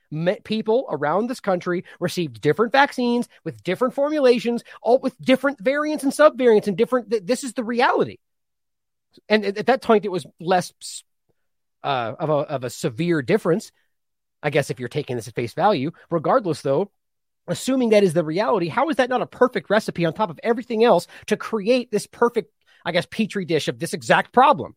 People 0.45 0.87
around 0.89 1.27
this 1.27 1.41
country 1.41 1.83
received 1.99 2.39
different 2.39 2.71
vaccines 2.71 3.27
with 3.43 3.61
different 3.61 3.93
formulations, 3.93 4.63
all 4.81 4.99
with 4.99 5.19
different 5.19 5.59
variants 5.59 6.05
and 6.05 6.13
subvariants 6.13 6.67
and 6.67 6.77
different. 6.77 7.27
This 7.27 7.43
is 7.43 7.53
the 7.53 7.63
reality. 7.63 8.19
And 9.27 9.45
at 9.45 9.65
that 9.67 9.81
point, 9.81 10.05
it 10.05 10.11
was 10.11 10.25
less 10.39 10.71
uh, 11.85 12.15
of, 12.19 12.29
a, 12.29 12.33
of 12.33 12.63
a 12.63 12.69
severe 12.69 13.21
difference. 13.21 13.71
I 14.43 14.49
guess 14.49 14.69
if 14.69 14.79
you're 14.79 14.89
taking 14.89 15.15
this 15.15 15.27
at 15.27 15.35
face 15.35 15.53
value, 15.53 15.91
regardless, 16.09 16.61
though, 16.61 16.91
assuming 17.47 17.89
that 17.89 18.03
is 18.03 18.13
the 18.13 18.23
reality, 18.23 18.67
how 18.67 18.89
is 18.89 18.97
that 18.97 19.09
not 19.09 19.21
a 19.21 19.27
perfect 19.27 19.69
recipe 19.69 20.05
on 20.05 20.13
top 20.13 20.29
of 20.29 20.39
everything 20.43 20.83
else 20.83 21.07
to 21.27 21.37
create 21.37 21.91
this 21.91 22.07
perfect, 22.07 22.51
I 22.83 22.91
guess, 22.91 23.05
petri 23.05 23.45
dish 23.45 23.67
of 23.67 23.79
this 23.79 23.93
exact 23.93 24.33
problem? 24.33 24.75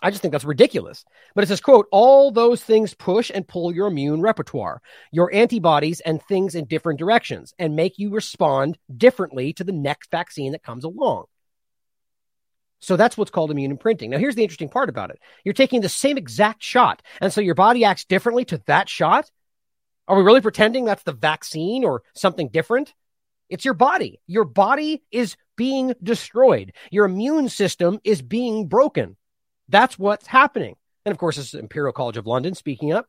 I 0.00 0.10
just 0.10 0.22
think 0.22 0.32
that's 0.32 0.44
ridiculous. 0.44 1.04
But 1.34 1.44
it 1.44 1.48
says, 1.48 1.60
quote, 1.60 1.86
all 1.90 2.30
those 2.30 2.62
things 2.62 2.94
push 2.94 3.32
and 3.34 3.48
pull 3.48 3.74
your 3.74 3.88
immune 3.88 4.20
repertoire, 4.20 4.80
your 5.10 5.34
antibodies 5.34 6.00
and 6.00 6.22
things 6.22 6.54
in 6.54 6.66
different 6.66 7.00
directions 7.00 7.52
and 7.58 7.74
make 7.74 7.98
you 7.98 8.10
respond 8.10 8.78
differently 8.96 9.52
to 9.54 9.64
the 9.64 9.72
next 9.72 10.10
vaccine 10.10 10.52
that 10.52 10.62
comes 10.62 10.84
along. 10.84 11.24
So 12.80 12.96
that's 12.96 13.16
what's 13.16 13.30
called 13.30 13.50
immune 13.50 13.72
imprinting. 13.72 14.10
Now, 14.10 14.18
here's 14.18 14.34
the 14.34 14.42
interesting 14.42 14.68
part 14.68 14.88
about 14.88 15.10
it. 15.10 15.18
You're 15.44 15.52
taking 15.52 15.80
the 15.80 15.88
same 15.88 16.16
exact 16.16 16.62
shot. 16.62 17.02
And 17.20 17.32
so 17.32 17.40
your 17.40 17.54
body 17.54 17.84
acts 17.84 18.04
differently 18.04 18.44
to 18.46 18.62
that 18.66 18.88
shot. 18.88 19.30
Are 20.06 20.16
we 20.16 20.22
really 20.22 20.40
pretending 20.40 20.84
that's 20.84 21.02
the 21.02 21.12
vaccine 21.12 21.84
or 21.84 22.02
something 22.14 22.48
different? 22.48 22.94
It's 23.48 23.64
your 23.64 23.74
body. 23.74 24.20
Your 24.26 24.44
body 24.44 25.02
is 25.10 25.36
being 25.56 25.94
destroyed. 26.02 26.72
Your 26.90 27.06
immune 27.06 27.48
system 27.48 27.98
is 28.04 28.22
being 28.22 28.68
broken. 28.68 29.16
That's 29.68 29.98
what's 29.98 30.26
happening. 30.26 30.76
And 31.04 31.12
of 31.12 31.18
course, 31.18 31.36
this 31.36 31.54
is 31.54 31.60
Imperial 31.60 31.92
College 31.92 32.16
of 32.16 32.26
London 32.26 32.54
speaking 32.54 32.92
up. 32.92 33.06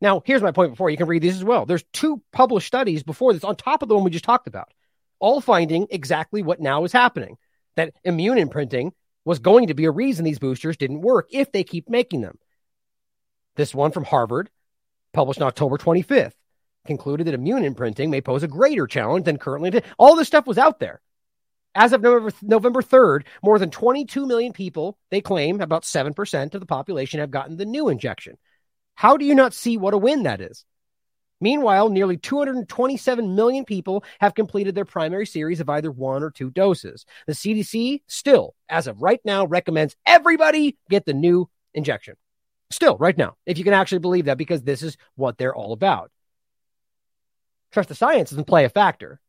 Now, 0.00 0.20
here's 0.24 0.42
my 0.42 0.50
point 0.50 0.72
before 0.72 0.90
you 0.90 0.96
can 0.96 1.06
read 1.06 1.22
these 1.22 1.36
as 1.36 1.44
well. 1.44 1.64
There's 1.64 1.84
two 1.92 2.20
published 2.32 2.66
studies 2.66 3.04
before 3.04 3.32
this 3.32 3.44
on 3.44 3.54
top 3.54 3.82
of 3.82 3.88
the 3.88 3.94
one 3.94 4.02
we 4.02 4.10
just 4.10 4.24
talked 4.24 4.48
about, 4.48 4.72
all 5.20 5.40
finding 5.40 5.86
exactly 5.90 6.42
what 6.42 6.60
now 6.60 6.82
is 6.84 6.92
happening 6.92 7.36
that 7.76 7.94
immune 8.04 8.38
imprinting 8.38 8.92
was 9.24 9.38
going 9.38 9.68
to 9.68 9.74
be 9.74 9.84
a 9.84 9.90
reason 9.90 10.24
these 10.24 10.38
boosters 10.38 10.76
didn't 10.76 11.00
work 11.00 11.28
if 11.30 11.52
they 11.52 11.64
keep 11.64 11.88
making 11.88 12.20
them. 12.20 12.38
This 13.56 13.74
one 13.74 13.92
from 13.92 14.04
Harvard, 14.04 14.50
published 15.12 15.40
on 15.40 15.48
October 15.48 15.78
25th, 15.78 16.32
concluded 16.86 17.26
that 17.26 17.34
immune 17.34 17.64
imprinting 17.64 18.10
may 18.10 18.20
pose 18.20 18.42
a 18.42 18.48
greater 18.48 18.86
challenge 18.86 19.24
than 19.24 19.38
currently. 19.38 19.82
All 19.98 20.16
this 20.16 20.26
stuff 20.26 20.46
was 20.46 20.58
out 20.58 20.80
there. 20.80 21.00
As 21.74 21.92
of 21.92 22.02
November, 22.02 22.32
November 22.42 22.82
3rd, 22.82 23.24
more 23.42 23.58
than 23.58 23.70
22 23.70 24.26
million 24.26 24.52
people, 24.52 24.98
they 25.10 25.20
claim 25.20 25.60
about 25.60 25.84
7% 25.84 26.54
of 26.54 26.60
the 26.60 26.66
population 26.66 27.20
have 27.20 27.30
gotten 27.30 27.56
the 27.56 27.64
new 27.64 27.88
injection. 27.88 28.36
How 28.94 29.16
do 29.16 29.24
you 29.24 29.34
not 29.34 29.54
see 29.54 29.78
what 29.78 29.94
a 29.94 29.98
win 29.98 30.24
that 30.24 30.40
is? 30.40 30.64
Meanwhile, 31.42 31.90
nearly 31.90 32.16
227 32.16 33.34
million 33.34 33.64
people 33.64 34.04
have 34.20 34.34
completed 34.34 34.76
their 34.76 34.84
primary 34.84 35.26
series 35.26 35.58
of 35.58 35.68
either 35.68 35.90
one 35.90 36.22
or 36.22 36.30
two 36.30 36.50
doses. 36.50 37.04
The 37.26 37.32
CDC 37.32 38.02
still, 38.06 38.54
as 38.68 38.86
of 38.86 39.02
right 39.02 39.20
now, 39.24 39.44
recommends 39.44 39.96
everybody 40.06 40.78
get 40.88 41.04
the 41.04 41.12
new 41.12 41.50
injection. 41.74 42.14
Still, 42.70 42.96
right 42.96 43.18
now, 43.18 43.34
if 43.44 43.58
you 43.58 43.64
can 43.64 43.72
actually 43.72 43.98
believe 43.98 44.26
that, 44.26 44.38
because 44.38 44.62
this 44.62 44.82
is 44.82 44.96
what 45.16 45.36
they're 45.36 45.54
all 45.54 45.72
about. 45.72 46.12
Trust 47.72 47.88
the 47.88 47.96
science 47.96 48.30
doesn't 48.30 48.44
play 48.44 48.64
a 48.64 48.68
factor. 48.68 49.20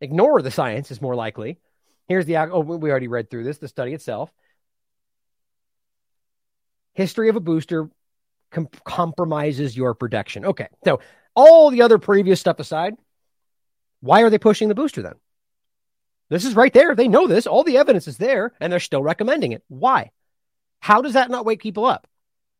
Ignore 0.00 0.42
the 0.42 0.50
science 0.50 0.90
is 0.90 1.00
more 1.00 1.14
likely. 1.14 1.60
Here's 2.08 2.26
the, 2.26 2.38
oh, 2.38 2.58
we 2.58 2.90
already 2.90 3.06
read 3.06 3.30
through 3.30 3.44
this, 3.44 3.58
the 3.58 3.68
study 3.68 3.92
itself. 3.92 4.32
History 6.94 7.28
of 7.28 7.36
a 7.36 7.40
booster 7.40 7.88
com- 8.50 8.68
compromises 8.84 9.76
your 9.76 9.94
protection. 9.94 10.44
Okay, 10.44 10.66
so 10.84 11.00
all 11.34 11.70
the 11.70 11.82
other 11.82 11.98
previous 11.98 12.40
stuff 12.40 12.60
aside, 12.60 12.94
why 14.00 14.22
are 14.22 14.30
they 14.30 14.38
pushing 14.38 14.68
the 14.68 14.74
booster 14.74 15.02
then? 15.02 15.14
This 16.28 16.44
is 16.44 16.56
right 16.56 16.72
there. 16.72 16.94
They 16.94 17.08
know 17.08 17.26
this. 17.26 17.46
All 17.46 17.62
the 17.62 17.76
evidence 17.76 18.08
is 18.08 18.16
there, 18.16 18.52
and 18.60 18.72
they're 18.72 18.80
still 18.80 19.02
recommending 19.02 19.52
it. 19.52 19.62
Why? 19.68 20.10
How 20.80 21.02
does 21.02 21.12
that 21.12 21.30
not 21.30 21.44
wake 21.44 21.60
people 21.60 21.84
up? 21.84 22.06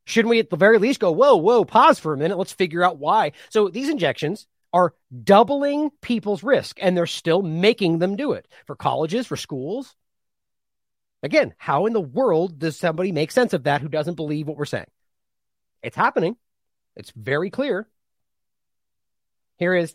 Shouldn't 0.05 0.31
we 0.31 0.41
at 0.41 0.51
the 0.51 0.57
very 0.57 0.79
least 0.79 1.01
go, 1.01 1.11
whoa, 1.13 1.37
whoa, 1.37 1.65
pause 1.65 1.99
for 1.99 2.13
a 2.13 2.19
minute. 2.19 2.37
Let's 2.37 2.53
figure 2.53 2.83
out 2.83 2.99
why. 2.99 3.33
So 3.51 3.69
these 3.69 3.89
injections 3.89 4.47
are 4.73 4.95
doubling 5.25 5.91
people's 6.01 6.43
risk, 6.43 6.79
and 6.81 6.97
they're 6.97 7.07
still 7.07 7.43
making 7.43 7.99
them 7.99 8.17
do 8.17 8.33
it 8.33 8.47
for 8.67 8.77
colleges, 8.77 9.27
for 9.27 9.37
schools. 9.37 9.95
Again, 11.23 11.55
how 11.57 11.87
in 11.87 11.93
the 11.93 12.01
world 12.01 12.59
does 12.59 12.77
somebody 12.77 13.13
make 13.13 13.31
sense 13.31 13.53
of 13.53 13.65
that 13.65 13.81
who 13.81 13.89
doesn't 13.89 14.15
believe 14.15 14.49
what 14.49 14.57
we're 14.57 14.65
saying? 14.65 14.87
It's 15.83 15.97
happening. 15.97 16.37
It's 16.97 17.13
very 17.15 17.51
clear. 17.51 17.89
Here 19.59 19.75
is 19.75 19.95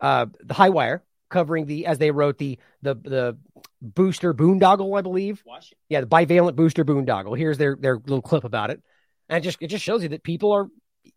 uh, 0.00 0.26
the 0.42 0.54
HighWire 0.54 1.00
covering 1.30 1.66
the, 1.66 1.86
as 1.86 1.98
they 1.98 2.10
wrote 2.10 2.38
the 2.38 2.58
the 2.82 2.94
the 2.94 3.38
booster 3.80 4.32
boondoggle, 4.32 4.96
I 4.96 5.02
believe. 5.02 5.42
Washington. 5.44 5.78
Yeah, 5.88 6.00
the 6.00 6.06
bivalent 6.06 6.56
booster 6.56 6.84
boondoggle. 6.84 7.36
Here's 7.36 7.58
their 7.58 7.76
their 7.76 7.96
little 7.96 8.22
clip 8.22 8.44
about 8.44 8.70
it, 8.70 8.82
and 9.28 9.38
it 9.38 9.46
just 9.46 9.58
it 9.60 9.68
just 9.68 9.84
shows 9.84 10.02
you 10.02 10.10
that 10.10 10.22
people 10.22 10.52
are 10.52 10.68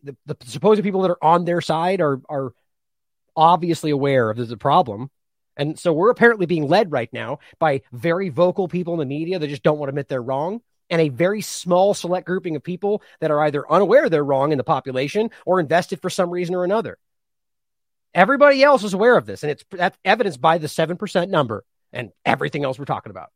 the, 0.03 0.15
the 0.25 0.38
supposed 0.45 0.84
people 0.84 1.01
that 1.01 1.11
are 1.11 1.23
on 1.23 1.45
their 1.45 1.61
side 1.61 2.01
are 2.01 2.21
are 2.30 2.53
obviously 3.36 3.91
aware 3.91 4.30
of 4.30 4.38
there's 4.38 4.51
a 4.51 4.57
problem. 4.57 5.09
And 5.55 5.78
so 5.80 5.91
we're 5.91 6.11
apparently 6.11 6.45
being 6.45 6.67
led 6.67 6.91
right 6.91 7.11
now 7.11 7.39
by 7.57 7.82
very 7.91 8.30
vocal 8.30 8.67
people 8.67 8.93
in 8.93 8.99
the 8.99 9.05
media 9.05 9.39
that 9.39 9.47
just 9.47 9.63
don't 9.63 9.80
want 9.80 9.88
to 9.88 9.91
admit 9.91 10.07
they're 10.07 10.21
wrong 10.21 10.61
and 10.89 11.01
a 11.01 11.09
very 11.09 11.41
small 11.41 11.93
select 11.93 12.28
grouping 12.28 12.55
of 12.55 12.63
people 12.63 13.01
that 13.19 13.32
are 13.32 13.41
either 13.41 13.69
unaware 13.71 14.09
they're 14.09 14.23
wrong 14.23 14.51
in 14.51 14.57
the 14.57 14.63
population 14.63 15.32
or 15.45 15.59
invested 15.59 16.01
for 16.01 16.09
some 16.09 16.30
reason 16.30 16.55
or 16.55 16.63
another. 16.63 16.97
Everybody 18.13 18.63
else 18.63 18.83
is 18.83 18.93
aware 18.93 19.17
of 19.17 19.25
this, 19.25 19.43
and 19.43 19.51
it's 19.51 19.63
that's 19.71 19.97
evidenced 20.03 20.41
by 20.41 20.57
the 20.57 20.67
7% 20.67 21.29
number 21.29 21.63
and 21.93 22.11
everything 22.25 22.63
else 22.63 22.79
we're 22.79 22.85
talking 22.85 23.11
about. 23.11 23.29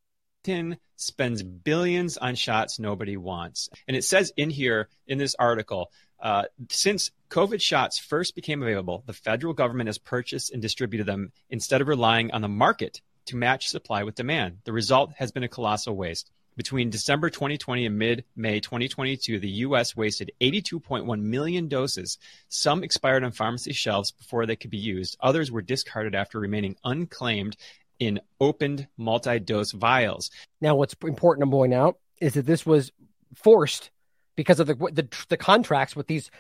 Washington 0.44 0.80
spends 0.96 1.44
billions 1.44 2.18
on 2.18 2.34
shots 2.34 2.80
nobody 2.80 3.16
wants. 3.16 3.70
And 3.88 3.96
it 3.96 4.04
says 4.04 4.34
in 4.36 4.50
here, 4.50 4.90
in 5.06 5.20
this 5.20 5.36
article, 5.38 5.92
uh, 6.20 6.44
since 6.70 7.12
COVID 7.30 7.62
shots 7.62 8.00
first 8.00 8.34
became 8.34 8.64
available, 8.64 9.04
the 9.06 9.14
federal 9.14 9.54
government 9.54 9.88
has 9.88 10.00
purchased 10.00 10.52
and 10.52 10.62
distributed 10.62 11.06
them 11.06 11.32
instead 11.50 11.82
of 11.82 11.88
relying 11.88 12.32
on 12.32 12.42
the 12.42 12.48
market 12.48 13.02
to 13.26 13.36
match 13.36 13.70
supply 13.70 14.04
with 14.04 14.16
demand. 14.16 14.58
The 14.64 14.74
result 14.74 15.14
has 15.18 15.32
been 15.32 15.44
a 15.44 15.48
colossal 15.48 15.96
waste. 15.96 16.32
Between 16.58 16.90
December 16.90 17.30
2020 17.30 17.86
and 17.86 17.98
mid 17.98 18.26
May 18.36 18.60
2022, 18.60 19.40
the 19.40 19.50
U.S. 19.50 19.96
wasted 19.96 20.32
82.1 20.42 21.22
million 21.22 21.68
doses. 21.68 22.18
Some 22.50 22.84
expired 22.84 23.24
on 23.24 23.32
pharmacy 23.32 23.74
shelves 23.74 24.12
before 24.12 24.46
they 24.46 24.58
could 24.58 24.70
be 24.70 24.78
used. 24.78 25.16
Others 25.22 25.52
were 25.52 25.62
discarded 25.62 26.14
after 26.14 26.40
remaining 26.40 26.76
unclaimed 26.84 27.56
in 28.00 28.20
opened 28.40 28.88
multi 28.98 29.40
dose 29.40 29.72
vials. 29.72 30.32
Now, 30.60 30.76
what's 30.76 30.96
important 31.04 31.48
to 31.48 31.52
point 31.52 31.74
out 31.74 31.98
is 32.20 32.34
that 32.34 32.46
this 32.46 32.66
was 32.66 32.92
forced 33.36 33.92
because 34.36 34.60
of 34.60 34.68
the, 34.68 34.76
the, 34.76 35.08
the 35.30 35.38
contracts 35.38 35.96
with 35.96 36.08
these 36.08 36.32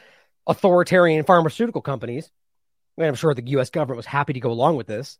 authoritarian 0.47 1.23
pharmaceutical 1.23 1.81
companies. 1.81 2.29
And 2.97 3.07
I'm 3.07 3.15
sure 3.15 3.33
the 3.33 3.47
U.S. 3.51 3.69
government 3.69 3.97
was 3.97 4.05
happy 4.05 4.33
to 4.33 4.39
go 4.39 4.51
along 4.51 4.75
with 4.75 4.87
this. 4.87 5.17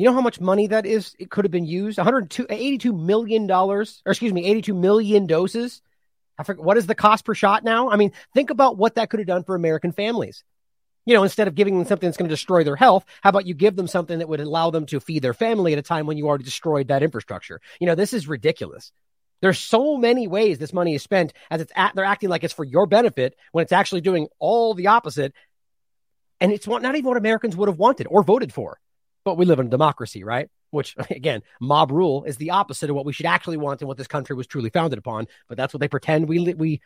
You 0.00 0.06
know 0.06 0.14
how 0.14 0.22
much 0.22 0.40
money 0.40 0.66
that 0.68 0.86
is? 0.86 1.14
It 1.18 1.30
could 1.30 1.44
have 1.44 1.52
been 1.52 1.66
used 1.66 1.98
182 1.98 2.90
million 2.90 3.46
dollars, 3.46 4.00
or 4.06 4.12
excuse 4.12 4.32
me, 4.32 4.46
82 4.46 4.72
million 4.72 5.26
doses. 5.26 5.82
I 6.38 6.42
forget 6.42 6.64
what 6.64 6.78
is 6.78 6.86
the 6.86 6.94
cost 6.94 7.26
per 7.26 7.34
shot 7.34 7.64
now? 7.64 7.90
I 7.90 7.96
mean, 7.96 8.12
think 8.32 8.48
about 8.48 8.78
what 8.78 8.94
that 8.94 9.10
could 9.10 9.20
have 9.20 9.26
done 9.26 9.44
for 9.44 9.54
American 9.54 9.92
families. 9.92 10.42
You 11.04 11.12
know, 11.12 11.22
instead 11.22 11.48
of 11.48 11.54
giving 11.54 11.76
them 11.76 11.86
something 11.86 12.08
that's 12.08 12.16
going 12.16 12.30
to 12.30 12.32
destroy 12.32 12.64
their 12.64 12.76
health, 12.76 13.04
how 13.20 13.28
about 13.28 13.44
you 13.44 13.52
give 13.52 13.76
them 13.76 13.86
something 13.86 14.20
that 14.20 14.28
would 14.30 14.40
allow 14.40 14.70
them 14.70 14.86
to 14.86 15.00
feed 15.00 15.20
their 15.20 15.34
family 15.34 15.74
at 15.74 15.78
a 15.78 15.82
time 15.82 16.06
when 16.06 16.16
you 16.16 16.28
already 16.28 16.44
destroyed 16.44 16.88
that 16.88 17.02
infrastructure? 17.02 17.60
You 17.78 17.86
know, 17.86 17.94
this 17.94 18.14
is 18.14 18.26
ridiculous. 18.26 18.92
There's 19.42 19.58
so 19.58 19.98
many 19.98 20.28
ways 20.28 20.56
this 20.56 20.72
money 20.72 20.94
is 20.94 21.02
spent 21.02 21.34
as 21.50 21.60
it's 21.60 21.72
at, 21.76 21.94
they're 21.94 22.06
acting 22.06 22.30
like 22.30 22.42
it's 22.42 22.54
for 22.54 22.64
your 22.64 22.86
benefit 22.86 23.36
when 23.52 23.64
it's 23.64 23.72
actually 23.72 24.00
doing 24.00 24.28
all 24.38 24.72
the 24.72 24.86
opposite. 24.86 25.34
And 26.40 26.52
it's 26.52 26.66
not 26.66 26.86
even 26.86 27.04
what 27.04 27.18
Americans 27.18 27.54
would 27.54 27.68
have 27.68 27.78
wanted 27.78 28.06
or 28.08 28.22
voted 28.22 28.50
for. 28.50 28.78
But 29.24 29.36
we 29.36 29.44
live 29.44 29.58
in 29.58 29.66
a 29.66 29.70
democracy, 29.70 30.24
right? 30.24 30.48
Which, 30.70 30.96
again, 31.10 31.42
mob 31.60 31.90
rule 31.90 32.24
is 32.24 32.36
the 32.36 32.50
opposite 32.50 32.90
of 32.90 32.96
what 32.96 33.04
we 33.04 33.12
should 33.12 33.26
actually 33.26 33.56
want 33.56 33.80
and 33.80 33.88
what 33.88 33.98
this 33.98 34.06
country 34.06 34.36
was 34.36 34.46
truly 34.46 34.70
founded 34.70 34.98
upon. 34.98 35.26
But 35.48 35.56
that's 35.56 35.74
what 35.74 35.80
they 35.80 35.88
pretend 35.88 36.28
we 36.28 36.54
we 36.54 36.80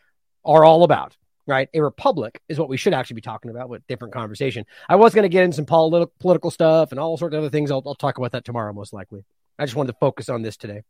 are 0.45 0.65
all 0.65 0.85
about, 0.85 1.17
right? 1.47 1.69
A 1.75 1.81
republic 1.81 2.41
is 2.49 2.59
what 2.59 2.69
we 2.69 2.77
should 2.77 2.95
actually 2.95 3.15
be 3.15 3.23
talking 3.23 3.51
about 3.51 3.69
with 3.69 3.87
different 3.87 4.15
conversation. 4.15 4.67
I 4.89 4.97
was 4.97 5.15
going 5.15 5.23
to 5.23 5.29
get 5.29 5.45
in 5.45 5.53
some 5.53 5.65
political 5.65 6.13
political 6.21 6.51
stuff 6.51 6.91
and 6.91 7.01
all 7.01 7.17
sorts 7.17 7.35
of 7.35 7.39
other 7.39 7.51
things. 7.51 7.71
I'll, 7.71 7.83
I'll 7.87 7.95
talk 7.95 8.19
about 8.19 8.33
that 8.33 8.45
tomorrow, 8.45 8.73
most 8.73 8.93
likely. 8.93 9.25
I 9.59 9.65
just 9.65 9.77
wanted 9.77 9.93
to 9.93 9.99
focus 9.99 10.29
on 10.29 10.43
this 10.43 10.57
today. 10.57 10.83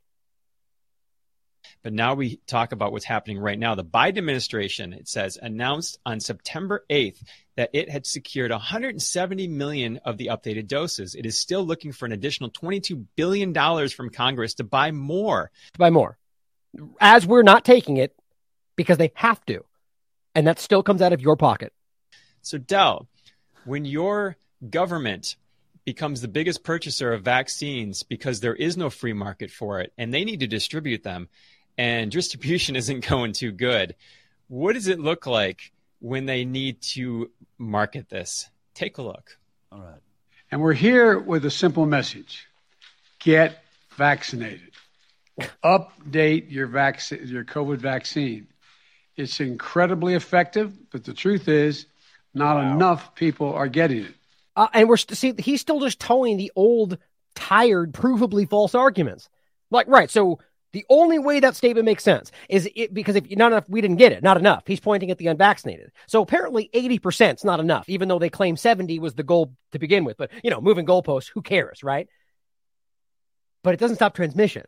But 1.85 1.93
now 1.93 2.15
we 2.15 2.37
talk 2.47 2.73
about 2.73 2.93
what's 2.93 3.05
happening 3.05 3.39
right 3.39 3.59
now. 3.59 3.75
The 3.75 3.85
Biden 3.85 4.17
administration, 4.17 4.95
it 4.95 5.07
says, 5.07 5.39
announced 5.41 5.99
on 6.07 6.19
September 6.19 6.83
8th 6.89 7.23
that 7.57 7.69
it 7.75 7.91
had 7.91 8.07
secured 8.07 8.51
170 8.51 9.49
million 9.49 10.01
of 10.03 10.17
the 10.17 10.29
updated 10.29 10.67
doses. 10.67 11.15
It 11.15 11.27
is 11.27 11.39
still 11.39 11.63
looking 11.63 11.93
for 11.93 12.07
an 12.07 12.13
additional 12.13 12.49
22 12.49 13.05
billion 13.17 13.53
dollars 13.53 13.93
from 13.93 14.09
Congress 14.09 14.55
to 14.55 14.65
buy 14.65 14.93
more. 14.93 15.51
To 15.75 15.79
buy 15.79 15.91
more. 15.91 16.17
As 17.03 17.27
we're 17.27 17.43
not 17.43 17.67
taking 17.67 17.99
it 17.99 18.17
because 18.77 18.97
they 18.97 19.13
have 19.15 19.45
to. 19.45 19.63
And 20.35 20.47
that 20.47 20.59
still 20.59 20.83
comes 20.83 21.03
out 21.03 21.13
of 21.13 21.21
your 21.21 21.37
pocket. 21.37 21.75
So 22.41 22.57
Dell, 22.57 23.09
when 23.67 23.85
your 23.85 24.39
government 24.71 25.37
becomes 25.85 26.23
the 26.23 26.29
biggest 26.29 26.65
purchaser 26.65 27.13
of 27.13 27.23
vaccines 27.23 28.03
because 28.03 28.41
there 28.41 28.55
is 28.55 28.79
no 28.79 28.89
free 28.89 29.13
market 29.13 29.51
for 29.51 29.81
it 29.81 29.93
and 29.99 30.15
they 30.15 30.25
need 30.25 30.41
to 30.41 30.47
distribute 30.47 31.03
them 31.03 31.29
and 31.79 32.11
distribution 32.11 32.77
isn't 32.83 33.07
going 33.07 33.33
too 33.33 33.53
good. 33.53 33.95
What 34.49 34.75
does 34.75 34.89
it 34.89 35.01
look 35.01 35.27
like 35.27 35.73
when 36.01 36.27
they 36.27 36.45
need 36.45 36.81
to 36.83 37.31
market 37.59 38.09
this? 38.09 38.49
Take 38.75 38.99
a 38.99 39.03
look. 39.03 39.39
All 39.73 39.81
right. 39.81 40.01
And 40.51 40.61
we're 40.61 40.73
here 40.73 41.19
with 41.19 41.45
a 41.45 41.51
simple 41.51 41.87
message 41.87 42.47
get 43.19 43.65
vaccinated. 43.97 44.71
Update 45.65 46.51
your, 46.51 46.67
vac- 46.67 47.11
your 47.11 47.45
COVID 47.45 47.79
vaccine. 47.79 48.47
It's 49.17 49.41
incredibly 49.41 50.15
effective, 50.15 50.73
but 50.91 51.05
the 51.05 51.15
truth 51.15 51.49
is, 51.49 51.87
not 52.35 52.57
wow. 52.57 52.75
enough 52.75 53.15
people 53.15 53.53
are 53.53 53.69
getting 53.69 54.05
it. 54.05 54.15
Uh, 54.57 54.69
and 54.73 54.89
we're 54.89 54.97
st- 54.97 55.17
see, 55.17 55.35
he's 55.39 55.61
still 55.61 55.81
just 55.81 56.01
towing 56.01 56.37
the 56.37 56.53
old, 56.55 56.99
tired, 57.35 57.93
provably 57.93 58.49
false 58.49 58.75
arguments. 58.75 59.29
Like, 59.71 59.89
right, 59.89 60.11
so 60.11 60.39
the 60.75 60.85
only 60.91 61.21
way 61.21 61.39
that 61.39 61.55
statement 61.55 61.85
makes 61.85 62.03
sense 62.03 62.33
is 62.49 62.69
it 62.75 62.93
because 62.93 63.15
if 63.15 63.31
not 63.31 63.53
enough, 63.53 63.65
we 63.69 63.81
didn't 63.81 63.97
get 63.97 64.11
it, 64.11 64.25
not 64.25 64.37
enough. 64.37 64.65
He's 64.67 64.81
pointing 64.81 65.09
at 65.13 65.19
the 65.19 65.29
unvaccinated. 65.29 65.93
So 66.09 66.21
apparently 66.21 66.69
80% 66.75 67.37
is 67.37 67.45
not 67.45 67.61
enough, 67.61 67.89
even 67.89 68.09
though 68.09 68.19
they 68.19 68.29
claim 68.29 68.57
70 68.57 68.99
was 68.99 69.15
the 69.15 69.23
goal 69.23 69.55
to 69.71 69.79
begin 69.79 70.05
with. 70.05 70.17
But, 70.17 70.33
you 70.43 70.51
know, 70.51 70.61
moving 70.61 70.85
goalposts, 70.85 71.31
who 71.33 71.43
cares, 71.43 71.85
right? 71.85 72.09
But 73.63 73.75
it 73.75 73.81
doesn't 73.81 73.97
stop 73.97 74.15
transmission. 74.15 74.65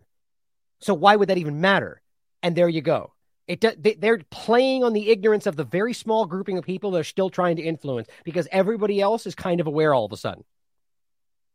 So 0.80 0.94
why 0.94 1.16
would 1.16 1.28
that 1.28 1.38
even 1.38 1.61
matter? 1.61 2.00
And 2.40 2.54
there 2.54 2.68
you 2.68 2.82
go. 2.82 3.12
It 3.48 4.00
they're 4.00 4.20
playing 4.30 4.84
on 4.84 4.92
the 4.92 5.11
ignorance 5.11 5.46
of 5.46 5.57
the 5.57 5.64
very 5.64 5.92
small 5.92 6.26
grouping 6.26 6.57
of 6.57 6.64
people 6.64 6.92
they're 6.92 7.02
still 7.02 7.30
trying 7.30 7.57
to 7.57 7.62
influence 7.62 8.09
because 8.24 8.46
everybody 8.52 9.00
else 9.00 9.26
is 9.26 9.34
kind 9.34 9.61
of 9.61 9.66
aware 9.66 9.92
all 9.92 10.04
of 10.04 10.12
a 10.12 10.16
sudden. 10.16 10.44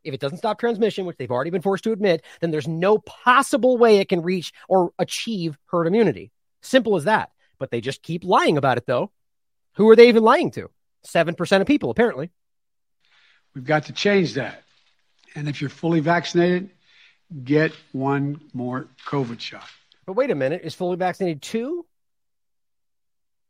If 0.03 0.13
it 0.13 0.19
doesn't 0.19 0.39
stop 0.39 0.59
transmission, 0.59 1.05
which 1.05 1.17
they've 1.17 1.31
already 1.31 1.51
been 1.51 1.61
forced 1.61 1.83
to 1.83 1.91
admit, 1.91 2.23
then 2.39 2.51
there's 2.51 2.67
no 2.67 2.97
possible 2.97 3.77
way 3.77 3.97
it 3.97 4.09
can 4.09 4.21
reach 4.21 4.51
or 4.67 4.91
achieve 4.97 5.57
herd 5.67 5.87
immunity. 5.87 6.31
Simple 6.61 6.95
as 6.95 7.03
that. 7.03 7.31
But 7.59 7.69
they 7.69 7.81
just 7.81 8.01
keep 8.01 8.23
lying 8.23 8.57
about 8.57 8.77
it, 8.77 8.85
though. 8.87 9.11
Who 9.75 9.89
are 9.89 9.95
they 9.95 10.09
even 10.09 10.23
lying 10.23 10.51
to? 10.51 10.69
7% 11.05 11.61
of 11.61 11.67
people, 11.67 11.91
apparently. 11.91 12.31
We've 13.53 13.65
got 13.65 13.85
to 13.85 13.93
change 13.93 14.33
that. 14.35 14.63
And 15.35 15.47
if 15.47 15.61
you're 15.61 15.69
fully 15.69 15.99
vaccinated, 15.99 16.69
get 17.43 17.73
one 17.91 18.41
more 18.53 18.87
COVID 19.07 19.39
shot. 19.39 19.67
But 20.05 20.13
wait 20.13 20.31
a 20.31 20.35
minute, 20.35 20.61
is 20.63 20.75
fully 20.75 20.97
vaccinated 20.97 21.41
two? 21.41 21.85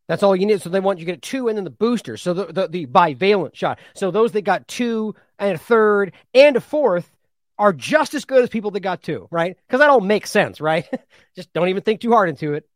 That's 0.07 0.23
all 0.23 0.35
you 0.35 0.45
need. 0.45 0.61
So 0.61 0.69
they 0.69 0.79
want 0.79 0.99
you 0.99 1.05
to 1.05 1.11
get 1.11 1.21
two 1.21 1.47
and 1.47 1.57
then 1.57 1.63
the 1.63 1.69
booster. 1.69 2.17
So 2.17 2.33
the, 2.33 2.45
the, 2.47 2.67
the 2.67 2.85
bivalent 2.85 3.55
shot. 3.55 3.79
So 3.95 4.11
those 4.11 4.33
that 4.33 4.41
got 4.41 4.67
two 4.67 5.15
and 5.41 5.55
a 5.55 5.57
third 5.57 6.13
and 6.33 6.55
a 6.55 6.61
fourth 6.61 7.11
are 7.57 7.73
just 7.73 8.13
as 8.13 8.25
good 8.25 8.43
as 8.43 8.49
people 8.49 8.71
that 8.71 8.79
got 8.79 9.03
two, 9.03 9.27
right? 9.29 9.57
Because 9.67 9.79
that 9.79 9.89
all 9.89 10.01
makes 10.01 10.31
sense, 10.31 10.61
right? 10.61 10.87
just 11.35 11.51
don't 11.53 11.69
even 11.69 11.83
think 11.83 12.01
too 12.01 12.11
hard 12.11 12.29
into 12.29 12.53
it. 12.53 12.67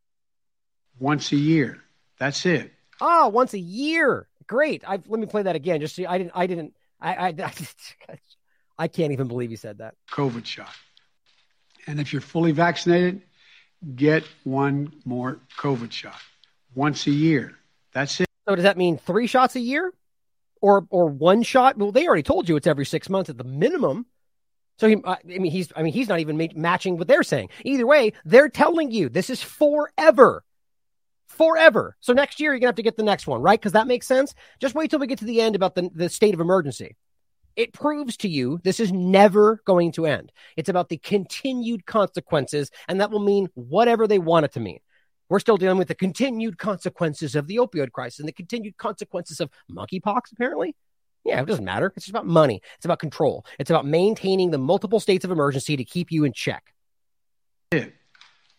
Once 1.00 1.32
a 1.32 1.38
year. 1.38 1.82
That's 2.20 2.46
it. 2.46 2.72
Oh, 3.00 3.30
once 3.30 3.54
a 3.54 3.60
year. 3.60 4.28
Great. 4.48 4.84
I 4.88 5.00
let 5.08 5.20
me 5.20 5.26
play 5.26 5.44
that 5.44 5.56
again. 5.56 5.80
Just 5.80 5.96
see, 5.96 6.06
I 6.06 6.18
didn't 6.18 6.32
I 6.36 6.48
didn't 6.48 6.74
I 7.02 7.28
I, 7.30 7.54
I 8.78 8.88
can't 8.88 9.12
even 9.12 9.28
believe 9.28 9.50
he 9.50 9.56
said 9.56 9.80
that. 9.80 9.96
COVID 10.12 10.46
shot. 10.46 10.74
And 11.88 12.00
if 12.00 12.14
you're 12.14 12.22
fully 12.22 12.52
vaccinated, 12.52 13.22
get 13.96 14.24
one 14.44 14.94
more 15.06 15.40
COVID 15.58 15.92
shot 15.92 16.20
once 16.74 17.08
a 17.08 17.12
year. 17.12 17.56
That's 17.94 18.22
it. 18.22 18.28
So 18.48 18.56
does 18.56 18.64
that 18.64 18.78
mean 18.78 18.98
three 18.98 19.28
shots 19.28 19.56
a 19.56 19.60
year, 19.60 19.94
or 20.62 20.88
or 20.90 21.08
one 21.08 21.44
shot? 21.44 21.78
Well, 21.78 21.92
they 21.92 22.08
already 22.08 22.24
told 22.24 22.50
you 22.50 22.56
it's 22.56 22.68
every 22.68 22.86
six 22.86 23.10
months 23.10 23.30
at 23.30 23.38
the 23.38 23.44
minimum. 23.44 24.06
So 24.78 24.90
he, 24.90 24.98
I 25.06 25.18
mean, 25.24 25.52
he's, 25.52 25.72
I 25.76 25.84
mean, 25.84 25.94
he's 25.94 26.10
not 26.10 26.20
even 26.20 26.50
matching 26.56 26.98
what 26.98 27.08
they're 27.08 27.24
saying. 27.24 27.50
Either 27.64 27.88
way, 27.88 28.12
they're 28.26 28.50
telling 28.50 28.92
you 28.92 29.08
this 29.08 29.30
is 29.30 29.42
forever, 29.42 30.44
forever. 31.28 31.96
So 32.02 32.12
next 32.12 32.42
year 32.42 32.52
you're 32.52 32.60
gonna 32.60 32.70
have 32.70 32.76
to 32.76 32.84
get 32.84 32.98
the 32.98 33.04
next 33.04 33.26
one, 33.26 33.42
right? 33.42 33.60
Because 33.60 33.72
that 33.72 33.88
makes 33.88 34.06
sense. 34.06 34.36
Just 34.60 34.76
wait 34.76 34.90
till 34.90 35.00
we 35.00 35.08
get 35.08 35.20
to 35.20 35.26
the 35.26 35.42
end 35.42 35.56
about 35.56 35.76
the 35.76 35.90
the 35.94 36.10
state 36.10 36.34
of 36.34 36.42
emergency. 36.42 36.96
It 37.56 37.72
proves 37.72 38.18
to 38.18 38.28
you 38.28 38.60
this 38.64 38.82
is 38.82 38.92
never 38.92 39.62
going 39.66 39.94
to 39.94 40.06
end. 40.06 40.34
It's 40.58 40.68
about 40.68 40.90
the 40.90 40.98
continued 40.98 41.86
consequences, 41.86 42.70
and 42.90 43.00
that 43.00 43.12
will 43.12 43.22
mean 43.22 43.48
whatever 43.54 44.08
they 44.08 44.20
want 44.20 44.44
it 44.44 44.52
to 44.54 44.60
mean. 44.60 44.80
We're 45.30 45.40
still 45.40 45.58
dealing 45.58 45.78
with 45.78 45.88
the 45.88 45.96
continued 45.96 46.58
consequences 46.58 47.36
of 47.36 47.48
the 47.48 47.58
opioid 47.58 47.92
crisis 47.92 48.20
and 48.20 48.28
the 48.28 48.34
continued 48.34 48.78
consequences 48.78 49.40
of 49.40 49.50
monkeypox, 49.72 50.32
apparently. 50.32 50.76
Yeah, 51.24 51.42
it 51.42 51.48
doesn't 51.48 51.66
matter. 51.66 51.92
It's 51.96 52.06
just 52.06 52.12
about 52.12 52.28
money. 52.28 52.62
It's 52.76 52.86
about 52.86 53.00
control. 53.00 53.46
It's 53.58 53.72
about 53.72 53.86
maintaining 53.86 54.52
the 54.52 54.60
multiple 54.60 55.00
states 55.00 55.26
of 55.26 55.32
emergency 55.32 55.76
to 55.76 55.84
keep 55.84 56.12
you 56.12 56.24
in 56.24 56.34
check. 56.34 56.72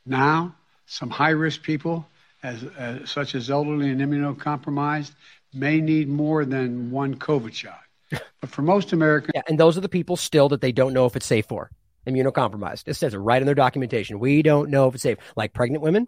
Now, 0.04 0.56
some 0.86 1.08
high 1.08 1.30
risk 1.30 1.62
people, 1.62 2.06
as, 2.42 2.64
as, 2.76 3.08
such 3.08 3.36
as 3.36 3.50
elderly 3.50 3.90
and 3.90 4.00
immunocompromised, 4.00 5.12
may 5.54 5.80
need 5.80 6.08
more 6.08 6.44
than 6.44 6.90
one 6.90 7.14
COVID 7.16 7.54
shot. 7.54 7.80
But 8.40 8.50
for 8.50 8.62
most 8.62 8.92
Americans. 8.92 9.32
Yeah, 9.34 9.42
and 9.48 9.58
those 9.58 9.78
are 9.78 9.80
the 9.80 9.88
people 9.88 10.16
still 10.16 10.50
that 10.50 10.60
they 10.60 10.70
don't 10.70 10.92
know 10.92 11.06
if 11.06 11.16
it's 11.16 11.24
safe 11.24 11.46
for 11.46 11.70
immunocompromised. 12.06 12.86
It 12.86 12.94
says 12.94 13.14
it 13.14 13.18
right 13.18 13.40
in 13.40 13.46
their 13.46 13.54
documentation. 13.54 14.18
We 14.18 14.42
don't 14.42 14.70
know 14.70 14.88
if 14.88 14.94
it's 14.94 15.02
safe. 15.02 15.18
Like 15.36 15.52
pregnant 15.52 15.82
women, 15.82 16.06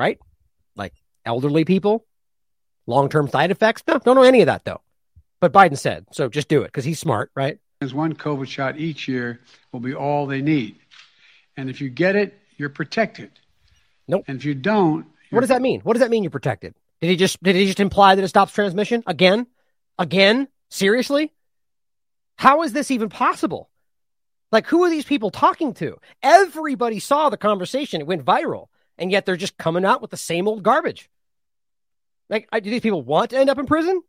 right? 0.00 0.18
Like 0.74 0.94
elderly 1.26 1.66
people, 1.66 2.06
long 2.86 3.10
term 3.10 3.28
side 3.28 3.50
effects. 3.50 3.82
No, 3.86 3.98
don't 3.98 4.16
know 4.16 4.22
any 4.22 4.40
of 4.40 4.46
that 4.46 4.64
though. 4.64 4.80
But 5.40 5.52
Biden 5.52 5.78
said, 5.78 6.06
so 6.12 6.28
just 6.28 6.48
do 6.48 6.62
it 6.62 6.68
because 6.68 6.84
he's 6.84 6.98
smart, 6.98 7.30
right? 7.34 7.58
As 7.82 7.94
one 7.94 8.14
COVID 8.14 8.48
shot 8.48 8.78
each 8.78 9.08
year 9.08 9.40
will 9.72 9.80
be 9.80 9.94
all 9.94 10.26
they 10.26 10.42
need. 10.42 10.76
And 11.56 11.68
if 11.70 11.80
you 11.80 11.90
get 11.90 12.16
it, 12.16 12.34
you're 12.56 12.70
protected. 12.70 13.30
Nope. 14.08 14.24
And 14.26 14.38
if 14.38 14.44
you 14.44 14.54
don't, 14.54 15.06
what 15.30 15.40
does 15.40 15.50
that 15.50 15.62
mean? 15.62 15.80
What 15.82 15.92
does 15.92 16.00
that 16.00 16.10
mean 16.10 16.24
you're 16.24 16.30
protected? 16.30 16.74
Did 17.00 17.10
he 17.10 17.16
just 17.16 17.42
did 17.42 17.56
he 17.56 17.66
just 17.66 17.80
imply 17.80 18.14
that 18.14 18.24
it 18.24 18.28
stops 18.28 18.52
transmission? 18.52 19.02
Again? 19.06 19.46
Again? 19.98 20.48
Seriously? 20.70 21.32
How 22.36 22.62
is 22.62 22.72
this 22.72 22.90
even 22.90 23.10
possible? 23.10 23.68
Like 24.50 24.66
who 24.66 24.82
are 24.84 24.90
these 24.90 25.04
people 25.04 25.30
talking 25.30 25.74
to? 25.74 25.98
Everybody 26.22 27.00
saw 27.00 27.28
the 27.28 27.36
conversation. 27.36 28.00
It 28.00 28.06
went 28.06 28.24
viral. 28.24 28.68
And 29.00 29.10
yet 29.10 29.26
they're 29.26 29.36
just 29.36 29.58
coming 29.58 29.84
out 29.84 30.00
with 30.00 30.12
the 30.12 30.16
same 30.16 30.46
old 30.46 30.62
garbage. 30.62 31.10
Like 32.28 32.48
do 32.52 32.70
these 32.70 32.82
people 32.82 33.02
want 33.02 33.30
to 33.30 33.38
end 33.38 33.50
up 33.50 33.58
in 33.58 33.66
prison? 33.66 34.02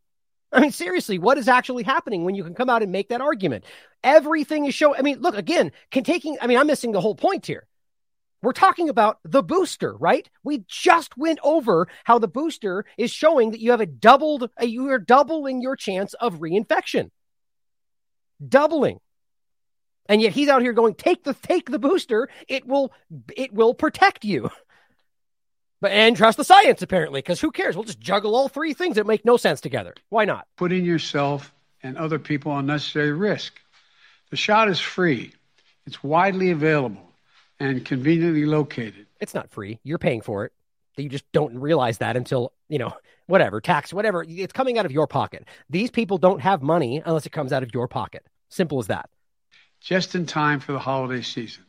I 0.54 0.60
mean, 0.60 0.72
seriously, 0.72 1.18
what 1.18 1.38
is 1.38 1.48
actually 1.48 1.84
happening 1.84 2.26
when 2.26 2.36
you 2.36 2.44
can 2.44 2.54
come 2.54 2.70
out 2.70 2.84
and 2.84 2.92
make 2.92 3.10
that 3.10 3.22
argument? 3.22 3.64
Everything 4.04 4.66
is 4.66 4.76
show. 4.76 4.94
I 4.94 5.02
mean, 5.02 5.20
look 5.20 5.36
again, 5.36 5.72
can 5.90 6.04
taking. 6.04 6.38
I 6.42 6.48
mean, 6.48 6.58
I'm 6.58 6.68
missing 6.68 6.92
the 6.92 7.02
whole 7.02 7.16
point 7.16 7.46
here. 7.46 7.66
We're 8.44 8.54
talking 8.54 8.90
about 8.90 9.20
the 9.24 9.44
booster, 9.44 9.96
right? 9.96 10.28
We 10.44 10.66
just 10.68 11.16
went 11.16 11.40
over 11.44 11.88
how 12.04 12.18
the 12.18 12.28
booster 12.28 12.86
is 12.98 13.12
showing 13.12 13.52
that 13.52 13.60
you 13.60 13.72
have 13.72 13.82
a 13.82 13.86
doubled, 13.86 14.50
you 14.60 14.90
are 14.90 15.00
doubling 15.00 15.62
your 15.62 15.76
chance 15.76 16.16
of 16.16 16.40
reinfection. 16.40 17.12
Doubling. 18.46 19.00
And 20.10 20.22
yet 20.22 20.34
he's 20.34 20.50
out 20.50 20.64
here 20.64 20.74
going, 20.74 20.96
take 20.96 21.24
the 21.24 21.36
take 21.36 21.70
the 21.70 21.80
booster. 21.80 22.30
It 22.48 22.68
will 22.68 22.92
it 23.38 23.54
will 23.54 23.74
protect 23.74 24.26
you. 24.26 24.50
But 25.82 25.92
and 25.92 26.16
trust 26.16 26.38
the 26.38 26.44
science 26.44 26.84
apparently, 26.84 27.20
because 27.20 27.42
who 27.42 27.52
cares? 27.52 27.76
We'll 27.76 27.86
just 27.86 28.00
juggle 28.00 28.36
all 28.36 28.48
three 28.48 28.74
things 28.74 28.96
that 28.96 29.08
make 29.08 29.26
no 29.26 29.36
sense 29.36 29.60
together. 29.60 29.96
Why 30.10 30.26
not? 30.26 30.48
Putting 30.56 30.86
yourself 30.86 31.52
and 31.82 31.98
other 31.98 32.20
people 32.20 32.52
on 32.52 32.60
unnecessary 32.60 33.12
risk. 33.12 33.60
The 34.30 34.38
shot 34.38 34.70
is 34.70 34.80
free. 34.80 35.34
It's 35.88 36.04
widely 36.04 36.52
available 36.52 37.02
and 37.60 37.84
conveniently 37.84 38.46
located. 38.46 39.08
It's 39.20 39.34
not 39.34 39.50
free. 39.50 39.80
You're 39.84 39.98
paying 39.98 40.22
for 40.22 40.46
it. 40.46 40.54
You 40.98 41.10
just 41.10 41.30
don't 41.32 41.58
realize 41.58 41.98
that 41.98 42.16
until, 42.16 42.54
you 42.70 42.78
know, 42.78 42.94
whatever, 43.26 43.60
tax, 43.60 43.92
whatever. 43.92 44.24
It's 44.28 44.54
coming 44.54 44.78
out 44.78 44.86
of 44.86 44.92
your 44.92 45.08
pocket. 45.08 45.46
These 45.70 45.90
people 45.90 46.20
don't 46.20 46.42
have 46.42 46.62
money 46.62 47.02
unless 47.04 47.26
it 47.26 47.32
comes 47.32 47.52
out 47.52 47.64
of 47.64 47.74
your 47.74 47.88
pocket. 47.88 48.24
Simple 48.50 48.78
as 48.80 48.88
that. 48.88 49.10
Just 49.80 50.14
in 50.14 50.28
time 50.28 50.60
for 50.60 50.74
the 50.74 50.80
holiday 50.80 51.24
season. 51.24 51.64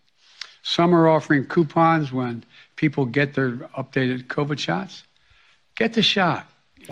Some 0.62 0.94
are 0.94 1.08
offering 1.08 1.46
coupons 1.46 2.12
when 2.12 2.44
people 2.76 3.04
get 3.04 3.34
their 3.34 3.52
updated 3.76 4.26
COVID 4.26 4.58
shots. 4.58 5.02
Get 5.76 5.94
the 5.94 6.02
shot. 6.02 6.46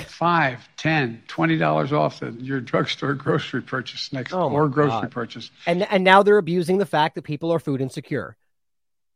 Five, 0.06 0.68
ten, 0.76 1.22
twenty 1.26 1.56
dollars 1.56 1.92
off 1.92 2.20
the, 2.20 2.30
your 2.32 2.60
drugstore 2.60 3.14
grocery 3.14 3.60
purchase 3.62 4.12
next 4.12 4.32
Oh, 4.32 4.48
or 4.48 4.68
grocery 4.68 5.02
God. 5.02 5.10
purchase. 5.10 5.50
And 5.66 5.82
and 5.90 6.04
now 6.04 6.22
they're 6.22 6.38
abusing 6.38 6.78
the 6.78 6.86
fact 6.86 7.16
that 7.16 7.22
people 7.22 7.50
are 7.52 7.58
food 7.58 7.80
insecure. 7.80 8.36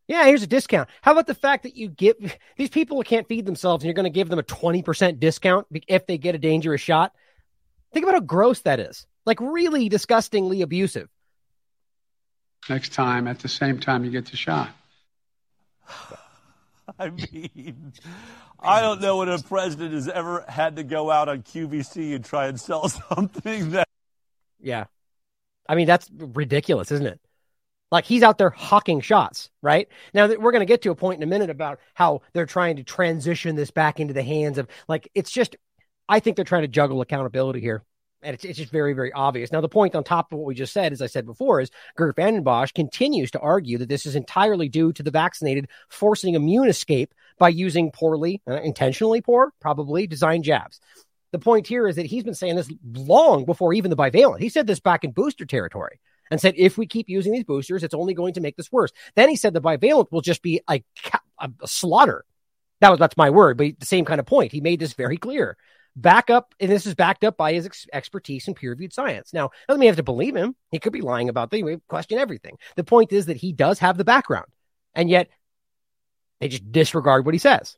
Yeah, 0.09 0.24
here's 0.26 0.42
a 0.42 0.48
discount. 0.48 0.88
How 1.00 1.12
about 1.12 1.26
the 1.28 1.34
fact 1.34 1.62
that 1.62 1.76
you 1.76 1.88
give 1.88 2.16
these 2.57 2.70
people 2.70 3.00
can't 3.05 3.28
feed 3.28 3.46
themselves 3.46 3.82
and 3.84 3.86
you're 3.88 3.94
going 3.94 4.05
to 4.05 4.11
give 4.11 4.28
them 4.28 4.38
a 4.38 4.42
20% 4.42 5.18
discount 5.20 5.66
if 5.88 6.07
they 6.07 6.18
get 6.18 6.34
a 6.34 6.38
dangerous 6.38 6.80
shot? 6.80 7.12
Think 7.92 8.05
about 8.05 8.16
how 8.16 8.20
gross 8.20 8.61
that 8.62 8.80
is. 8.80 9.07
Like 9.24 9.40
really 9.40 9.88
disgustingly 9.88 10.61
abusive. 10.62 11.09
Next 12.68 12.92
time, 12.92 13.28
at 13.28 13.40
the 13.40 13.48
same 13.48 13.78
time 13.78 14.04
you 14.04 14.10
get 14.10 14.26
the 14.26 14.36
shot. 14.36 14.70
I 16.98 17.10
mean, 17.10 17.92
I 18.60 18.80
don't 18.80 19.00
know 19.00 19.18
when 19.18 19.28
a 19.28 19.38
president 19.38 19.94
has 19.94 20.08
ever 20.08 20.44
had 20.48 20.76
to 20.76 20.84
go 20.84 21.10
out 21.10 21.28
on 21.28 21.42
QVC 21.42 22.14
and 22.14 22.24
try 22.24 22.46
and 22.46 22.60
sell 22.60 22.88
something 23.10 23.70
that. 23.70 23.88
Yeah. 24.60 24.84
I 25.68 25.74
mean, 25.74 25.86
that's 25.86 26.10
ridiculous, 26.12 26.90
isn't 26.90 27.06
it? 27.06 27.20
Like 27.90 28.04
he's 28.04 28.22
out 28.22 28.38
there 28.38 28.50
hawking 28.50 29.00
shots, 29.00 29.50
right? 29.62 29.88
Now 30.14 30.26
that 30.26 30.40
we're 30.40 30.52
going 30.52 30.60
to 30.60 30.66
get 30.66 30.82
to 30.82 30.90
a 30.90 30.96
point 30.96 31.18
in 31.18 31.22
a 31.22 31.30
minute 31.30 31.50
about 31.50 31.78
how 31.94 32.22
they're 32.32 32.46
trying 32.46 32.76
to 32.76 32.82
transition 32.82 33.56
this 33.56 33.70
back 33.70 34.00
into 34.00 34.12
the 34.12 34.22
hands 34.22 34.58
of 34.58 34.66
like 34.88 35.08
it's 35.14 35.30
just 35.30 35.56
I 36.08 36.20
think 36.20 36.36
they're 36.36 36.44
trying 36.44 36.62
to 36.62 36.68
juggle 36.68 37.00
accountability 37.00 37.60
here. 37.60 37.84
And 38.25 38.35
it's, 38.35 38.45
it's 38.45 38.59
just 38.59 38.72
very, 38.72 38.95
very 38.95 39.12
obvious. 39.12 39.53
Now, 39.53 39.61
the 39.61 39.68
point 39.68 39.95
on 39.95 40.03
top 40.03 40.33
of 40.33 40.39
what 40.39 40.47
we 40.47 40.55
just 40.55 40.72
said, 40.72 40.93
as 40.93 41.03
I 41.03 41.07
said 41.07 41.27
before, 41.27 41.61
is 41.61 41.70
Geert 41.97 42.16
Vanden 42.16 42.43
Bossche 42.43 42.75
continues 42.75 43.31
to 43.33 43.41
argue 43.41 43.79
that 43.79 43.89
this 43.89 44.07
is 44.07 44.16
entirely 44.16 44.68
due 44.68 44.93
to 44.95 45.03
the 45.03 45.11
vaccinated 45.11 45.68
forcing 45.91 46.35
immune 46.35 46.68
escape 46.68 47.12
by 47.39 47.51
using 47.51 47.91
poorly, 47.91 48.41
uh, 48.49 48.61
intentionally 48.62 49.20
poor, 49.20 49.53
probably 49.61 50.07
designed 50.07 50.45
jabs. 50.45 50.81
The 51.33 51.39
point 51.39 51.66
here 51.66 51.87
is 51.87 51.97
that 51.97 52.07
he's 52.07 52.25
been 52.25 52.35
saying 52.35 52.57
this 52.57 52.72
long 52.95 53.45
before 53.45 53.75
even 53.75 53.91
the 53.91 53.97
bivalent. 53.97 54.41
He 54.41 54.49
said 54.49 54.66
this 54.66 54.81
back 54.81 55.05
in 55.05 55.11
booster 55.11 55.45
territory 55.45 56.01
and 56.31 56.41
said, 56.41 56.55
if 56.57 56.79
we 56.79 56.87
keep 56.87 57.09
using 57.09 57.33
these 57.33 57.45
boosters, 57.45 57.83
it's 57.83 57.93
only 57.93 58.14
going 58.14 58.35
to 58.35 58.41
make 58.41 58.57
this 58.57 58.72
worse. 58.72 58.93
Then 59.16 59.29
he 59.29 59.37
said 59.37 59.53
the 59.53 59.61
bivalent 59.61 60.12
will 60.12 60.20
just 60.20 60.43
be 60.43 60.61
a, 60.70 60.83
a, 61.39 61.51
a 61.61 61.68
slaughter. 61.68 62.25
That 62.81 62.91
was 62.91 62.99
that's 62.99 63.16
my 63.16 63.31
word, 63.31 63.59
but 63.59 63.79
the 63.79 63.87
same 63.87 64.05
kind 64.05 64.20
of 64.20 64.27
point. 64.27 64.53
He 64.53 64.61
made 64.61 64.81
this 64.81 64.95
very 64.95 65.16
clear. 65.16 65.57
Back 65.97 66.28
up, 66.28 66.55
and 66.59 66.70
this 66.70 66.86
is 66.86 66.95
backed 66.95 67.22
up 67.22 67.36
by 67.36 67.53
his 67.53 67.66
ex- 67.66 67.86
expertise 67.92 68.49
in 68.49 68.55
peer-reviewed 68.55 68.92
science. 68.92 69.32
Now, 69.32 69.51
mean 69.68 69.82
you 69.82 69.88
have 69.88 69.97
to 69.97 70.03
believe 70.03 70.34
him. 70.34 70.57
He 70.72 70.80
could 70.80 70.92
be 70.92 71.01
lying 71.01 71.28
about 71.28 71.51
things. 71.51 71.64
We 71.64 71.78
question 71.88 72.18
everything. 72.18 72.59
The 72.74 72.84
point 72.84 73.12
is 73.12 73.26
that 73.26 73.36
he 73.36 73.53
does 73.53 73.78
have 73.78 73.97
the 73.97 74.05
background, 74.05 74.47
and 74.95 75.09
yet 75.09 75.28
they 76.40 76.49
just 76.49 76.72
disregard 76.72 77.24
what 77.24 77.34
he 77.34 77.38
says. 77.38 77.76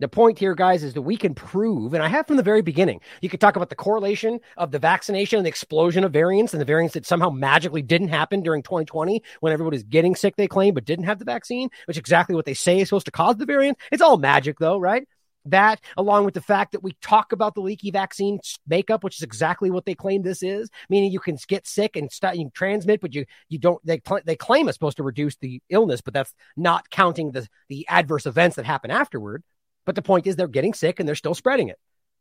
The 0.00 0.08
point 0.08 0.40
here, 0.40 0.56
guys, 0.56 0.82
is 0.82 0.94
that 0.94 1.02
we 1.02 1.16
can 1.16 1.34
prove, 1.34 1.94
and 1.94 2.02
I 2.02 2.08
have 2.08 2.26
from 2.26 2.36
the 2.36 2.42
very 2.42 2.62
beginning, 2.62 3.00
you 3.20 3.28
could 3.28 3.40
talk 3.40 3.54
about 3.54 3.70
the 3.70 3.76
correlation 3.76 4.40
of 4.56 4.72
the 4.72 4.80
vaccination 4.80 5.38
and 5.38 5.46
the 5.46 5.50
explosion 5.50 6.02
of 6.02 6.12
variants 6.12 6.52
and 6.52 6.60
the 6.60 6.66
variants 6.66 6.94
that 6.94 7.06
somehow 7.06 7.30
magically 7.30 7.80
didn't 7.80 8.08
happen 8.08 8.42
during 8.42 8.64
2020 8.64 9.22
when 9.38 9.52
everybody's 9.52 9.84
getting 9.84 10.16
sick, 10.16 10.34
they 10.36 10.48
claim, 10.48 10.74
but 10.74 10.84
didn't 10.84 11.04
have 11.04 11.20
the 11.20 11.24
vaccine, 11.24 11.68
which 11.86 11.96
is 11.96 12.00
exactly 12.00 12.34
what 12.34 12.44
they 12.44 12.54
say 12.54 12.80
is 12.80 12.88
supposed 12.88 13.06
to 13.06 13.12
cause 13.12 13.36
the 13.36 13.46
variant. 13.46 13.78
It's 13.92 14.02
all 14.02 14.18
magic, 14.18 14.58
though, 14.58 14.78
right? 14.78 15.06
That, 15.46 15.80
along 15.96 16.24
with 16.24 16.34
the 16.34 16.40
fact 16.40 16.72
that 16.72 16.82
we 16.82 16.92
talk 17.02 17.32
about 17.32 17.54
the 17.54 17.60
leaky 17.60 17.90
vaccine 17.90 18.38
makeup, 18.66 19.04
which 19.04 19.16
is 19.16 19.22
exactly 19.22 19.70
what 19.70 19.84
they 19.84 19.94
claim 19.94 20.22
this 20.22 20.42
is, 20.42 20.70
meaning 20.88 21.12
you 21.12 21.20
can 21.20 21.36
get 21.48 21.66
sick 21.66 21.96
and 21.96 22.10
you 22.34 22.50
transmit, 22.54 23.00
but 23.00 23.14
you 23.14 23.26
you 23.48 23.58
don't. 23.58 23.84
They 23.84 24.00
cl- 24.06 24.22
they 24.24 24.36
claim 24.36 24.68
it's 24.68 24.76
supposed 24.76 24.96
to 24.96 25.02
reduce 25.02 25.36
the 25.36 25.60
illness, 25.68 26.00
but 26.00 26.14
that's 26.14 26.32
not 26.56 26.88
counting 26.88 27.32
the 27.32 27.46
the 27.68 27.86
adverse 27.88 28.24
events 28.26 28.56
that 28.56 28.64
happen 28.64 28.90
afterward. 28.90 29.42
But 29.84 29.96
the 29.96 30.02
point 30.02 30.26
is, 30.26 30.36
they're 30.36 30.48
getting 30.48 30.72
sick 30.72 30.98
and 30.98 31.06
they're 31.06 31.14
still 31.14 31.34
spreading 31.34 31.68
it. 31.68 31.78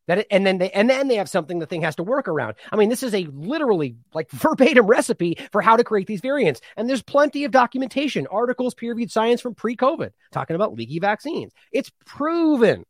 That 0.08 0.18
it, 0.20 0.28
and 0.30 0.46
then 0.46 0.58
they 0.58 0.70
and 0.72 0.90
then 0.90 1.08
they 1.08 1.16
have 1.16 1.30
something 1.30 1.60
the 1.60 1.66
thing 1.66 1.84
has 1.84 1.96
to 1.96 2.04
work 2.04 2.28
around. 2.28 2.56
I 2.72 2.76
mean, 2.76 2.90
this 2.90 3.04
is 3.04 3.14
a 3.14 3.26
literally 3.32 3.96
like 4.14 4.30
verbatim 4.32 4.86
recipe 4.86 5.38
for 5.52 5.62
how 5.62 5.78
to 5.78 5.84
create 5.84 6.08
these 6.08 6.22
variants. 6.22 6.60
And 6.76 6.90
there's 6.90 7.02
plenty 7.02 7.46
of 7.46 7.52
documentation, 7.52 8.28
articles, 8.28 8.74
peer-reviewed 8.74 9.12
science 9.12 9.40
from 9.40 9.56
pre-COVID 9.56 10.12
talking 10.32 10.56
about 10.56 10.74
leaky 10.74 11.00
vaccines. 11.00 11.54
It's 11.72 11.92
proven. 12.06 12.86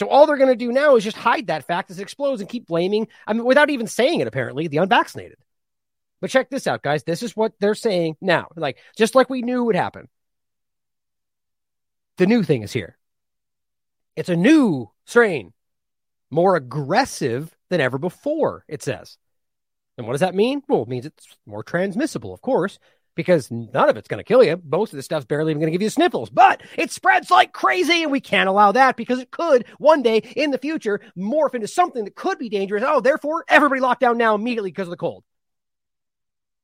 So 0.00 0.08
all 0.08 0.26
they're 0.26 0.38
going 0.38 0.48
to 0.48 0.56
do 0.56 0.72
now 0.72 0.96
is 0.96 1.04
just 1.04 1.18
hide 1.18 1.48
that 1.48 1.66
fact 1.66 1.90
as 1.90 1.98
it 1.98 2.02
explodes 2.02 2.40
and 2.40 2.48
keep 2.48 2.66
blaming. 2.66 3.06
I 3.26 3.34
mean, 3.34 3.44
without 3.44 3.68
even 3.68 3.86
saying 3.86 4.20
it, 4.20 4.26
apparently, 4.26 4.66
the 4.66 4.78
unvaccinated. 4.78 5.36
But 6.22 6.30
check 6.30 6.48
this 6.48 6.66
out, 6.66 6.82
guys. 6.82 7.04
This 7.04 7.22
is 7.22 7.36
what 7.36 7.52
they're 7.60 7.74
saying 7.74 8.16
now. 8.18 8.48
Like 8.56 8.78
just 8.96 9.14
like 9.14 9.28
we 9.28 9.42
knew 9.42 9.64
would 9.64 9.76
happen. 9.76 10.08
The 12.16 12.26
new 12.26 12.42
thing 12.42 12.62
is 12.62 12.72
here. 12.72 12.96
It's 14.16 14.30
a 14.30 14.36
new 14.36 14.90
strain, 15.04 15.52
more 16.30 16.56
aggressive 16.56 17.54
than 17.68 17.82
ever 17.82 17.98
before, 17.98 18.64
it 18.68 18.82
says. 18.82 19.18
And 19.98 20.06
what 20.06 20.14
does 20.14 20.20
that 20.20 20.34
mean? 20.34 20.62
Well, 20.66 20.82
it 20.82 20.88
means 20.88 21.04
it's 21.04 21.36
more 21.44 21.62
transmissible, 21.62 22.32
of 22.32 22.40
course, 22.40 22.78
because 23.14 23.50
none 23.50 23.88
of 23.88 23.96
it's 23.96 24.08
going 24.08 24.18
to 24.18 24.24
kill 24.24 24.42
you. 24.42 24.60
Most 24.64 24.92
of 24.92 24.96
the 24.96 25.02
stuff's 25.02 25.26
barely 25.26 25.52
even 25.52 25.60
going 25.60 25.72
to 25.72 25.76
give 25.76 25.82
you 25.82 25.90
sniffles, 25.90 26.30
but 26.30 26.62
it 26.76 26.90
spreads 26.90 27.30
like 27.30 27.52
crazy, 27.52 28.02
and 28.02 28.12
we 28.12 28.20
can't 28.20 28.48
allow 28.48 28.72
that 28.72 28.96
because 28.96 29.18
it 29.18 29.30
could 29.30 29.66
one 29.78 30.02
day 30.02 30.18
in 30.36 30.50
the 30.50 30.58
future 30.58 31.00
morph 31.16 31.54
into 31.54 31.68
something 31.68 32.04
that 32.04 32.14
could 32.14 32.38
be 32.38 32.48
dangerous. 32.48 32.84
Oh, 32.86 33.00
therefore, 33.00 33.44
everybody 33.48 33.80
lock 33.80 34.00
down 34.00 34.18
now 34.18 34.34
immediately 34.34 34.70
because 34.70 34.88
of 34.88 34.92
the 34.92 34.96
cold. 34.96 35.24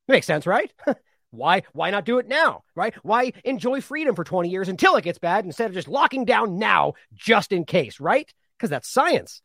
Makes 0.09 0.27
sense, 0.27 0.47
right? 0.47 0.73
Why 1.31 1.65
why 1.73 1.91
not 1.91 2.05
do 2.05 2.19
it 2.19 2.29
now, 2.29 2.63
right? 2.75 2.95
Why 3.03 3.33
enjoy 3.45 3.81
freedom 3.81 4.15
for 4.15 4.25
20 4.25 4.49
years 4.49 4.69
until 4.69 4.97
it 4.97 5.05
gets 5.05 5.19
bad 5.19 5.45
instead 5.45 5.69
of 5.69 5.75
just 5.75 5.89
locking 5.89 6.25
down 6.25 6.59
now 6.59 6.95
just 7.15 7.53
in 7.53 7.65
case, 7.65 8.01
right? 8.01 8.33
Because 8.57 8.71
that's 8.71 8.89
science. 8.89 9.43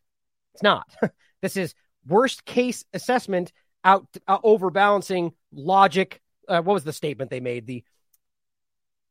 It's 0.54 0.64
not. 0.64 0.88
this 1.42 1.58
is 1.58 1.74
worst 2.08 2.46
case 2.46 2.86
assessment 2.94 3.52
out 3.84 4.08
uh, 4.28 4.38
overbalancing 4.44 5.34
logic. 5.52 6.21
Uh, 6.48 6.62
what 6.62 6.74
was 6.74 6.84
the 6.84 6.94
statement 6.94 7.30
they 7.30 7.40
made? 7.40 7.68
The 7.68 7.84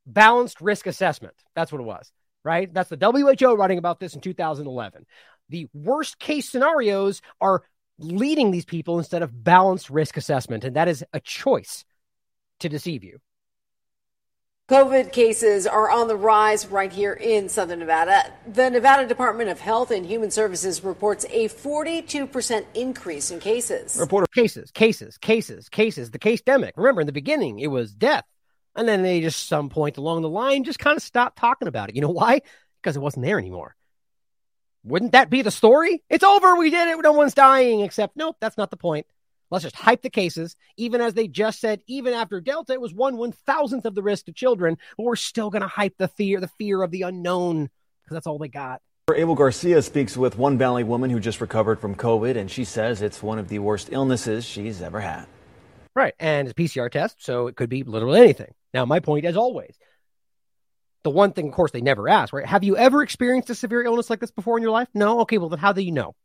balanced 0.07 0.61
risk 0.61 0.87
assessment. 0.87 1.35
That's 1.55 1.73
what 1.73 1.81
it 1.81 1.85
was, 1.85 2.13
right? 2.45 2.73
That's 2.73 2.91
the 2.91 2.97
WHO 2.97 3.55
writing 3.55 3.79
about 3.79 4.01
this 4.01 4.15
in 4.15 4.21
2011. 4.21 5.07
The 5.49 5.69
worst 5.75 6.19
case 6.19 6.49
scenarios 6.49 7.23
are 7.41 7.63
leading 7.99 8.51
these 8.51 8.65
people 8.65 8.99
instead 8.99 9.23
of 9.23 9.45
balanced 9.45 9.91
risk 9.91 10.17
assessment, 10.17 10.65
and 10.65 10.77
that 10.77 10.89
is 10.89 11.05
a 11.13 11.21
choice 11.21 11.85
to 12.61 12.69
deceive 12.69 13.05
you. 13.05 13.19
COVID 14.71 15.11
cases 15.11 15.67
are 15.67 15.91
on 15.91 16.07
the 16.07 16.15
rise 16.15 16.69
right 16.69 16.93
here 16.93 17.13
in 17.13 17.49
Southern 17.49 17.81
Nevada. 17.81 18.33
The 18.47 18.71
Nevada 18.71 19.05
Department 19.05 19.51
of 19.51 19.59
Health 19.59 19.91
and 19.91 20.07
Human 20.07 20.31
Services 20.31 20.85
reports 20.85 21.27
a 21.29 21.49
42% 21.49 22.65
increase 22.75 23.33
in 23.33 23.41
cases. 23.41 23.97
Reporter 23.99 24.29
cases, 24.33 24.71
cases, 24.71 25.19
cases, 25.19 25.69
cases. 25.69 26.13
The 26.13 26.21
casedemic. 26.21 26.71
Remember, 26.77 27.01
in 27.01 27.09
the 27.09 27.13
beginning, 27.13 27.59
it 27.59 27.67
was 27.67 27.93
death. 27.93 28.25
And 28.77 28.87
then 28.87 29.03
they 29.03 29.21
just, 29.21 29.49
some 29.49 29.71
point 29.71 29.97
along 29.97 30.23
the 30.23 30.29
line, 30.29 30.63
just 30.63 30.79
kind 30.79 30.97
of 30.97 31.03
stopped 31.03 31.37
talking 31.37 31.67
about 31.67 31.89
it. 31.89 31.97
You 31.97 32.03
know 32.03 32.11
why? 32.11 32.41
Because 32.81 32.95
it 32.95 33.03
wasn't 33.03 33.25
there 33.25 33.41
anymore. 33.41 33.75
Wouldn't 34.85 35.13
that 35.13 35.31
be 35.31 35.43
the 35.43 35.51
story? 35.51 36.05
It's 36.09 36.23
over. 36.23 36.55
We 36.55 36.71
did 36.71 36.87
it. 36.87 37.03
No 37.03 37.11
one's 37.11 37.35
dying. 37.35 37.81
Except, 37.81 38.17
nope, 38.17 38.37
that's 38.39 38.57
not 38.57 38.71
the 38.71 38.77
point. 38.77 39.09
Let's 39.51 39.65
just 39.65 39.77
hype 39.77 40.03
the 40.03 40.11
cases, 40.11 40.57
even 40.77 41.01
as 41.01 41.15
they 41.15 41.27
just 41.27 41.61
said, 41.61 41.83
even 41.87 42.15
after 42.15 42.41
Delta, 42.41 42.73
it 42.73 42.81
was 42.81 42.95
one 42.95 43.17
one 43.17 43.33
thousandth 43.33 43.85
of 43.85 43.95
the 43.95 44.03
risk 44.03 44.27
to 44.27 44.33
children. 44.33 44.79
But 44.97 45.05
we're 45.05 45.17
still 45.17 45.51
going 45.51 45.63
to 45.63 45.69
hype 45.69 45.97
the 45.99 46.09
fear, 46.09 46.41
the 46.41 46.51
fear 46.59 46.83
of 46.83 46.91
the 46.91 47.03
unknown, 47.03 47.69
because 48.03 48.15
that's 48.15 48.27
all 48.27 48.39
they 48.39 48.49
got. 48.49 48.81
Abel 49.13 49.35
Garcia 49.35 49.83
speaks 49.83 50.17
with 50.17 50.39
one 50.39 50.57
Valley 50.57 50.85
woman 50.85 51.11
who 51.11 51.19
just 51.19 51.41
recovered 51.41 51.81
from 51.81 51.97
COVID, 51.97 52.37
and 52.37 52.49
she 52.49 52.65
says 52.65 53.03
it's 53.03 53.23
one 53.23 53.41
of 53.41 53.49
the 53.49 53.59
worst 53.59 53.89
illnesses 53.91 54.45
she's 54.45 54.81
ever 54.81 55.01
had. 55.01 55.27
Right, 55.97 56.15
and 56.21 56.47
it's 56.47 56.59
a 56.59 56.63
PCR 56.63 56.91
test, 56.91 57.17
so 57.19 57.49
it 57.49 57.57
could 57.57 57.69
be 57.69 57.83
literally 57.83 58.21
anything. 58.21 58.55
Now, 58.73 58.85
my 58.85 59.01
point, 59.01 59.25
as 59.25 59.37
always, 59.37 59.77
the 61.03 61.11
one 61.11 61.33
thing, 61.33 61.49
of 61.49 61.55
course, 61.55 61.73
they 61.73 61.81
never 61.81 62.09
ask, 62.09 62.33
right? 62.33 62.47
Have 62.47 62.63
you 62.63 62.77
ever 62.77 63.03
experienced 63.03 63.51
a 63.51 63.55
severe 63.55 63.83
illness 63.83 64.11
like 64.11 64.21
this 64.21 64.31
before 64.31 64.57
in 64.57 64.63
your 64.63 64.73
life? 64.73 64.89
No. 64.95 65.21
Okay, 65.21 65.39
well, 65.39 65.49
then 65.49 65.59
how 65.59 65.73
do 65.73 65.83
you 65.83 65.93
know? 65.93 66.15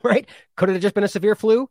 Right? 0.00 0.28
Could 0.54 0.68
it 0.68 0.74
have 0.74 0.82
just 0.82 0.94
been 0.94 1.02
a 1.02 1.08
severe 1.08 1.34
flu? 1.34 1.68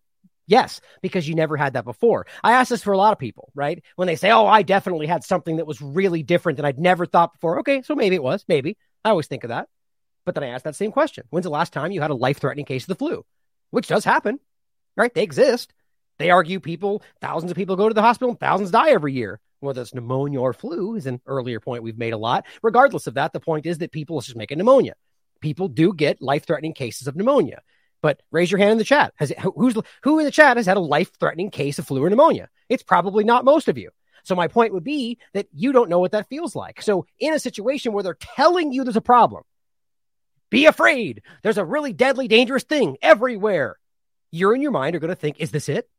Yes, 0.47 0.79
because 1.01 1.27
you 1.27 1.35
never 1.35 1.57
had 1.57 1.73
that 1.73 1.83
before. 1.83 2.25
I 2.41 2.53
ask 2.53 2.69
this 2.69 2.81
for 2.81 2.93
a 2.93 2.97
lot 2.97 3.11
of 3.11 3.19
people, 3.19 3.51
right? 3.53 3.83
When 3.97 4.07
they 4.07 4.15
say, 4.15 4.31
Oh, 4.31 4.47
I 4.47 4.61
definitely 4.61 5.05
had 5.05 5.23
something 5.23 5.57
that 5.57 5.67
was 5.67 5.81
really 5.81 6.23
different 6.23 6.57
that 6.57 6.65
I'd 6.65 6.79
never 6.79 7.05
thought 7.05 7.33
before. 7.33 7.59
Okay, 7.59 7.81
so 7.81 7.95
maybe 7.95 8.15
it 8.15 8.23
was, 8.23 8.45
maybe. 8.47 8.77
I 9.03 9.09
always 9.09 9.27
think 9.27 9.43
of 9.43 9.49
that. 9.49 9.67
But 10.25 10.35
then 10.35 10.43
I 10.43 10.47
ask 10.47 10.63
that 10.63 10.75
same 10.75 10.91
question 10.91 11.25
When's 11.29 11.43
the 11.43 11.49
last 11.49 11.73
time 11.73 11.91
you 11.91 12.01
had 12.01 12.11
a 12.11 12.15
life 12.15 12.39
threatening 12.39 12.65
case 12.65 12.83
of 12.83 12.89
the 12.89 12.95
flu? 12.95 13.25
Which 13.71 13.87
does 13.87 14.05
happen, 14.05 14.39
right? 14.95 15.13
They 15.13 15.23
exist. 15.23 15.73
They 16.17 16.31
argue 16.31 16.59
people, 16.59 17.03
thousands 17.21 17.51
of 17.51 17.57
people 17.57 17.75
go 17.75 17.89
to 17.89 17.93
the 17.93 18.01
hospital 18.01 18.29
and 18.29 18.39
thousands 18.39 18.71
die 18.71 18.89
every 18.89 19.13
year. 19.13 19.39
Whether 19.59 19.81
it's 19.81 19.93
pneumonia 19.93 20.39
or 20.39 20.53
flu 20.53 20.95
is 20.95 21.07
an 21.07 21.19
earlier 21.25 21.59
point 21.59 21.83
we've 21.83 21.97
made 21.97 22.13
a 22.13 22.17
lot. 22.17 22.45
Regardless 22.63 23.07
of 23.07 23.15
that, 23.15 23.33
the 23.33 23.39
point 23.39 23.65
is 23.65 23.79
that 23.79 23.91
people 23.91 24.21
just 24.21 24.37
make 24.37 24.51
a 24.51 24.55
pneumonia. 24.55 24.93
People 25.41 25.67
do 25.67 25.93
get 25.93 26.21
life 26.21 26.45
threatening 26.45 26.73
cases 26.73 27.07
of 27.07 27.15
pneumonia. 27.15 27.61
But 28.01 28.21
raise 28.31 28.51
your 28.51 28.59
hand 28.59 28.73
in 28.73 28.77
the 28.77 28.83
chat. 28.83 29.13
Has 29.17 29.33
who's 29.55 29.75
who 30.03 30.19
in 30.19 30.25
the 30.25 30.31
chat 30.31 30.57
has 30.57 30.65
had 30.65 30.77
a 30.77 30.81
life-threatening 30.81 31.49
case 31.49 31.79
of 31.79 31.87
flu 31.87 32.03
or 32.03 32.09
pneumonia? 32.09 32.49
It's 32.69 32.83
probably 32.83 33.23
not 33.23 33.45
most 33.45 33.67
of 33.67 33.77
you. 33.77 33.89
So 34.23 34.35
my 34.35 34.47
point 34.47 34.73
would 34.73 34.83
be 34.83 35.17
that 35.33 35.47
you 35.53 35.71
don't 35.71 35.89
know 35.89 35.99
what 35.99 36.11
that 36.11 36.29
feels 36.29 36.55
like. 36.55 36.81
So 36.81 37.05
in 37.17 37.33
a 37.33 37.39
situation 37.39 37.93
where 37.93 38.03
they're 38.03 38.13
telling 38.13 38.73
you 38.73 38.83
there's 38.83 38.97
a 38.97 39.01
problem, 39.01 39.43
be 40.49 40.65
afraid. 40.65 41.21
There's 41.43 41.57
a 41.57 41.65
really 41.65 41.93
deadly, 41.93 42.27
dangerous 42.27 42.63
thing 42.63 42.97
everywhere. 43.01 43.77
You're 44.31 44.53
in 44.53 44.61
your 44.61 44.71
mind 44.71 44.95
are 44.95 44.99
going 44.99 45.09
to 45.09 45.15
think, 45.15 45.39
is 45.39 45.51
this 45.51 45.69
it? 45.69 45.89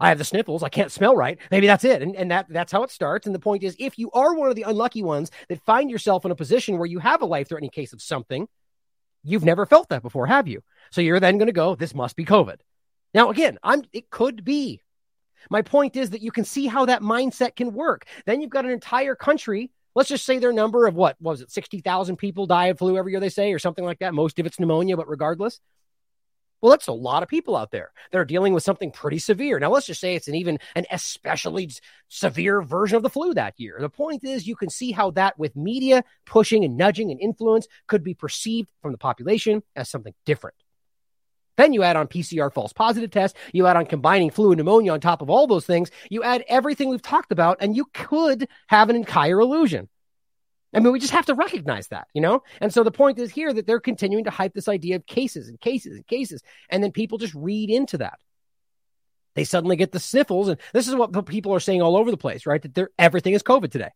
I 0.00 0.08
have 0.08 0.18
the 0.18 0.24
sniffles. 0.24 0.62
I 0.62 0.68
can't 0.68 0.90
smell 0.90 1.14
right. 1.14 1.38
Maybe 1.50 1.66
that's 1.66 1.84
it. 1.84 2.02
And, 2.02 2.16
and 2.16 2.30
that, 2.30 2.46
that's 2.48 2.72
how 2.72 2.82
it 2.82 2.90
starts. 2.90 3.26
And 3.26 3.34
the 3.34 3.38
point 3.38 3.62
is, 3.62 3.76
if 3.78 3.98
you 3.98 4.10
are 4.12 4.34
one 4.34 4.48
of 4.48 4.56
the 4.56 4.62
unlucky 4.62 5.02
ones 5.02 5.30
that 5.48 5.64
find 5.64 5.90
yourself 5.90 6.24
in 6.24 6.30
a 6.30 6.36
position 6.36 6.78
where 6.78 6.86
you 6.86 6.98
have 6.98 7.22
a 7.22 7.26
life 7.26 7.48
threatening 7.48 7.70
case 7.70 7.92
of 7.92 8.00
something, 8.00 8.48
You've 9.22 9.44
never 9.44 9.66
felt 9.66 9.88
that 9.90 10.02
before, 10.02 10.26
have 10.26 10.48
you? 10.48 10.62
So 10.90 11.00
you're 11.00 11.20
then 11.20 11.38
going 11.38 11.46
to 11.46 11.52
go, 11.52 11.74
this 11.74 11.94
must 11.94 12.16
be 12.16 12.24
COVID. 12.24 12.56
Now, 13.12 13.30
again, 13.30 13.58
I'm, 13.62 13.82
it 13.92 14.10
could 14.10 14.44
be. 14.44 14.80
My 15.50 15.62
point 15.62 15.96
is 15.96 16.10
that 16.10 16.22
you 16.22 16.30
can 16.30 16.44
see 16.44 16.66
how 16.66 16.86
that 16.86 17.02
mindset 17.02 17.56
can 17.56 17.72
work. 17.72 18.06
Then 18.26 18.40
you've 18.40 18.50
got 18.50 18.64
an 18.64 18.70
entire 18.70 19.14
country. 19.14 19.70
Let's 19.94 20.08
just 20.08 20.24
say 20.24 20.38
their 20.38 20.52
number 20.52 20.86
of 20.86 20.94
what, 20.94 21.16
what 21.18 21.32
was 21.32 21.40
it, 21.40 21.50
60,000 21.50 22.16
people 22.16 22.46
die 22.46 22.66
of 22.66 22.78
flu 22.78 22.96
every 22.96 23.12
year, 23.12 23.20
they 23.20 23.28
say, 23.28 23.52
or 23.52 23.58
something 23.58 23.84
like 23.84 23.98
that. 24.00 24.14
Most 24.14 24.38
of 24.38 24.46
it's 24.46 24.60
pneumonia, 24.60 24.96
but 24.96 25.08
regardless. 25.08 25.60
Well, 26.60 26.70
that's 26.70 26.88
a 26.88 26.92
lot 26.92 27.22
of 27.22 27.28
people 27.28 27.56
out 27.56 27.70
there 27.70 27.90
that 28.10 28.18
are 28.18 28.24
dealing 28.24 28.52
with 28.52 28.62
something 28.62 28.90
pretty 28.90 29.18
severe. 29.18 29.58
Now, 29.58 29.70
let's 29.70 29.86
just 29.86 30.00
say 30.00 30.14
it's 30.14 30.28
an 30.28 30.34
even 30.34 30.58
an 30.74 30.84
especially 30.90 31.70
severe 32.08 32.60
version 32.60 32.96
of 32.96 33.02
the 33.02 33.10
flu 33.10 33.32
that 33.34 33.54
year. 33.58 33.78
The 33.80 33.88
point 33.88 34.24
is, 34.24 34.46
you 34.46 34.56
can 34.56 34.68
see 34.68 34.92
how 34.92 35.10
that 35.12 35.38
with 35.38 35.56
media 35.56 36.04
pushing 36.26 36.64
and 36.64 36.76
nudging 36.76 37.10
and 37.10 37.20
influence 37.20 37.66
could 37.86 38.04
be 38.04 38.14
perceived 38.14 38.68
from 38.82 38.92
the 38.92 38.98
population 38.98 39.62
as 39.74 39.88
something 39.88 40.14
different. 40.26 40.56
Then 41.56 41.72
you 41.72 41.82
add 41.82 41.96
on 41.96 42.08
PCR 42.08 42.52
false 42.52 42.72
positive 42.72 43.10
test, 43.10 43.36
you 43.52 43.66
add 43.66 43.76
on 43.76 43.86
combining 43.86 44.30
flu 44.30 44.50
and 44.50 44.58
pneumonia 44.58 44.92
on 44.92 45.00
top 45.00 45.20
of 45.20 45.28
all 45.28 45.46
those 45.46 45.66
things, 45.66 45.90
you 46.08 46.22
add 46.22 46.44
everything 46.48 46.88
we've 46.88 47.02
talked 47.02 47.32
about, 47.32 47.58
and 47.60 47.76
you 47.76 47.86
could 47.92 48.48
have 48.68 48.88
an 48.88 48.96
entire 48.96 49.40
illusion. 49.40 49.88
I 50.72 50.78
mean, 50.78 50.92
we 50.92 51.00
just 51.00 51.12
have 51.12 51.26
to 51.26 51.34
recognize 51.34 51.88
that, 51.88 52.06
you 52.14 52.20
know? 52.20 52.42
And 52.60 52.72
so 52.72 52.84
the 52.84 52.92
point 52.92 53.18
is 53.18 53.30
here 53.30 53.52
that 53.52 53.66
they're 53.66 53.80
continuing 53.80 54.24
to 54.24 54.30
hype 54.30 54.54
this 54.54 54.68
idea 54.68 54.96
of 54.96 55.06
cases 55.06 55.48
and 55.48 55.60
cases 55.60 55.96
and 55.96 56.06
cases. 56.06 56.42
And 56.68 56.82
then 56.82 56.92
people 56.92 57.18
just 57.18 57.34
read 57.34 57.70
into 57.70 57.98
that. 57.98 58.18
They 59.34 59.44
suddenly 59.44 59.76
get 59.76 59.90
the 59.92 59.98
sniffles. 59.98 60.48
And 60.48 60.60
this 60.72 60.86
is 60.86 60.94
what 60.94 61.26
people 61.26 61.54
are 61.54 61.60
saying 61.60 61.82
all 61.82 61.96
over 61.96 62.10
the 62.10 62.16
place, 62.16 62.46
right? 62.46 62.62
That 62.62 62.74
they're, 62.74 62.90
everything 62.98 63.34
is 63.34 63.42
COVID 63.42 63.72
today. 63.72 63.90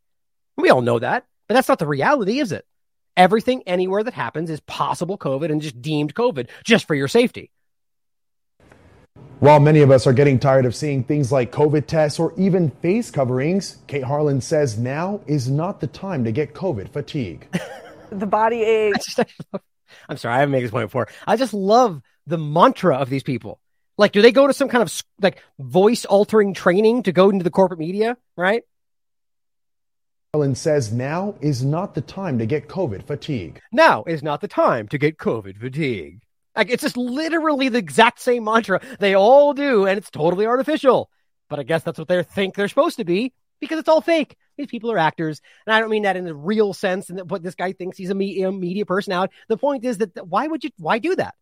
We 0.56 0.70
all 0.70 0.82
know 0.82 0.98
that, 0.98 1.26
but 1.48 1.54
that's 1.54 1.68
not 1.68 1.78
the 1.78 1.86
reality, 1.86 2.40
is 2.40 2.50
it? 2.50 2.64
Everything 3.16 3.62
anywhere 3.66 4.02
that 4.02 4.14
happens 4.14 4.50
is 4.50 4.60
possible 4.60 5.16
COVID 5.16 5.50
and 5.50 5.62
just 5.62 5.80
deemed 5.80 6.14
COVID 6.14 6.48
just 6.64 6.86
for 6.86 6.96
your 6.96 7.08
safety. 7.08 7.52
While 9.40 9.60
many 9.60 9.80
of 9.80 9.90
us 9.90 10.06
are 10.06 10.12
getting 10.12 10.38
tired 10.38 10.64
of 10.64 10.74
seeing 10.74 11.02
things 11.02 11.32
like 11.32 11.50
COVID 11.50 11.86
tests 11.86 12.18
or 12.18 12.32
even 12.36 12.70
face 12.70 13.10
coverings, 13.10 13.78
Kate 13.86 14.04
Harlan 14.04 14.40
says 14.40 14.78
now 14.78 15.20
is 15.26 15.50
not 15.50 15.80
the 15.80 15.86
time 15.88 16.24
to 16.24 16.32
get 16.32 16.54
COVID 16.54 16.90
fatigue. 16.90 17.48
the 18.10 18.26
body 18.26 18.62
aches. 18.62 19.18
I'm 20.08 20.16
sorry, 20.16 20.36
I 20.36 20.38
haven't 20.38 20.52
made 20.52 20.64
this 20.64 20.70
point 20.70 20.86
before. 20.86 21.08
I 21.26 21.36
just 21.36 21.52
love 21.52 22.00
the 22.26 22.38
mantra 22.38 22.96
of 22.96 23.10
these 23.10 23.22
people. 23.22 23.60
Like, 23.98 24.12
do 24.12 24.22
they 24.22 24.32
go 24.32 24.46
to 24.46 24.52
some 24.52 24.68
kind 24.68 24.82
of 24.82 25.02
like 25.20 25.42
voice 25.58 26.04
altering 26.04 26.54
training 26.54 27.02
to 27.04 27.12
go 27.12 27.30
into 27.30 27.44
the 27.44 27.50
corporate 27.50 27.80
media, 27.80 28.16
right? 28.36 28.62
Harlan 30.32 30.54
says 30.54 30.92
now 30.92 31.34
is 31.40 31.64
not 31.64 31.94
the 31.94 32.00
time 32.00 32.38
to 32.38 32.46
get 32.46 32.68
COVID 32.68 33.04
fatigue. 33.04 33.60
Now 33.72 34.04
is 34.04 34.22
not 34.22 34.40
the 34.40 34.48
time 34.48 34.88
to 34.88 34.98
get 34.98 35.18
COVID 35.18 35.60
fatigue. 35.60 36.22
Like 36.56 36.70
it's 36.70 36.82
just 36.82 36.96
literally 36.96 37.68
the 37.68 37.78
exact 37.78 38.20
same 38.20 38.44
mantra 38.44 38.80
they 39.00 39.14
all 39.14 39.54
do, 39.54 39.86
and 39.86 39.98
it's 39.98 40.10
totally 40.10 40.46
artificial. 40.46 41.10
But 41.48 41.58
I 41.58 41.62
guess 41.62 41.82
that's 41.82 41.98
what 41.98 42.08
they 42.08 42.22
think 42.22 42.54
they're 42.54 42.68
supposed 42.68 42.96
to 42.96 43.04
be 43.04 43.32
because 43.60 43.78
it's 43.78 43.88
all 43.88 44.00
fake. 44.00 44.36
These 44.56 44.68
people 44.68 44.92
are 44.92 44.98
actors, 44.98 45.40
and 45.66 45.74
I 45.74 45.80
don't 45.80 45.90
mean 45.90 46.04
that 46.04 46.16
in 46.16 46.24
the 46.24 46.34
real 46.34 46.72
sense. 46.72 47.10
And 47.10 47.28
what 47.28 47.42
this 47.42 47.56
guy 47.56 47.72
thinks 47.72 47.98
he's 47.98 48.10
a 48.10 48.14
media, 48.14 48.52
media 48.52 48.86
personality. 48.86 49.34
The 49.48 49.56
point 49.56 49.84
is 49.84 49.98
that 49.98 50.26
why 50.26 50.46
would 50.46 50.62
you? 50.62 50.70
Why 50.78 50.98
do 50.98 51.16
that? 51.16 51.34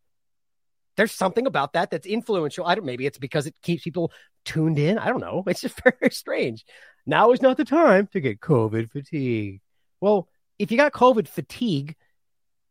There's 0.97 1.13
something 1.13 1.47
about 1.47 1.75
that 1.75 1.91
that's 1.91 2.07
influential. 2.07 2.67
I 2.67 2.75
don't. 2.75 2.87
Maybe 2.87 3.07
it's 3.07 3.19
because 3.19 3.47
it 3.47 3.55
keeps 3.63 3.85
people 3.85 4.13
tuned 4.45 4.79
in. 4.79 4.99
I 4.99 5.09
don't 5.09 5.21
know. 5.21 5.45
It's 5.47 5.61
just 5.61 5.81
very 5.83 6.11
strange. 6.11 6.65
Now 7.05 7.33
is 7.33 7.43
not 7.43 7.57
the 7.57 7.65
time 7.65 8.09
to 8.13 8.21
get 8.21 8.41
COVID 8.41 8.91
fatigue. 8.91 9.61
Well, 10.01 10.29
if 10.59 10.71
you 10.71 10.77
got 10.77 10.93
COVID 10.93 11.29
fatigue, 11.29 11.97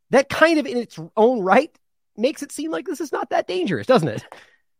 that 0.09 0.29
kind 0.29 0.59
of 0.59 0.65
in 0.65 0.77
its 0.77 0.99
own 1.15 1.41
right 1.41 1.71
makes 2.17 2.43
it 2.43 2.51
seem 2.51 2.71
like 2.71 2.85
this 2.85 3.01
is 3.01 3.11
not 3.11 3.29
that 3.29 3.47
dangerous, 3.47 3.87
doesn't 3.87 4.07
it? 4.07 4.23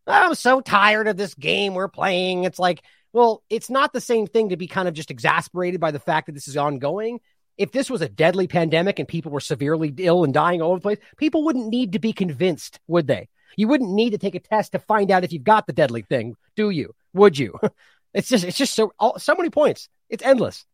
I'm 0.07 0.35
so 0.35 0.61
tired 0.61 1.07
of 1.07 1.17
this 1.17 1.33
game 1.35 1.73
we're 1.73 1.87
playing. 1.87 2.43
It's 2.43 2.59
like, 2.59 2.81
well, 3.13 3.43
it's 3.49 3.69
not 3.69 3.93
the 3.93 4.01
same 4.01 4.27
thing 4.27 4.49
to 4.49 4.57
be 4.57 4.67
kind 4.67 4.87
of 4.87 4.93
just 4.93 5.11
exasperated 5.11 5.79
by 5.79 5.91
the 5.91 5.99
fact 5.99 6.27
that 6.27 6.33
this 6.33 6.47
is 6.47 6.57
ongoing. 6.57 7.19
If 7.57 7.71
this 7.71 7.89
was 7.89 8.01
a 8.01 8.09
deadly 8.09 8.47
pandemic 8.47 8.99
and 8.99 9.07
people 9.07 9.31
were 9.31 9.39
severely 9.39 9.93
ill 9.97 10.23
and 10.23 10.33
dying 10.33 10.61
all 10.61 10.71
over 10.71 10.79
the 10.79 10.83
place, 10.83 10.97
people 11.17 11.43
wouldn't 11.43 11.67
need 11.67 11.93
to 11.93 11.99
be 11.99 12.13
convinced, 12.13 12.79
would 12.87 13.07
they? 13.07 13.29
You 13.57 13.67
wouldn't 13.67 13.91
need 13.91 14.11
to 14.11 14.17
take 14.17 14.35
a 14.35 14.39
test 14.39 14.71
to 14.71 14.79
find 14.79 15.11
out 15.11 15.23
if 15.23 15.33
you've 15.33 15.43
got 15.43 15.67
the 15.67 15.73
deadly 15.73 16.01
thing, 16.01 16.35
do 16.55 16.69
you? 16.69 16.95
Would 17.13 17.37
you? 17.37 17.59
It's 18.13 18.27
just, 18.27 18.43
it's 18.43 18.57
just 18.57 18.75
so, 18.75 18.91
so 19.17 19.35
many 19.35 19.49
points. 19.49 19.87
It's 20.09 20.21
endless 20.21 20.65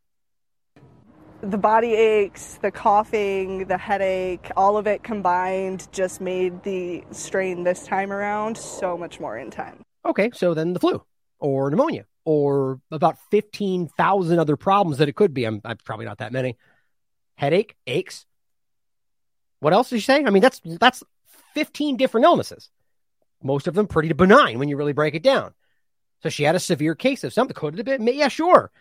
the 1.42 1.58
body 1.58 1.94
aches, 1.94 2.60
the 2.62 2.72
coughing, 2.72 3.66
the 3.66 3.78
headache, 3.78 4.52
all 4.56 4.78
of 4.78 4.88
it 4.88 5.04
combined 5.04 5.88
just 5.92 6.22
made 6.22 6.64
the 6.64 7.04
strain 7.12 7.64
this 7.64 7.86
time 7.86 8.12
around 8.12 8.58
so 8.58 8.98
much 8.98 9.20
more 9.20 9.38
intense. 9.38 9.82
Okay, 10.06 10.32
so 10.34 10.54
then 10.54 10.74
the 10.74 10.80
flu 10.80 11.04
or 11.40 11.70
pneumonia 11.70 12.06
or 12.26 12.82
about 12.92 13.18
15,000 13.32 14.40
other 14.40 14.58
problems 14.58 14.98
that 14.98 15.08
it 15.08 15.16
could 15.16 15.34
be. 15.34 15.46
I'm, 15.46 15.62
I'm, 15.64 15.78
probably 15.78 16.06
not 16.06 16.18
that 16.18 16.34
many. 16.34 16.58
Headache, 17.36 17.76
aches. 17.86 18.26
What 19.60 19.74
else 19.74 19.90
did 19.90 19.98
you 19.98 20.02
say? 20.02 20.24
I 20.24 20.30
mean, 20.30 20.42
that's 20.42 20.60
that's 20.64 21.04
15 21.54 21.98
different 21.98 22.26
illnesses. 22.26 22.70
Most 23.42 23.68
of 23.68 23.76
them 23.76 23.88
pretty 23.88 24.12
benign 24.14 24.60
when 24.60 24.70
you 24.70 24.78
really 24.78 24.94
break 24.94 25.16
it 25.16 25.24
down. 25.24 25.54
So 26.24 26.30
she 26.30 26.44
had 26.44 26.56
a 26.56 26.60
severe 26.60 26.96
case 26.96 27.24
of 27.24 27.34
something. 27.34 27.56
Could 27.56 27.76
it 27.76 27.88
have 27.88 28.00
been? 28.00 28.08
Yeah, 28.08 28.28
sure. 28.28 28.72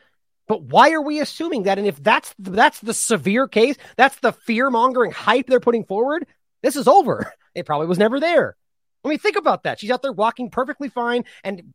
But 0.49 0.63
why 0.63 0.93
are 0.93 1.03
we 1.03 1.21
assuming 1.21 1.65
that? 1.65 1.79
And 1.79 1.87
if 1.87 2.03
that's 2.03 2.35
that's 2.39 2.81
the 2.81 2.95
severe 2.95 3.49
case, 3.49 3.77
that's 3.97 4.17
the 4.21 4.33
fear 4.33 4.71
mongering 4.71 5.11
hype 5.11 5.47
they're 5.47 5.61
putting 5.61 5.85
forward. 5.85 6.27
This 6.63 6.77
is 6.77 6.89
over. 6.89 7.33
It 7.55 7.67
probably 7.67 7.87
was 7.87 7.99
never 7.99 8.21
there. 8.21 8.57
I 9.05 9.09
mean, 9.09 9.19
think 9.19 9.37
about 9.37 9.63
that. 9.63 9.81
She's 9.81 9.91
out 9.91 10.03
there 10.03 10.13
walking 10.13 10.51
perfectly 10.51 10.89
fine 10.89 11.25
and 11.43 11.73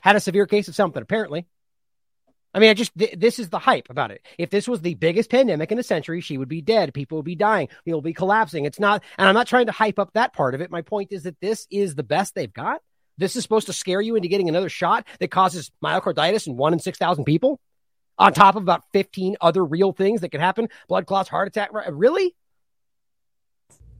had 0.00 0.16
a 0.16 0.20
severe 0.20 0.46
case 0.46 0.68
of 0.68 0.74
something, 0.74 1.02
apparently. 1.02 1.46
I 2.54 2.58
mean, 2.58 2.70
I 2.70 2.74
just 2.74 2.96
th- 2.96 3.14
this 3.18 3.38
is 3.38 3.48
the 3.48 3.58
hype 3.58 3.88
about 3.88 4.10
it. 4.10 4.24
If 4.38 4.50
this 4.50 4.68
was 4.68 4.80
the 4.80 4.94
biggest 4.94 5.30
pandemic 5.30 5.72
in 5.72 5.78
a 5.78 5.82
century, 5.82 6.20
she 6.20 6.38
would 6.38 6.48
be 6.48 6.60
dead. 6.60 6.92
People 6.92 7.18
would 7.18 7.24
be 7.24 7.34
dying. 7.34 7.68
People 7.84 8.00
would 8.00 8.06
be 8.06 8.12
collapsing. 8.12 8.64
It's 8.64 8.78
not, 8.78 9.02
and 9.16 9.26
I'm 9.26 9.34
not 9.34 9.46
trying 9.46 9.66
to 9.66 9.72
hype 9.72 9.98
up 9.98 10.12
that 10.12 10.34
part 10.34 10.54
of 10.54 10.60
it. 10.60 10.70
My 10.70 10.82
point 10.82 11.12
is 11.12 11.22
that 11.22 11.40
this 11.40 11.66
is 11.70 11.94
the 11.94 12.02
best 12.02 12.34
they've 12.34 12.52
got. 12.52 12.80
This 13.18 13.36
is 13.36 13.42
supposed 13.42 13.66
to 13.66 13.72
scare 13.72 14.00
you 14.00 14.16
into 14.16 14.28
getting 14.28 14.48
another 14.48 14.68
shot 14.68 15.06
that 15.18 15.30
causes 15.30 15.70
myocarditis 15.82 16.46
in 16.46 16.56
one 16.56 16.72
in 16.72 16.78
six 16.78 16.98
thousand 16.98 17.24
people, 17.24 17.58
on 18.22 18.32
top 18.32 18.56
of 18.56 18.62
about 18.62 18.84
fifteen 18.92 19.36
other 19.40 19.64
real 19.64 19.92
things 19.92 20.20
that 20.20 20.30
can 20.30 20.40
happen: 20.40 20.68
blood 20.88 21.06
clots, 21.06 21.28
heart 21.28 21.48
attack. 21.48 21.70
Really? 21.90 22.34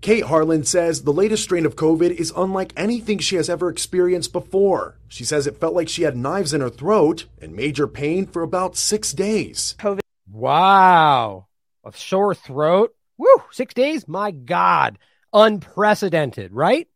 Kate 0.00 0.24
Harlan 0.24 0.64
says 0.64 1.04
the 1.04 1.12
latest 1.12 1.44
strain 1.44 1.64
of 1.64 1.76
COVID 1.76 2.10
is 2.10 2.32
unlike 2.36 2.72
anything 2.76 3.20
she 3.20 3.36
has 3.36 3.48
ever 3.48 3.68
experienced 3.68 4.32
before. 4.32 4.96
She 5.06 5.22
says 5.24 5.46
it 5.46 5.60
felt 5.60 5.74
like 5.74 5.88
she 5.88 6.02
had 6.02 6.16
knives 6.16 6.52
in 6.52 6.60
her 6.60 6.70
throat 6.70 7.26
and 7.40 7.54
major 7.54 7.86
pain 7.86 8.26
for 8.26 8.42
about 8.42 8.76
six 8.76 9.12
days. 9.12 9.76
COVID. 9.78 10.00
Wow. 10.28 11.46
A 11.84 11.92
sore 11.92 12.34
throat. 12.34 12.94
Woo. 13.16 13.44
Six 13.52 13.74
days? 13.74 14.08
My 14.08 14.32
God. 14.32 14.98
Unprecedented, 15.32 16.52
right? 16.52 16.88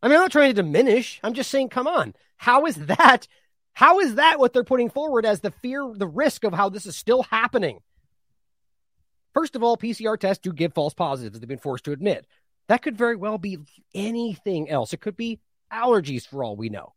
I 0.00 0.06
mean, 0.06 0.16
I'm 0.16 0.22
not 0.22 0.32
trying 0.32 0.54
to 0.54 0.62
diminish. 0.62 1.18
I'm 1.24 1.34
just 1.34 1.50
saying, 1.50 1.70
come 1.70 1.88
on. 1.88 2.14
How 2.36 2.66
is 2.66 2.76
that? 2.76 3.26
How 3.74 4.00
is 4.00 4.16
that 4.16 4.38
what 4.38 4.52
they're 4.52 4.64
putting 4.64 4.90
forward 4.90 5.24
as 5.24 5.40
the 5.40 5.50
fear, 5.50 5.90
the 5.94 6.06
risk 6.06 6.44
of 6.44 6.52
how 6.52 6.68
this 6.68 6.86
is 6.86 6.96
still 6.96 7.22
happening? 7.22 7.80
First 9.32 9.56
of 9.56 9.62
all, 9.62 9.76
PCR 9.76 10.18
tests 10.18 10.42
do 10.42 10.52
give 10.52 10.74
false 10.74 10.94
positives, 10.94 11.38
they've 11.38 11.48
been 11.48 11.58
forced 11.58 11.84
to 11.84 11.92
admit. 11.92 12.26
That 12.68 12.82
could 12.82 12.96
very 12.96 13.16
well 13.16 13.38
be 13.38 13.58
anything 13.94 14.68
else. 14.68 14.92
It 14.92 15.00
could 15.00 15.16
be 15.16 15.40
allergies 15.72 16.26
for 16.26 16.44
all 16.44 16.56
we 16.56 16.68
know. 16.68 16.94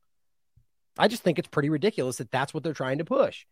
I 0.98 1.08
just 1.08 1.24
think 1.24 1.40
it's 1.40 1.48
pretty 1.48 1.70
ridiculous 1.70 2.18
that 2.18 2.32
that's 2.32 2.54
what 2.54 2.64
they're 2.64 2.74
trying 2.74 3.00
to 3.00 3.06
push. 3.06 3.46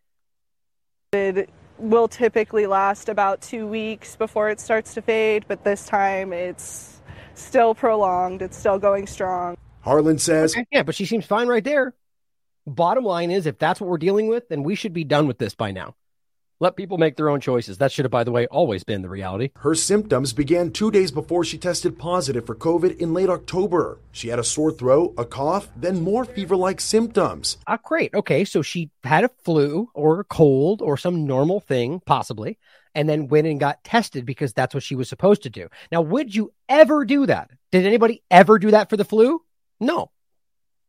It 1.14 1.50
will 1.78 2.08
typically 2.08 2.68
last 2.68 3.10
about 3.10 3.42
two 3.42 3.68
weeks 3.68 4.16
before 4.16 4.50
it 4.50 4.60
starts 4.60 4.94
to 4.94 5.02
fade, 5.02 5.46
but 5.48 5.64
this 5.64 5.86
time 5.86 6.32
it's 6.32 7.02
still 7.34 7.74
prolonged. 7.74 8.42
It's 8.42 8.58
still 8.58 8.78
going 8.78 9.08
strong. 9.08 9.58
Harlan 9.82 10.20
says, 10.20 10.54
okay, 10.54 10.66
Yeah, 10.72 10.84
but 10.84 10.96
she 10.96 11.06
seems 11.06 11.26
fine 11.26 11.48
right 11.48 11.64
there. 11.64 11.96
Bottom 12.68 13.04
line 13.04 13.32
is, 13.32 13.48
if 13.48 13.58
that's 13.58 13.82
what 13.82 13.90
we're 13.90 13.98
dealing 13.98 14.28
with, 14.28 14.48
then 14.50 14.62
we 14.62 14.76
should 14.76 14.94
be 14.94 15.04
done 15.04 15.26
with 15.26 15.40
this 15.40 15.56
by 15.56 15.72
now. 15.72 15.96
Let 16.60 16.76
people 16.76 17.00
make 17.00 17.16
their 17.16 17.30
own 17.30 17.42
choices. 17.42 17.80
That 17.80 17.92
should 17.92 18.06
have, 18.06 18.12
by 18.12 18.24
the 18.24 18.32
way, 18.32 18.46
always 18.46 18.84
been 18.84 19.02
the 19.02 19.10
reality. 19.10 19.50
Her 19.56 19.74
symptoms 19.74 20.32
began 20.32 20.70
two 20.70 20.92
days 20.92 21.10
before 21.10 21.44
she 21.44 21.58
tested 21.58 21.98
positive 21.98 22.46
for 22.46 22.54
COVID 22.54 23.00
in 23.00 23.16
late 23.16 23.30
October. 23.30 23.98
She 24.12 24.28
had 24.28 24.38
a 24.38 24.44
sore 24.44 24.72
throat, 24.72 25.16
a 25.18 25.26
cough, 25.26 25.70
then 25.76 26.04
more 26.04 26.24
fever 26.24 26.56
like 26.56 26.80
symptoms. 26.80 27.58
Ah, 27.66 27.80
great. 27.84 28.14
Okay, 28.14 28.46
so 28.46 28.62
she 28.62 28.92
had 29.04 29.24
a 29.24 29.32
flu 29.44 29.90
or 29.96 30.20
a 30.20 30.24
cold 30.24 30.84
or 30.84 30.98
some 30.98 31.26
normal 31.26 31.62
thing, 31.62 32.00
possibly, 32.06 32.60
and 32.94 33.10
then 33.10 33.28
went 33.28 33.48
and 33.48 33.60
got 33.60 33.84
tested 33.84 34.24
because 34.24 34.54
that's 34.54 34.76
what 34.76 34.84
she 34.84 34.94
was 34.94 35.10
supposed 35.10 35.42
to 35.42 35.50
do. 35.50 35.68
Now, 35.92 36.02
would 36.02 36.36
you 36.36 36.54
ever 36.70 37.06
do 37.06 37.26
that? 37.26 37.50
Did 37.72 37.88
anybody 37.88 38.22
ever 38.30 38.60
do 38.60 38.70
that 38.70 38.92
for 38.92 38.98
the 38.98 39.06
flu? 39.06 39.42
No. 39.80 40.12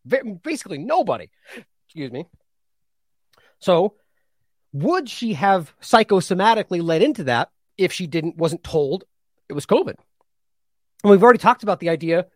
Basically, 0.07 0.79
nobody. 0.79 1.29
Excuse 1.87 2.11
me. 2.11 2.27
So, 3.59 3.95
would 4.73 5.09
she 5.09 5.35
have 5.35 5.75
psychosomatically 5.81 6.83
led 6.83 7.03
into 7.03 7.25
that 7.25 7.51
if 7.77 7.93
she 7.93 8.07
didn't 8.07 8.37
wasn't 8.37 8.65
told 8.65 9.05
it 9.49 9.53
was 9.53 9.67
COVID? 9.67 9.95
And 11.03 11.11
we've 11.11 11.23
already 11.23 11.39
talked 11.39 11.63
about 11.63 11.81
the 11.81 11.89
idea 11.89 12.27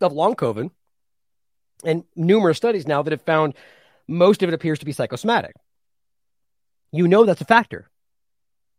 of 0.00 0.12
long 0.12 0.34
COVID 0.34 0.70
and 1.84 2.04
numerous 2.14 2.56
studies 2.56 2.86
now 2.86 3.02
that 3.02 3.12
have 3.12 3.22
found 3.22 3.54
most 4.06 4.42
of 4.42 4.48
it 4.48 4.54
appears 4.54 4.78
to 4.80 4.84
be 4.84 4.92
psychosomatic. 4.92 5.54
You 6.92 7.08
know 7.08 7.24
that's 7.24 7.40
a 7.40 7.46
factor. 7.46 7.90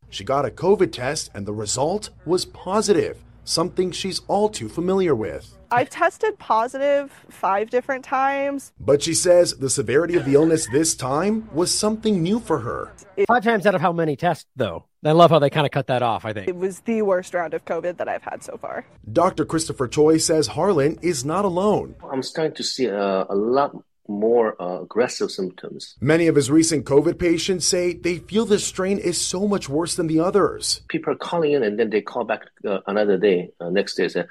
She 0.10 0.24
got 0.24 0.46
a 0.46 0.50
COVID 0.50 0.92
test 0.92 1.32
and 1.34 1.46
the 1.46 1.54
result 1.54 2.12
was 2.26 2.46
positive, 2.46 3.18
something 3.44 3.92
she's 3.92 4.22
all 4.28 4.50
too 4.50 4.70
familiar 4.70 5.16
with. 5.16 5.58
I've 5.76 5.90
tested 5.90 6.40
positive 6.40 7.12
five 7.30 7.70
different 7.70 8.06
times. 8.06 8.72
But 8.80 9.04
she 9.04 9.14
says 9.14 9.58
the 9.58 9.70
severity 9.70 10.16
of 10.16 10.24
the 10.24 10.36
illness 10.36 10.70
this 10.72 10.96
time 10.96 11.50
was 11.54 11.70
something 11.70 12.24
new 12.24 12.40
for 12.40 12.60
her. 12.60 12.94
Five 13.28 13.44
times 13.44 13.66
out 13.66 13.76
of 13.76 13.82
how 13.82 13.92
many 13.92 14.16
tests, 14.16 14.46
though? 14.56 14.86
I 15.04 15.12
love 15.12 15.32
how 15.32 15.40
they 15.40 15.50
kind 15.50 15.66
of 15.66 15.72
cut 15.72 15.88
that 15.88 16.02
off, 16.02 16.24
I 16.24 16.32
think. 16.32 16.48
It 16.48 16.56
was 16.56 16.80
the 16.80 17.02
worst 17.02 17.34
round 17.34 17.54
of 17.54 17.66
COVID 17.66 17.98
that 17.98 18.08
I've 18.08 18.24
had 18.24 18.42
so 18.42 18.56
far. 18.56 18.86
Dr. 19.12 19.44
Christopher 19.44 19.90
Choi 19.90 20.18
says 20.18 20.48
Harlan 20.48 20.98
is 21.02 21.26
not 21.26 21.44
alone. 21.44 21.96
I'm 22.10 22.24
starting 22.24 22.56
to 22.56 22.64
see 22.64 22.86
a, 22.86 23.26
a 23.30 23.36
lot 23.36 23.76
more 24.08 24.56
uh, 24.62 24.84
aggressive 24.84 25.30
symptoms. 25.30 25.98
Many 26.00 26.28
of 26.28 26.36
his 26.36 26.50
recent 26.50 26.86
COVID 26.86 27.20
patients 27.20 27.68
say 27.68 27.94
they 27.94 28.20
feel 28.20 28.46
this 28.46 28.66
strain 28.66 28.98
is 28.98 29.20
so 29.20 29.46
much 29.46 29.68
worse 29.68 29.96
than 29.96 30.08
the 30.08 30.22
others. 30.22 30.84
People 30.88 31.12
are 31.14 31.18
calling 31.18 31.52
in 31.52 31.64
and 31.64 31.78
then 31.78 31.90
they 31.90 32.02
call 32.02 32.24
back 32.24 32.44
uh, 32.66 32.80
another 32.88 33.18
day, 33.18 33.52
uh, 33.60 33.70
next 33.70 33.96
day, 33.96 34.08
say, 34.08 34.24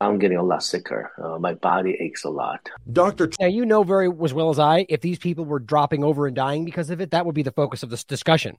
I'm 0.00 0.18
getting 0.18 0.38
a 0.38 0.42
lot 0.42 0.62
sicker. 0.62 1.12
Uh, 1.22 1.38
my 1.38 1.54
body 1.54 1.96
aches 2.00 2.24
a 2.24 2.30
lot. 2.30 2.70
Doctor, 2.90 3.30
now 3.38 3.46
you 3.46 3.66
know 3.66 3.82
very 3.82 4.10
as 4.22 4.32
well 4.32 4.48
as 4.48 4.58
I, 4.58 4.86
if 4.88 5.02
these 5.02 5.18
people 5.18 5.44
were 5.44 5.58
dropping 5.58 6.02
over 6.02 6.26
and 6.26 6.34
dying 6.34 6.64
because 6.64 6.88
of 6.88 7.00
it, 7.00 7.10
that 7.10 7.26
would 7.26 7.34
be 7.34 7.42
the 7.42 7.52
focus 7.52 7.82
of 7.82 7.90
this 7.90 8.04
discussion. 8.04 8.56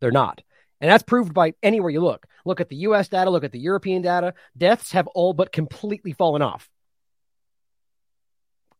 They're 0.00 0.12
not, 0.12 0.42
and 0.80 0.90
that's 0.90 1.02
proved 1.02 1.34
by 1.34 1.54
anywhere 1.62 1.90
you 1.90 2.00
look. 2.00 2.26
Look 2.44 2.60
at 2.60 2.68
the 2.68 2.76
U.S. 2.76 3.08
data. 3.08 3.30
Look 3.30 3.44
at 3.44 3.52
the 3.52 3.58
European 3.58 4.02
data. 4.02 4.34
Deaths 4.56 4.92
have 4.92 5.08
all 5.08 5.32
but 5.32 5.52
completely 5.52 6.12
fallen 6.12 6.40
off. 6.40 6.70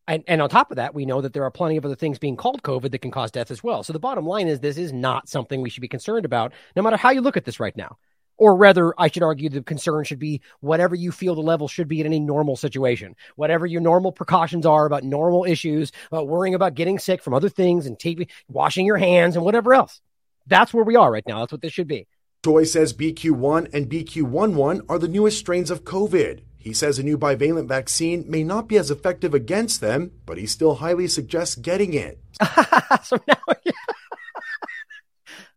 And, 0.07 0.23
and 0.27 0.41
on 0.41 0.49
top 0.49 0.71
of 0.71 0.77
that, 0.77 0.95
we 0.95 1.05
know 1.05 1.21
that 1.21 1.31
there 1.31 1.43
are 1.43 1.51
plenty 1.51 1.77
of 1.77 1.85
other 1.85 1.95
things 1.95 2.17
being 2.17 2.35
called 2.35 2.63
COVID 2.63 2.91
that 2.91 3.01
can 3.01 3.11
cause 3.11 3.31
death 3.31 3.51
as 3.51 3.63
well. 3.63 3.83
So 3.83 3.93
the 3.93 3.99
bottom 3.99 4.25
line 4.25 4.47
is 4.47 4.59
this 4.59 4.77
is 4.77 4.91
not 4.91 5.29
something 5.29 5.61
we 5.61 5.69
should 5.69 5.81
be 5.81 5.87
concerned 5.87 6.25
about, 6.25 6.53
no 6.75 6.81
matter 6.81 6.97
how 6.97 7.11
you 7.11 7.21
look 7.21 7.37
at 7.37 7.45
this 7.45 7.59
right 7.59 7.75
now. 7.77 7.97
Or 8.41 8.55
rather, 8.55 8.91
I 8.97 9.07
should 9.07 9.21
argue 9.21 9.49
the 9.49 9.61
concern 9.61 10.03
should 10.03 10.17
be 10.17 10.41
whatever 10.61 10.95
you 10.95 11.11
feel 11.11 11.35
the 11.35 11.41
level 11.41 11.67
should 11.67 11.87
be 11.87 11.99
in 11.99 12.07
any 12.07 12.19
normal 12.19 12.55
situation. 12.55 13.15
Whatever 13.35 13.67
your 13.67 13.81
normal 13.81 14.11
precautions 14.11 14.65
are 14.65 14.87
about 14.87 15.03
normal 15.03 15.45
issues, 15.45 15.91
about 16.11 16.27
worrying 16.27 16.55
about 16.55 16.73
getting 16.73 16.97
sick 16.97 17.21
from 17.21 17.35
other 17.35 17.49
things 17.49 17.85
and 17.85 17.99
taping, 17.99 18.29
washing 18.47 18.87
your 18.87 18.97
hands 18.97 19.35
and 19.35 19.45
whatever 19.45 19.75
else. 19.75 20.01
That's 20.47 20.73
where 20.73 20.83
we 20.83 20.95
are 20.95 21.11
right 21.11 21.23
now. 21.27 21.41
That's 21.41 21.51
what 21.51 21.61
this 21.61 21.71
should 21.71 21.87
be. 21.87 22.07
Choi 22.43 22.63
says 22.63 22.93
BQ1 22.93 23.71
and 23.75 23.87
BQ11 23.87 24.85
are 24.89 24.97
the 24.97 25.07
newest 25.07 25.37
strains 25.37 25.69
of 25.69 25.83
COVID. 25.83 26.39
He 26.57 26.73
says 26.73 26.97
a 26.97 27.03
new 27.03 27.19
bivalent 27.19 27.67
vaccine 27.67 28.25
may 28.27 28.43
not 28.43 28.67
be 28.67 28.79
as 28.79 28.89
effective 28.89 29.35
against 29.35 29.81
them, 29.81 30.13
but 30.25 30.39
he 30.39 30.47
still 30.47 30.73
highly 30.73 31.07
suggests 31.07 31.53
getting 31.53 31.93
it. 31.93 32.19
so 33.03 33.19
now, 33.27 33.35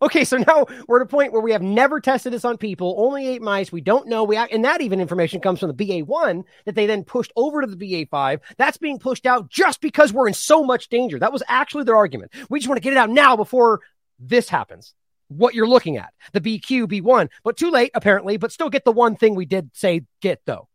Okay, 0.02 0.24
so 0.24 0.36
now 0.38 0.66
we're 0.88 1.00
at 1.00 1.06
a 1.06 1.08
point 1.08 1.32
where 1.32 1.42
we 1.42 1.52
have 1.52 1.62
never 1.62 2.00
tested 2.00 2.32
this 2.32 2.44
on 2.44 2.58
people, 2.58 2.94
only 2.98 3.28
eight 3.28 3.42
mice. 3.42 3.72
We 3.72 3.80
don't 3.80 4.08
know. 4.08 4.24
We 4.24 4.36
and 4.36 4.64
that 4.64 4.80
even 4.80 5.00
information 5.00 5.40
comes 5.40 5.60
from 5.60 5.74
the 5.74 5.86
BA1 5.86 6.44
that 6.64 6.74
they 6.74 6.86
then 6.86 7.04
pushed 7.04 7.32
over 7.36 7.60
to 7.60 7.66
the 7.66 7.76
BA5. 7.76 8.40
That's 8.56 8.76
being 8.76 8.98
pushed 8.98 9.26
out 9.26 9.48
just 9.48 9.80
because 9.80 10.12
we're 10.12 10.28
in 10.28 10.34
so 10.34 10.64
much 10.64 10.88
danger. 10.88 11.18
That 11.18 11.32
was 11.32 11.42
actually 11.48 11.84
their 11.84 11.96
argument. 11.96 12.32
We 12.50 12.58
just 12.58 12.68
want 12.68 12.76
to 12.76 12.82
get 12.82 12.92
it 12.92 12.98
out 12.98 13.10
now 13.10 13.36
before 13.36 13.80
this 14.18 14.48
happens. 14.48 14.94
What 15.28 15.54
you're 15.54 15.66
looking 15.66 15.96
at, 15.96 16.12
the 16.32 16.40
BQ, 16.40 16.86
B1, 16.86 17.30
but 17.42 17.56
too 17.56 17.70
late 17.70 17.90
apparently, 17.94 18.36
but 18.36 18.52
still 18.52 18.70
get 18.70 18.84
the 18.84 18.92
one 18.92 19.16
thing 19.16 19.34
we 19.34 19.46
did 19.46 19.70
say 19.72 20.02
get 20.20 20.42
though. 20.44 20.68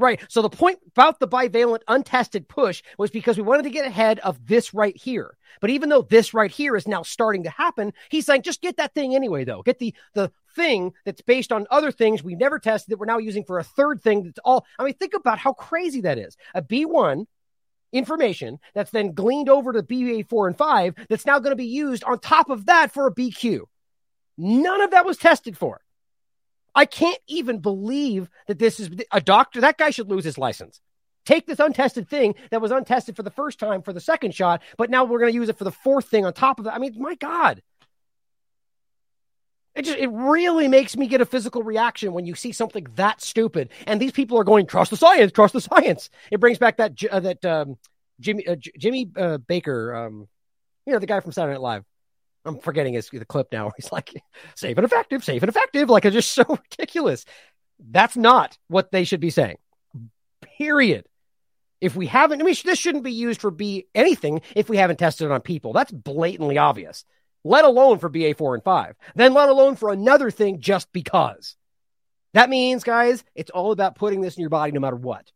Right. 0.00 0.18
So 0.28 0.40
the 0.40 0.48
point 0.48 0.78
about 0.96 1.20
the 1.20 1.28
bivalent 1.28 1.82
untested 1.86 2.48
push 2.48 2.82
was 2.96 3.10
because 3.10 3.36
we 3.36 3.42
wanted 3.42 3.64
to 3.64 3.70
get 3.70 3.84
ahead 3.84 4.18
of 4.20 4.46
this 4.46 4.72
right 4.72 4.96
here. 4.96 5.36
But 5.60 5.68
even 5.68 5.90
though 5.90 6.00
this 6.00 6.32
right 6.32 6.50
here 6.50 6.74
is 6.74 6.88
now 6.88 7.02
starting 7.02 7.42
to 7.42 7.50
happen, 7.50 7.92
he's 8.08 8.24
saying 8.24 8.42
just 8.42 8.62
get 8.62 8.78
that 8.78 8.94
thing 8.94 9.14
anyway, 9.14 9.44
though. 9.44 9.62
Get 9.62 9.78
the 9.78 9.94
the 10.14 10.32
thing 10.56 10.94
that's 11.04 11.20
based 11.20 11.52
on 11.52 11.66
other 11.70 11.92
things 11.92 12.24
we 12.24 12.34
never 12.34 12.58
tested 12.58 12.90
that 12.90 12.96
we're 12.96 13.04
now 13.04 13.18
using 13.18 13.44
for 13.44 13.58
a 13.58 13.62
third 13.62 14.00
thing 14.00 14.22
that's 14.22 14.38
all. 14.42 14.64
I 14.78 14.84
mean, 14.84 14.94
think 14.94 15.12
about 15.12 15.38
how 15.38 15.52
crazy 15.52 16.00
that 16.00 16.16
is. 16.16 16.34
A 16.54 16.62
B1 16.62 17.26
information 17.92 18.58
that's 18.72 18.92
then 18.92 19.12
gleaned 19.12 19.50
over 19.50 19.70
to 19.70 19.82
BA4 19.82 20.46
and 20.46 20.56
5 20.56 20.94
that's 21.10 21.26
now 21.26 21.40
going 21.40 21.52
to 21.52 21.56
be 21.56 21.66
used 21.66 22.04
on 22.04 22.18
top 22.20 22.48
of 22.48 22.66
that 22.66 22.90
for 22.90 23.06
a 23.06 23.14
BQ. 23.14 23.64
None 24.38 24.80
of 24.80 24.92
that 24.92 25.04
was 25.04 25.18
tested 25.18 25.58
for. 25.58 25.82
I 26.74 26.84
can't 26.84 27.18
even 27.26 27.58
believe 27.58 28.28
that 28.46 28.58
this 28.58 28.80
is 28.80 28.90
a 29.12 29.20
doctor. 29.20 29.60
That 29.60 29.78
guy 29.78 29.90
should 29.90 30.08
lose 30.08 30.24
his 30.24 30.38
license. 30.38 30.80
Take 31.26 31.46
this 31.46 31.58
untested 31.58 32.08
thing 32.08 32.34
that 32.50 32.62
was 32.62 32.70
untested 32.70 33.16
for 33.16 33.22
the 33.22 33.30
first 33.30 33.58
time 33.58 33.82
for 33.82 33.92
the 33.92 34.00
second 34.00 34.34
shot, 34.34 34.62
but 34.78 34.90
now 34.90 35.04
we're 35.04 35.18
going 35.18 35.32
to 35.32 35.38
use 35.38 35.48
it 35.48 35.58
for 35.58 35.64
the 35.64 35.72
fourth 35.72 36.08
thing 36.08 36.24
on 36.24 36.32
top 36.32 36.58
of 36.58 36.64
that. 36.64 36.74
I 36.74 36.78
mean, 36.78 36.94
my 36.98 37.14
God. 37.14 37.62
It 39.74 39.82
just 39.82 39.98
it 39.98 40.10
really 40.10 40.66
makes 40.66 40.96
me 40.96 41.06
get 41.06 41.20
a 41.20 41.26
physical 41.26 41.62
reaction 41.62 42.12
when 42.12 42.26
you 42.26 42.34
see 42.34 42.52
something 42.52 42.86
that 42.96 43.20
stupid. 43.20 43.68
And 43.86 44.00
these 44.00 44.12
people 44.12 44.38
are 44.38 44.44
going, 44.44 44.66
trust 44.66 44.90
the 44.90 44.96
science, 44.96 45.30
trust 45.30 45.52
the 45.52 45.60
science. 45.60 46.10
It 46.30 46.40
brings 46.40 46.58
back 46.58 46.78
that 46.78 47.02
uh, 47.04 47.20
that 47.20 47.44
um, 47.44 47.78
Jimmy 48.18 48.46
uh, 48.46 48.56
Jimmy 48.56 49.10
uh, 49.16 49.38
Bakker, 49.38 50.06
um, 50.06 50.28
you 50.86 50.92
know, 50.92 50.98
the 50.98 51.06
guy 51.06 51.20
from 51.20 51.32
Saturday 51.32 51.54
Night 51.54 51.60
Live. 51.60 51.84
I'm 52.44 52.58
forgetting 52.58 52.94
his 52.94 53.08
the 53.08 53.24
clip 53.24 53.48
now. 53.52 53.70
He's 53.76 53.92
like, 53.92 54.12
safe 54.54 54.76
and 54.76 54.84
effective, 54.84 55.24
safe 55.24 55.42
and 55.42 55.48
effective. 55.48 55.90
Like 55.90 56.04
it's 56.04 56.14
just 56.14 56.32
so 56.32 56.44
ridiculous. 56.70 57.24
That's 57.78 58.16
not 58.16 58.58
what 58.68 58.92
they 58.92 59.04
should 59.04 59.20
be 59.20 59.30
saying. 59.30 59.56
Period. 60.58 61.06
If 61.80 61.96
we 61.96 62.06
haven't, 62.06 62.42
I 62.42 62.44
mean, 62.44 62.54
this 62.62 62.78
shouldn't 62.78 63.04
be 63.04 63.12
used 63.12 63.40
for 63.40 63.50
be 63.50 63.86
anything 63.94 64.42
if 64.54 64.68
we 64.68 64.76
haven't 64.76 64.98
tested 64.98 65.26
it 65.26 65.32
on 65.32 65.40
people. 65.40 65.72
That's 65.72 65.90
blatantly 65.90 66.58
obvious. 66.58 67.04
let 67.42 67.64
alone 67.64 67.98
for 67.98 68.10
BA4 68.10 68.54
and 68.54 68.62
5, 68.62 68.96
then 69.14 69.32
let 69.32 69.48
alone 69.48 69.76
for 69.76 69.90
another 69.90 70.30
thing 70.30 70.60
just 70.60 70.92
because. 70.92 71.56
That 72.34 72.50
means, 72.50 72.84
guys, 72.84 73.24
it's 73.34 73.50
all 73.50 73.72
about 73.72 73.96
putting 73.96 74.20
this 74.20 74.36
in 74.36 74.42
your 74.42 74.50
body 74.50 74.72
no 74.72 74.80
matter 74.80 74.96
what. 74.96 75.32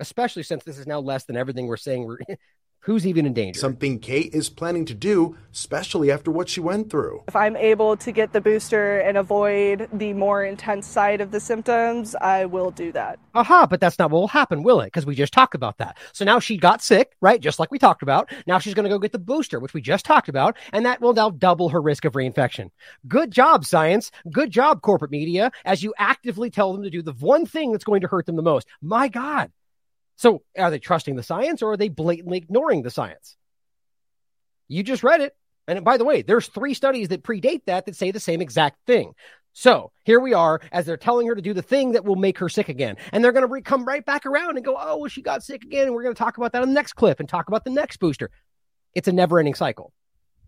Especially 0.00 0.42
since 0.42 0.64
this 0.64 0.78
is 0.78 0.88
now 0.88 0.98
less 0.98 1.24
than 1.24 1.36
everything 1.36 1.68
we're 1.68 1.76
saying 1.76 2.04
we're 2.04 2.18
Who's 2.84 3.06
even 3.06 3.24
in 3.24 3.32
danger? 3.32 3.58
Something 3.58 3.98
Kate 3.98 4.34
is 4.34 4.50
planning 4.50 4.84
to 4.84 4.92
do, 4.92 5.38
especially 5.50 6.10
after 6.10 6.30
what 6.30 6.50
she 6.50 6.60
went 6.60 6.90
through. 6.90 7.22
If 7.28 7.34
I'm 7.34 7.56
able 7.56 7.96
to 7.96 8.12
get 8.12 8.34
the 8.34 8.42
booster 8.42 8.98
and 8.98 9.16
avoid 9.16 9.88
the 9.90 10.12
more 10.12 10.44
intense 10.44 10.86
side 10.86 11.22
of 11.22 11.30
the 11.30 11.40
symptoms, 11.40 12.14
I 12.16 12.44
will 12.44 12.70
do 12.70 12.92
that. 12.92 13.18
Aha, 13.34 13.66
but 13.66 13.80
that's 13.80 13.98
not 13.98 14.10
what 14.10 14.20
will 14.20 14.28
happen, 14.28 14.62
will 14.62 14.82
it? 14.82 14.88
Because 14.88 15.06
we 15.06 15.14
just 15.14 15.32
talked 15.32 15.54
about 15.54 15.78
that. 15.78 15.96
So 16.12 16.26
now 16.26 16.38
she 16.40 16.58
got 16.58 16.82
sick, 16.82 17.16
right? 17.22 17.40
Just 17.40 17.58
like 17.58 17.70
we 17.70 17.78
talked 17.78 18.02
about. 18.02 18.30
Now 18.46 18.58
she's 18.58 18.74
going 18.74 18.84
to 18.84 18.90
go 18.90 18.98
get 18.98 19.12
the 19.12 19.18
booster, 19.18 19.60
which 19.60 19.72
we 19.72 19.80
just 19.80 20.04
talked 20.04 20.28
about, 20.28 20.54
and 20.74 20.84
that 20.84 21.00
will 21.00 21.14
now 21.14 21.30
double 21.30 21.70
her 21.70 21.80
risk 21.80 22.04
of 22.04 22.12
reinfection. 22.12 22.68
Good 23.08 23.30
job, 23.30 23.64
science. 23.64 24.10
Good 24.30 24.50
job, 24.50 24.82
corporate 24.82 25.10
media, 25.10 25.52
as 25.64 25.82
you 25.82 25.94
actively 25.96 26.50
tell 26.50 26.74
them 26.74 26.82
to 26.82 26.90
do 26.90 27.00
the 27.00 27.14
one 27.14 27.46
thing 27.46 27.72
that's 27.72 27.84
going 27.84 28.02
to 28.02 28.08
hurt 28.08 28.26
them 28.26 28.36
the 28.36 28.42
most. 28.42 28.68
My 28.82 29.08
God. 29.08 29.50
So 30.16 30.42
are 30.56 30.70
they 30.70 30.78
trusting 30.78 31.16
the 31.16 31.22
science 31.22 31.62
or 31.62 31.72
are 31.72 31.76
they 31.76 31.88
blatantly 31.88 32.38
ignoring 32.38 32.82
the 32.82 32.90
science? 32.90 33.36
You 34.68 34.82
just 34.82 35.02
read 35.02 35.20
it. 35.20 35.36
And 35.66 35.84
by 35.84 35.96
the 35.96 36.04
way, 36.04 36.22
there's 36.22 36.46
three 36.48 36.74
studies 36.74 37.08
that 37.08 37.22
predate 37.22 37.64
that 37.66 37.86
that 37.86 37.96
say 37.96 38.10
the 38.10 38.20
same 38.20 38.40
exact 38.40 38.78
thing. 38.86 39.14
So 39.54 39.92
here 40.04 40.20
we 40.20 40.34
are 40.34 40.60
as 40.72 40.84
they're 40.84 40.96
telling 40.96 41.26
her 41.28 41.34
to 41.34 41.40
do 41.40 41.54
the 41.54 41.62
thing 41.62 41.92
that 41.92 42.04
will 42.04 42.16
make 42.16 42.38
her 42.38 42.48
sick 42.48 42.68
again. 42.68 42.96
And 43.12 43.22
they're 43.22 43.32
going 43.32 43.46
to 43.46 43.52
re- 43.52 43.62
come 43.62 43.84
right 43.84 44.04
back 44.04 44.26
around 44.26 44.56
and 44.56 44.64
go, 44.64 44.76
oh, 44.78 44.98
well, 44.98 45.08
she 45.08 45.22
got 45.22 45.44
sick 45.44 45.62
again. 45.62 45.86
And 45.86 45.94
we're 45.94 46.02
going 46.02 46.14
to 46.14 46.18
talk 46.18 46.36
about 46.36 46.52
that 46.52 46.62
on 46.62 46.68
the 46.68 46.74
next 46.74 46.94
clip 46.94 47.20
and 47.20 47.28
talk 47.28 47.48
about 47.48 47.64
the 47.64 47.70
next 47.70 47.98
booster. 47.98 48.30
It's 48.94 49.08
a 49.08 49.12
never 49.12 49.38
ending 49.38 49.54
cycle. 49.54 49.92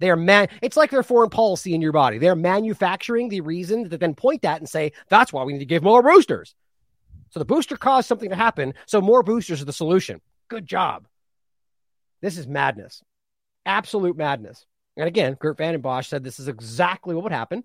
They 0.01 0.11
are 0.11 0.17
man. 0.17 0.49
It's 0.61 0.77
like 0.77 0.91
their 0.91 1.03
foreign 1.03 1.31
policy 1.31 1.73
in 1.73 1.81
your 1.81 1.93
body. 1.93 2.19
They're 2.19 2.37
manufacturing 2.37 3.29
the 3.29 3.41
reason 3.41 3.89
that 3.89 4.01
then 4.01 4.15
point 4.15 4.45
at 4.45 4.59
and 4.59 4.69
say, 4.69 4.93
that's 5.09 5.33
why 5.33 5.45
we 5.45 5.53
need 5.53 5.61
to 5.61 5.67
give 5.67 5.83
more 5.83 6.03
boosters. 6.03 6.55
So 7.31 7.39
the 7.39 7.45
booster 7.45 7.77
caused 7.77 8.09
something 8.09 8.31
to 8.31 8.37
happen. 8.37 8.75
So 8.87 9.01
more 9.01 9.23
boosters 9.23 9.61
are 9.63 9.67
the 9.67 9.73
solution. 9.73 10.21
Good 10.49 10.67
job. 10.67 11.07
This 12.23 12.39
is 12.39 12.47
madness. 12.47 13.03
Absolute 13.65 14.17
madness. 14.17 14.65
And 14.97 15.07
again, 15.07 15.37
Kurt 15.37 15.59
Van 15.59 15.73
Vanden 15.73 15.83
Bossche 15.83 16.07
said 16.07 16.25
this 16.25 16.41
is 16.41 16.49
exactly 16.49 17.15
what 17.15 17.25
would 17.25 17.33
happen. 17.33 17.65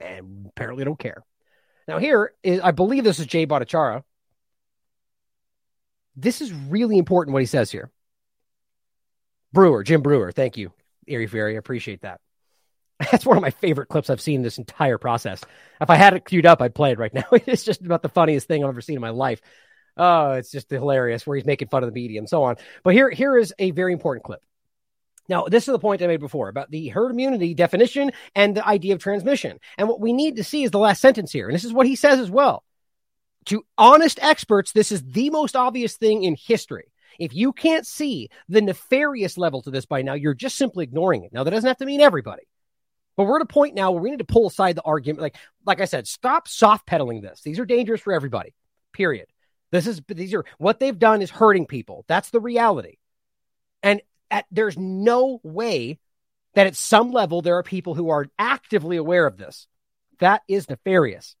And 0.00 0.46
apparently 0.48 0.84
don't 0.84 0.98
care. 0.98 1.22
Now, 1.88 1.98
here 1.98 2.32
is, 2.42 2.60
I 2.60 2.70
believe 2.70 3.04
this 3.04 3.18
is 3.18 3.26
Jay 3.26 3.46
Bhattacharya. 3.46 4.02
This 6.16 6.40
is 6.40 6.52
really 6.52 6.98
important 6.98 7.34
what 7.34 7.42
he 7.42 7.46
says 7.46 7.70
here. 7.70 7.90
Breuer, 9.52 9.82
Jim 9.84 10.02
Breuer, 10.02 10.32
thank 10.32 10.56
you, 10.56 10.72
Erie 11.06 11.26
Ferry. 11.26 11.54
I 11.54 11.58
appreciate 11.58 12.02
that. 12.02 12.20
That's 13.10 13.26
one 13.26 13.36
of 13.36 13.42
my 13.42 13.50
favorite 13.50 13.88
clips 13.88 14.08
I've 14.08 14.20
seen 14.20 14.42
this 14.42 14.58
entire 14.58 14.98
process. 14.98 15.44
If 15.80 15.90
I 15.90 15.96
had 15.96 16.14
it 16.14 16.24
queued 16.24 16.46
up, 16.46 16.62
I'd 16.62 16.74
play 16.74 16.92
it 16.92 16.98
right 16.98 17.12
now. 17.12 17.24
It's 17.32 17.64
just 17.64 17.82
about 17.82 18.02
the 18.02 18.08
funniest 18.08 18.48
thing 18.48 18.64
I've 18.64 18.70
ever 18.70 18.80
seen 18.80 18.96
in 18.96 19.02
my 19.02 19.10
life. 19.10 19.40
Oh, 19.96 20.32
it's 20.32 20.50
just 20.50 20.70
hilarious 20.70 21.26
where 21.26 21.36
he's 21.36 21.46
making 21.46 21.68
fun 21.68 21.82
of 21.82 21.88
the 21.88 21.94
media 21.94 22.18
and 22.18 22.28
so 22.28 22.44
on. 22.44 22.56
But 22.82 22.94
here, 22.94 23.10
here 23.10 23.36
is 23.36 23.54
a 23.58 23.70
very 23.70 23.92
important 23.92 24.24
clip. 24.24 24.42
Now, 25.28 25.46
this 25.46 25.66
is 25.66 25.72
the 25.72 25.78
point 25.78 26.02
I 26.02 26.06
made 26.06 26.20
before 26.20 26.48
about 26.48 26.70
the 26.70 26.88
herd 26.88 27.10
immunity 27.10 27.54
definition 27.54 28.12
and 28.34 28.56
the 28.56 28.66
idea 28.66 28.94
of 28.94 29.00
transmission. 29.00 29.58
And 29.76 29.88
what 29.88 30.00
we 30.00 30.12
need 30.12 30.36
to 30.36 30.44
see 30.44 30.62
is 30.62 30.70
the 30.70 30.78
last 30.78 31.00
sentence 31.00 31.32
here. 31.32 31.48
And 31.48 31.54
this 31.54 31.64
is 31.64 31.72
what 31.72 31.86
he 31.86 31.96
says 31.96 32.20
as 32.20 32.30
well. 32.30 32.62
To 33.46 33.64
honest 33.76 34.18
experts, 34.22 34.72
this 34.72 34.92
is 34.92 35.02
the 35.02 35.30
most 35.30 35.56
obvious 35.56 35.96
thing 35.96 36.24
in 36.24 36.36
history. 36.36 36.92
If 37.18 37.34
you 37.34 37.52
can't 37.52 37.86
see 37.86 38.28
the 38.48 38.60
nefarious 38.60 39.38
level 39.38 39.62
to 39.62 39.70
this 39.70 39.86
by 39.86 40.02
now, 40.02 40.14
you're 40.14 40.34
just 40.34 40.56
simply 40.56 40.84
ignoring 40.84 41.24
it. 41.24 41.32
Now, 41.32 41.44
that 41.44 41.50
doesn't 41.50 41.66
have 41.66 41.78
to 41.78 41.86
mean 41.86 42.00
everybody. 42.00 42.42
But 43.16 43.24
we're 43.24 43.36
at 43.36 43.42
a 43.42 43.46
point 43.46 43.74
now 43.74 43.90
where 43.90 44.02
we 44.02 44.10
need 44.10 44.18
to 44.18 44.24
pull 44.24 44.46
aside 44.46 44.76
the 44.76 44.82
argument. 44.82 45.22
Like, 45.22 45.36
like 45.64 45.80
I 45.80 45.86
said, 45.86 46.06
stop 46.06 46.48
soft 46.48 46.86
pedaling 46.86 47.22
this. 47.22 47.40
These 47.40 47.58
are 47.58 47.64
dangerous 47.64 48.00
for 48.00 48.12
everybody. 48.12 48.54
Period. 48.92 49.26
This 49.72 49.86
is 49.86 50.00
these 50.08 50.34
are 50.34 50.44
what 50.58 50.78
they've 50.78 50.98
done 50.98 51.22
is 51.22 51.30
hurting 51.30 51.66
people. 51.66 52.04
That's 52.08 52.30
the 52.30 52.40
reality. 52.40 52.96
And 53.82 54.00
at, 54.30 54.46
there's 54.50 54.78
no 54.78 55.40
way 55.42 55.98
that 56.54 56.66
at 56.66 56.76
some 56.76 57.10
level 57.10 57.42
there 57.42 57.56
are 57.56 57.62
people 57.62 57.94
who 57.94 58.10
are 58.10 58.26
actively 58.38 58.96
aware 58.96 59.26
of 59.26 59.36
this. 59.36 59.66
That 60.20 60.42
is 60.48 60.68
nefarious. 60.68 61.36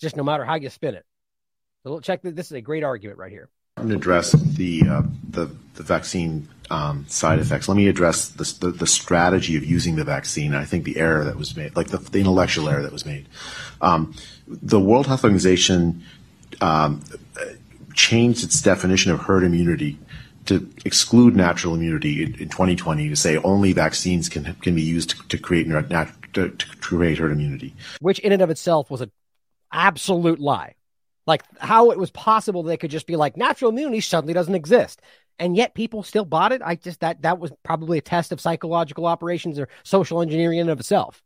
Just 0.00 0.16
no 0.16 0.22
matter 0.22 0.44
how 0.44 0.54
you 0.54 0.70
spin 0.70 0.94
it. 0.94 1.04
So 1.82 2.00
check. 2.00 2.20
This 2.22 2.46
is 2.46 2.52
a 2.52 2.60
great 2.60 2.84
argument 2.84 3.18
right 3.18 3.32
here. 3.32 3.48
The 4.54 4.82
uh, 4.88 5.02
the, 5.28 5.50
vaccine 5.82 6.48
um, 6.70 7.04
side 7.08 7.38
effects. 7.38 7.68
Let 7.68 7.76
me 7.76 7.86
address 7.88 8.28
the, 8.28 8.86
strategy 8.86 9.56
of 9.56 9.64
using 9.64 9.96
the 9.96 10.04
vaccine. 10.04 10.54
I 10.54 10.64
think 10.64 10.84
the 10.84 10.96
error 10.96 11.24
that 11.24 11.36
was 11.36 11.56
made, 11.56 11.76
like 11.76 11.88
the, 11.88 12.18
intellectual 12.18 12.68
error 12.68 12.82
that 12.82 12.92
was 12.92 13.04
made. 13.04 13.26
Um, 13.80 14.14
the 14.48 14.80
World 14.80 15.06
Health 15.06 15.22
Organization 15.22 16.02
um, 16.60 17.02
changed 17.94 18.44
its 18.44 18.60
definition 18.60 19.12
of 19.12 19.20
herd 19.20 19.44
immunity 19.44 19.98
to 20.46 20.68
exclude 20.84 21.34
natural 21.34 21.74
immunity 21.74 22.22
in, 22.22 22.34
in 22.34 22.48
2020 22.48 23.08
to 23.08 23.16
say 23.16 23.36
only 23.38 23.72
vaccines 23.72 24.28
can 24.28 24.54
can 24.62 24.74
be 24.74 24.82
used 24.82 25.28
to 25.28 25.38
create 25.38 25.66
herd 25.68 27.32
immunity, 27.32 27.74
which 28.00 28.18
in 28.20 28.32
and 28.32 28.42
of 28.42 28.50
itself 28.50 28.90
was 28.90 29.00
an 29.00 29.10
absolute 29.72 30.40
lie. 30.40 30.75
Like 31.26 31.42
how 31.58 31.90
it 31.90 31.98
was 31.98 32.10
possible 32.10 32.62
they 32.62 32.76
could 32.76 32.90
just 32.90 33.06
be 33.06 33.16
like 33.16 33.36
natural 33.36 33.70
immunity 33.70 34.00
suddenly 34.00 34.34
doesn't 34.34 34.54
exist 34.54 35.00
and 35.38 35.56
yet 35.56 35.74
people 35.74 36.02
still 36.02 36.24
bought 36.24 36.52
it. 36.52 36.62
I 36.64 36.76
just 36.76 37.00
that 37.00 37.22
that 37.22 37.38
was 37.38 37.52
probably 37.62 37.98
a 37.98 38.02
test 38.02 38.32
of 38.32 38.40
psychological 38.40 39.06
operations 39.06 39.58
or 39.58 39.68
social 39.82 40.22
engineering 40.22 40.58
in 40.58 40.68
of 40.68 40.80
itself. 40.80 41.22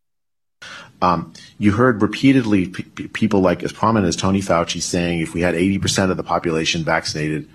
Um, 1.00 1.32
you 1.58 1.72
heard 1.72 2.02
repeatedly 2.02 2.68
p- 2.68 3.08
people 3.08 3.40
like 3.40 3.62
as 3.62 3.72
prominent 3.72 4.08
as 4.08 4.16
Tony 4.16 4.40
Fauci 4.40 4.82
saying 4.82 5.20
if 5.20 5.32
we 5.32 5.40
had 5.40 5.54
80% 5.54 6.10
of 6.10 6.18
the 6.18 6.22
population 6.22 6.84
vaccinated, 6.84 7.48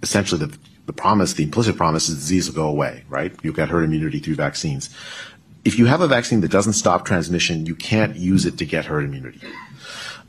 essentially 0.00 0.46
the, 0.46 0.56
the 0.86 0.92
promise, 0.92 1.32
the 1.32 1.42
implicit 1.42 1.76
promise 1.76 2.08
is 2.08 2.16
disease 2.16 2.48
will 2.48 2.54
go 2.54 2.68
away, 2.68 3.04
right? 3.08 3.34
You'll 3.42 3.54
get 3.54 3.68
herd 3.68 3.82
immunity 3.82 4.20
through 4.20 4.36
vaccines. 4.36 4.90
If 5.64 5.76
you 5.78 5.86
have 5.86 6.00
a 6.02 6.08
vaccine 6.08 6.40
that 6.42 6.52
doesn't 6.52 6.74
stop 6.74 7.04
transmission, 7.04 7.66
you 7.66 7.74
can't 7.74 8.14
use 8.14 8.46
it 8.46 8.58
to 8.58 8.66
get 8.66 8.84
herd 8.84 9.04
immunity. 9.04 9.40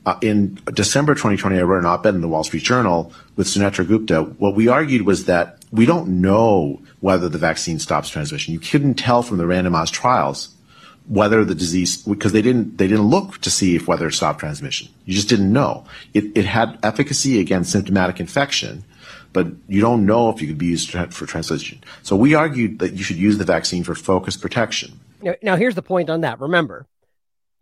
Uh, 0.05 0.17
in 0.21 0.59
December 0.73 1.13
2020, 1.13 1.57
I 1.57 1.61
wrote 1.61 1.79
an 1.79 1.85
op-ed 1.85 2.13
in 2.13 2.21
the 2.21 2.27
Wall 2.27 2.43
Street 2.43 2.63
Journal 2.63 3.13
with 3.35 3.47
Sunetra 3.47 3.87
Gupta. 3.87 4.23
What 4.23 4.53
we 4.53 4.67
argued 4.67 5.03
was 5.03 5.25
that 5.25 5.63
we 5.71 5.85
don't 5.85 6.21
know 6.21 6.81
whether 6.99 7.29
the 7.29 7.37
vaccine 7.37 7.79
stops 7.79 8.09
transmission. 8.09 8.53
You 8.53 8.59
couldn't 8.59 8.95
tell 8.95 9.23
from 9.23 9.37
the 9.37 9.45
randomized 9.45 9.91
trials 9.91 10.49
whether 11.07 11.43
the 11.43 11.55
disease 11.55 11.97
because 11.97 12.31
they 12.31 12.41
didn't 12.41 12.77
they 12.77 12.87
didn't 12.87 13.07
look 13.07 13.37
to 13.39 13.51
see 13.51 13.75
if 13.75 13.87
whether 13.87 14.07
it 14.07 14.13
stopped 14.13 14.39
transmission. 14.39 14.89
You 15.05 15.13
just 15.13 15.29
didn't 15.29 15.51
know. 15.51 15.85
It 16.13 16.25
it 16.35 16.45
had 16.45 16.79
efficacy 16.83 17.39
against 17.39 17.71
symptomatic 17.71 18.19
infection, 18.19 18.83
but 19.33 19.47
you 19.67 19.81
don't 19.81 20.05
know 20.05 20.29
if 20.29 20.41
you 20.41 20.47
could 20.47 20.57
be 20.57 20.67
used 20.67 20.91
for 20.91 21.25
transmission. 21.25 21.83
So 22.03 22.15
we 22.15 22.35
argued 22.35 22.79
that 22.79 22.93
you 22.93 23.03
should 23.03 23.17
use 23.17 23.37
the 23.37 23.45
vaccine 23.45 23.83
for 23.83 23.95
focused 23.95 24.41
protection. 24.41 24.99
Now, 25.21 25.35
now 25.41 25.55
here's 25.55 25.75
the 25.75 25.81
point 25.81 26.09
on 26.09 26.21
that. 26.21 26.39
Remember, 26.39 26.85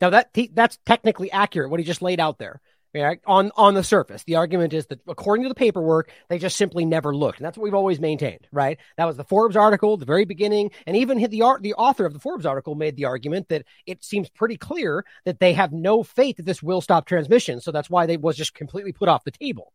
now 0.02 0.10
that 0.10 0.36
that's 0.54 0.78
technically 0.86 1.32
accurate 1.32 1.70
what 1.70 1.80
he 1.80 1.86
just 1.86 2.02
laid 2.02 2.20
out 2.20 2.40
there. 2.40 2.60
Right? 2.94 3.22
On 3.26 3.52
on 3.56 3.74
the 3.74 3.86
surface, 3.86 4.26
the 4.26 4.36
argument 4.36 4.74
is 4.74 4.88
that 4.88 5.00
according 5.08 5.44
to 5.44 5.50
the 5.50 5.56
paperwork, 5.56 6.12
they 6.28 6.38
just 6.38 6.58
simply 6.58 6.84
never 6.84 7.16
looked, 7.16 7.40
and 7.40 7.46
that's 7.46 7.58
what 7.58 7.64
we've 7.64 7.74
always 7.74 8.02
maintained. 8.02 8.46
Right? 8.52 8.80
That 8.98 9.06
was 9.06 9.16
the 9.16 9.24
Forbes 9.24 9.56
article, 9.56 9.96
the 9.96 10.04
very 10.04 10.26
beginning, 10.26 10.72
and 10.86 10.98
even 10.98 11.18
the 11.18 11.42
art, 11.42 11.62
the 11.62 11.76
author 11.76 12.06
of 12.06 12.12
the 12.12 12.20
Forbes 12.20 12.46
article 12.46 12.76
made 12.76 12.98
the 12.98 13.06
argument 13.06 13.48
that 13.48 13.64
it 13.86 14.04
seems 14.04 14.30
pretty 14.30 14.58
clear 14.58 15.06
that 15.24 15.40
they 15.40 15.54
have 15.54 15.72
no 15.72 16.04
faith 16.04 16.36
that 16.36 16.46
this 16.46 16.62
will 16.62 16.82
stop 16.82 17.06
transmission, 17.06 17.62
so 17.62 17.72
that's 17.72 17.90
why 17.90 18.08
they 18.08 18.18
was 18.18 18.36
just 18.36 18.54
completely 18.54 18.92
put 18.92 19.08
off 19.08 19.24
the 19.24 19.32
table 19.32 19.72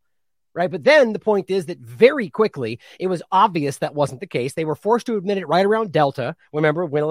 right? 0.57 0.71
But 0.71 0.85
then 0.85 1.13
the 1.13 1.19
point 1.21 1.51
is 1.51 1.67
that 1.67 1.79
very 1.79 2.29
quickly 2.31 2.81
it 2.99 3.07
was 3.07 3.23
obvious 3.31 3.79
that 3.79 3.95
wasn't 3.95 4.21
the 4.21 4.27
case. 4.27 4.55
They 4.55 4.65
were 4.65 4.75
forced 4.75 5.07
to 5.07 5.17
admit 5.17 5.39
it 5.39 5.47
right 5.47 5.67
around 5.67 5.93
Delta. 5.93 6.35
Remember, 6.53 6.85
when 6.87 7.05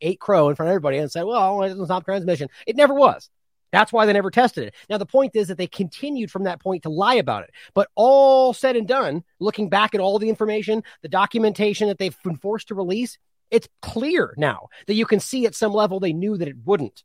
ate 0.00 0.20
crow 0.20 0.48
in 0.48 0.54
front 0.54 0.68
of 0.68 0.72
everybody 0.72 0.98
and 0.98 1.10
said, 1.10 1.24
"Well, 1.24 1.62
it 1.62 1.68
doesn't 1.68 1.84
stop 1.86 2.04
transmission." 2.04 2.48
It 2.66 2.76
never 2.76 2.94
was. 2.94 3.28
That's 3.72 3.92
why 3.92 4.06
they 4.06 4.12
never 4.12 4.30
tested 4.30 4.64
it. 4.64 4.74
Now 4.88 4.98
the 4.98 5.06
point 5.06 5.34
is 5.34 5.48
that 5.48 5.58
they 5.58 5.66
continued 5.66 6.30
from 6.30 6.44
that 6.44 6.60
point 6.60 6.84
to 6.84 6.90
lie 6.90 7.14
about 7.14 7.44
it. 7.44 7.50
But 7.74 7.88
all 7.94 8.52
said 8.52 8.76
and 8.76 8.86
done, 8.86 9.24
looking 9.40 9.68
back 9.68 9.94
at 9.94 10.00
all 10.00 10.18
the 10.18 10.28
information, 10.28 10.84
the 11.00 11.08
documentation 11.08 11.88
that 11.88 11.98
they've 11.98 12.16
been 12.22 12.36
forced 12.36 12.68
to 12.68 12.74
release, 12.74 13.18
it's 13.50 13.68
clear 13.80 14.34
now 14.36 14.68
that 14.86 14.94
you 14.94 15.06
can 15.06 15.20
see 15.20 15.46
at 15.46 15.54
some 15.54 15.72
level 15.72 15.98
they 15.98 16.12
knew 16.12 16.36
that 16.36 16.48
it 16.48 16.56
wouldn't. 16.64 17.02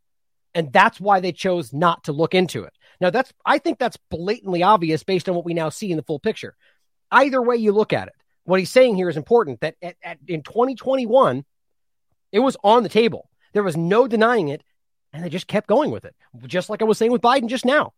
And 0.53 0.73
that's 0.73 0.99
why 0.99 1.19
they 1.19 1.31
chose 1.31 1.71
not 1.71 2.03
to 2.05 2.11
look 2.11 2.33
into 2.33 2.63
it. 2.63 2.73
Now, 2.99 3.09
that's 3.09 3.31
I 3.45 3.59
think 3.59 3.79
that's 3.79 3.97
blatantly 4.09 4.63
obvious 4.63 5.03
based 5.03 5.29
on 5.29 5.35
what 5.35 5.45
we 5.45 5.53
now 5.53 5.69
see 5.69 5.91
in 5.91 5.97
the 5.97 6.03
full 6.03 6.19
picture. 6.19 6.55
Either 7.11 7.41
way 7.41 7.55
you 7.55 7.71
look 7.71 7.93
at 7.93 8.07
it, 8.07 8.13
what 8.43 8.59
he's 8.59 8.71
saying 8.71 8.95
here 8.95 9.09
is 9.09 9.17
important 9.17 9.61
that 9.61 9.75
at, 9.81 9.95
at, 10.01 10.17
in 10.27 10.41
2021, 10.41 11.45
it 12.31 12.39
was 12.39 12.57
on 12.63 12.83
the 12.83 12.89
table. 12.89 13.29
There 13.53 13.63
was 13.63 13.77
no 13.77 14.07
denying 14.07 14.49
it, 14.49 14.63
and 15.13 15.23
they 15.23 15.29
just 15.29 15.47
kept 15.47 15.67
going 15.67 15.91
with 15.91 16.05
it, 16.05 16.15
just 16.45 16.69
like 16.69 16.81
I 16.81 16.85
was 16.85 16.97
saying 16.97 17.11
with 17.11 17.21
Biden 17.21 17.47
just 17.47 17.65
now. 17.65 17.93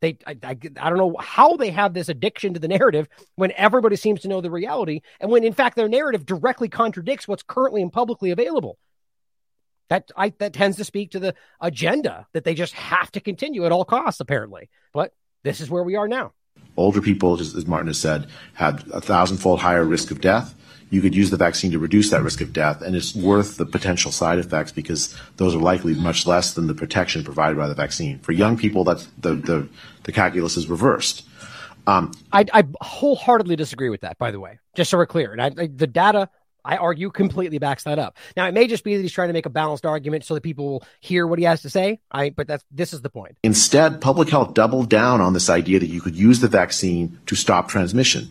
They, 0.00 0.18
I, 0.26 0.36
I, 0.42 0.50
I 0.50 0.90
don't 0.90 0.98
know 0.98 1.16
how 1.18 1.56
they 1.56 1.70
have 1.70 1.94
this 1.94 2.08
addiction 2.08 2.54
to 2.54 2.60
the 2.60 2.68
narrative 2.68 3.08
when 3.36 3.52
everybody 3.52 3.96
seems 3.96 4.20
to 4.20 4.28
know 4.28 4.40
the 4.40 4.50
reality, 4.50 5.00
and 5.20 5.30
when 5.30 5.42
in 5.42 5.54
fact 5.54 5.76
their 5.76 5.88
narrative 5.88 6.26
directly 6.26 6.68
contradicts 6.68 7.26
what's 7.26 7.42
currently 7.42 7.82
and 7.82 7.92
publicly 7.92 8.30
available. 8.30 8.78
That 9.88 10.10
I, 10.16 10.30
that 10.38 10.52
tends 10.52 10.76
to 10.78 10.84
speak 10.84 11.12
to 11.12 11.20
the 11.20 11.34
agenda 11.60 12.26
that 12.32 12.44
they 12.44 12.54
just 12.54 12.74
have 12.74 13.10
to 13.12 13.20
continue 13.20 13.64
at 13.64 13.72
all 13.72 13.84
costs, 13.84 14.20
apparently. 14.20 14.68
But 14.92 15.12
this 15.44 15.60
is 15.60 15.70
where 15.70 15.82
we 15.82 15.94
are 15.94 16.08
now. 16.08 16.32
Older 16.76 17.00
people, 17.00 17.36
just 17.36 17.54
as 17.54 17.66
Martin 17.66 17.86
has 17.86 17.98
said, 17.98 18.26
have 18.54 18.84
a 18.92 19.00
thousandfold 19.00 19.60
higher 19.60 19.84
risk 19.84 20.10
of 20.10 20.20
death. 20.20 20.54
You 20.90 21.00
could 21.00 21.14
use 21.14 21.30
the 21.30 21.36
vaccine 21.36 21.72
to 21.72 21.78
reduce 21.78 22.10
that 22.10 22.22
risk 22.22 22.40
of 22.40 22.52
death, 22.52 22.80
and 22.80 22.94
it's 22.94 23.14
worth 23.14 23.56
the 23.56 23.66
potential 23.66 24.12
side 24.12 24.38
effects 24.38 24.70
because 24.72 25.16
those 25.36 25.54
are 25.54 25.58
likely 25.58 25.94
much 25.94 26.26
less 26.26 26.54
than 26.54 26.68
the 26.68 26.74
protection 26.74 27.24
provided 27.24 27.56
by 27.56 27.66
the 27.66 27.74
vaccine. 27.74 28.20
For 28.20 28.32
young 28.32 28.56
people, 28.56 28.84
that's 28.84 29.06
the 29.18 29.34
the, 29.34 29.68
the 30.04 30.12
calculus 30.12 30.56
is 30.56 30.68
reversed. 30.68 31.24
Um, 31.88 32.12
I, 32.32 32.44
I, 32.52 32.64
wholeheartedly 32.80 33.54
disagree 33.56 33.90
with 33.90 34.00
that, 34.00 34.18
by 34.18 34.32
the 34.32 34.40
way, 34.40 34.58
just 34.74 34.90
so 34.90 34.98
we're 34.98 35.06
clear. 35.06 35.32
And 35.32 35.40
I, 35.40 35.46
I, 35.62 35.66
the 35.68 35.86
data 35.86 36.28
I 36.66 36.76
argue 36.76 37.10
completely 37.10 37.58
backs 37.58 37.84
that 37.84 37.98
up. 37.98 38.18
Now 38.36 38.46
it 38.46 38.52
may 38.52 38.66
just 38.66 38.84
be 38.84 38.96
that 38.96 39.02
he's 39.02 39.12
trying 39.12 39.28
to 39.28 39.32
make 39.32 39.46
a 39.46 39.50
balanced 39.50 39.86
argument 39.86 40.24
so 40.24 40.34
that 40.34 40.42
people 40.42 40.66
will 40.66 40.84
hear 41.00 41.26
what 41.26 41.38
he 41.38 41.44
has 41.44 41.62
to 41.62 41.70
say. 41.70 42.00
I 42.10 42.30
but 42.30 42.48
that's 42.48 42.64
this 42.70 42.92
is 42.92 43.02
the 43.02 43.08
point. 43.08 43.36
Instead, 43.42 44.00
public 44.00 44.28
health 44.28 44.52
doubled 44.52 44.90
down 44.90 45.20
on 45.20 45.32
this 45.32 45.48
idea 45.48 45.78
that 45.78 45.86
you 45.86 46.00
could 46.00 46.16
use 46.16 46.40
the 46.40 46.48
vaccine 46.48 47.18
to 47.26 47.36
stop 47.36 47.68
transmission, 47.68 48.30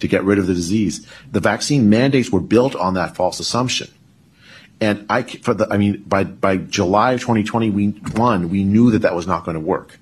to 0.00 0.08
get 0.08 0.24
rid 0.24 0.38
of 0.38 0.48
the 0.48 0.54
disease. 0.54 1.06
The 1.30 1.40
vaccine 1.40 1.88
mandates 1.88 2.30
were 2.30 2.40
built 2.40 2.74
on 2.74 2.94
that 2.94 3.14
false 3.14 3.38
assumption. 3.38 3.88
And 4.80 5.06
I 5.08 5.22
for 5.22 5.54
the 5.54 5.68
I 5.70 5.76
mean 5.76 6.02
by 6.02 6.24
by 6.24 6.56
July 6.56 7.12
of 7.12 7.20
2021 7.20 8.48
we 8.48 8.64
knew 8.64 8.90
that 8.90 9.02
that 9.02 9.14
was 9.14 9.26
not 9.26 9.44
going 9.44 9.54
to 9.54 9.60
work 9.60 9.98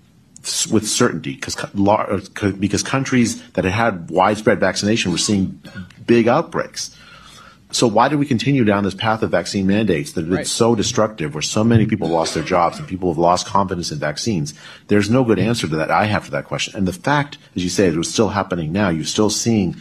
with 0.71 0.87
certainty 0.87 1.35
because 1.35 1.57
uh, 1.59 2.53
because 2.59 2.83
countries 2.83 3.43
that 3.53 3.65
had 3.65 3.75
had 3.75 4.11
widespread 4.11 4.61
vaccination 4.61 5.13
were 5.13 5.19
seeing 5.19 5.61
big 6.07 6.29
outbreaks. 6.29 6.97
So 7.71 7.87
why 7.87 8.09
do 8.09 8.17
we 8.17 8.25
continue 8.25 8.65
down 8.65 8.85
this 8.85 8.95
path 8.95 9.23
of 9.23 9.31
vaccine 9.31 9.67
mandates 9.67 10.13
that 10.13 10.27
right. 10.27 10.41
it's 10.41 10.51
so 10.51 10.75
destructive, 10.75 11.35
where 11.35 11.43
so 11.43 11.63
many 11.63 11.87
people 11.87 12.09
lost 12.09 12.35
their 12.35 12.43
jobs 12.43 12.79
and 12.79 12.89
people 12.89 13.11
have 13.11 13.19
lost 13.19 13.47
confidence 13.47 13.93
in 13.93 13.99
vaccines? 13.99 14.55
There's 14.87 15.11
no 15.11 15.23
good 15.23 15.39
answer 15.39 15.69
to 15.69 15.77
that. 15.77 15.91
I 15.91 16.05
have 16.05 16.25
to 16.27 16.31
that 16.33 16.47
question. 16.47 16.77
And 16.77 16.89
the 16.89 16.93
fact, 16.93 17.37
as 17.57 17.63
you 17.63 17.69
say, 17.69 17.87
it 17.87 17.97
was 17.97 18.11
still 18.11 18.31
happening 18.31 18.73
now. 18.73 18.89
You're 18.89 19.05
still 19.05 19.29
seeing, 19.29 19.77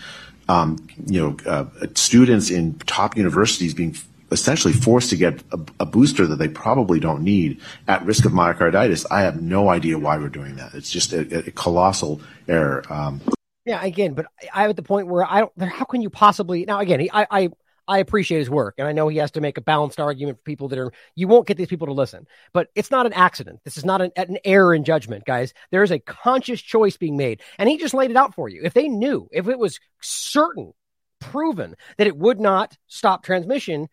um, 0.50 0.86
you 1.06 1.22
know, 1.22 1.38
uh, 1.50 1.66
students 1.96 2.50
in 2.50 2.76
top 2.80 3.16
universities 3.16 3.74
being 3.74 3.96
essentially 4.32 4.74
forced 4.74 5.10
to 5.12 5.16
get 5.16 5.42
a, 5.54 5.60
a, 5.80 5.86
booster 5.86 6.28
that 6.28 6.36
they 6.36 6.50
probably 6.50 7.00
don't 7.00 7.24
need 7.24 7.62
at 7.88 8.06
risk 8.06 8.26
of 8.26 8.34
myocarditis. 8.34 9.06
I 9.10 9.22
have 9.22 9.42
no 9.42 9.70
idea 9.70 9.98
why 9.98 10.18
we're 10.18 10.28
doing 10.28 10.58
that. 10.58 10.74
It's 10.74 10.90
just 10.90 11.14
a, 11.14 11.48
a 11.48 11.52
colossal 11.52 12.20
error. 12.48 12.84
Um, 12.90 13.22
yeah, 13.66 13.84
again, 13.84 14.14
but 14.14 14.26
I'm 14.54 14.70
at 14.70 14.76
the 14.76 14.84
point 14.84 15.08
where 15.08 15.24
I 15.24 15.40
don't. 15.40 15.62
How 15.62 15.86
can 15.86 16.02
you 16.02 16.10
possibly 16.10 16.66
now? 16.66 16.80
Again, 16.80 17.08
I, 17.14 17.28
I 17.30 17.50
I 17.88 18.00
appreciate 18.00 18.40
his 18.40 18.50
work, 18.50 18.76
and 18.78 18.88
I 18.88 18.92
know 18.92 19.08
he 19.08 19.18
has 19.18 19.32
to 19.32 19.42
make 19.42 19.58
a 19.58 19.62
balanced 19.62 20.00
argument 20.00 20.38
for 20.38 20.44
people 20.44 20.68
that 20.70 20.80
are. 20.80 20.92
You 21.16 21.28
won't 21.28 21.48
get 21.48 21.58
these 21.58 21.68
people 21.68 21.88
to 21.88 21.94
listen, 21.94 22.28
but 22.54 22.70
it's 22.76 22.92
not 22.92 23.06
an 23.06 23.14
accident. 23.14 23.62
This 23.64 23.78
is 23.78 23.86
not 23.86 24.02
an, 24.02 24.12
an 24.18 24.38
error 24.44 24.74
in 24.74 24.84
judgment, 24.84 25.26
guys. 25.26 25.54
There 25.72 25.84
is 25.84 25.92
a 25.92 26.00
conscious 26.00 26.62
choice 26.62 26.98
being 26.98 27.16
made, 27.16 27.42
and 27.58 27.70
he 27.70 27.78
just 27.78 27.94
laid 27.94 28.12
it 28.12 28.18
out 28.18 28.36
for 28.36 28.50
you. 28.50 28.62
If 28.64 28.74
they 28.74 28.90
knew, 28.90 29.30
if 29.32 29.48
it 29.48 29.58
was 29.58 29.80
certain, 30.02 30.74
proven 31.20 31.76
that 31.98 32.08
it 32.08 32.18
would 32.18 32.40
not 32.40 32.78
stop 32.88 33.24
transmission, 33.24 33.88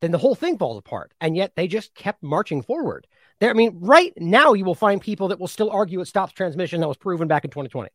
then 0.00 0.12
the 0.12 0.18
whole 0.18 0.34
thing 0.34 0.58
falls 0.58 0.78
apart. 0.78 1.12
And 1.20 1.36
yet 1.36 1.52
they 1.56 1.66
just 1.66 1.94
kept 1.94 2.22
marching 2.22 2.62
forward. 2.62 3.06
There, 3.40 3.50
I 3.50 3.54
mean, 3.54 3.78
right 3.80 4.12
now 4.16 4.52
you 4.52 4.64
will 4.64 4.74
find 4.74 5.00
people 5.00 5.28
that 5.28 5.40
will 5.40 5.48
still 5.48 5.70
argue 5.70 6.00
it 6.00 6.06
stops 6.06 6.32
transmission 6.32 6.80
that 6.80 6.88
was 6.88 6.96
proven 6.96 7.28
back 7.28 7.44
in 7.44 7.50
2020. 7.50 7.90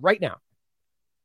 Right 0.00 0.20
now 0.20 0.38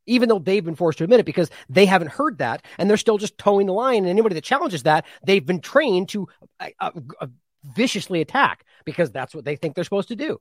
even 0.10 0.30
though 0.30 0.40
they've 0.40 0.66
been 0.66 0.76
forced 0.76 0.98
to 0.98 1.04
admit 1.04 1.20
it 1.20 1.26
because 1.26 1.50
they 1.70 1.86
haven't 1.86 2.12
heard 2.12 2.38
that 2.40 2.66
and 2.78 2.90
they're 2.90 2.98
still 2.98 3.18
just 3.18 3.38
towing 3.38 3.68
the 3.68 3.74
line. 3.74 4.00
And 4.00 4.08
anybody 4.08 4.36
that 4.36 4.44
challenges 4.44 4.84
that, 4.84 5.06
they've 5.24 5.46
been 5.46 5.62
trained 5.62 6.10
to 6.10 6.28
uh, 6.60 6.70
uh, 6.80 6.92
uh 7.22 7.28
viciously 7.76 8.22
attack 8.22 8.66
because 8.86 9.12
that's 9.12 9.36
what 9.36 9.46
they 9.46 9.56
think 9.56 9.76
they're 9.76 9.84
supposed 9.84 10.08
to 10.10 10.16
do. 10.16 10.40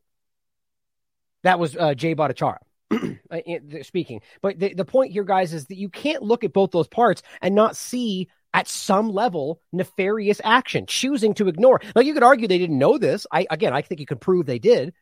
That 1.43 1.59
was 1.59 1.77
uh, 1.77 1.95
Jay 1.95 2.15
Bhattacharya 2.15 2.59
uh, 3.31 3.83
speaking. 3.83 4.21
But 4.43 4.59
the, 4.59 4.75
the 4.75 4.85
point 4.85 5.13
here, 5.13 5.25
guys, 5.25 5.53
is 5.53 5.67
that 5.67 5.77
you 5.77 5.89
can't 5.89 6.23
look 6.23 6.45
at 6.45 6.53
both 6.53 6.71
those 6.71 6.89
parts 6.89 7.23
and 7.41 7.55
not 7.55 7.77
see 7.77 8.29
at 8.55 8.67
some 8.67 9.11
level 9.11 9.61
nefarious 9.73 10.41
action, 10.43 10.87
choosing 10.87 11.35
to 11.35 11.49
ignore. 11.49 11.81
Like 11.95 12.07
you 12.07 12.15
could 12.15 12.23
argue 12.23 12.49
they 12.49 12.59
didn't 12.59 12.79
know 12.79 12.99
this. 12.99 13.27
I 13.31 13.47
again, 13.51 13.73
I 13.73 13.83
think 13.83 14.01
you 14.01 14.07
could 14.07 14.21
prove 14.21 14.47
they 14.47 14.59
did, 14.59 14.95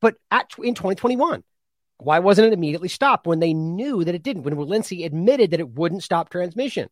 but 0.00 0.16
at 0.30 0.50
in 0.62 0.74
2021, 0.74 1.44
why 1.98 2.18
wasn't 2.18 2.46
it 2.48 2.52
immediately 2.52 2.88
stopped 2.88 3.26
when 3.26 3.40
they 3.40 3.54
knew 3.54 4.04
that 4.04 4.14
it 4.14 4.22
didn't? 4.22 4.42
When 4.42 4.56
Walensky 4.56 5.04
admitted 5.04 5.50
that 5.50 5.60
it 5.60 5.70
wouldn't 5.70 6.02
stop 6.02 6.28
transmission? 6.28 6.88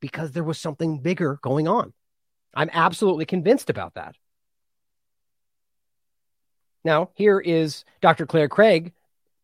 Because 0.00 0.32
there 0.32 0.44
was 0.44 0.58
something 0.58 1.00
bigger 1.00 1.38
going 1.42 1.68
on. 1.68 1.92
I'm 2.54 2.70
absolutely 2.72 3.26
convinced 3.26 3.70
about 3.70 3.94
that. 3.94 4.16
Now, 6.84 7.10
here 7.14 7.38
is 7.38 7.84
Dr. 8.00 8.26
Claire 8.26 8.48
Craig 8.48 8.92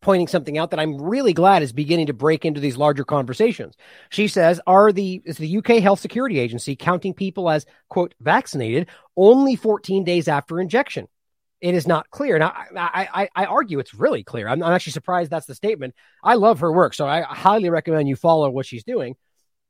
pointing 0.01 0.27
something 0.27 0.57
out 0.57 0.71
that 0.71 0.79
I'm 0.79 1.01
really 1.01 1.33
glad 1.33 1.63
is 1.63 1.73
beginning 1.73 2.07
to 2.07 2.13
break 2.13 2.45
into 2.45 2.59
these 2.59 2.77
larger 2.77 3.03
conversations. 3.03 3.75
She 4.09 4.27
says, 4.27 4.59
"Are 4.67 4.91
the 4.91 5.21
is 5.25 5.37
the 5.37 5.47
UK 5.57 5.79
Health 5.79 5.99
Security 5.99 6.39
Agency 6.39 6.75
counting 6.75 7.13
people 7.13 7.49
as 7.49 7.65
quote 7.89 8.13
vaccinated 8.19 8.87
only 9.15 9.55
14 9.55 10.03
days 10.03 10.27
after 10.27 10.59
injection?" 10.59 11.07
It 11.61 11.73
is 11.73 11.87
not 11.87 12.09
clear. 12.09 12.35
And 12.35 12.43
I, 12.43 13.07
I, 13.13 13.29
I 13.35 13.45
argue 13.45 13.79
it's 13.79 13.93
really 13.93 14.23
clear. 14.23 14.47
I'm, 14.47 14.61
I'm, 14.61 14.73
actually 14.73 14.93
surprised 14.93 15.31
that's 15.31 15.47
the 15.47 15.55
statement. 15.55 15.95
I 16.23 16.35
love 16.35 16.59
her 16.59 16.71
work, 16.71 16.93
so 16.93 17.07
I 17.07 17.21
highly 17.21 17.69
recommend 17.69 18.07
you 18.07 18.15
follow 18.15 18.49
what 18.49 18.65
she's 18.65 18.83
doing. 18.83 19.15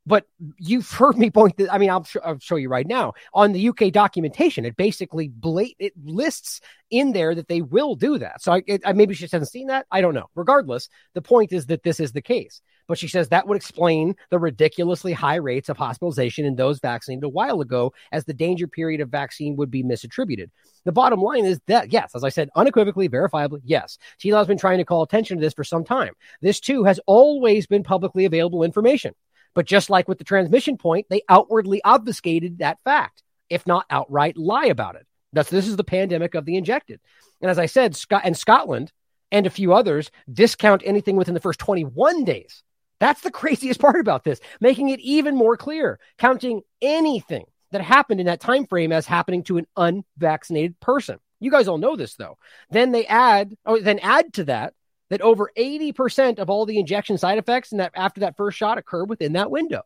But 0.08 0.26
you've 0.58 0.90
heard 1.00 1.16
me 1.18 1.30
point 1.30 1.58
that. 1.58 1.72
I 1.72 1.78
mean, 1.78 1.90
I'll, 1.90 2.04
sh- 2.04 2.16
I'll, 2.24 2.38
show 2.38 2.56
you 2.56 2.68
right 2.68 2.86
now 2.86 3.12
on 3.34 3.52
the 3.52 3.68
UK 3.68 3.92
documentation. 3.92 4.64
It 4.64 4.76
basically 4.76 5.30
it 5.78 5.92
lists 6.02 6.60
in 6.90 7.12
there 7.12 7.34
that 7.34 7.48
they 7.48 7.60
will 7.60 7.94
do 7.94 8.18
that. 8.18 8.42
So 8.42 8.52
I, 8.52 8.62
it, 8.66 8.82
I 8.84 8.92
maybe 8.94 9.14
she 9.14 9.24
just 9.24 9.32
hasn't 9.32 9.50
seen 9.50 9.66
that. 9.68 9.86
I 9.90 10.00
don't 10.00 10.14
know. 10.14 10.30
Regardless, 10.34 10.88
the 11.14 11.22
point 11.22 11.52
is 11.52 11.66
that 11.66 11.82
this 11.82 12.00
is 12.00 12.12
the 12.12 12.22
case. 12.22 12.62
But 12.86 12.98
she 12.98 13.06
says 13.06 13.28
that 13.28 13.46
would 13.46 13.56
explain 13.56 14.16
the 14.30 14.38
ridiculously 14.38 15.12
high 15.12 15.34
rates 15.34 15.68
of 15.68 15.76
hospitalization 15.76 16.46
in 16.46 16.56
those 16.56 16.80
vaccinated 16.80 17.22
a 17.22 17.28
while 17.28 17.60
ago, 17.60 17.92
as 18.12 18.24
the 18.24 18.32
danger 18.32 18.66
period 18.66 19.02
of 19.02 19.10
vaccine 19.10 19.56
would 19.56 19.70
be 19.70 19.84
misattributed. 19.84 20.48
The 20.86 20.92
bottom 20.92 21.20
line 21.20 21.44
is 21.44 21.60
that, 21.66 21.92
yes, 21.92 22.12
as 22.14 22.24
I 22.24 22.30
said, 22.30 22.48
unequivocally, 22.56 23.10
verifiably, 23.10 23.60
yes, 23.62 23.98
TLAV's 24.20 24.48
been 24.48 24.56
trying 24.56 24.78
to 24.78 24.86
call 24.86 25.02
attention 25.02 25.36
to 25.36 25.40
this 25.42 25.52
for 25.52 25.64
some 25.64 25.84
time. 25.84 26.14
This 26.40 26.60
too 26.60 26.84
has 26.84 26.98
always 27.04 27.66
been 27.66 27.82
publicly 27.82 28.24
available 28.24 28.62
information. 28.62 29.14
But 29.54 29.66
just 29.66 29.90
like 29.90 30.08
with 30.08 30.18
the 30.18 30.24
transmission 30.24 30.76
point, 30.76 31.06
they 31.10 31.22
outwardly 31.28 31.80
obfuscated 31.84 32.58
that 32.58 32.78
fact, 32.84 33.22
if 33.50 33.66
not 33.66 33.86
outright 33.90 34.36
lie 34.36 34.66
about 34.66 34.96
it. 34.96 35.06
That's 35.32 35.50
this 35.50 35.68
is 35.68 35.76
the 35.76 35.84
pandemic 35.84 36.34
of 36.34 36.44
the 36.44 36.56
injected. 36.56 37.00
And 37.40 37.50
as 37.50 37.58
I 37.58 37.66
said, 37.66 37.96
Scott 37.96 38.22
and 38.24 38.36
Scotland 38.36 38.92
and 39.30 39.46
a 39.46 39.50
few 39.50 39.74
others 39.74 40.10
discount 40.32 40.82
anything 40.84 41.16
within 41.16 41.34
the 41.34 41.40
first 41.40 41.60
21 41.60 42.24
days 42.24 42.62
that's 43.00 43.20
the 43.20 43.30
craziest 43.30 43.80
part 43.80 44.00
about 44.00 44.24
this, 44.24 44.40
making 44.60 44.88
it 44.88 45.00
even 45.00 45.36
more 45.36 45.56
clear, 45.56 45.98
counting 46.18 46.62
anything 46.82 47.44
that 47.70 47.80
happened 47.80 48.20
in 48.20 48.26
that 48.26 48.40
time 48.40 48.66
frame 48.66 48.92
as 48.92 49.06
happening 49.06 49.42
to 49.44 49.58
an 49.58 49.66
unvaccinated 49.76 50.78
person. 50.80 51.18
You 51.40 51.50
guys 51.50 51.68
all 51.68 51.78
know 51.78 51.96
this 51.96 52.14
though. 52.14 52.38
Then 52.70 52.92
they 52.92 53.06
add, 53.06 53.54
oh, 53.66 53.78
then 53.80 53.98
add 54.00 54.32
to 54.34 54.44
that 54.44 54.74
that 55.10 55.20
over 55.20 55.50
80% 55.56 56.38
of 56.38 56.50
all 56.50 56.66
the 56.66 56.78
injection 56.78 57.18
side 57.18 57.38
effects 57.38 57.72
and 57.72 57.80
that 57.80 57.92
after 57.94 58.20
that 58.20 58.36
first 58.36 58.58
shot 58.58 58.78
occur 58.78 59.04
within 59.04 59.32
that 59.34 59.50
window. 59.50 59.82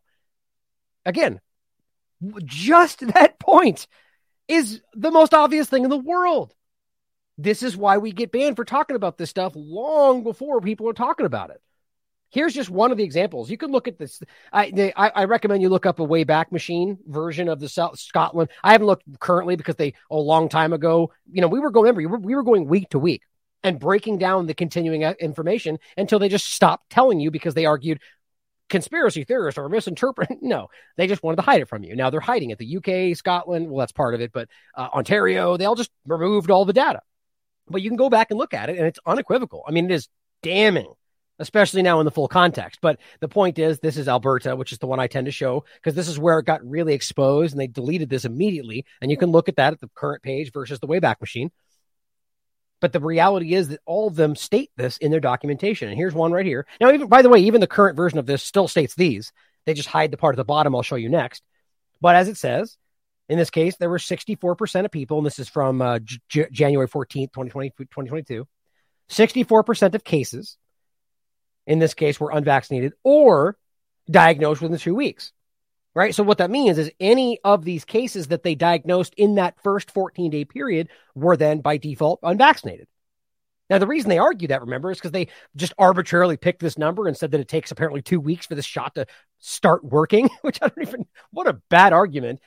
Again, 1.04 1.40
just 2.44 3.00
that 3.14 3.38
point 3.38 3.86
is 4.48 4.80
the 4.94 5.10
most 5.10 5.34
obvious 5.34 5.68
thing 5.68 5.84
in 5.84 5.90
the 5.90 5.96
world. 5.96 6.54
This 7.38 7.62
is 7.62 7.76
why 7.76 7.98
we 7.98 8.12
get 8.12 8.30
banned 8.30 8.56
for 8.56 8.64
talking 8.64 8.96
about 8.96 9.16
this 9.16 9.30
stuff 9.30 9.52
long 9.56 10.22
before 10.22 10.60
people 10.60 10.88
are 10.88 10.94
talking 10.94 11.26
about 11.26 11.50
it. 11.50 11.60
Here's 12.30 12.54
just 12.54 12.70
one 12.70 12.90
of 12.90 12.96
the 12.96 13.04
examples. 13.04 13.50
You 13.50 13.58
can 13.58 13.70
look 13.70 13.88
at 13.88 13.98
this. 13.98 14.22
I, 14.52 14.70
they, 14.70 14.92
I, 14.94 15.08
I, 15.08 15.24
recommend 15.24 15.60
you 15.60 15.68
look 15.68 15.84
up 15.84 16.00
a 16.00 16.06
Wayback 16.06 16.50
Machine 16.50 16.98
version 17.06 17.48
of 17.48 17.60
the 17.60 17.68
South 17.68 17.98
Scotland. 17.98 18.48
I 18.64 18.72
haven't 18.72 18.86
looked 18.86 19.04
currently 19.20 19.54
because 19.54 19.76
they 19.76 19.92
a 20.10 20.16
long 20.16 20.48
time 20.48 20.72
ago. 20.72 21.12
You 21.30 21.42
know, 21.42 21.48
we 21.48 21.60
were 21.60 21.70
going. 21.70 21.94
Remember, 21.94 22.18
we 22.18 22.34
were 22.34 22.42
going 22.42 22.68
week 22.68 22.88
to 22.90 22.98
week 22.98 23.22
and 23.64 23.78
breaking 23.78 24.18
down 24.18 24.46
the 24.46 24.54
continuing 24.54 25.02
information 25.02 25.78
until 25.96 26.18
they 26.18 26.28
just 26.28 26.52
stopped 26.52 26.90
telling 26.90 27.20
you 27.20 27.30
because 27.30 27.54
they 27.54 27.66
argued 27.66 28.00
conspiracy 28.68 29.24
theorists 29.24 29.58
are 29.58 29.68
misinterpreting. 29.68 30.38
No, 30.42 30.68
they 30.96 31.06
just 31.06 31.22
wanted 31.22 31.36
to 31.36 31.42
hide 31.42 31.60
it 31.60 31.68
from 31.68 31.84
you. 31.84 31.94
Now 31.94 32.10
they're 32.10 32.20
hiding 32.20 32.50
it. 32.50 32.58
The 32.58 32.76
UK, 32.78 33.16
Scotland, 33.16 33.68
well, 33.70 33.80
that's 33.80 33.92
part 33.92 34.14
of 34.14 34.20
it, 34.20 34.32
but 34.32 34.48
uh, 34.76 34.88
Ontario, 34.92 35.56
they 35.56 35.66
all 35.66 35.74
just 35.74 35.90
removed 36.06 36.50
all 36.50 36.64
the 36.64 36.72
data. 36.72 37.00
But 37.68 37.82
you 37.82 37.90
can 37.90 37.96
go 37.96 38.10
back 38.10 38.30
and 38.30 38.38
look 38.38 38.54
at 38.54 38.70
it, 38.70 38.78
and 38.78 38.86
it's 38.86 38.98
unequivocal. 39.06 39.62
I 39.66 39.70
mean, 39.70 39.84
it 39.84 39.92
is 39.92 40.08
damning 40.42 40.92
especially 41.38 41.82
now 41.82 41.98
in 41.98 42.04
the 42.04 42.10
full 42.10 42.28
context. 42.28 42.78
But 42.80 42.98
the 43.20 43.28
point 43.28 43.58
is, 43.58 43.80
this 43.80 43.96
is 43.96 44.08
Alberta, 44.08 44.54
which 44.54 44.72
is 44.72 44.78
the 44.78 44.86
one 44.86 45.00
I 45.00 45.08
tend 45.08 45.26
to 45.26 45.32
show 45.32 45.64
because 45.74 45.94
this 45.94 46.08
is 46.08 46.18
where 46.18 46.38
it 46.38 46.46
got 46.46 46.64
really 46.64 46.94
exposed 46.94 47.52
and 47.52 47.60
they 47.60 47.66
deleted 47.66 48.08
this 48.08 48.24
immediately. 48.24 48.84
And 49.00 49.10
you 49.10 49.16
can 49.16 49.30
look 49.30 49.48
at 49.48 49.56
that 49.56 49.72
at 49.72 49.80
the 49.80 49.90
current 49.94 50.22
page 50.22 50.52
versus 50.52 50.78
the 50.78 50.86
Wayback 50.86 51.20
Machine. 51.20 51.50
But 52.82 52.92
the 52.92 53.00
reality 53.00 53.54
is 53.54 53.68
that 53.68 53.80
all 53.86 54.08
of 54.08 54.16
them 54.16 54.34
state 54.34 54.72
this 54.76 54.96
in 54.96 55.12
their 55.12 55.20
documentation. 55.20 55.88
And 55.88 55.96
here's 55.96 56.14
one 56.14 56.32
right 56.32 56.44
here. 56.44 56.66
Now, 56.80 56.90
even 56.90 57.06
by 57.06 57.22
the 57.22 57.28
way, 57.28 57.38
even 57.38 57.60
the 57.60 57.68
current 57.68 57.96
version 57.96 58.18
of 58.18 58.26
this 58.26 58.42
still 58.42 58.66
states 58.66 58.96
these. 58.96 59.32
They 59.64 59.72
just 59.72 59.88
hide 59.88 60.10
the 60.10 60.16
part 60.16 60.34
at 60.34 60.36
the 60.36 60.44
bottom 60.44 60.74
I'll 60.74 60.82
show 60.82 60.96
you 60.96 61.08
next. 61.08 61.44
But 62.00 62.16
as 62.16 62.28
it 62.28 62.36
says, 62.36 62.76
In 63.28 63.38
this 63.38 63.50
case, 63.50 63.76
there 63.76 63.88
were 63.88 63.98
64% 63.98 64.84
of 64.84 64.90
people, 64.90 65.16
and 65.18 65.24
this 65.24 65.38
is 65.38 65.48
from 65.48 65.80
uh, 65.80 66.00
J- 66.28 66.48
January 66.50 66.88
14th, 66.88 67.32
2020, 67.32 67.70
2022. 67.70 68.46
64% 69.08 69.94
of 69.94 70.02
cases 70.02 70.58
in 71.68 71.78
this 71.78 71.94
case 71.94 72.18
were 72.18 72.32
unvaccinated 72.32 72.94
or 73.04 73.56
diagnosed 74.10 74.60
within 74.60 74.76
two 74.76 74.96
weeks. 74.96 75.32
Right. 75.94 76.14
So 76.14 76.22
what 76.22 76.38
that 76.38 76.50
means 76.50 76.78
is 76.78 76.90
any 77.00 77.38
of 77.44 77.64
these 77.64 77.84
cases 77.84 78.28
that 78.28 78.42
they 78.42 78.54
diagnosed 78.54 79.12
in 79.18 79.34
that 79.34 79.60
first 79.62 79.90
14 79.90 80.30
day 80.30 80.44
period 80.46 80.88
were 81.14 81.36
then 81.36 81.60
by 81.60 81.76
default 81.76 82.20
unvaccinated. 82.22 82.86
Now, 83.68 83.78
the 83.78 83.86
reason 83.86 84.10
they 84.10 84.18
argue 84.18 84.48
that, 84.48 84.60
remember, 84.60 84.90
is 84.90 84.98
because 84.98 85.12
they 85.12 85.28
just 85.56 85.72
arbitrarily 85.78 86.36
picked 86.36 86.60
this 86.60 86.76
number 86.76 87.08
and 87.08 87.16
said 87.16 87.30
that 87.30 87.40
it 87.40 87.48
takes 87.48 87.70
apparently 87.70 88.02
two 88.02 88.20
weeks 88.20 88.44
for 88.44 88.54
this 88.54 88.66
shot 88.66 88.94
to 88.96 89.06
start 89.38 89.84
working, 89.84 90.28
which 90.42 90.58
I 90.60 90.68
don't 90.68 90.86
even, 90.86 91.06
what 91.30 91.46
a 91.46 91.60
bad 91.70 91.92
argument. 91.92 92.40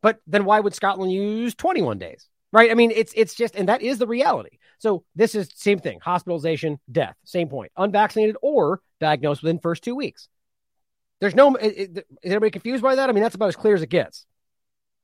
But 0.00 0.20
then 0.26 0.44
why 0.44 0.60
would 0.60 0.74
Scotland 0.74 1.12
use 1.12 1.54
21 1.54 1.98
days? 1.98 2.28
Right. 2.52 2.70
I 2.70 2.74
mean, 2.74 2.90
it's, 2.90 3.12
it's 3.16 3.34
just, 3.34 3.54
and 3.54 3.68
that 3.68 3.82
is 3.82 3.98
the 3.98 4.06
reality. 4.06 4.58
So 4.78 5.04
this 5.14 5.34
is 5.34 5.50
same 5.54 5.78
thing 5.78 6.00
hospitalization, 6.00 6.78
death, 6.90 7.16
same 7.24 7.48
point, 7.48 7.70
unvaccinated 7.76 8.36
or 8.42 8.80
diagnosed 9.00 9.42
within 9.42 9.58
first 9.60 9.84
two 9.84 9.94
weeks. 9.94 10.28
There's 11.20 11.34
no, 11.34 11.54
is 11.56 12.02
anybody 12.24 12.50
confused 12.50 12.82
by 12.82 12.94
that? 12.94 13.08
I 13.08 13.12
mean, 13.12 13.22
that's 13.22 13.34
about 13.34 13.48
as 13.48 13.56
clear 13.56 13.74
as 13.74 13.82
it 13.82 13.90
gets. 13.90 14.26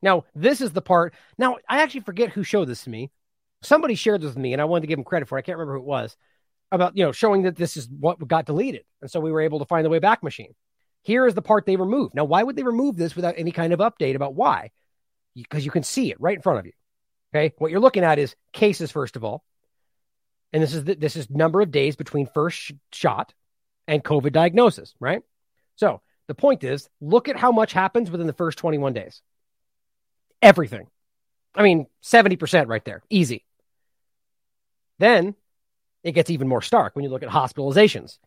Now, 0.01 0.25
this 0.35 0.61
is 0.61 0.71
the 0.71 0.81
part. 0.81 1.13
Now, 1.37 1.57
I 1.69 1.81
actually 1.81 2.01
forget 2.01 2.29
who 2.29 2.43
showed 2.43 2.65
this 2.65 2.83
to 2.83 2.89
me. 2.89 3.11
Somebody 3.61 3.95
shared 3.95 4.21
this 4.21 4.29
with 4.29 4.37
me, 4.37 4.53
and 4.53 4.61
I 4.61 4.65
wanted 4.65 4.81
to 4.81 4.87
give 4.87 4.99
him 4.99 5.05
credit 5.05 5.27
for 5.27 5.37
it. 5.37 5.39
I 5.39 5.41
can't 5.43 5.57
remember 5.57 5.75
who 5.75 5.83
it 5.83 5.87
was 5.87 6.15
about, 6.71 6.97
you 6.97 7.05
know, 7.05 7.11
showing 7.11 7.43
that 7.43 7.55
this 7.55 7.77
is 7.77 7.87
what 7.87 8.25
got 8.27 8.45
deleted. 8.45 8.83
And 9.01 9.09
so 9.09 9.19
we 9.19 9.31
were 9.31 9.41
able 9.41 9.59
to 9.59 9.65
find 9.65 9.85
the 9.85 9.89
way 9.89 9.99
back 9.99 10.21
machine. 10.21 10.53
Here 11.03 11.25
is 11.25 11.33
the 11.33 11.41
part 11.41 11.65
they 11.65 11.75
removed. 11.75 12.13
Now, 12.13 12.25
why 12.25 12.43
would 12.43 12.55
they 12.55 12.63
remove 12.63 12.97
this 12.97 13.15
without 13.15 13.35
any 13.37 13.51
kind 13.51 13.73
of 13.73 13.79
update 13.79 14.15
about 14.15 14.35
why? 14.35 14.71
Because 15.35 15.63
you 15.63 15.71
can 15.71 15.83
see 15.83 16.11
it 16.11 16.19
right 16.19 16.35
in 16.35 16.41
front 16.41 16.59
of 16.59 16.65
you. 16.65 16.73
Okay. 17.33 17.53
What 17.57 17.71
you're 17.71 17.79
looking 17.79 18.03
at 18.03 18.19
is 18.19 18.35
cases, 18.51 18.91
first 18.91 19.15
of 19.15 19.23
all. 19.23 19.43
And 20.51 20.61
this 20.61 20.73
is 20.73 20.83
the, 20.83 20.95
this 20.95 21.15
is 21.15 21.29
number 21.29 21.61
of 21.61 21.71
days 21.71 21.95
between 21.95 22.27
first 22.27 22.57
sh- 22.57 22.71
shot 22.91 23.33
and 23.87 24.03
COVID 24.03 24.31
diagnosis, 24.31 24.93
right? 24.99 25.21
So 25.75 26.01
the 26.27 26.35
point 26.35 26.63
is, 26.63 26.89
look 27.01 27.29
at 27.29 27.37
how 27.37 27.51
much 27.51 27.73
happens 27.73 28.11
within 28.11 28.27
the 28.27 28.33
first 28.33 28.57
21 28.57 28.93
days. 28.93 29.21
Everything. 30.41 30.87
I 31.55 31.63
mean, 31.63 31.87
70% 32.03 32.67
right 32.67 32.83
there. 32.85 33.01
Easy. 33.09 33.45
Then 34.99 35.35
it 36.03 36.11
gets 36.11 36.29
even 36.29 36.47
more 36.47 36.61
stark 36.61 36.95
when 36.95 37.03
you 37.03 37.09
look 37.09 37.23
at 37.23 37.29
hospitalizations. 37.29 38.17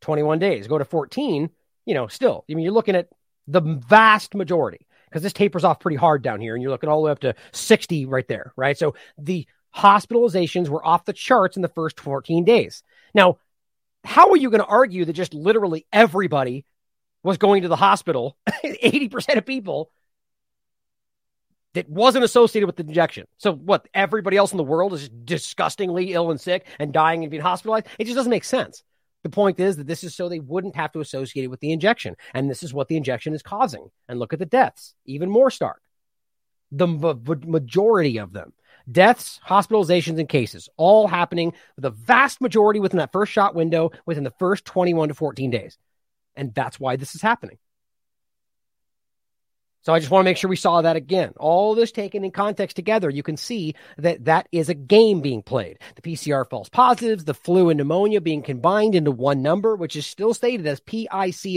21 0.00 0.38
days, 0.38 0.66
go 0.66 0.78
to 0.78 0.84
14, 0.84 1.50
you 1.84 1.94
know, 1.94 2.06
still, 2.06 2.44
I 2.50 2.54
mean, 2.54 2.64
you're 2.64 2.72
looking 2.72 2.96
at 2.96 3.08
the 3.46 3.60
vast 3.60 4.34
majority 4.34 4.86
because 5.08 5.22
this 5.22 5.32
tapers 5.32 5.64
off 5.64 5.80
pretty 5.80 5.96
hard 5.96 6.22
down 6.22 6.40
here 6.40 6.54
and 6.54 6.62
you're 6.62 6.70
looking 6.70 6.88
all 6.88 7.02
the 7.02 7.06
way 7.06 7.12
up 7.12 7.20
to 7.20 7.34
60 7.52 8.06
right 8.06 8.26
there, 8.28 8.52
right? 8.56 8.78
So 8.78 8.94
the 9.18 9.46
hospitalizations 9.76 10.68
were 10.68 10.84
off 10.84 11.04
the 11.04 11.12
charts 11.12 11.56
in 11.56 11.62
the 11.62 11.68
first 11.68 12.00
14 12.00 12.44
days. 12.44 12.82
Now, 13.14 13.38
how 14.04 14.30
are 14.30 14.36
you 14.36 14.50
going 14.50 14.62
to 14.62 14.66
argue 14.66 15.04
that 15.04 15.12
just 15.12 15.34
literally 15.34 15.86
everybody 15.92 16.64
was 17.22 17.38
going 17.38 17.62
to 17.62 17.68
the 17.68 17.76
hospital, 17.76 18.36
80% 18.64 19.36
of 19.36 19.46
people 19.46 19.90
that 21.74 21.88
wasn't 21.88 22.24
associated 22.24 22.66
with 22.66 22.76
the 22.76 22.82
injection. 22.82 23.26
So 23.38 23.52
what, 23.52 23.86
everybody 23.94 24.36
else 24.36 24.52
in 24.52 24.56
the 24.56 24.64
world 24.64 24.92
is 24.94 25.08
just 25.08 25.24
disgustingly 25.24 26.12
ill 26.12 26.30
and 26.30 26.40
sick 26.40 26.66
and 26.78 26.92
dying 26.92 27.22
and 27.22 27.30
being 27.30 27.42
hospitalized? 27.42 27.86
It 27.98 28.04
just 28.04 28.16
doesn't 28.16 28.30
make 28.30 28.44
sense. 28.44 28.82
The 29.22 29.30
point 29.30 29.60
is 29.60 29.76
that 29.76 29.86
this 29.86 30.02
is 30.02 30.14
so 30.14 30.28
they 30.28 30.40
wouldn't 30.40 30.76
have 30.76 30.92
to 30.92 31.00
associate 31.00 31.44
it 31.44 31.50
with 31.50 31.60
the 31.60 31.72
injection. 31.72 32.16
And 32.34 32.50
this 32.50 32.62
is 32.62 32.72
what 32.72 32.88
the 32.88 32.96
injection 32.96 33.34
is 33.34 33.42
causing. 33.42 33.90
And 34.08 34.18
look 34.18 34.32
at 34.32 34.38
the 34.38 34.46
deaths, 34.46 34.94
even 35.04 35.30
more 35.30 35.50
stark. 35.50 35.82
The 36.72 36.86
majority 36.86 38.18
of 38.18 38.32
them, 38.32 38.52
deaths, 38.90 39.40
hospitalizations, 39.46 40.18
and 40.18 40.28
cases, 40.28 40.68
all 40.76 41.08
happening, 41.08 41.52
the 41.76 41.90
vast 41.90 42.40
majority 42.40 42.80
within 42.80 42.98
that 42.98 43.12
first 43.12 43.32
shot 43.32 43.54
window 43.54 43.90
within 44.06 44.24
the 44.24 44.32
first 44.38 44.64
21 44.64 45.08
to 45.08 45.14
14 45.14 45.50
days. 45.50 45.76
And 46.40 46.54
that's 46.54 46.80
why 46.80 46.96
this 46.96 47.14
is 47.14 47.20
happening. 47.20 47.58
So 49.82 49.92
I 49.92 49.98
just 49.98 50.10
want 50.10 50.24
to 50.24 50.24
make 50.24 50.38
sure 50.38 50.48
we 50.48 50.56
saw 50.56 50.80
that 50.80 50.96
again. 50.96 51.34
All 51.38 51.74
this 51.74 51.92
taken 51.92 52.24
in 52.24 52.30
context 52.30 52.76
together, 52.76 53.10
you 53.10 53.22
can 53.22 53.36
see 53.36 53.74
that 53.98 54.24
that 54.24 54.48
is 54.50 54.70
a 54.70 54.74
game 54.74 55.20
being 55.20 55.42
played. 55.42 55.78
The 55.96 56.02
PCR 56.02 56.48
false 56.48 56.70
positives, 56.70 57.24
the 57.24 57.34
flu 57.34 57.68
and 57.68 57.76
pneumonia 57.76 58.22
being 58.22 58.42
combined 58.42 58.94
into 58.94 59.10
one 59.10 59.42
number, 59.42 59.76
which 59.76 59.96
is 59.96 60.06
still 60.06 60.32
stated 60.32 60.66
as 60.66 60.80
PIC 60.80 61.10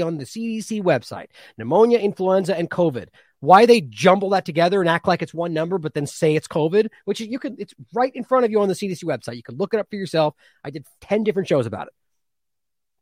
on 0.03 0.17
the 0.17 0.25
CDC 0.25 0.83
website. 0.83 1.27
Pneumonia, 1.57 1.99
influenza, 1.99 2.53
and 2.53 2.69
COVID. 2.69 3.07
Why 3.39 3.65
they 3.65 3.79
jumble 3.79 4.31
that 4.31 4.45
together 4.45 4.81
and 4.81 4.89
act 4.89 5.07
like 5.07 5.21
it's 5.21 5.33
one 5.33 5.53
number, 5.53 5.77
but 5.77 5.93
then 5.93 6.07
say 6.07 6.35
it's 6.35 6.47
COVID, 6.47 6.89
which 7.05 7.21
you 7.21 7.39
can, 7.39 7.55
it's 7.57 7.73
right 7.93 8.13
in 8.13 8.25
front 8.25 8.43
of 8.43 8.51
you 8.51 8.61
on 8.61 8.67
the 8.67 8.73
CDC 8.73 9.05
website. 9.05 9.37
You 9.37 9.43
can 9.43 9.55
look 9.55 9.73
it 9.73 9.79
up 9.79 9.89
for 9.89 9.95
yourself. 9.95 10.33
I 10.63 10.71
did 10.71 10.85
10 11.01 11.23
different 11.23 11.47
shows 11.47 11.65
about 11.65 11.87
it. 11.87 11.93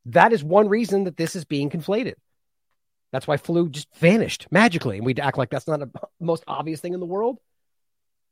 That 0.05 0.33
is 0.33 0.43
one 0.43 0.67
reason 0.67 1.03
that 1.05 1.17
this 1.17 1.35
is 1.35 1.45
being 1.45 1.69
conflated. 1.69 2.15
That's 3.11 3.27
why 3.27 3.37
flu 3.37 3.69
just 3.69 3.93
vanished 3.95 4.47
magically. 4.51 4.97
And 4.97 5.05
we'd 5.05 5.19
act 5.19 5.37
like 5.37 5.49
that's 5.49 5.67
not 5.67 5.79
the 5.79 5.91
most 6.19 6.43
obvious 6.47 6.79
thing 6.79 6.93
in 6.93 6.99
the 6.99 7.05
world. 7.05 7.37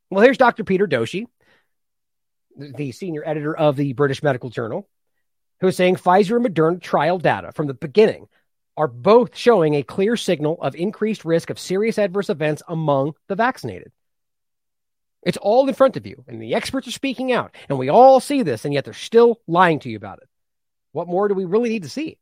Well, 0.10 0.24
here's 0.24 0.38
Dr. 0.38 0.64
Peter 0.64 0.88
Doshi, 0.88 1.28
the 2.58 2.92
senior 2.92 3.24
editor 3.26 3.56
of 3.56 3.76
the 3.76 3.94
British 3.94 4.24
Medical 4.24 4.50
Journal, 4.50 4.88
who's 5.62 5.76
saying 5.76 5.98
Pfizer 5.98 6.38
and 6.38 6.46
Moderna 6.46 6.82
trial 6.82 7.20
data 7.20 7.52
from 7.52 7.68
the 7.68 7.74
beginning 7.74 8.28
are 8.76 8.88
both 8.88 9.36
showing 9.36 9.76
a 9.76 9.84
clear 9.84 10.16
signal 10.16 10.58
of 10.62 10.74
increased 10.74 11.26
risk 11.26 11.50
of 11.50 11.60
serious 11.60 12.00
adverse 12.00 12.30
events 12.30 12.64
among 12.68 13.14
the 13.28 13.36
vaccinated. 13.36 13.92
It's 15.22 15.38
all 15.38 15.68
in 15.68 15.74
front 15.74 15.98
of 15.98 16.08
you, 16.08 16.24
and 16.28 16.42
the 16.42 16.56
experts 16.56 16.88
are 16.88 16.92
speaking 16.92 17.34
out, 17.34 17.54
and 17.68 17.78
we 17.78 17.90
all 17.90 18.22
see 18.22 18.42
this, 18.42 18.64
and 18.64 18.74
yet 18.74 18.86
they're 18.86 18.94
still 18.94 19.42
lying 19.48 19.80
to 19.80 19.90
you 19.90 19.98
about 19.98 20.20
it. 20.20 20.30
What 20.92 21.08
more 21.08 21.28
do 21.28 21.36
we 21.36 21.46
really 21.46 21.70
need 21.70 21.84
to 21.84 21.90
see? 21.90 22.18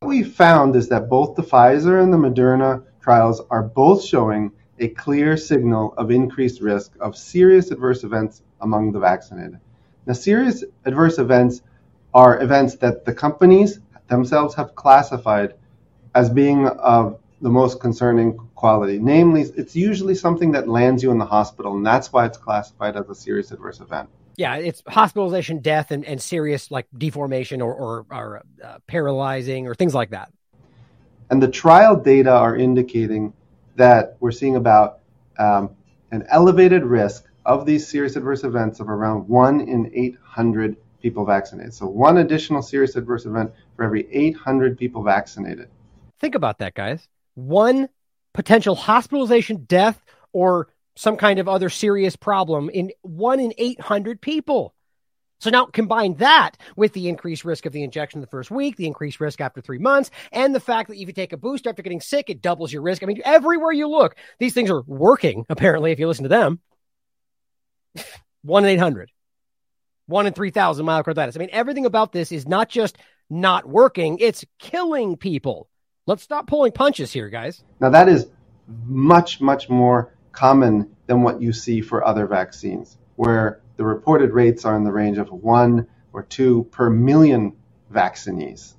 What 0.00 0.08
we 0.08 0.24
found 0.24 0.74
is 0.74 0.88
that 0.88 1.08
both 1.08 1.36
the 1.36 1.42
Pfizer 1.42 2.02
and 2.02 2.12
the 2.12 2.16
Moderna 2.16 2.84
trials 3.00 3.40
are 3.50 3.62
both 3.62 4.02
showing 4.02 4.50
a 4.80 4.88
clear 4.88 5.36
signal 5.36 5.94
of 5.96 6.10
increased 6.10 6.60
risk 6.60 6.92
of 7.00 7.16
serious 7.16 7.70
adverse 7.70 8.02
events 8.02 8.42
among 8.60 8.92
the 8.92 8.98
vaccinated. 8.98 9.60
Now, 10.06 10.14
serious 10.14 10.64
adverse 10.84 11.18
events 11.18 11.62
are 12.12 12.42
events 12.42 12.76
that 12.76 13.04
the 13.04 13.14
companies 13.14 13.80
themselves 14.08 14.54
have 14.54 14.74
classified 14.74 15.54
as 16.14 16.30
being 16.30 16.66
of 16.66 17.20
the 17.40 17.50
most 17.50 17.80
concerning 17.80 18.36
quality. 18.56 18.98
Namely, 18.98 19.42
it's 19.56 19.76
usually 19.76 20.14
something 20.16 20.52
that 20.52 20.68
lands 20.68 21.04
you 21.04 21.12
in 21.12 21.18
the 21.18 21.26
hospital, 21.26 21.76
and 21.76 21.86
that's 21.86 22.12
why 22.12 22.26
it's 22.26 22.38
classified 22.38 22.96
as 22.96 23.08
a 23.08 23.14
serious 23.14 23.52
adverse 23.52 23.78
event 23.80 24.08
yeah, 24.38 24.54
it's 24.54 24.84
hospitalization, 24.86 25.58
death, 25.58 25.90
and, 25.90 26.04
and 26.04 26.22
serious 26.22 26.70
like 26.70 26.86
deformation 26.96 27.60
or, 27.60 27.74
or, 27.74 28.06
or 28.08 28.42
uh, 28.64 28.78
paralyzing 28.86 29.66
or 29.66 29.74
things 29.74 29.94
like 29.94 30.10
that. 30.10 30.32
And 31.28 31.42
the 31.42 31.48
trial 31.48 31.96
data 31.96 32.30
are 32.30 32.56
indicating 32.56 33.32
that 33.74 34.16
we're 34.20 34.30
seeing 34.30 34.54
about 34.54 35.00
um, 35.40 35.70
an 36.12 36.24
elevated 36.28 36.84
risk 36.84 37.24
of 37.44 37.66
these 37.66 37.88
serious 37.88 38.14
adverse 38.14 38.44
events 38.44 38.78
of 38.78 38.88
around 38.88 39.28
one 39.28 39.60
in 39.60 39.90
800 39.92 40.76
people 41.02 41.24
vaccinated. 41.26 41.74
So 41.74 41.86
one 41.86 42.18
additional 42.18 42.62
serious 42.62 42.94
adverse 42.94 43.26
event 43.26 43.52
for 43.74 43.84
every 43.84 44.06
800 44.12 44.78
people 44.78 45.02
vaccinated. 45.02 45.68
Think 46.20 46.36
about 46.36 46.58
that, 46.58 46.74
guys. 46.74 47.08
One 47.34 47.88
potential 48.34 48.76
hospitalization, 48.76 49.64
death, 49.64 50.00
or 50.32 50.68
some 50.98 51.16
kind 51.16 51.38
of 51.38 51.48
other 51.48 51.70
serious 51.70 52.16
problem 52.16 52.68
in 52.70 52.90
one 53.02 53.38
in 53.38 53.54
800 53.56 54.20
people. 54.20 54.74
So 55.38 55.48
now 55.50 55.66
combine 55.66 56.14
that 56.14 56.58
with 56.74 56.92
the 56.92 57.08
increased 57.08 57.44
risk 57.44 57.66
of 57.66 57.72
the 57.72 57.84
injection 57.84 58.20
the 58.20 58.26
first 58.26 58.50
week, 58.50 58.74
the 58.74 58.88
increased 58.88 59.20
risk 59.20 59.40
after 59.40 59.60
three 59.60 59.78
months, 59.78 60.10
and 60.32 60.52
the 60.52 60.58
fact 60.58 60.88
that 60.88 60.96
if 60.96 61.06
you 61.06 61.12
take 61.12 61.32
a 61.32 61.36
booster 61.36 61.70
after 61.70 61.82
getting 61.82 62.00
sick, 62.00 62.28
it 62.30 62.42
doubles 62.42 62.72
your 62.72 62.82
risk. 62.82 63.04
I 63.04 63.06
mean, 63.06 63.22
everywhere 63.24 63.70
you 63.70 63.88
look, 63.88 64.16
these 64.40 64.54
things 64.54 64.70
are 64.70 64.82
working, 64.88 65.46
apparently, 65.48 65.92
if 65.92 66.00
you 66.00 66.08
listen 66.08 66.24
to 66.24 66.28
them. 66.28 66.58
One 68.42 68.64
in 68.64 68.70
800, 68.70 69.12
one 70.06 70.26
in 70.26 70.32
3,000 70.32 70.84
myocarditis. 70.84 71.36
I 71.36 71.38
mean, 71.38 71.50
everything 71.52 71.86
about 71.86 72.10
this 72.10 72.32
is 72.32 72.48
not 72.48 72.68
just 72.68 72.98
not 73.30 73.68
working, 73.68 74.18
it's 74.18 74.44
killing 74.58 75.16
people. 75.16 75.68
Let's 76.06 76.24
stop 76.24 76.48
pulling 76.48 76.72
punches 76.72 77.12
here, 77.12 77.28
guys. 77.28 77.62
Now, 77.78 77.90
that 77.90 78.08
is 78.08 78.26
much, 78.86 79.40
much 79.40 79.68
more 79.68 80.12
common 80.32 80.94
than 81.06 81.22
what 81.22 81.40
you 81.40 81.52
see 81.52 81.80
for 81.80 82.06
other 82.06 82.26
vaccines, 82.26 82.98
where 83.16 83.60
the 83.76 83.84
reported 83.84 84.32
rates 84.32 84.64
are 84.64 84.76
in 84.76 84.84
the 84.84 84.92
range 84.92 85.18
of 85.18 85.30
one 85.30 85.86
or 86.12 86.22
two 86.22 86.64
per 86.70 86.90
million 86.90 87.54
vaccinees. 87.90 88.74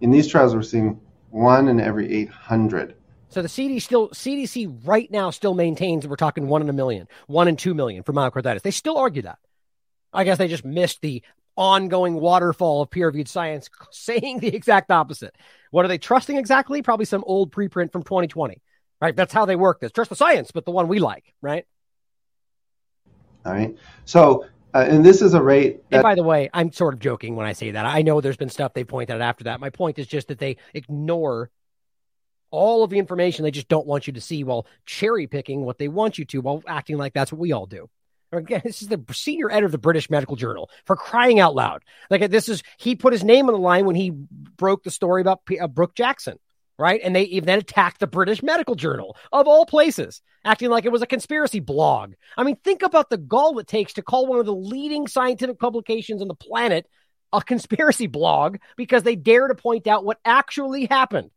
In 0.00 0.10
these 0.10 0.28
trials, 0.28 0.54
we're 0.54 0.62
seeing 0.62 1.00
one 1.30 1.68
in 1.68 1.80
every 1.80 2.12
800. 2.12 2.94
So 3.28 3.42
the 3.42 3.48
CDC 3.48 3.82
still 3.82 4.08
CDC 4.10 4.86
right 4.86 5.10
now 5.10 5.30
still 5.30 5.54
maintains 5.54 6.02
that 6.02 6.08
we're 6.08 6.16
talking 6.16 6.46
one 6.46 6.62
in 6.62 6.68
a 6.68 6.72
million, 6.72 7.08
one 7.26 7.48
in 7.48 7.56
two 7.56 7.74
million 7.74 8.04
for 8.04 8.12
myocarditis. 8.12 8.62
They 8.62 8.70
still 8.70 8.96
argue 8.96 9.22
that. 9.22 9.38
I 10.12 10.22
guess 10.22 10.38
they 10.38 10.46
just 10.46 10.64
missed 10.64 11.00
the 11.00 11.22
ongoing 11.56 12.14
waterfall 12.14 12.82
of 12.82 12.90
peer-reviewed 12.90 13.28
science 13.28 13.68
saying 13.90 14.38
the 14.38 14.54
exact 14.54 14.90
opposite. 14.90 15.34
What 15.72 15.84
are 15.84 15.88
they 15.88 15.98
trusting 15.98 16.36
exactly? 16.36 16.82
Probably 16.82 17.06
some 17.06 17.24
old 17.26 17.50
preprint 17.50 17.90
from 17.90 18.04
2020 18.04 18.62
right? 19.04 19.14
That's 19.14 19.32
how 19.34 19.44
they 19.44 19.56
work 19.56 19.80
this. 19.80 19.92
Trust 19.92 20.08
the 20.10 20.16
science, 20.16 20.50
but 20.50 20.64
the 20.64 20.70
one 20.70 20.88
we 20.88 20.98
like, 20.98 21.34
right? 21.42 21.66
All 23.44 23.52
right. 23.52 23.76
So, 24.06 24.46
uh, 24.72 24.86
and 24.88 25.04
this 25.04 25.20
is 25.20 25.34
a 25.34 25.42
rate. 25.42 25.88
That- 25.90 25.96
and 25.98 26.02
by 26.02 26.14
the 26.14 26.22
way, 26.22 26.48
I'm 26.54 26.72
sort 26.72 26.94
of 26.94 27.00
joking 27.00 27.36
when 27.36 27.46
I 27.46 27.52
say 27.52 27.72
that. 27.72 27.84
I 27.84 28.00
know 28.02 28.20
there's 28.20 28.38
been 28.38 28.48
stuff 28.48 28.72
they 28.72 28.84
pointed 28.84 29.14
out 29.14 29.20
after 29.20 29.44
that. 29.44 29.60
My 29.60 29.68
point 29.68 29.98
is 29.98 30.06
just 30.06 30.28
that 30.28 30.38
they 30.38 30.56
ignore 30.72 31.50
all 32.50 32.82
of 32.82 32.90
the 32.90 32.98
information 32.98 33.42
they 33.42 33.50
just 33.50 33.68
don't 33.68 33.86
want 33.86 34.06
you 34.06 34.14
to 34.14 34.20
see 34.20 34.42
while 34.44 34.66
cherry 34.86 35.26
picking 35.26 35.64
what 35.64 35.76
they 35.76 35.88
want 35.88 36.18
you 36.18 36.24
to 36.24 36.40
while 36.40 36.62
acting 36.66 36.96
like 36.96 37.12
that's 37.12 37.32
what 37.32 37.40
we 37.40 37.52
all 37.52 37.66
do. 37.66 37.90
Again, 38.32 38.62
this 38.64 38.80
is 38.80 38.88
the 38.88 39.04
senior 39.12 39.50
editor 39.50 39.66
of 39.66 39.72
the 39.72 39.78
British 39.78 40.08
Medical 40.08 40.34
Journal 40.34 40.70
for 40.86 40.96
crying 40.96 41.40
out 41.40 41.54
loud. 41.54 41.82
Like 42.10 42.30
this 42.30 42.48
is 42.48 42.62
he 42.78 42.96
put 42.96 43.12
his 43.12 43.22
name 43.22 43.48
on 43.48 43.52
the 43.52 43.60
line 43.60 43.84
when 43.84 43.96
he 43.96 44.10
broke 44.10 44.82
the 44.82 44.90
story 44.90 45.20
about 45.20 45.44
P- 45.44 45.58
uh, 45.58 45.66
Brook 45.66 45.94
Jackson, 45.94 46.38
right? 46.78 47.00
And 47.02 47.14
they 47.14 47.22
even 47.24 47.46
then 47.46 47.58
attacked 47.58 48.00
the 48.00 48.06
British 48.06 48.42
Medical 48.42 48.74
Journal 48.74 49.16
of 49.32 49.46
all 49.46 49.66
places, 49.66 50.22
acting 50.44 50.70
like 50.70 50.84
it 50.84 50.92
was 50.92 51.02
a 51.02 51.06
conspiracy 51.06 51.60
blog. 51.60 52.14
I 52.36 52.42
mean, 52.42 52.56
think 52.56 52.82
about 52.82 53.10
the 53.10 53.18
gall 53.18 53.58
it 53.58 53.66
takes 53.66 53.94
to 53.94 54.02
call 54.02 54.26
one 54.26 54.40
of 54.40 54.46
the 54.46 54.54
leading 54.54 55.06
scientific 55.06 55.58
publications 55.58 56.22
on 56.22 56.28
the 56.28 56.34
planet 56.34 56.86
a 57.32 57.42
conspiracy 57.42 58.06
blog 58.06 58.58
because 58.76 59.02
they 59.02 59.16
dare 59.16 59.48
to 59.48 59.54
point 59.54 59.86
out 59.86 60.04
what 60.04 60.20
actually 60.24 60.86
happened. 60.86 61.30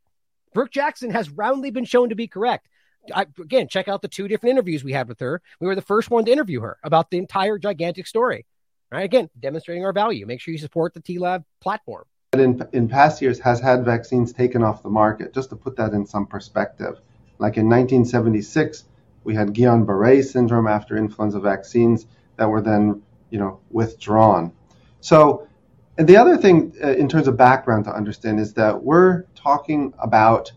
Brook 0.54 0.72
Jackson 0.72 1.10
has 1.12 1.30
roundly 1.30 1.72
been 1.72 1.86
shown 1.86 2.10
to 2.10 2.16
be 2.16 2.28
correct. 2.28 2.68
I, 3.14 3.26
again, 3.40 3.68
check 3.68 3.88
out 3.88 4.02
the 4.02 4.08
two 4.08 4.28
different 4.28 4.52
interviews 4.52 4.84
we 4.84 4.94
had 4.94 5.08
with 5.08 5.20
her. 5.20 5.42
We 5.60 5.68
were 5.68 5.76
the 5.76 5.82
first 5.82 6.12
one 6.12 6.26
to 6.26 6.32
interview 6.32 6.62
her 6.62 6.78
about 6.84 7.10
the 7.10 7.18
entire 7.18 7.58
gigantic 7.58 8.08
story. 8.08 8.46
Right? 8.92 9.04
Again, 9.04 9.30
demonstrating 9.38 9.84
our 9.84 9.92
value. 9.92 10.26
Make 10.26 10.40
sure 10.40 10.54
you 10.54 10.58
support 10.58 10.94
the 10.94 11.02
TLAV 11.02 11.44
platform. 11.62 12.06
In, 12.40 12.68
in 12.74 12.88
past 12.88 13.22
years, 13.22 13.40
has 13.40 13.60
had 13.60 13.86
vaccines 13.86 14.34
taken 14.34 14.64
off 14.64 14.84
the 14.84 14.90
market. 14.90 15.34
Just 15.34 15.50
to 15.50 15.56
put 15.56 15.76
that 15.78 15.94
in 15.94 16.06
some 16.06 16.26
perspective, 16.26 17.00
like 17.40 17.58
in 17.58 17.70
1976, 17.70 18.86
we 19.24 19.36
had 19.36 19.50
Guillain-Barré 19.50 20.24
syndrome 20.24 20.68
after 20.68 20.98
influenza 20.98 21.40
vaccines 21.40 22.06
that 22.38 22.50
were 22.50 22.62
then, 22.62 23.02
you 23.30 23.40
know, 23.40 23.60
withdrawn. 23.70 24.54
So, 25.02 25.48
and 25.98 26.08
the 26.08 26.18
other 26.18 26.38
thing 26.38 26.74
uh, 26.84 26.90
in 26.90 27.10
terms 27.10 27.28
of 27.28 27.38
background 27.38 27.86
to 27.86 27.92
understand 27.92 28.40
is 28.40 28.54
that 28.54 28.84
we're 28.84 29.24
talking 29.36 29.94
about 30.00 30.52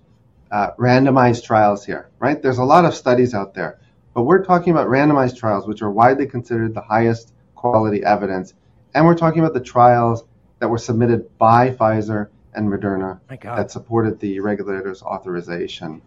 uh, 0.51 0.73
randomized 0.79 1.45
trials 1.45 1.85
here, 1.85 2.11
right? 2.19 2.41
There's 2.41 2.59
a 2.59 2.65
lot 2.65 2.85
of 2.85 2.95
studies 2.95 3.35
out 3.35 3.55
there, 3.55 3.81
but 4.15 4.23
we're 4.23 4.45
talking 4.45 4.73
about 4.73 4.89
randomized 4.89 5.37
trials, 5.37 5.67
which 5.67 5.83
are 5.83 5.91
widely 5.91 6.27
considered 6.27 6.75
the 6.75 6.81
highest 6.81 7.33
quality 7.55 8.05
evidence. 8.05 8.55
And 8.95 9.05
we're 9.05 9.17
talking 9.17 9.41
about 9.41 9.55
the 9.55 9.61
trials 9.61 10.25
that 10.61 10.69
were 10.69 10.79
submitted 10.79 11.37
by 11.39 11.71
Pfizer 11.71 12.29
and 12.55 12.69
Moderna 12.69 13.21
that 13.43 13.71
supported 13.71 14.21
the 14.21 14.41
regulator's 14.41 15.03
authorization. 15.03 16.01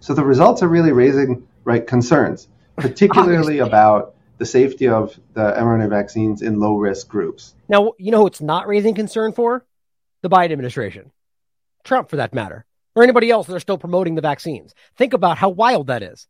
So 0.00 0.14
the 0.14 0.24
results 0.24 0.62
are 0.62 0.68
really 0.68 0.92
raising 0.92 1.46
right 1.64 1.86
concerns, 1.86 2.48
particularly 2.76 3.58
about 3.58 4.14
the 4.38 4.46
safety 4.46 4.88
of 4.88 5.18
the 5.34 5.52
mRNA 5.52 5.90
vaccines 5.90 6.42
in 6.42 6.58
low 6.58 6.76
risk 6.76 7.08
groups. 7.08 7.54
Now, 7.68 7.92
you 7.98 8.10
know 8.10 8.20
who 8.20 8.26
it's 8.26 8.40
not 8.40 8.66
raising 8.66 8.94
concern 8.94 9.32
for? 9.32 9.64
The 10.22 10.30
Biden 10.30 10.52
administration. 10.52 11.12
Trump, 11.84 12.08
for 12.08 12.16
that 12.16 12.34
matter 12.34 12.64
or 12.94 13.02
anybody 13.02 13.30
else 13.30 13.46
that 13.46 13.54
are 13.54 13.60
still 13.60 13.78
promoting 13.78 14.14
the 14.14 14.22
vaccines. 14.22 14.74
Think 14.96 15.12
about 15.12 15.38
how 15.38 15.48
wild 15.48 15.88
that 15.88 16.02
is. 16.02 16.26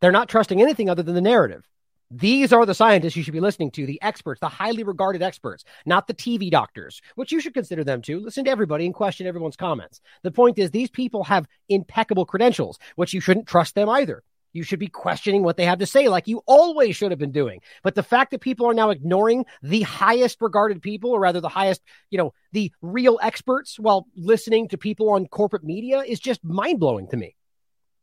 They're 0.00 0.12
not 0.12 0.28
trusting 0.28 0.60
anything 0.60 0.88
other 0.88 1.02
than 1.02 1.14
the 1.14 1.20
narrative. 1.20 1.68
These 2.14 2.52
are 2.52 2.66
the 2.66 2.74
scientists 2.74 3.16
you 3.16 3.22
should 3.22 3.32
be 3.32 3.40
listening 3.40 3.70
to, 3.70 3.86
the 3.86 4.00
experts, 4.02 4.38
the 4.38 4.48
highly 4.48 4.82
regarded 4.82 5.22
experts, 5.22 5.64
not 5.86 6.06
the 6.06 6.12
TV 6.12 6.50
doctors, 6.50 7.00
which 7.14 7.32
you 7.32 7.40
should 7.40 7.54
consider 7.54 7.84
them 7.84 8.02
to. 8.02 8.20
Listen 8.20 8.44
to 8.44 8.50
everybody 8.50 8.84
and 8.84 8.94
question 8.94 9.26
everyone's 9.26 9.56
comments. 9.56 10.02
The 10.22 10.30
point 10.30 10.58
is, 10.58 10.70
these 10.70 10.90
people 10.90 11.24
have 11.24 11.48
impeccable 11.70 12.26
credentials, 12.26 12.78
which 12.96 13.14
you 13.14 13.20
shouldn't 13.20 13.46
trust 13.46 13.74
them 13.74 13.88
either. 13.88 14.22
You 14.52 14.62
should 14.62 14.78
be 14.78 14.88
questioning 14.88 15.42
what 15.42 15.56
they 15.56 15.64
have 15.64 15.78
to 15.78 15.86
say, 15.86 16.08
like 16.08 16.28
you 16.28 16.42
always 16.44 16.96
should 16.96 17.12
have 17.12 17.18
been 17.18 17.32
doing. 17.32 17.62
But 17.82 17.94
the 17.94 18.02
fact 18.02 18.32
that 18.32 18.42
people 18.42 18.66
are 18.66 18.74
now 18.74 18.90
ignoring 18.90 19.46
the 19.62 19.80
highest 19.80 20.42
regarded 20.42 20.82
people, 20.82 21.12
or 21.12 21.20
rather 21.20 21.40
the 21.40 21.48
highest, 21.48 21.80
you 22.10 22.18
know, 22.18 22.34
the 22.52 22.70
real 22.82 23.18
experts 23.22 23.78
while 23.78 24.06
listening 24.14 24.68
to 24.68 24.76
people 24.76 25.08
on 25.08 25.28
corporate 25.28 25.64
media 25.64 26.00
is 26.00 26.20
just 26.20 26.44
mind 26.44 26.78
blowing 26.78 27.08
to 27.08 27.16
me. 27.16 27.36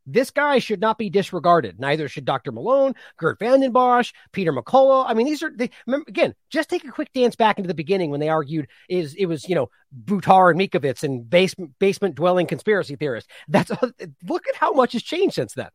This 0.05 0.31
guy 0.31 0.59
should 0.59 0.81
not 0.81 0.97
be 0.97 1.09
disregarded. 1.09 1.79
Neither 1.79 2.07
should 2.07 2.25
Dr. 2.25 2.51
Malone, 2.51 2.95
Geert 3.19 3.39
Vanden 3.39 3.71
Bossche, 3.71 4.13
Peter 4.31 4.51
McCullough. 4.51 5.05
I 5.07 5.13
mean, 5.13 5.27
these 5.27 5.43
are 5.43 5.51
they, 5.55 5.69
remember, 5.85 6.05
again. 6.07 6.33
Just 6.49 6.69
take 6.69 6.83
a 6.83 6.91
quick 6.91 7.13
dance 7.13 7.35
back 7.35 7.59
into 7.59 7.67
the 7.67 7.73
beginning 7.73 8.09
when 8.09 8.19
they 8.19 8.29
argued 8.29 8.67
is 8.87 9.13
it 9.15 9.27
was 9.27 9.47
you 9.47 9.55
know 9.55 9.69
Buttar 10.05 10.51
and 10.51 10.59
Mikovits 10.59 11.03
and 11.03 11.29
basement 11.29 11.73
basement 11.79 12.15
dwelling 12.15 12.47
conspiracy 12.47 12.95
theorists. 12.95 13.31
That's 13.47 13.71
look 14.27 14.47
at 14.47 14.55
how 14.55 14.73
much 14.73 14.93
has 14.93 15.03
changed 15.03 15.35
since 15.35 15.53
then 15.53 15.69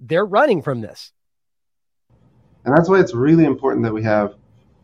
they're 0.00 0.26
running 0.26 0.62
from 0.62 0.80
this. 0.80 1.12
And 2.64 2.76
that's 2.76 2.88
why 2.88 3.00
it's 3.00 3.14
really 3.14 3.44
important 3.44 3.84
that 3.84 3.92
we 3.92 4.02
have 4.02 4.34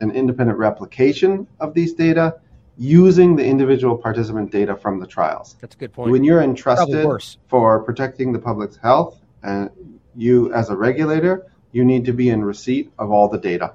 an 0.01 0.11
independent 0.11 0.59
replication 0.59 1.47
of 1.61 1.75
these 1.75 1.93
data 1.95 2.41
using 2.81 3.37
the 3.37 3.45
individual 3.45 3.95
participant 3.95 4.51
data 4.51 4.75
from 4.75 4.99
the 4.99 5.07
trials. 5.07 5.55
That's 5.61 5.75
a 5.75 5.79
good 5.79 5.93
point. 5.93 6.11
When 6.11 6.25
you're 6.25 6.41
entrusted 6.41 7.07
for 7.47 7.83
protecting 7.83 8.33
the 8.33 8.39
public's 8.39 8.79
health 8.79 9.21
and 9.43 9.69
you 10.17 10.51
as 10.55 10.71
a 10.71 10.77
regulator, 10.77 11.47
you 11.73 11.85
need 11.85 12.07
to 12.07 12.15
be 12.15 12.31
in 12.31 12.43
receipt 12.43 12.91
of 12.99 13.11
all 13.11 13.29
the 13.29 13.37
data. 13.37 13.75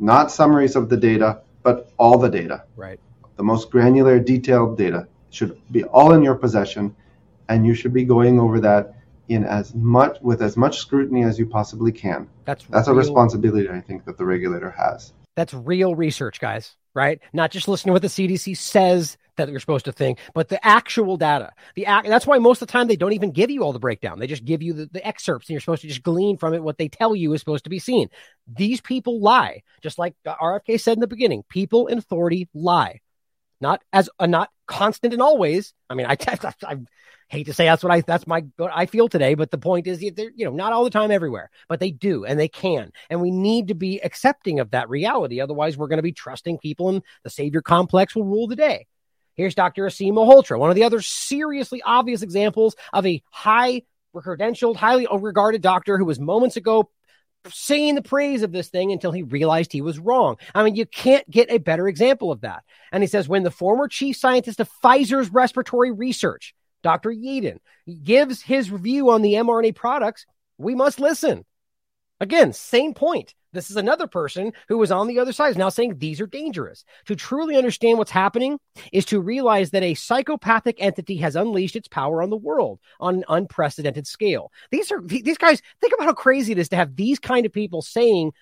Not 0.00 0.32
summaries 0.32 0.74
of 0.74 0.88
the 0.88 0.96
data, 0.96 1.42
but 1.62 1.92
all 1.96 2.18
the 2.18 2.28
data. 2.28 2.64
Right. 2.74 2.98
The 3.36 3.44
most 3.44 3.70
granular, 3.70 4.18
detailed 4.18 4.76
data 4.76 5.06
should 5.30 5.56
be 5.70 5.84
all 5.84 6.12
in 6.12 6.24
your 6.24 6.34
possession, 6.34 6.96
and 7.48 7.64
you 7.64 7.74
should 7.74 7.92
be 7.92 8.04
going 8.04 8.40
over 8.40 8.58
that 8.60 8.96
in 9.28 9.44
as 9.44 9.72
much 9.76 10.18
with 10.22 10.42
as 10.42 10.56
much 10.56 10.78
scrutiny 10.78 11.22
as 11.22 11.38
you 11.38 11.46
possibly 11.46 11.92
can. 11.92 12.28
That's 12.46 12.64
that's 12.64 12.88
real, 12.88 12.96
a 12.96 12.98
responsibility 12.98 13.68
I 13.68 13.80
think 13.80 14.04
that 14.06 14.18
the 14.18 14.24
regulator 14.24 14.70
has. 14.70 15.12
That's 15.36 15.54
real 15.54 15.94
research, 15.94 16.40
guys. 16.40 16.76
Right? 16.94 17.20
Not 17.32 17.50
just 17.50 17.66
listening 17.66 17.90
to 17.90 17.92
what 17.94 18.02
the 18.02 18.08
CDC 18.08 18.56
says 18.56 19.16
that 19.36 19.48
you're 19.48 19.60
supposed 19.60 19.86
to 19.86 19.92
think, 19.92 20.18
but 20.32 20.48
the 20.48 20.64
actual 20.64 21.16
data. 21.16 21.50
The 21.74 21.86
act, 21.86 22.06
that's 22.06 22.26
why 22.26 22.38
most 22.38 22.62
of 22.62 22.68
the 22.68 22.72
time 22.72 22.86
they 22.86 22.96
don't 22.96 23.14
even 23.14 23.32
give 23.32 23.50
you 23.50 23.62
all 23.62 23.72
the 23.72 23.78
breakdown. 23.78 24.18
They 24.18 24.26
just 24.26 24.44
give 24.44 24.62
you 24.62 24.72
the, 24.72 24.86
the 24.86 25.06
excerpts, 25.06 25.48
and 25.48 25.54
you're 25.54 25.60
supposed 25.60 25.82
to 25.82 25.88
just 25.88 26.02
glean 26.02 26.36
from 26.36 26.54
it 26.54 26.62
what 26.62 26.78
they 26.78 26.88
tell 26.88 27.16
you 27.16 27.32
is 27.32 27.40
supposed 27.40 27.64
to 27.64 27.70
be 27.70 27.78
seen. 27.78 28.10
These 28.46 28.80
people 28.80 29.20
lie, 29.20 29.62
just 29.82 29.98
like 29.98 30.14
RFK 30.26 30.80
said 30.80 30.96
in 30.96 31.00
the 31.00 31.06
beginning. 31.06 31.42
People 31.48 31.88
in 31.88 31.98
authority 31.98 32.48
lie, 32.54 33.00
not 33.60 33.82
as 33.92 34.08
uh, 34.18 34.26
not 34.26 34.50
constant 34.66 35.12
and 35.12 35.22
always. 35.22 35.74
I 35.88 35.94
mean, 35.94 36.06
I, 36.06 36.16
I, 36.28 36.54
I 36.66 36.76
hate 37.28 37.46
to 37.46 37.54
say 37.54 37.64
that's 37.64 37.82
what 37.82 37.92
I 37.92 38.00
that's 38.00 38.26
my 38.26 38.44
what 38.56 38.70
I 38.74 38.86
feel 38.86 39.08
today, 39.08 39.34
but 39.34 39.50
the 39.50 39.58
point 39.58 39.86
is 39.86 39.98
they're 40.14 40.32
you 40.34 40.44
know 40.44 40.52
not 40.52 40.72
all 40.72 40.84
the 40.84 40.90
time 40.90 41.10
everywhere, 41.10 41.50
but 41.68 41.80
they 41.80 41.90
do 41.90 42.24
and 42.24 42.38
they 42.38 42.48
can, 42.48 42.92
and 43.10 43.20
we 43.20 43.30
need 43.30 43.68
to 43.68 43.74
be 43.74 44.00
accepting 44.00 44.60
of 44.60 44.70
that 44.70 44.88
reality. 44.88 45.40
Otherwise, 45.40 45.76
we're 45.76 45.88
going 45.88 45.98
to 45.98 46.02
be 46.02 46.12
trusting 46.12 46.58
people, 46.58 46.88
and 46.88 47.02
the 47.22 47.30
savior 47.30 47.62
complex 47.62 48.14
will 48.14 48.24
rule 48.24 48.46
the 48.46 48.56
day. 48.56 48.86
Here's 49.34 49.54
Dr. 49.54 49.84
Aseem 49.84 50.12
Malhotra, 50.12 50.58
one 50.58 50.70
of 50.70 50.76
the 50.76 50.84
other 50.84 51.00
seriously 51.00 51.82
obvious 51.82 52.22
examples 52.22 52.76
of 52.92 53.04
a 53.04 53.22
high 53.30 53.82
credentialed, 54.14 54.76
highly 54.76 55.08
regarded 55.10 55.60
doctor 55.60 55.98
who 55.98 56.04
was 56.04 56.20
moments 56.20 56.56
ago 56.56 56.88
singing 57.48 57.94
the 57.94 58.02
praise 58.02 58.42
of 58.42 58.52
this 58.52 58.68
thing 58.68 58.92
until 58.92 59.12
he 59.12 59.22
realized 59.22 59.72
he 59.72 59.80
was 59.80 59.98
wrong. 59.98 60.36
I 60.54 60.62
mean, 60.62 60.74
you 60.74 60.86
can't 60.86 61.28
get 61.30 61.50
a 61.50 61.58
better 61.58 61.88
example 61.88 62.32
of 62.32 62.42
that. 62.42 62.62
And 62.92 63.02
he 63.02 63.06
says, 63.06 63.28
when 63.28 63.42
the 63.42 63.50
former 63.50 63.88
chief 63.88 64.16
scientist 64.16 64.60
of 64.60 64.70
Pfizer's 64.82 65.30
respiratory 65.30 65.90
research 65.92 66.54
Dr. 66.84 67.10
Yeadon 67.10 67.58
gives 68.04 68.42
his 68.42 68.70
review 68.70 69.10
on 69.10 69.22
the 69.22 69.32
mRNA 69.32 69.74
products, 69.74 70.26
we 70.58 70.76
must 70.76 71.00
listen. 71.00 71.44
Again, 72.20 72.52
same 72.52 72.94
point. 72.94 73.34
This 73.54 73.70
is 73.70 73.76
another 73.76 74.06
person 74.06 74.52
who 74.68 74.78
was 74.78 74.90
on 74.90 75.06
the 75.06 75.18
other 75.18 75.32
side 75.32 75.50
is 75.50 75.56
now 75.56 75.68
saying 75.68 75.98
these 75.98 76.20
are 76.20 76.26
dangerous. 76.26 76.84
To 77.06 77.16
truly 77.16 77.56
understand 77.56 77.98
what's 77.98 78.10
happening 78.10 78.58
is 78.92 79.04
to 79.06 79.20
realize 79.20 79.70
that 79.70 79.82
a 79.82 79.94
psychopathic 79.94 80.76
entity 80.78 81.16
has 81.18 81.36
unleashed 81.36 81.76
its 81.76 81.88
power 81.88 82.22
on 82.22 82.30
the 82.30 82.36
world 82.36 82.80
on 83.00 83.16
an 83.16 83.24
unprecedented 83.28 84.06
scale. 84.06 84.52
These 84.70 84.92
are 84.92 85.00
these 85.00 85.38
guys. 85.38 85.62
Think 85.80 85.94
about 85.94 86.06
how 86.06 86.14
crazy 86.14 86.52
it 86.52 86.58
is 86.58 86.68
to 86.70 86.76
have 86.76 86.96
these 86.96 87.18
kind 87.18 87.46
of 87.46 87.52
people 87.52 87.80
saying, 87.80 88.32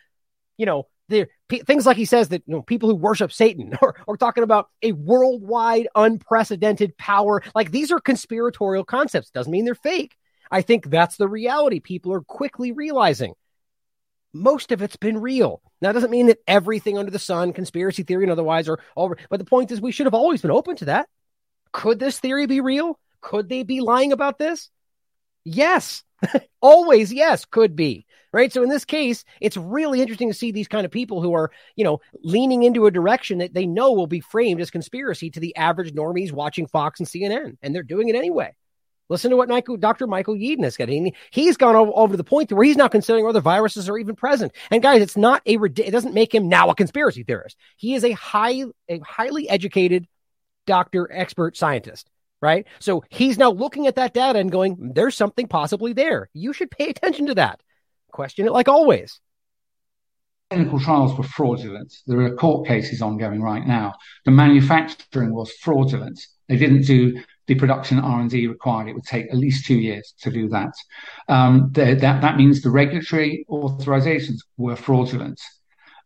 you 0.56 0.66
know, 0.66 0.86
the 1.08 1.28
things 1.66 1.86
like 1.86 1.96
he 1.96 2.04
says 2.04 2.28
that 2.28 2.42
you 2.46 2.54
know 2.54 2.62
people 2.62 2.88
who 2.88 2.94
worship 2.94 3.32
Satan 3.32 3.76
or, 3.82 3.96
or 4.06 4.16
talking 4.16 4.42
about 4.42 4.68
a 4.82 4.92
worldwide 4.92 5.88
unprecedented 5.94 6.96
power. 6.96 7.42
Like 7.54 7.70
these 7.70 7.92
are 7.92 8.00
conspiratorial 8.00 8.84
concepts. 8.84 9.30
Doesn't 9.30 9.52
mean 9.52 9.64
they're 9.64 9.74
fake. 9.74 10.16
I 10.50 10.62
think 10.62 10.90
that's 10.90 11.16
the 11.16 11.28
reality. 11.28 11.80
People 11.80 12.12
are 12.12 12.20
quickly 12.20 12.72
realizing 12.72 13.34
most 14.32 14.72
of 14.72 14.82
it's 14.82 14.96
been 14.96 15.18
real. 15.18 15.62
Now, 15.80 15.88
that 15.88 15.94
doesn't 15.94 16.10
mean 16.10 16.26
that 16.26 16.38
everything 16.46 16.98
under 16.98 17.10
the 17.10 17.18
sun, 17.18 17.52
conspiracy 17.52 18.02
theory 18.02 18.24
and 18.24 18.32
otherwise, 18.32 18.68
are 18.68 18.78
all. 18.94 19.14
But 19.30 19.38
the 19.38 19.44
point 19.44 19.70
is, 19.70 19.80
we 19.80 19.92
should 19.92 20.06
have 20.06 20.14
always 20.14 20.42
been 20.42 20.50
open 20.50 20.76
to 20.76 20.86
that. 20.86 21.08
Could 21.72 21.98
this 21.98 22.18
theory 22.18 22.46
be 22.46 22.60
real? 22.60 22.98
Could 23.20 23.48
they 23.48 23.62
be 23.62 23.80
lying 23.80 24.12
about 24.12 24.38
this? 24.38 24.70
Yes, 25.44 26.02
always. 26.60 27.12
Yes, 27.12 27.44
could 27.44 27.76
be 27.76 28.06
right? 28.32 28.52
So 28.52 28.62
in 28.62 28.68
this 28.68 28.84
case, 28.84 29.24
it's 29.40 29.56
really 29.56 30.00
interesting 30.00 30.28
to 30.28 30.34
see 30.34 30.52
these 30.52 30.68
kind 30.68 30.84
of 30.84 30.90
people 30.90 31.20
who 31.20 31.34
are, 31.34 31.50
you 31.76 31.84
know, 31.84 32.00
leaning 32.22 32.62
into 32.62 32.86
a 32.86 32.90
direction 32.90 33.38
that 33.38 33.54
they 33.54 33.66
know 33.66 33.92
will 33.92 34.06
be 34.06 34.20
framed 34.20 34.60
as 34.60 34.70
conspiracy 34.70 35.30
to 35.30 35.40
the 35.40 35.54
average 35.56 35.92
normies 35.92 36.32
watching 36.32 36.66
Fox 36.66 36.98
and 37.00 37.08
CNN, 37.08 37.56
and 37.62 37.74
they're 37.74 37.82
doing 37.82 38.08
it 38.08 38.16
anyway. 38.16 38.54
Listen 39.12 39.30
to 39.30 39.36
what 39.36 39.50
Dr. 39.78 40.06
Michael 40.06 40.34
Yeadon 40.34 40.64
is 40.64 40.78
getting. 40.78 41.12
He's 41.30 41.58
gone 41.58 41.76
over 41.76 42.14
to 42.14 42.16
the 42.16 42.24
point 42.24 42.50
where 42.50 42.64
he's 42.64 42.78
now 42.78 42.88
considering 42.88 43.26
whether 43.26 43.42
viruses 43.42 43.86
are 43.86 43.98
even 43.98 44.16
present. 44.16 44.52
And 44.70 44.82
guys, 44.82 45.02
it's 45.02 45.18
not 45.18 45.42
a 45.44 45.56
it 45.56 45.90
doesn't 45.90 46.14
make 46.14 46.34
him 46.34 46.48
now 46.48 46.70
a 46.70 46.74
conspiracy 46.74 47.22
theorist. 47.22 47.58
He 47.76 47.92
is 47.92 48.04
a 48.04 48.12
high 48.12 48.64
a 48.88 49.00
highly 49.00 49.50
educated 49.50 50.08
doctor, 50.66 51.10
expert 51.12 51.58
scientist, 51.58 52.08
right? 52.40 52.66
So 52.78 53.04
he's 53.10 53.36
now 53.36 53.50
looking 53.50 53.86
at 53.86 53.96
that 53.96 54.14
data 54.14 54.38
and 54.38 54.50
going, 54.50 54.92
"There's 54.94 55.14
something 55.14 55.46
possibly 55.46 55.92
there. 55.92 56.30
You 56.32 56.54
should 56.54 56.70
pay 56.70 56.88
attention 56.88 57.26
to 57.26 57.34
that." 57.34 57.60
Question 58.12 58.46
it 58.46 58.52
like 58.52 58.68
always 58.68 59.20
clinical 60.50 60.80
trials 60.80 61.16
were 61.16 61.24
fraudulent. 61.24 61.94
There 62.06 62.20
are 62.20 62.34
court 62.34 62.66
cases 62.66 63.00
ongoing 63.00 63.40
right 63.40 63.66
now. 63.66 63.94
The 64.26 64.32
manufacturing 64.32 65.32
was 65.32 65.50
fraudulent. 65.52 66.20
They 66.46 66.56
didn't 66.56 66.82
do 66.82 67.22
the 67.52 67.58
production 67.58 67.98
R&D 67.98 68.46
required. 68.46 68.88
It 68.88 68.94
would 68.94 69.04
take 69.04 69.26
at 69.26 69.36
least 69.36 69.66
two 69.66 69.78
years 69.78 70.14
to 70.22 70.30
do 70.30 70.48
that. 70.48 70.72
Um, 71.28 71.70
the, 71.72 71.94
that, 71.94 72.22
that 72.22 72.36
means 72.36 72.62
the 72.62 72.70
regulatory 72.70 73.44
authorizations 73.50 74.38
were 74.56 74.76
fraudulent. 74.76 75.40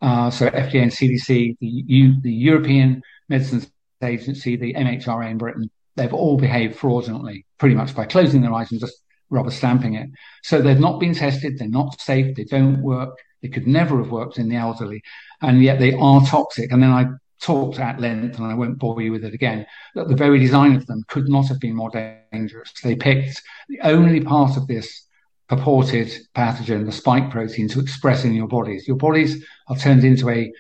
Uh, 0.03 0.31
so 0.31 0.51
FDA 0.51 0.83
and 0.83 0.91
CDC, 0.91 1.57
the, 1.61 1.67
U, 1.67 2.21
the 2.21 2.33
European 2.33 3.03
Medicines 3.29 3.71
Agency, 4.03 4.57
the 4.57 4.75
MHRA 4.75 5.31
in 5.31 5.39
Britain, 5.39 5.71
they've 5.95 6.13
all 6.13 6.37
behaved 6.37 6.77
fraudulently, 6.77 7.47
pretty 7.59 7.75
much 7.75 7.95
by 7.95 8.05
closing 8.05 8.43
their 8.43 8.53
eyes 8.53 8.73
and 8.73 8.81
just 8.81 9.03
rubber 9.31 9.51
stamping 9.51 9.95
it. 9.95 10.11
So 10.43 10.61
they've 10.61 10.79
not 10.79 11.01
been 11.01 11.15
tested. 11.15 11.59
They're 11.59 11.69
not 11.69 12.01
safe. 12.01 12.35
They 12.35 12.45
don't 12.45 12.83
work. 12.83 13.17
They 13.43 13.49
could 13.49 13.67
never 13.67 13.99
have 13.99 14.11
worked 14.11 14.39
in 14.39 14.49
the 14.49 14.57
elderly, 14.57 15.03
and 15.41 15.63
yet 15.63 15.79
they 15.79 15.93
are 15.93 16.21
toxic. 16.27 16.73
And 16.73 16.83
then 16.83 16.91
I 16.91 17.07
talked 17.41 17.79
at 17.79 18.01
length, 18.01 18.39
and 18.39 18.47
I 18.47 18.55
won't 18.55 18.79
bore 18.79 19.01
you 19.01 19.13
with 19.13 19.25
it 19.25 19.35
again, 19.35 19.67
that 19.95 20.09
the 20.09 20.17
very 20.17 20.39
design 20.39 20.75
of 20.75 20.87
them 20.87 21.05
could 21.09 21.29
not 21.29 21.49
have 21.49 21.61
been 21.61 21.75
more 21.75 21.91
dangerous. 21.91 22.73
They 22.83 22.97
picked 22.97 23.43
the 23.69 23.81
only 23.83 24.21
part 24.21 24.57
of 24.57 24.67
this 24.67 25.07
purported 25.49 26.13
pathogen, 26.35 26.87
the 26.87 26.93
spike 26.93 27.31
protein, 27.31 27.69
to 27.69 27.81
express 27.81 28.25
in 28.25 28.35
your 28.35 28.49
bodies. 28.49 28.89
Your 28.89 28.97
bodies 28.97 29.45
are 29.69 29.77
turned 29.77 30.05
into 30.05 30.29
a 30.31 30.53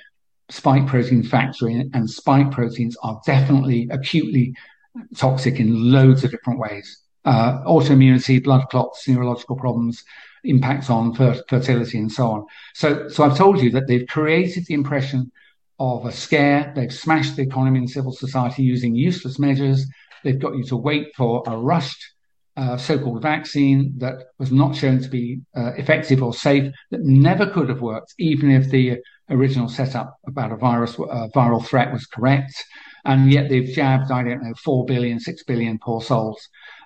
spike 0.50 0.86
protein 0.86 1.22
factory, 1.22 1.90
and 1.92 2.08
spike 2.08 2.50
proteins 2.50 2.96
are 3.02 3.20
definitely 3.26 3.88
acutely 3.90 4.54
toxic 5.16 5.58
in 5.58 5.92
loads 5.92 6.24
of 6.24 6.30
different 6.30 6.58
ways. 6.58 7.02
Uh, 7.24 7.64
autoimmunity, 7.64 8.42
blood 8.42 8.68
clots, 8.70 9.08
neurological 9.08 9.56
problems, 9.56 10.04
impacts 10.44 10.88
on 10.88 11.12
fer- 11.14 11.42
fertility 11.48 11.98
and 11.98 12.12
so 12.12 12.30
on. 12.30 12.46
So, 12.74 13.08
so 13.08 13.24
I've 13.24 13.36
told 13.36 13.60
you 13.60 13.70
that 13.70 13.88
they've 13.88 14.06
created 14.06 14.66
the 14.66 14.74
impression 14.74 15.32
of 15.78 16.06
a 16.06 16.12
scare. 16.12 16.72
They've 16.74 16.92
smashed 16.92 17.36
the 17.36 17.42
economy 17.42 17.80
and 17.80 17.90
civil 17.90 18.12
society 18.12 18.62
using 18.62 18.94
useless 18.94 19.38
measures. 19.38 19.86
They've 20.24 20.38
got 20.38 20.56
you 20.56 20.64
to 20.64 20.76
wait 20.76 21.08
for 21.16 21.42
a 21.46 21.56
rushed 21.56 22.02
uh, 22.56 22.76
so-called 22.76 23.20
vaccine 23.20 23.92
that 23.98 24.24
was 24.38 24.50
not 24.50 24.74
shown 24.74 25.00
to 25.00 25.08
be 25.08 25.40
uh, 25.56 25.72
effective 25.76 26.22
or 26.22 26.32
safe, 26.32 26.72
that 26.90 27.02
never 27.02 27.46
could 27.46 27.68
have 27.68 27.82
worked, 27.82 28.14
even 28.18 28.50
if 28.50 28.70
the 28.70 28.96
original 29.28 29.68
setup 29.68 30.16
about 30.26 30.52
a 30.52 30.56
virus, 30.56 30.94
uh, 30.98 31.28
viral 31.34 31.64
threat 31.64 31.92
was 31.92 32.06
correct. 32.06 32.64
And 33.04 33.30
yet 33.30 33.48
they've 33.48 33.68
jabbed, 33.68 34.10
I 34.10 34.22
don't 34.24 34.42
know, 34.42 34.54
4 34.64 34.84
billion, 34.86 35.20
6 35.20 35.44
billion 35.44 35.78
poor 35.78 36.00
souls. 36.00 36.40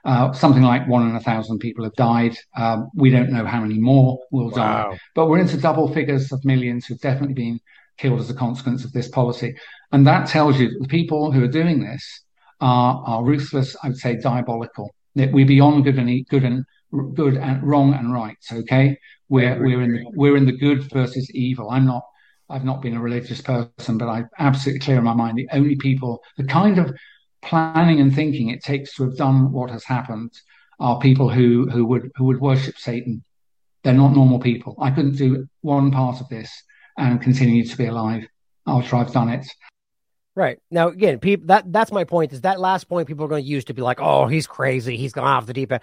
Uh, 0.04 0.32
something 0.32 0.62
like 0.62 0.88
one 0.88 1.08
in 1.08 1.14
a 1.14 1.20
thousand 1.20 1.60
people 1.60 1.84
have 1.84 1.94
died. 1.94 2.36
Um, 2.56 2.88
we 2.94 3.10
don't 3.10 3.30
know 3.30 3.46
how 3.46 3.60
many 3.60 3.78
more 3.78 4.18
will 4.30 4.50
wow. 4.50 4.90
die, 4.90 4.98
but 5.14 5.26
we're 5.26 5.38
into 5.38 5.56
double 5.56 5.92
figures 5.92 6.32
of 6.32 6.44
millions 6.44 6.86
who've 6.86 7.00
definitely 7.00 7.34
been 7.34 7.60
killed 8.00 8.20
as 8.20 8.30
a 8.30 8.34
consequence 8.34 8.84
of 8.84 8.92
this 8.92 9.08
policy. 9.08 9.54
And 9.92 10.06
that 10.06 10.28
tells 10.28 10.58
you 10.58 10.70
that 10.70 10.78
the 10.80 10.88
people 10.88 11.30
who 11.30 11.44
are 11.44 11.48
doing 11.48 11.80
this 11.80 12.24
are, 12.60 13.02
are 13.06 13.24
ruthless, 13.24 13.76
I 13.82 13.88
would 13.88 13.98
say 13.98 14.16
diabolical. 14.16 14.90
That 15.16 15.32
we're 15.32 15.46
beyond 15.46 15.84
good 15.84 15.98
and 15.98 16.26
good 16.28 16.44
and 16.44 16.64
good 17.14 17.36
and 17.36 17.62
wrong 17.62 17.94
and 17.94 18.12
right. 18.12 18.36
Okay. 18.52 18.98
We're, 19.28 19.62
we're 19.62 19.82
in 19.82 19.92
the, 19.92 20.04
we're 20.14 20.36
in 20.36 20.46
the 20.46 20.56
good 20.56 20.90
versus 20.90 21.30
evil. 21.32 21.70
I'm 21.70 21.86
not, 21.86 22.04
I've 22.48 22.64
not 22.64 22.82
been 22.82 22.96
a 22.96 23.00
religious 23.00 23.40
person, 23.40 23.98
but 23.98 24.08
I'm 24.08 24.28
absolutely 24.38 24.80
clear 24.80 24.98
in 24.98 25.04
my 25.04 25.14
mind. 25.14 25.38
The 25.38 25.48
only 25.52 25.76
people, 25.76 26.22
the 26.36 26.44
kind 26.44 26.78
of 26.78 26.92
planning 27.42 28.00
and 28.00 28.14
thinking 28.14 28.48
it 28.48 28.62
takes 28.62 28.94
to 28.94 29.04
have 29.04 29.16
done 29.16 29.52
what 29.52 29.70
has 29.70 29.84
happened 29.84 30.32
are 30.78 30.98
people 30.98 31.28
who 31.28 31.68
who 31.70 31.84
would 31.84 32.10
who 32.16 32.24
would 32.24 32.40
worship 32.40 32.78
Satan. 32.78 33.22
They're 33.82 33.94
not 33.94 34.14
normal 34.14 34.40
people. 34.40 34.76
I 34.80 34.90
couldn't 34.90 35.16
do 35.16 35.46
one 35.60 35.90
part 35.90 36.20
of 36.20 36.28
this 36.28 36.50
and 36.98 37.20
continue 37.20 37.64
to 37.64 37.76
be 37.76 37.86
alive 37.86 38.26
after 38.66 38.96
I've 38.96 39.12
done 39.12 39.30
it. 39.30 39.46
Right 40.36 40.58
now, 40.70 40.88
again, 40.88 41.18
people 41.18 41.48
that 41.48 41.70
that's 41.72 41.92
my 41.92 42.04
point. 42.04 42.32
Is 42.32 42.42
that 42.42 42.60
last 42.60 42.88
point 42.88 43.08
people 43.08 43.24
are 43.24 43.28
going 43.28 43.42
to 43.42 43.48
use 43.48 43.64
to 43.66 43.74
be 43.74 43.82
like, 43.82 44.00
"Oh, 44.00 44.26
he's 44.26 44.46
crazy. 44.46 44.96
He's 44.96 45.12
gone 45.12 45.26
off 45.26 45.46
the 45.46 45.52
deep 45.52 45.72
end." 45.72 45.82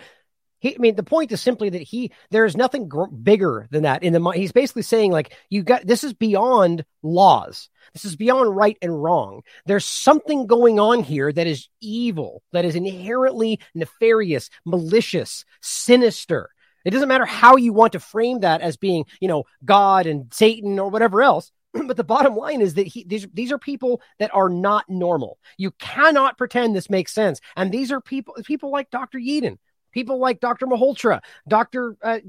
He, 0.59 0.75
I 0.75 0.79
mean, 0.79 0.95
the 0.95 1.03
point 1.03 1.31
is 1.31 1.41
simply 1.41 1.69
that 1.69 1.81
he 1.81 2.11
there 2.31 2.45
is 2.45 2.57
nothing 2.57 2.87
gr- 2.87 3.05
bigger 3.07 3.67
than 3.69 3.83
that 3.83 4.03
in 4.03 4.13
the. 4.13 4.31
He's 4.31 4.51
basically 4.51 4.81
saying 4.81 5.11
like, 5.11 5.35
you 5.49 5.63
got 5.63 5.85
this 5.85 6.03
is 6.03 6.13
beyond 6.13 6.85
laws. 7.03 7.69
This 7.93 8.05
is 8.05 8.15
beyond 8.15 8.55
right 8.55 8.77
and 8.81 9.01
wrong. 9.01 9.41
There's 9.65 9.85
something 9.85 10.47
going 10.47 10.79
on 10.79 11.03
here 11.03 11.31
that 11.31 11.47
is 11.47 11.67
evil, 11.81 12.41
that 12.53 12.65
is 12.65 12.75
inherently 12.75 13.59
nefarious, 13.75 14.49
malicious, 14.65 15.45
sinister. 15.61 16.49
It 16.87 16.91
doesn't 16.91 17.09
matter 17.09 17.25
how 17.25 17.57
you 17.57 17.73
want 17.73 17.91
to 17.91 17.99
frame 17.99 18.39
that 18.39 18.61
as 18.61 18.77
being, 18.77 19.03
you 19.19 19.27
know, 19.27 19.43
God 19.65 20.05
and 20.05 20.33
Satan 20.33 20.79
or 20.79 20.89
whatever 20.89 21.21
else. 21.21 21.51
but 21.73 21.97
the 21.97 22.03
bottom 22.05 22.33
line 22.37 22.61
is 22.61 22.75
that 22.75 22.87
he, 22.87 23.03
these, 23.03 23.27
these 23.33 23.51
are 23.51 23.57
people 23.57 24.01
that 24.19 24.33
are 24.33 24.47
not 24.47 24.85
normal. 24.87 25.37
You 25.57 25.71
cannot 25.71 26.37
pretend 26.37 26.73
this 26.73 26.89
makes 26.89 27.13
sense. 27.13 27.41
And 27.57 27.73
these 27.73 27.91
are 27.91 27.99
people, 27.99 28.35
people 28.45 28.71
like 28.71 28.89
Dr. 28.89 29.19
Yeadon, 29.19 29.57
people 29.91 30.17
like 30.17 30.39
Dr. 30.39 30.65
Malhotra, 30.65 31.19
Dr. 31.45 31.97
Uh, 32.01 32.19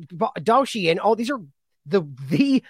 and 0.74 0.98
all 0.98 1.14
these 1.14 1.30
are 1.30 1.40
the, 1.86 2.02
the, 2.28 2.64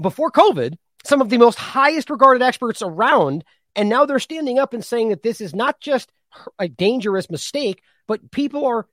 before 0.00 0.30
COVID, 0.30 0.76
some 1.04 1.20
of 1.20 1.28
the 1.28 1.38
most 1.38 1.58
highest 1.58 2.08
regarded 2.08 2.42
experts 2.42 2.82
around. 2.82 3.42
And 3.74 3.88
now 3.88 4.06
they're 4.06 4.20
standing 4.20 4.60
up 4.60 4.74
and 4.74 4.84
saying 4.84 5.08
that 5.08 5.24
this 5.24 5.40
is 5.40 5.56
not 5.56 5.80
just 5.80 6.12
a 6.60 6.68
dangerous 6.68 7.28
mistake, 7.28 7.82
but 8.06 8.30
people 8.30 8.64
are 8.64 8.86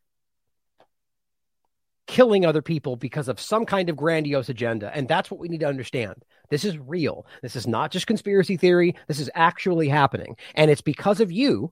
killing 2.09 2.43
other 2.43 2.63
people 2.63 2.95
because 2.95 3.27
of 3.27 3.39
some 3.39 3.67
kind 3.67 3.87
of 3.87 3.95
grandiose 3.95 4.49
agenda. 4.49 4.91
And 4.95 5.07
that's 5.07 5.29
what 5.29 5.39
we 5.39 5.47
need 5.47 5.59
to 5.59 5.67
understand. 5.67 6.15
This 6.49 6.65
is 6.65 6.75
real. 6.75 7.27
This 7.43 7.55
is 7.55 7.67
not 7.67 7.91
just 7.91 8.07
conspiracy 8.07 8.57
theory. 8.57 8.95
This 9.07 9.19
is 9.19 9.29
actually 9.35 9.87
happening. 9.89 10.35
And 10.55 10.71
it's 10.71 10.81
because 10.81 11.19
of 11.19 11.31
you 11.31 11.71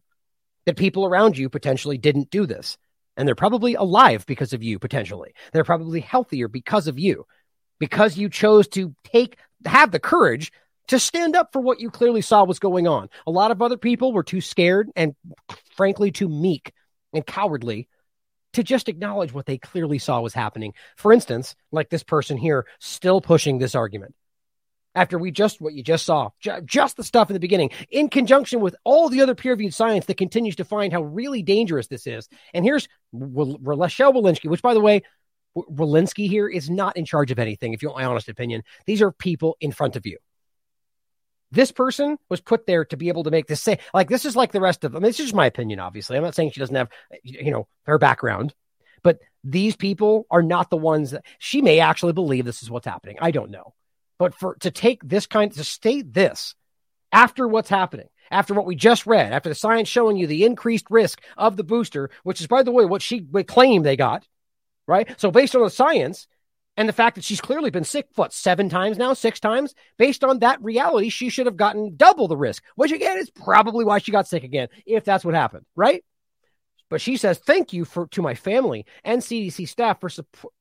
that 0.67 0.77
people 0.77 1.07
around 1.07 1.39
you 1.39 1.49
potentially 1.49 1.97
didn't 1.97 2.29
do 2.29 2.45
this. 2.45 2.77
And 3.17 3.27
they're 3.27 3.33
probably 3.33 3.73
alive 3.73 4.27
because 4.27 4.53
of 4.53 4.61
you, 4.61 4.77
potentially. 4.77 5.33
They're 5.53 5.63
probably 5.63 6.01
healthier 6.01 6.47
because 6.47 6.87
of 6.87 6.99
you, 6.99 7.25
because 7.79 8.15
you 8.15 8.29
chose 8.29 8.67
to 8.69 8.93
take 9.03 9.37
have 9.65 9.91
the 9.91 9.99
courage 9.99 10.51
to 10.89 10.99
stand 10.99 11.35
up 11.35 11.51
for 11.51 11.59
what 11.59 11.79
you 11.79 11.89
clearly 11.89 12.21
saw 12.21 12.43
was 12.43 12.59
going 12.59 12.87
on. 12.87 13.09
A 13.25 13.31
lot 13.31 13.49
of 13.49 13.63
other 13.63 13.75
people 13.75 14.13
were 14.13 14.21
too 14.21 14.39
scared 14.39 14.91
and 14.95 15.15
frankly 15.75 16.11
too 16.11 16.29
meek 16.29 16.73
and 17.11 17.25
cowardly 17.25 17.87
to 18.57 18.63
just 18.63 18.89
acknowledge 18.89 19.31
what 19.31 19.45
they 19.45 19.59
clearly 19.59 19.99
saw 19.99 20.19
was 20.19 20.33
happening. 20.33 20.73
For 20.95 21.13
instance, 21.13 21.55
like 21.71 21.89
this 21.89 22.01
person 22.01 22.37
here 22.37 22.65
still 22.79 23.21
pushing 23.21 23.59
this 23.59 23.75
argument. 23.75 24.15
After 24.95 25.19
we 25.19 25.29
just 25.29 25.61
what 25.61 25.75
you 25.75 25.83
just 25.83 26.07
saw, 26.07 26.31
ju- 26.39 26.59
just 26.65 26.97
the 26.97 27.03
stuff 27.03 27.29
in 27.29 27.35
the 27.35 27.39
beginning, 27.39 27.69
in 27.91 28.09
conjunction 28.09 28.59
with 28.59 28.75
all 28.83 29.09
the 29.09 29.21
other 29.21 29.35
peer-reviewed 29.35 29.75
science 29.75 30.07
that 30.07 30.17
continues 30.17 30.55
to 30.55 30.65
find 30.65 30.91
how 30.91 31.03
really 31.03 31.43
dangerous 31.43 31.85
this 31.85 32.07
is. 32.07 32.27
And 32.51 32.65
here's 32.65 32.87
Rochelle 33.13 34.13
Walensky, 34.13 34.49
which, 34.49 34.63
by 34.63 34.73
the 34.73 34.81
way, 34.81 35.03
Walensky 35.55 36.27
here 36.27 36.47
is 36.47 36.67
not 36.67 36.97
in 36.97 37.05
charge 37.05 37.29
of 37.29 37.37
anything, 37.37 37.73
if 37.73 37.83
you 37.83 37.89
want 37.89 38.01
my 38.01 38.05
honest 38.05 38.27
opinion. 38.27 38.63
These 38.87 39.03
are 39.03 39.11
people 39.11 39.55
in 39.61 39.71
front 39.71 39.95
of 39.95 40.07
you. 40.07 40.17
This 41.51 41.71
person 41.71 42.17
was 42.29 42.41
put 42.41 42.65
there 42.65 42.85
to 42.85 42.97
be 42.97 43.07
able 43.07 43.23
to 43.23 43.31
make 43.31 43.47
this 43.47 43.61
say, 43.61 43.79
like, 43.93 44.09
this 44.09 44.25
is 44.25 44.35
like 44.35 44.51
the 44.51 44.61
rest 44.61 44.83
of 44.83 44.91
them. 44.91 45.03
This 45.03 45.19
is 45.19 45.27
just 45.27 45.35
my 45.35 45.45
opinion, 45.45 45.79
obviously. 45.79 46.17
I'm 46.17 46.23
not 46.23 46.35
saying 46.35 46.51
she 46.51 46.59
doesn't 46.59 46.75
have, 46.75 46.89
you 47.23 47.51
know, 47.51 47.67
her 47.83 47.97
background, 47.97 48.53
but 49.01 49.19
these 49.43 49.75
people 49.75 50.25
are 50.29 50.43
not 50.43 50.69
the 50.69 50.77
ones 50.77 51.11
that 51.11 51.23
she 51.39 51.61
may 51.61 51.79
actually 51.79 52.13
believe 52.13 52.43
this 52.43 52.63
is 52.63 52.69
what's 52.69 52.85
happening. 52.85 53.17
I 53.21 53.31
don't 53.31 53.51
know. 53.51 53.73
But 54.19 54.35
for 54.35 54.55
to 54.61 54.71
take 54.71 55.07
this 55.07 55.25
kind, 55.25 55.51
to 55.53 55.63
state 55.63 56.13
this 56.13 56.55
after 57.11 57.47
what's 57.47 57.69
happening, 57.69 58.09
after 58.29 58.53
what 58.53 58.65
we 58.65 58.75
just 58.75 59.05
read, 59.05 59.31
after 59.31 59.47
the 59.47 59.55
science 59.55 59.87
showing 59.87 60.17
you 60.17 60.27
the 60.27 60.43
increased 60.43 60.87
risk 60.89 61.21
of 61.37 61.55
the 61.55 61.63
booster, 61.63 62.09
which 62.23 62.41
is, 62.41 62.47
by 62.47 62.63
the 62.63 62.71
way, 62.71 62.83
what 62.83 63.01
she 63.01 63.21
would 63.31 63.47
claim 63.47 63.83
they 63.83 63.95
got, 63.95 64.27
right? 64.87 65.17
So 65.19 65.31
based 65.31 65.55
on 65.55 65.61
the 65.61 65.69
science 65.69 66.27
and 66.77 66.87
the 66.87 66.93
fact 66.93 67.15
that 67.15 67.23
she's 67.23 67.41
clearly 67.41 67.71
been 67.71 67.83
sick, 67.83 68.07
what, 68.15 68.31
seven 68.31 68.69
times 68.69 68.97
now, 68.97 69.13
six 69.13 69.39
times, 69.39 69.73
based 69.97 70.23
on 70.23 70.39
that 70.39 70.63
reality, 70.63 71.09
she 71.09 71.29
should 71.29 71.47
have 71.47 71.57
gotten 71.57 71.95
double 71.97 72.27
the 72.27 72.37
risk, 72.37 72.63
which 72.75 72.91
again 72.91 73.17
is 73.17 73.31
probably 73.31 73.83
why 73.83 73.97
she 73.97 74.11
got 74.11 74.27
sick 74.27 74.43
again, 74.43 74.69
if 74.85 75.03
that's 75.03 75.25
what 75.25 75.33
happened, 75.33 75.65
right? 75.75 76.03
But 76.89 77.01
she 77.01 77.17
says, 77.17 77.39
thank 77.39 77.73
you 77.73 77.83
for 77.83 78.07
to 78.07 78.21
my 78.21 78.35
family 78.35 78.85
and 79.03 79.21
CDC 79.21 79.67
staff 79.67 79.99
for, 79.99 80.09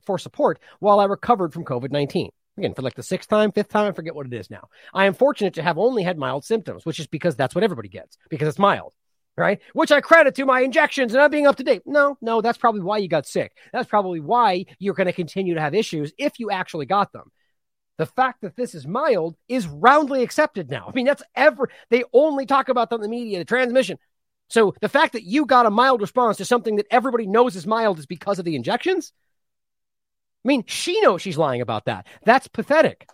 for 0.04 0.18
support 0.18 0.58
while 0.80 0.98
I 0.98 1.04
recovered 1.04 1.52
from 1.52 1.64
COVID 1.64 1.92
19. 1.92 2.30
Again, 2.58 2.74
for 2.74 2.82
like 2.82 2.94
the 2.94 3.02
sixth 3.02 3.28
time, 3.28 3.52
fifth 3.52 3.68
time, 3.68 3.86
I 3.86 3.92
forget 3.92 4.14
what 4.14 4.26
it 4.26 4.32
is 4.32 4.50
now. 4.50 4.68
I 4.94 5.04
am 5.04 5.12
fortunate 5.12 5.54
to 5.54 5.62
have 5.62 5.76
only 5.76 6.02
had 6.02 6.16
mild 6.16 6.44
symptoms, 6.44 6.86
which 6.86 6.98
is 6.98 7.06
because 7.06 7.36
that's 7.36 7.54
what 7.54 7.62
everybody 7.62 7.90
gets, 7.90 8.16
because 8.30 8.48
it's 8.48 8.58
mild. 8.58 8.94
Right? 9.36 9.60
Which 9.74 9.92
I 9.92 10.00
credit 10.00 10.34
to 10.36 10.46
my 10.46 10.60
injections 10.60 11.12
and 11.12 11.20
not 11.20 11.30
being 11.30 11.46
up 11.46 11.56
to 11.56 11.64
date. 11.64 11.82
No, 11.86 12.16
no, 12.20 12.40
that's 12.40 12.58
probably 12.58 12.80
why 12.80 12.98
you 12.98 13.08
got 13.08 13.26
sick. 13.26 13.52
That's 13.72 13.88
probably 13.88 14.20
why 14.20 14.66
you're 14.78 14.94
going 14.94 15.06
to 15.06 15.12
continue 15.12 15.54
to 15.54 15.60
have 15.60 15.74
issues 15.74 16.12
if 16.18 16.38
you 16.38 16.50
actually 16.50 16.86
got 16.86 17.12
them. 17.12 17.30
The 17.98 18.06
fact 18.06 18.42
that 18.42 18.56
this 18.56 18.74
is 18.74 18.86
mild 18.86 19.36
is 19.48 19.66
roundly 19.66 20.22
accepted 20.22 20.70
now. 20.70 20.86
I 20.88 20.92
mean, 20.92 21.06
that's 21.06 21.22
ever, 21.34 21.70
they 21.90 22.04
only 22.12 22.44
talk 22.44 22.68
about 22.68 22.90
that 22.90 22.96
in 22.96 23.02
the 23.02 23.08
media, 23.08 23.38
the 23.38 23.44
transmission. 23.44 23.98
So 24.48 24.74
the 24.80 24.88
fact 24.88 25.14
that 25.14 25.24
you 25.24 25.46
got 25.46 25.66
a 25.66 25.70
mild 25.70 26.00
response 26.00 26.36
to 26.36 26.44
something 26.44 26.76
that 26.76 26.86
everybody 26.90 27.26
knows 27.26 27.56
is 27.56 27.66
mild 27.66 27.98
is 27.98 28.06
because 28.06 28.38
of 28.38 28.44
the 28.44 28.54
injections. 28.54 29.12
I 30.44 30.48
mean, 30.48 30.64
she 30.66 31.00
knows 31.00 31.22
she's 31.22 31.38
lying 31.38 31.60
about 31.60 31.86
that. 31.86 32.06
That's 32.24 32.46
pathetic. 32.46 33.08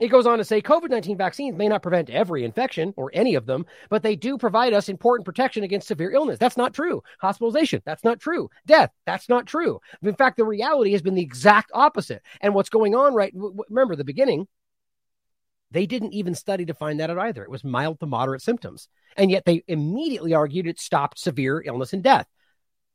It 0.00 0.08
goes 0.08 0.26
on 0.26 0.38
to 0.38 0.44
say 0.44 0.62
COVID 0.62 0.88
19 0.88 1.18
vaccines 1.18 1.56
may 1.56 1.68
not 1.68 1.82
prevent 1.82 2.08
every 2.08 2.44
infection 2.44 2.94
or 2.96 3.10
any 3.12 3.34
of 3.34 3.44
them, 3.44 3.66
but 3.90 4.02
they 4.02 4.16
do 4.16 4.38
provide 4.38 4.72
us 4.72 4.88
important 4.88 5.26
protection 5.26 5.62
against 5.62 5.88
severe 5.88 6.10
illness. 6.12 6.38
That's 6.38 6.56
not 6.56 6.72
true. 6.72 7.02
Hospitalization, 7.20 7.82
that's 7.84 8.02
not 8.02 8.18
true. 8.18 8.48
Death, 8.66 8.90
that's 9.04 9.28
not 9.28 9.46
true. 9.46 9.80
In 10.02 10.14
fact, 10.14 10.38
the 10.38 10.44
reality 10.44 10.92
has 10.92 11.02
been 11.02 11.14
the 11.14 11.22
exact 11.22 11.70
opposite. 11.74 12.22
And 12.40 12.54
what's 12.54 12.70
going 12.70 12.94
on 12.94 13.14
right, 13.14 13.32
remember 13.34 13.94
the 13.94 14.04
beginning, 14.04 14.48
they 15.70 15.84
didn't 15.84 16.14
even 16.14 16.34
study 16.34 16.64
to 16.64 16.74
find 16.74 16.98
that 16.98 17.10
out 17.10 17.18
either. 17.18 17.44
It 17.44 17.50
was 17.50 17.62
mild 17.62 18.00
to 18.00 18.06
moderate 18.06 18.42
symptoms. 18.42 18.88
And 19.18 19.30
yet 19.30 19.44
they 19.44 19.62
immediately 19.68 20.32
argued 20.32 20.66
it 20.66 20.80
stopped 20.80 21.18
severe 21.18 21.62
illness 21.64 21.92
and 21.92 22.02
death. 22.02 22.26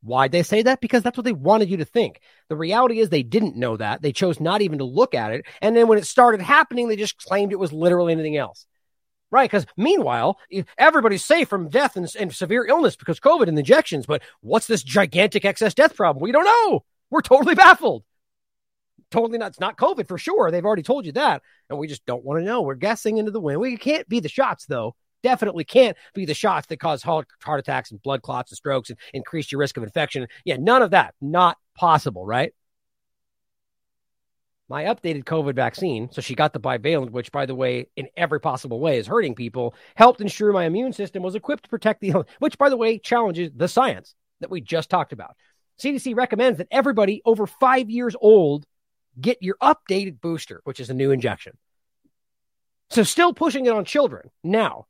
Why'd 0.02 0.32
they 0.32 0.42
say 0.42 0.62
that? 0.62 0.80
Because 0.80 1.02
that's 1.02 1.16
what 1.16 1.24
they 1.24 1.32
wanted 1.32 1.68
you 1.68 1.78
to 1.78 1.84
think. 1.84 2.20
The 2.48 2.56
reality 2.56 3.00
is 3.00 3.08
they 3.08 3.22
didn't 3.22 3.56
know 3.56 3.76
that. 3.76 4.02
They 4.02 4.12
chose 4.12 4.38
not 4.38 4.62
even 4.62 4.78
to 4.78 4.84
look 4.84 5.14
at 5.14 5.32
it. 5.32 5.46
And 5.60 5.76
then 5.76 5.88
when 5.88 5.98
it 5.98 6.06
started 6.06 6.40
happening, 6.40 6.88
they 6.88 6.96
just 6.96 7.18
claimed 7.18 7.52
it 7.52 7.58
was 7.58 7.72
literally 7.72 8.12
anything 8.12 8.36
else. 8.36 8.66
Right. 9.30 9.50
Because 9.50 9.66
meanwhile, 9.76 10.38
everybody's 10.78 11.24
safe 11.24 11.48
from 11.48 11.68
death 11.68 11.96
and, 11.96 12.08
and, 12.18 12.32
severe 12.32 12.64
illness 12.64 12.94
because 12.94 13.18
COVID 13.18 13.48
and 13.48 13.58
injections. 13.58 14.06
But 14.06 14.22
what's 14.40 14.68
this 14.68 14.84
gigantic 14.84 15.44
excess 15.44 15.74
death 15.74 15.96
problem? 15.96 16.22
We 16.22 16.30
don't 16.30 16.44
know. 16.44 16.84
We're 17.10 17.22
totally 17.22 17.56
baffled. 17.56 18.04
Totally 19.10 19.38
not. 19.38 19.48
It's 19.48 19.60
not 19.60 19.76
COVID 19.76 20.06
for 20.06 20.18
sure. 20.18 20.50
They've 20.50 20.64
already 20.64 20.84
told 20.84 21.06
you 21.06 21.12
that. 21.12 21.42
And 21.68 21.78
we 21.78 21.88
just 21.88 22.06
don't 22.06 22.24
want 22.24 22.40
to 22.40 22.44
know. 22.44 22.62
We're 22.62 22.76
guessing 22.76 23.18
into 23.18 23.32
the 23.32 23.40
wind. 23.40 23.60
We 23.60 23.76
can't 23.76 24.08
be 24.08 24.20
the 24.20 24.28
shots, 24.28 24.66
though 24.66 24.94
definitely 25.26 25.64
can't 25.64 25.96
be 26.14 26.24
the 26.24 26.34
shots 26.34 26.68
that 26.68 26.78
cause 26.78 27.02
heart, 27.02 27.26
heart 27.42 27.58
attacks 27.58 27.90
and 27.90 28.00
blood 28.00 28.22
clots 28.22 28.52
and 28.52 28.56
strokes 28.56 28.90
and 28.90 28.98
increase 29.12 29.50
your 29.50 29.58
risk 29.58 29.76
of 29.76 29.82
infection. 29.82 30.28
Yeah, 30.44 30.56
none 30.56 30.82
of 30.82 30.92
that. 30.92 31.14
Not 31.20 31.58
possible, 31.74 32.24
right? 32.24 32.52
My 34.68 34.84
updated 34.84 35.24
COVID 35.24 35.56
vaccine, 35.56 36.10
so 36.12 36.20
she 36.20 36.36
got 36.36 36.52
the 36.52 36.60
bivalent, 36.60 37.10
which, 37.10 37.32
by 37.32 37.44
the 37.44 37.56
way, 37.56 37.88
in 37.96 38.06
every 38.16 38.40
possible 38.40 38.78
way 38.78 38.98
is 38.98 39.08
hurting 39.08 39.34
people, 39.34 39.74
helped 39.96 40.20
ensure 40.20 40.52
my 40.52 40.64
immune 40.64 40.92
system 40.92 41.24
was 41.24 41.34
equipped 41.34 41.64
to 41.64 41.70
protect 41.70 42.00
the, 42.00 42.24
which, 42.38 42.56
by 42.56 42.68
the 42.68 42.76
way, 42.76 42.96
challenges 42.98 43.50
the 43.54 43.66
science 43.68 44.14
that 44.40 44.50
we 44.50 44.60
just 44.60 44.90
talked 44.90 45.12
about. 45.12 45.34
CDC 45.82 46.14
recommends 46.16 46.58
that 46.58 46.68
everybody 46.70 47.20
over 47.24 47.48
five 47.48 47.90
years 47.90 48.14
old 48.20 48.64
get 49.20 49.42
your 49.42 49.56
updated 49.60 50.20
booster, 50.20 50.60
which 50.62 50.78
is 50.78 50.88
a 50.88 50.94
new 50.94 51.10
injection. 51.10 51.56
So, 52.90 53.02
still 53.02 53.34
pushing 53.34 53.66
it 53.66 53.72
on 53.72 53.84
children 53.84 54.30
now 54.44 54.86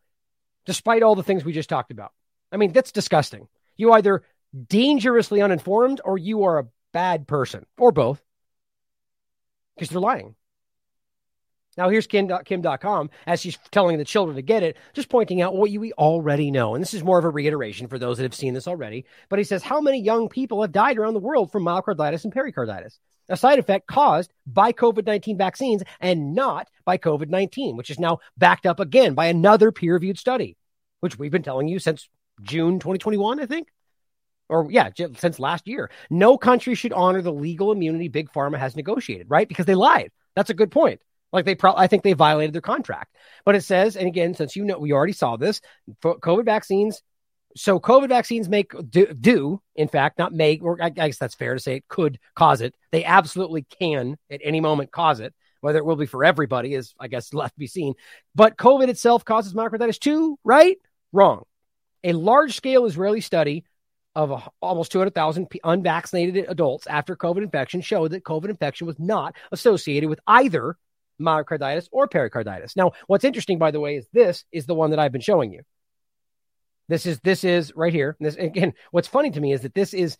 despite 0.66 1.02
all 1.02 1.14
the 1.14 1.22
things 1.22 1.44
we 1.44 1.52
just 1.52 1.68
talked 1.68 1.90
about. 1.90 2.12
I 2.52 2.56
mean, 2.56 2.72
that's 2.72 2.92
disgusting. 2.92 3.48
You 3.76 3.92
either 3.92 4.22
dangerously 4.68 5.42
uninformed 5.42 6.00
or 6.04 6.18
you 6.18 6.44
are 6.44 6.58
a 6.58 6.66
bad 6.92 7.26
person 7.26 7.66
or 7.78 7.92
both 7.92 8.22
because 9.74 9.90
they're 9.90 10.00
lying. 10.00 10.34
Now, 11.76 11.88
here's 11.88 12.06
Kim, 12.06 12.30
Kim.com 12.44 13.10
as 13.26 13.40
she's 13.40 13.58
telling 13.70 13.98
the 13.98 14.04
children 14.04 14.36
to 14.36 14.42
get 14.42 14.62
it, 14.62 14.76
just 14.94 15.08
pointing 15.08 15.42
out 15.42 15.54
what 15.54 15.70
you 15.70 15.92
already 15.98 16.50
know. 16.50 16.74
And 16.74 16.82
this 16.82 16.94
is 16.94 17.04
more 17.04 17.18
of 17.18 17.24
a 17.24 17.30
reiteration 17.30 17.86
for 17.86 17.98
those 17.98 18.16
that 18.16 18.22
have 18.22 18.34
seen 18.34 18.54
this 18.54 18.68
already. 18.68 19.04
But 19.28 19.38
he 19.38 19.44
says, 19.44 19.62
How 19.62 19.80
many 19.80 20.00
young 20.00 20.28
people 20.28 20.62
have 20.62 20.72
died 20.72 20.98
around 20.98 21.14
the 21.14 21.20
world 21.20 21.52
from 21.52 21.64
myocarditis 21.64 22.24
and 22.24 22.32
pericarditis? 22.32 22.98
A 23.28 23.36
side 23.36 23.58
effect 23.58 23.88
caused 23.88 24.32
by 24.46 24.72
COVID 24.72 25.04
19 25.04 25.36
vaccines 25.36 25.82
and 26.00 26.34
not 26.34 26.68
by 26.84 26.96
COVID 26.96 27.28
19, 27.28 27.76
which 27.76 27.90
is 27.90 27.98
now 27.98 28.20
backed 28.38 28.66
up 28.66 28.80
again 28.80 29.14
by 29.14 29.26
another 29.26 29.72
peer 29.72 29.94
reviewed 29.94 30.18
study, 30.18 30.56
which 31.00 31.18
we've 31.18 31.32
been 31.32 31.42
telling 31.42 31.68
you 31.68 31.78
since 31.78 32.08
June 32.42 32.78
2021, 32.78 33.40
I 33.40 33.46
think 33.46 33.68
or 34.48 34.68
yeah, 34.70 34.90
since 35.16 35.38
last 35.38 35.66
year. 35.66 35.90
No 36.10 36.38
country 36.38 36.74
should 36.74 36.92
honor 36.92 37.22
the 37.22 37.32
legal 37.32 37.72
immunity 37.72 38.08
Big 38.08 38.30
Pharma 38.32 38.58
has 38.58 38.76
negotiated, 38.76 39.26
right? 39.28 39.48
Because 39.48 39.66
they 39.66 39.74
lied. 39.74 40.12
That's 40.34 40.50
a 40.50 40.54
good 40.54 40.70
point. 40.70 41.00
Like 41.32 41.44
they 41.44 41.54
probably, 41.54 41.82
I 41.82 41.86
think 41.86 42.02
they 42.02 42.12
violated 42.12 42.54
their 42.54 42.62
contract. 42.62 43.14
But 43.44 43.56
it 43.56 43.62
says, 43.62 43.96
and 43.96 44.06
again, 44.06 44.34
since 44.34 44.56
you 44.56 44.64
know, 44.64 44.78
we 44.78 44.92
already 44.92 45.12
saw 45.12 45.36
this, 45.36 45.60
COVID 46.02 46.44
vaccines. 46.44 47.02
So 47.56 47.80
COVID 47.80 48.08
vaccines 48.08 48.48
make 48.48 48.72
do, 48.90 49.06
do 49.06 49.62
in 49.74 49.88
fact, 49.88 50.18
not 50.18 50.32
make, 50.32 50.62
or 50.62 50.78
I 50.80 50.90
guess 50.90 51.18
that's 51.18 51.34
fair 51.34 51.54
to 51.54 51.60
say 51.60 51.76
it 51.76 51.88
could 51.88 52.18
cause 52.34 52.60
it. 52.60 52.74
They 52.92 53.04
absolutely 53.04 53.62
can 53.80 54.16
at 54.30 54.40
any 54.44 54.60
moment 54.60 54.92
cause 54.92 55.20
it. 55.20 55.34
Whether 55.62 55.78
it 55.78 55.86
will 55.86 55.96
be 55.96 56.06
for 56.06 56.24
everybody 56.24 56.74
is, 56.74 56.94
I 57.00 57.08
guess, 57.08 57.32
left 57.32 57.54
to 57.54 57.58
be 57.58 57.66
seen. 57.66 57.94
But 58.34 58.56
COVID 58.56 58.88
itself 58.88 59.24
causes 59.24 59.54
myocarditis 59.54 59.98
too, 59.98 60.38
right? 60.44 60.76
Wrong. 61.12 61.44
A 62.04 62.12
large 62.12 62.54
scale 62.54 62.84
Israeli 62.84 63.22
study 63.22 63.64
of 64.14 64.48
almost 64.60 64.92
200,000 64.92 65.48
unvaccinated 65.64 66.46
adults 66.48 66.86
after 66.86 67.16
COVID 67.16 67.42
infection 67.42 67.80
showed 67.80 68.12
that 68.12 68.22
COVID 68.22 68.48
infection 68.48 68.86
was 68.86 68.98
not 68.98 69.34
associated 69.50 70.08
with 70.08 70.20
either 70.26 70.76
myocarditis 71.20 71.88
or 71.92 72.08
pericarditis. 72.08 72.76
Now, 72.76 72.92
what's 73.06 73.24
interesting, 73.24 73.58
by 73.58 73.70
the 73.70 73.80
way, 73.80 73.96
is 73.96 74.06
this 74.12 74.44
is 74.52 74.66
the 74.66 74.74
one 74.74 74.90
that 74.90 74.98
I've 74.98 75.12
been 75.12 75.20
showing 75.20 75.52
you. 75.52 75.62
This 76.88 77.06
is 77.06 77.18
this 77.20 77.42
is 77.42 77.72
right 77.74 77.92
here. 77.92 78.16
This 78.20 78.36
again. 78.36 78.74
What's 78.92 79.08
funny 79.08 79.30
to 79.30 79.40
me 79.40 79.52
is 79.52 79.62
that 79.62 79.74
this 79.74 79.92
is 79.92 80.16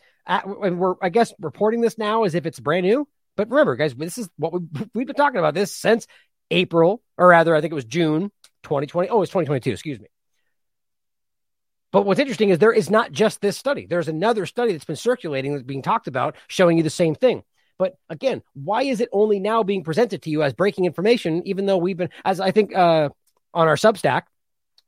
we're 0.47 0.94
I 1.01 1.10
guess 1.10 1.32
reporting 1.39 1.81
this 1.81 1.97
now 1.97 2.24
as 2.24 2.35
if 2.35 2.47
it's 2.47 2.59
brand 2.59 2.85
new. 2.85 3.06
But 3.36 3.51
remember, 3.51 3.77
guys, 3.77 3.94
this 3.94 4.18
is 4.18 4.28
what 4.36 4.52
we, 4.52 4.60
we've 4.94 5.06
been 5.06 5.16
talking 5.16 5.39
about 5.39 5.55
this 5.55 5.73
since 5.73 6.06
April, 6.51 7.02
or 7.16 7.28
rather, 7.28 7.55
I 7.55 7.60
think 7.60 7.73
it 7.73 7.77
was 7.77 7.85
June 7.85 8.32
2020. 8.64 9.09
Oh, 9.09 9.23
it's 9.23 9.31
2022. 9.31 9.70
Excuse 9.70 10.01
me. 10.01 10.09
But 11.93 12.05
what's 12.05 12.20
interesting 12.20 12.51
is 12.51 12.59
there 12.59 12.73
is 12.73 12.90
not 12.90 13.12
just 13.12 13.40
this 13.40 13.56
study. 13.56 13.86
There's 13.86 14.09
another 14.09 14.44
study 14.44 14.73
that's 14.73 14.85
been 14.85 14.97
circulating 14.97 15.52
that's 15.52 15.64
being 15.64 15.82
talked 15.82 16.09
about 16.09 16.36
showing 16.48 16.77
you 16.77 16.82
the 16.82 16.90
same 16.90 17.14
thing. 17.14 17.43
But 17.78 17.97
again, 18.09 18.43
why 18.55 18.82
is 18.82 19.01
it 19.01 19.09
only 19.12 19.39
now 19.39 19.62
being 19.62 19.85
presented 19.85 20.23
to 20.23 20.31
you 20.31 20.43
as 20.43 20.55
breaking 20.55 20.86
information, 20.86 21.43
even 21.47 21.66
though 21.66 21.77
we've 21.77 21.97
been, 21.97 22.11
as 22.24 22.40
I 22.40 22.51
think 22.51 22.74
uh, 22.74 23.11
on 23.53 23.69
our 23.69 23.77
Substack, 23.77 24.23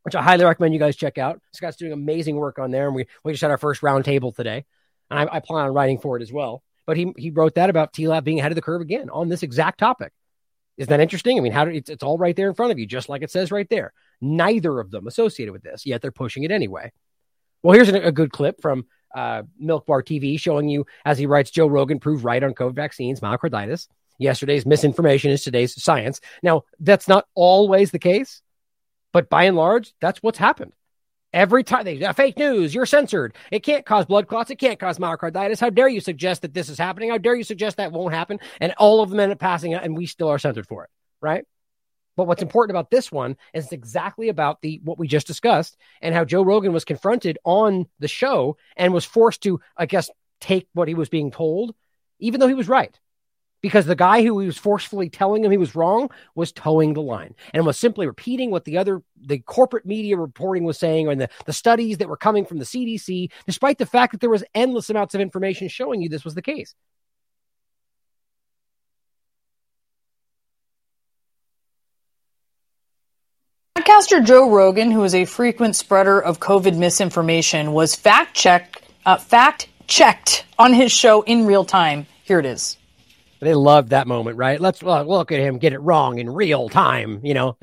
which 0.02 0.14
I 0.14 0.22
highly 0.22 0.44
recommend 0.44 0.72
you 0.72 0.80
guys 0.80 0.96
check 0.96 1.18
out. 1.18 1.40
Scott's 1.52 1.76
doing 1.76 1.92
amazing 1.92 2.36
work 2.36 2.58
on 2.58 2.70
there, 2.70 2.86
and 2.86 2.94
we, 2.94 3.06
we 3.24 3.32
just 3.32 3.42
had 3.42 3.50
our 3.50 3.58
first 3.58 3.82
roundtable 3.82 4.34
today, 4.34 4.64
and 5.10 5.18
I, 5.18 5.36
I, 5.36 5.40
plan 5.40 5.66
on 5.66 5.74
writing 5.74 5.98
for 5.98 6.16
it 6.16 6.22
as 6.22 6.32
well. 6.32 6.62
But 6.86 6.96
he 6.96 7.12
he 7.18 7.30
wrote 7.30 7.56
that 7.56 7.68
about 7.68 7.92
TLAV 7.92 8.24
being 8.24 8.38
ahead 8.38 8.52
of 8.52 8.56
the 8.56 8.62
curve 8.62 8.80
again 8.80 9.10
on 9.10 9.28
this 9.28 9.42
exact 9.42 9.78
topic. 9.78 10.12
Isn't 10.78 10.88
that 10.88 11.00
interesting? 11.00 11.36
I 11.36 11.42
mean, 11.42 11.52
how 11.52 11.66
do, 11.66 11.72
it's, 11.72 11.90
it's 11.90 12.02
all 12.02 12.16
right 12.16 12.34
there 12.34 12.48
in 12.48 12.54
front 12.54 12.72
of 12.72 12.78
you, 12.78 12.86
just 12.86 13.10
like 13.10 13.22
it 13.22 13.30
says 13.30 13.50
right 13.50 13.68
there. 13.68 13.92
Neither 14.22 14.78
of 14.78 14.90
them 14.90 15.06
associated 15.06 15.52
with 15.52 15.62
this, 15.62 15.84
yet 15.84 16.00
they're 16.00 16.12
pushing 16.12 16.44
it 16.44 16.50
anyway. 16.50 16.92
Well, 17.62 17.74
here's 17.74 17.90
a, 17.90 18.00
a 18.00 18.12
good 18.12 18.32
clip 18.32 18.62
from 18.62 18.86
uh, 19.14 19.42
Milk 19.58 19.86
Bar 19.86 20.02
TV 20.02 20.38
showing 20.38 20.68
you, 20.68 20.86
as 21.04 21.18
he 21.18 21.26
writes, 21.26 21.50
Joe 21.50 21.66
Rogan 21.66 22.00
proved 22.00 22.24
right 22.24 22.42
on 22.42 22.54
COVID 22.54 22.74
vaccines, 22.74 23.20
myocarditis. 23.20 23.88
Yesterday's 24.18 24.66
misinformation 24.66 25.30
is 25.30 25.44
today's 25.44 25.80
science. 25.80 26.20
Now, 26.42 26.64
that's 26.80 27.08
not 27.08 27.26
always 27.34 27.90
the 27.90 27.98
case, 27.98 28.42
but 29.12 29.30
by 29.30 29.44
and 29.44 29.56
large, 29.56 29.92
that's 30.00 30.22
what's 30.22 30.38
happened. 30.38 30.72
Every 31.32 31.62
time 31.62 31.84
they 31.84 32.02
uh, 32.02 32.12
fake 32.14 32.38
news, 32.38 32.74
you're 32.74 32.86
censored. 32.86 33.34
It 33.52 33.60
can't 33.60 33.84
cause 33.84 34.06
blood 34.06 34.28
clots. 34.28 34.50
It 34.50 34.56
can't 34.56 34.80
cause 34.80 34.98
myocarditis. 34.98 35.60
How 35.60 35.68
dare 35.68 35.88
you 35.88 36.00
suggest 36.00 36.42
that 36.42 36.54
this 36.54 36.70
is 36.70 36.78
happening? 36.78 37.10
How 37.10 37.18
dare 37.18 37.34
you 37.34 37.44
suggest 37.44 37.76
that 37.76 37.92
won't 37.92 38.14
happen? 38.14 38.40
And 38.60 38.72
all 38.78 39.02
of 39.02 39.10
them 39.10 39.20
end 39.20 39.32
up 39.32 39.38
passing 39.38 39.74
out, 39.74 39.84
and 39.84 39.96
we 39.96 40.06
still 40.06 40.28
are 40.28 40.38
censored 40.38 40.66
for 40.66 40.84
it, 40.84 40.90
right? 41.20 41.44
But 42.18 42.26
what's 42.26 42.42
important 42.42 42.76
about 42.76 42.90
this 42.90 43.12
one 43.12 43.36
is 43.54 43.66
it's 43.66 43.72
exactly 43.72 44.28
about 44.28 44.60
the 44.60 44.80
what 44.82 44.98
we 44.98 45.06
just 45.06 45.28
discussed 45.28 45.76
and 46.02 46.12
how 46.12 46.24
Joe 46.24 46.42
Rogan 46.42 46.72
was 46.72 46.84
confronted 46.84 47.38
on 47.44 47.86
the 48.00 48.08
show 48.08 48.56
and 48.76 48.92
was 48.92 49.04
forced 49.04 49.44
to, 49.44 49.60
I 49.76 49.86
guess, 49.86 50.10
take 50.40 50.66
what 50.72 50.88
he 50.88 50.94
was 50.94 51.08
being 51.08 51.30
told, 51.30 51.76
even 52.18 52.40
though 52.40 52.48
he 52.48 52.54
was 52.54 52.68
right. 52.68 52.98
Because 53.60 53.86
the 53.86 53.94
guy 53.94 54.24
who 54.24 54.34
was 54.34 54.58
forcefully 54.58 55.08
telling 55.08 55.44
him 55.44 55.52
he 55.52 55.58
was 55.58 55.76
wrong 55.76 56.10
was 56.34 56.50
toeing 56.50 56.94
the 56.94 57.02
line 57.02 57.36
and 57.54 57.64
was 57.64 57.78
simply 57.78 58.08
repeating 58.08 58.50
what 58.50 58.64
the 58.64 58.78
other 58.78 59.00
the 59.16 59.38
corporate 59.38 59.86
media 59.86 60.16
reporting 60.16 60.64
was 60.64 60.76
saying 60.76 61.06
and 61.06 61.20
the, 61.20 61.28
the 61.46 61.52
studies 61.52 61.98
that 61.98 62.08
were 62.08 62.16
coming 62.16 62.44
from 62.44 62.58
the 62.58 62.64
CDC, 62.64 63.30
despite 63.46 63.78
the 63.78 63.86
fact 63.86 64.10
that 64.10 64.20
there 64.20 64.28
was 64.28 64.42
endless 64.56 64.90
amounts 64.90 65.14
of 65.14 65.20
information 65.20 65.68
showing 65.68 66.02
you 66.02 66.08
this 66.08 66.24
was 66.24 66.34
the 66.34 66.42
case. 66.42 66.74
Podcaster 73.88 74.22
Joe 74.22 74.50
Rogan, 74.50 74.90
who 74.90 75.02
is 75.04 75.14
a 75.14 75.24
frequent 75.24 75.74
spreader 75.74 76.20
of 76.20 76.40
COVID 76.40 76.76
misinformation, 76.76 77.72
was 77.72 77.94
fact 77.94 78.36
checked 78.36 78.82
uh, 79.06 79.16
fact 79.16 79.70
checked 79.86 80.44
on 80.58 80.74
his 80.74 80.92
show 80.92 81.22
in 81.22 81.46
real 81.46 81.64
time. 81.64 82.06
Here 82.24 82.38
it 82.38 82.44
is. 82.44 82.76
They 83.40 83.54
loved 83.54 83.88
that 83.88 84.06
moment, 84.06 84.36
right? 84.36 84.60
Let's 84.60 84.82
look 84.82 85.32
at 85.32 85.40
him 85.40 85.56
get 85.56 85.72
it 85.72 85.78
wrong 85.78 86.18
in 86.18 86.28
real 86.28 86.68
time. 86.68 87.22
You 87.24 87.32
know, 87.32 87.56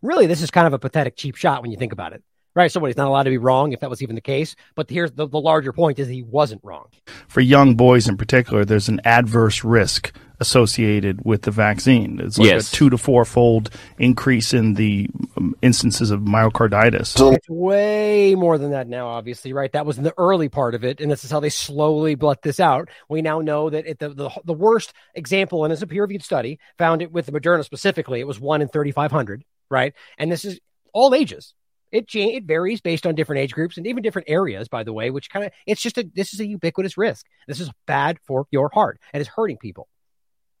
really, 0.00 0.24
this 0.24 0.40
is 0.40 0.50
kind 0.50 0.66
of 0.66 0.72
a 0.72 0.78
pathetic, 0.78 1.16
cheap 1.16 1.36
shot 1.36 1.60
when 1.60 1.70
you 1.70 1.76
think 1.76 1.92
about 1.92 2.14
it 2.14 2.22
right? 2.54 2.72
Somebody's 2.72 2.96
not 2.96 3.06
allowed 3.06 3.22
to 3.22 3.30
be 3.30 3.38
wrong 3.38 3.72
if 3.72 3.78
that 3.80 3.90
was 3.90 4.02
even 4.02 4.16
the 4.16 4.20
case. 4.20 4.56
But 4.74 4.90
here's 4.90 5.12
the, 5.12 5.28
the 5.28 5.38
larger 5.38 5.72
point 5.72 6.00
is 6.00 6.08
he 6.08 6.24
wasn't 6.24 6.60
wrong. 6.64 6.86
For 7.28 7.40
young 7.40 7.76
boys 7.76 8.08
in 8.08 8.16
particular, 8.16 8.64
there's 8.64 8.88
an 8.88 9.00
adverse 9.04 9.62
risk 9.62 10.12
associated 10.40 11.24
with 11.24 11.42
the 11.42 11.50
vaccine. 11.50 12.20
It's 12.20 12.38
like 12.38 12.48
Yes. 12.48 12.72
a 12.72 12.76
two 12.76 12.90
to 12.90 12.98
four 12.98 13.24
fold 13.24 13.70
increase 13.98 14.54
in 14.54 14.74
the 14.74 15.08
um, 15.36 15.56
instances 15.62 16.10
of 16.10 16.20
myocarditis. 16.20 17.16
It's 17.34 17.48
way 17.48 18.34
more 18.34 18.58
than 18.58 18.70
that 18.70 18.88
now, 18.88 19.08
obviously, 19.08 19.52
right? 19.52 19.72
That 19.72 19.86
was 19.86 19.98
in 19.98 20.04
the 20.04 20.14
early 20.16 20.48
part 20.48 20.74
of 20.74 20.84
it, 20.84 21.00
and 21.00 21.10
this 21.10 21.24
is 21.24 21.30
how 21.30 21.40
they 21.40 21.48
slowly 21.48 22.14
blut 22.14 22.42
this 22.42 22.60
out. 22.60 22.88
We 23.08 23.22
now 23.22 23.40
know 23.40 23.70
that 23.70 23.86
it, 23.86 23.98
the, 23.98 24.10
the 24.10 24.30
the 24.44 24.54
worst 24.54 24.92
example, 25.14 25.64
and 25.64 25.72
it's 25.72 25.82
a 25.82 25.86
peer 25.86 26.02
reviewed 26.02 26.22
study, 26.22 26.58
found 26.78 27.02
it 27.02 27.12
with 27.12 27.26
the 27.26 27.32
Moderna 27.32 27.64
specifically. 27.64 28.20
It 28.20 28.26
was 28.26 28.40
one 28.40 28.62
in 28.62 28.68
thirty 28.68 28.92
five 28.92 29.10
hundred, 29.10 29.44
right? 29.70 29.92
And 30.18 30.30
this 30.30 30.44
is 30.44 30.60
all 30.92 31.14
ages. 31.14 31.54
It 31.90 32.14
it 32.14 32.44
varies 32.44 32.80
based 32.80 33.06
on 33.06 33.14
different 33.14 33.40
age 33.40 33.52
groups 33.52 33.76
and 33.76 33.86
even 33.86 34.02
different 34.02 34.28
areas, 34.28 34.68
by 34.68 34.84
the 34.84 34.92
way. 34.92 35.10
Which 35.10 35.30
kind 35.30 35.46
of 35.46 35.52
it's 35.66 35.80
just 35.82 35.98
a 35.98 36.08
this 36.14 36.34
is 36.34 36.40
a 36.40 36.46
ubiquitous 36.46 36.96
risk. 36.96 37.26
This 37.46 37.60
is 37.60 37.70
bad 37.86 38.18
for 38.26 38.46
your 38.50 38.70
heart 38.72 39.00
and 39.12 39.20
it's 39.20 39.30
hurting 39.30 39.56
people 39.56 39.88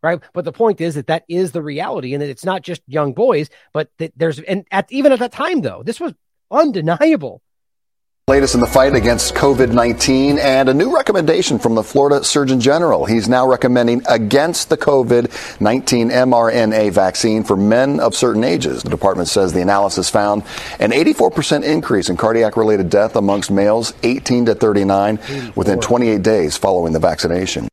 right? 0.02 0.20
But 0.32 0.44
the 0.44 0.52
point 0.52 0.80
is 0.80 0.94
that 0.94 1.08
that 1.08 1.24
is 1.28 1.52
the 1.52 1.62
reality, 1.62 2.14
and 2.14 2.22
that 2.22 2.30
it's 2.30 2.44
not 2.44 2.62
just 2.62 2.82
young 2.86 3.12
boys, 3.12 3.50
but 3.72 3.90
that 3.98 4.12
there's 4.16 4.38
and 4.40 4.66
at 4.70 4.90
even 4.90 5.12
at 5.12 5.18
that 5.18 5.32
time 5.32 5.60
though, 5.60 5.82
this 5.82 6.00
was 6.00 6.14
undeniable. 6.50 7.42
Latest 8.28 8.54
in 8.54 8.60
the 8.60 8.66
fight 8.66 8.94
against 8.94 9.34
COVID 9.34 9.72
19 9.72 10.38
and 10.38 10.68
a 10.68 10.74
new 10.74 10.94
recommendation 10.94 11.58
from 11.58 11.74
the 11.74 11.82
Florida 11.82 12.22
Surgeon 12.22 12.60
General. 12.60 13.06
He's 13.06 13.26
now 13.26 13.48
recommending 13.48 14.02
against 14.06 14.68
the 14.68 14.76
COVID 14.76 15.60
19 15.62 16.10
mRNA 16.10 16.92
vaccine 16.92 17.42
for 17.42 17.56
men 17.56 18.00
of 18.00 18.14
certain 18.14 18.44
ages. 18.44 18.82
The 18.82 18.90
department 18.90 19.30
says 19.30 19.54
the 19.54 19.62
analysis 19.62 20.10
found 20.10 20.42
an 20.78 20.90
84% 20.90 21.64
increase 21.64 22.10
in 22.10 22.18
cardiac 22.18 22.58
related 22.58 22.90
death 22.90 23.16
amongst 23.16 23.50
males 23.50 23.94
18 24.02 24.44
to 24.44 24.54
39 24.54 25.18
within 25.56 25.80
28 25.80 26.20
days 26.20 26.54
following 26.54 26.92
the 26.92 27.00
vaccination. 27.00 27.66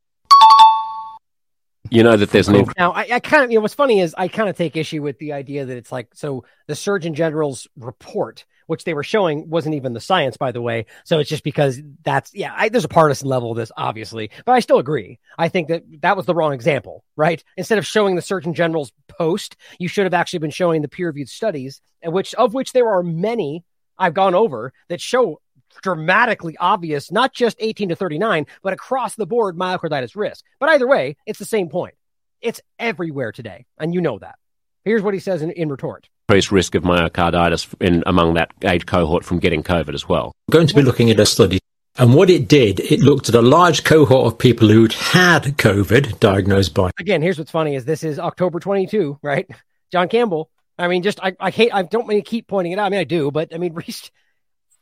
You 1.90 2.03
know 2.03 2.18
that 2.18 2.32
there's 2.32 2.48
inc- 2.48 2.78
Now, 2.78 2.91
I, 2.91 3.07
I 3.14 3.20
kind 3.20 3.44
of, 3.44 3.52
you 3.52 3.57
know, 3.57 3.62
what's 3.62 3.74
funny 3.74 3.99
is 3.99 4.16
I 4.18 4.28
kind 4.28 4.49
of 4.49 4.57
take 4.57 4.76
issue 4.76 5.02
with 5.02 5.20
the 5.20 5.34
idea 5.34 5.66
that 5.66 5.78
it's 5.78 5.91
like, 5.91 6.10
so 6.14 6.45
the 6.68 6.76
Surgeon 6.76 7.14
General's 7.14 7.68
report, 7.78 8.45
which 8.68 8.84
they 8.84 8.94
were 8.94 9.03
showing, 9.03 9.49
wasn't 9.49 9.76
even 9.76 9.94
the 9.94 9.99
science, 9.99 10.38
by 10.38 10.52
the 10.52 10.62
way. 10.62 10.88
So 11.03 11.20
it's 11.20 11.30
just 11.30 11.44
because 11.44 11.80
that's, 12.03 12.34
yeah, 12.34 12.53
I, 12.56 12.70
there's 12.70 12.86
a 12.86 12.90
partisan 12.90 13.30
level 13.30 13.52
of 13.52 13.57
this, 13.57 13.72
obviously, 13.78 14.32
but 14.45 14.53
I 14.53 14.60
still 14.60 14.80
agree. 14.80 15.20
I 15.38 15.49
think 15.49 15.68
that 15.68 15.84
that 16.02 16.18
was 16.18 16.26
the 16.26 16.36
wrong 16.36 16.53
example, 16.53 17.03
right? 17.16 17.44
Instead 17.57 17.78
of 17.78 17.86
showing 17.86 18.16
the 18.16 18.22
Surgeon 18.22 18.53
General's 18.53 18.91
post, 19.07 19.56
you 19.80 19.88
should 19.88 20.06
have 20.06 20.14
actually 20.14 20.40
been 20.40 20.52
showing 20.52 20.82
the 20.82 20.88
peer 20.88 21.07
reviewed 21.07 21.30
studies, 21.30 21.82
and 22.02 22.14
which, 22.14 22.34
of 22.34 22.53
which 22.53 22.74
there 22.74 22.90
are 22.90 23.03
many 23.03 23.64
I've 23.98 24.14
gone 24.14 24.36
over 24.36 24.74
that 24.90 24.99
show 24.99 25.40
dramatically 25.82 26.56
obvious, 26.58 27.12
not 27.12 27.34
just 27.34 27.58
18 27.60 27.90
to 27.90 27.96
39, 27.96 28.46
but 28.62 28.74
across 28.74 29.16
the 29.16 29.26
board 29.26 29.58
myocarditis 29.58 30.16
risk. 30.16 30.46
But 30.60 30.70
either 30.70 30.88
way, 30.88 31.18
it's 31.26 31.40
the 31.40 31.46
same 31.46 31.70
point. 31.70 31.96
It's 32.42 32.62
everywhere 32.80 33.32
today. 33.32 33.66
And 33.78 33.94
you 33.94 34.02
know 34.02 34.20
that. 34.20 34.36
Here's 34.84 35.02
what 35.02 35.16
he 35.16 35.20
says 35.20 35.42
in, 35.42 35.50
in 35.52 35.70
retort. 35.70 36.10
increased 36.30 36.52
risk 36.52 36.76
of 36.76 36.84
myocarditis 36.84 37.74
in 37.82 38.04
among 38.06 38.36
that 38.36 38.52
age 38.64 38.86
cohort 38.86 39.26
from 39.26 39.40
getting 39.40 39.64
COVID 39.64 39.96
as 39.96 40.08
well. 40.08 40.32
We're 40.48 40.54
going 40.54 40.68
to 40.68 40.76
be 40.76 40.84
looking 40.84 41.10
at 41.10 41.20
a 41.20 41.26
study. 41.26 41.60
And 41.98 42.14
what 42.14 42.30
it 42.30 42.48
did, 42.48 42.82
it 42.82 43.00
looked 43.00 43.30
at 43.30 43.36
a 43.36 43.42
large 43.42 43.84
cohort 43.84 44.28
of 44.28 44.38
people 44.38 44.68
who'd 44.68 44.94
had 44.94 45.44
COVID 45.58 46.20
diagnosed 46.20 46.74
by 46.74 46.92
Again, 47.00 47.22
here's 47.22 47.40
what's 47.40 47.52
funny 47.52 47.76
is 47.76 47.86
this 47.86 48.04
is 48.04 48.20
October 48.20 48.60
22, 48.60 49.18
right? 49.24 49.50
John 49.92 50.10
Campbell. 50.10 50.50
I 50.78 50.90
mean, 50.90 51.04
just, 51.04 51.20
I, 51.24 51.34
I 51.40 51.52
hate, 51.52 51.74
I 51.74 51.84
don't 51.84 52.06
mean 52.06 52.22
to 52.22 52.30
keep 52.30 52.48
pointing 52.48 52.74
it 52.74 52.80
out. 52.80 52.88
I 52.88 52.90
mean, 52.90 53.00
I 53.00 53.06
do, 53.06 53.32
but 53.32 53.56
I 53.56 53.58
mean, 53.58 53.74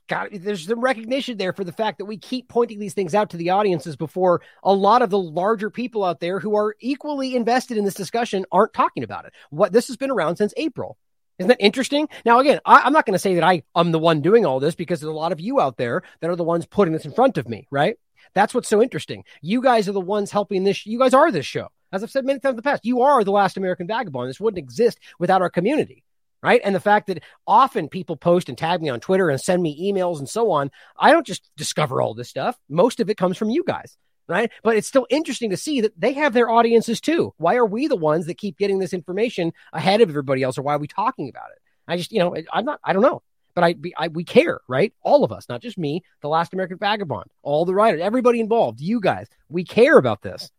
God, 0.09 0.29
there's 0.33 0.67
some 0.67 0.81
recognition 0.81 1.37
there 1.37 1.53
for 1.53 1.63
the 1.63 1.71
fact 1.71 1.97
that 1.97 2.05
we 2.05 2.17
keep 2.17 2.49
pointing 2.49 2.79
these 2.79 2.93
things 2.93 3.15
out 3.15 3.29
to 3.29 3.37
the 3.37 3.51
audiences 3.51 3.95
before 3.95 4.41
a 4.61 4.73
lot 4.73 5.01
of 5.01 5.09
the 5.09 5.19
larger 5.19 5.69
people 5.69 6.03
out 6.03 6.19
there 6.19 6.39
who 6.39 6.57
are 6.57 6.75
equally 6.81 7.35
invested 7.35 7.77
in 7.77 7.85
this 7.85 7.93
discussion 7.93 8.45
aren't 8.51 8.73
talking 8.73 9.03
about 9.03 9.25
it. 9.25 9.33
What 9.49 9.71
this 9.71 9.87
has 9.87 9.95
been 9.95 10.11
around 10.11 10.35
since 10.35 10.53
April. 10.57 10.97
Isn't 11.39 11.47
that 11.47 11.61
interesting? 11.61 12.09
Now, 12.25 12.39
again, 12.39 12.59
I, 12.65 12.81
I'm 12.81 12.93
not 12.93 13.05
going 13.05 13.13
to 13.13 13.19
say 13.19 13.35
that 13.35 13.43
I 13.43 13.63
am 13.75 13.91
the 13.91 13.99
one 13.99 14.21
doing 14.21 14.45
all 14.45 14.59
this 14.59 14.75
because 14.75 14.99
there's 14.99 15.09
a 15.09 15.15
lot 15.15 15.31
of 15.31 15.39
you 15.39 15.59
out 15.59 15.77
there 15.77 16.03
that 16.19 16.29
are 16.29 16.35
the 16.35 16.43
ones 16.43 16.65
putting 16.65 16.93
this 16.93 17.05
in 17.05 17.13
front 17.13 17.37
of 17.37 17.47
me, 17.47 17.67
right? 17.71 17.97
That's 18.33 18.53
what's 18.53 18.69
so 18.69 18.81
interesting. 18.81 19.23
You 19.41 19.61
guys 19.61 19.87
are 19.87 19.93
the 19.93 20.01
ones 20.01 20.31
helping 20.31 20.63
this. 20.63 20.85
You 20.85 20.99
guys 20.99 21.13
are 21.13 21.31
this 21.31 21.45
show. 21.45 21.69
As 21.91 22.03
I've 22.03 22.11
said 22.11 22.25
many 22.25 22.39
times 22.39 22.53
in 22.53 22.57
the 22.57 22.61
past, 22.61 22.85
you 22.85 23.01
are 23.01 23.23
the 23.23 23.31
last 23.31 23.57
American 23.57 23.87
vagabond. 23.87 24.29
This 24.29 24.39
wouldn't 24.39 24.59
exist 24.59 24.99
without 25.17 25.41
our 25.41 25.49
community 25.49 26.03
right? 26.43 26.61
And 26.63 26.75
the 26.75 26.79
fact 26.79 27.07
that 27.07 27.23
often 27.47 27.87
people 27.87 28.17
post 28.17 28.49
and 28.49 28.57
tag 28.57 28.81
me 28.81 28.89
on 28.89 28.99
Twitter 28.99 29.29
and 29.29 29.39
send 29.39 29.63
me 29.63 29.91
emails 29.91 30.19
and 30.19 30.27
so 30.29 30.51
on. 30.51 30.69
I 30.99 31.11
don't 31.11 31.25
just 31.25 31.49
discover 31.55 32.01
all 32.01 32.13
this 32.13 32.29
stuff. 32.29 32.59
Most 32.69 32.99
of 32.99 33.09
it 33.09 33.17
comes 33.17 33.37
from 33.37 33.49
you 33.49 33.63
guys, 33.65 33.97
right? 34.27 34.51
But 34.61 34.75
it's 34.75 34.87
still 34.87 35.07
interesting 35.09 35.49
to 35.51 35.57
see 35.57 35.81
that 35.81 35.99
they 35.99 36.13
have 36.13 36.33
their 36.33 36.49
audiences 36.49 36.99
too. 36.99 37.33
Why 37.37 37.55
are 37.55 37.65
we 37.65 37.87
the 37.87 37.95
ones 37.95 38.25
that 38.25 38.37
keep 38.37 38.57
getting 38.57 38.79
this 38.79 38.93
information 38.93 39.53
ahead 39.71 40.01
of 40.01 40.09
everybody 40.09 40.43
else, 40.43 40.57
or 40.57 40.63
why 40.63 40.75
are 40.75 40.79
we 40.79 40.87
talking 40.87 41.29
about 41.29 41.51
it? 41.55 41.61
I 41.87 41.97
just, 41.97 42.11
you 42.11 42.19
know, 42.19 42.35
I'm 42.51 42.65
not, 42.65 42.79
I 42.83 42.93
don't 42.93 43.01
know. 43.01 43.23
But 43.55 43.63
I, 43.63 43.75
I, 43.97 44.07
we 44.07 44.23
care, 44.23 44.61
right? 44.67 44.93
All 45.03 45.23
of 45.23 45.31
us, 45.31 45.47
not 45.47 45.61
just 45.61 45.77
me, 45.77 46.01
the 46.21 46.27
last 46.27 46.53
American 46.53 46.79
vagabond, 46.79 47.29
all 47.43 47.65
the 47.65 47.75
writers, 47.75 48.01
everybody 48.01 48.39
involved, 48.39 48.81
you 48.81 48.99
guys, 48.99 49.27
we 49.47 49.63
care 49.63 49.97
about 49.97 50.23
this. 50.23 50.49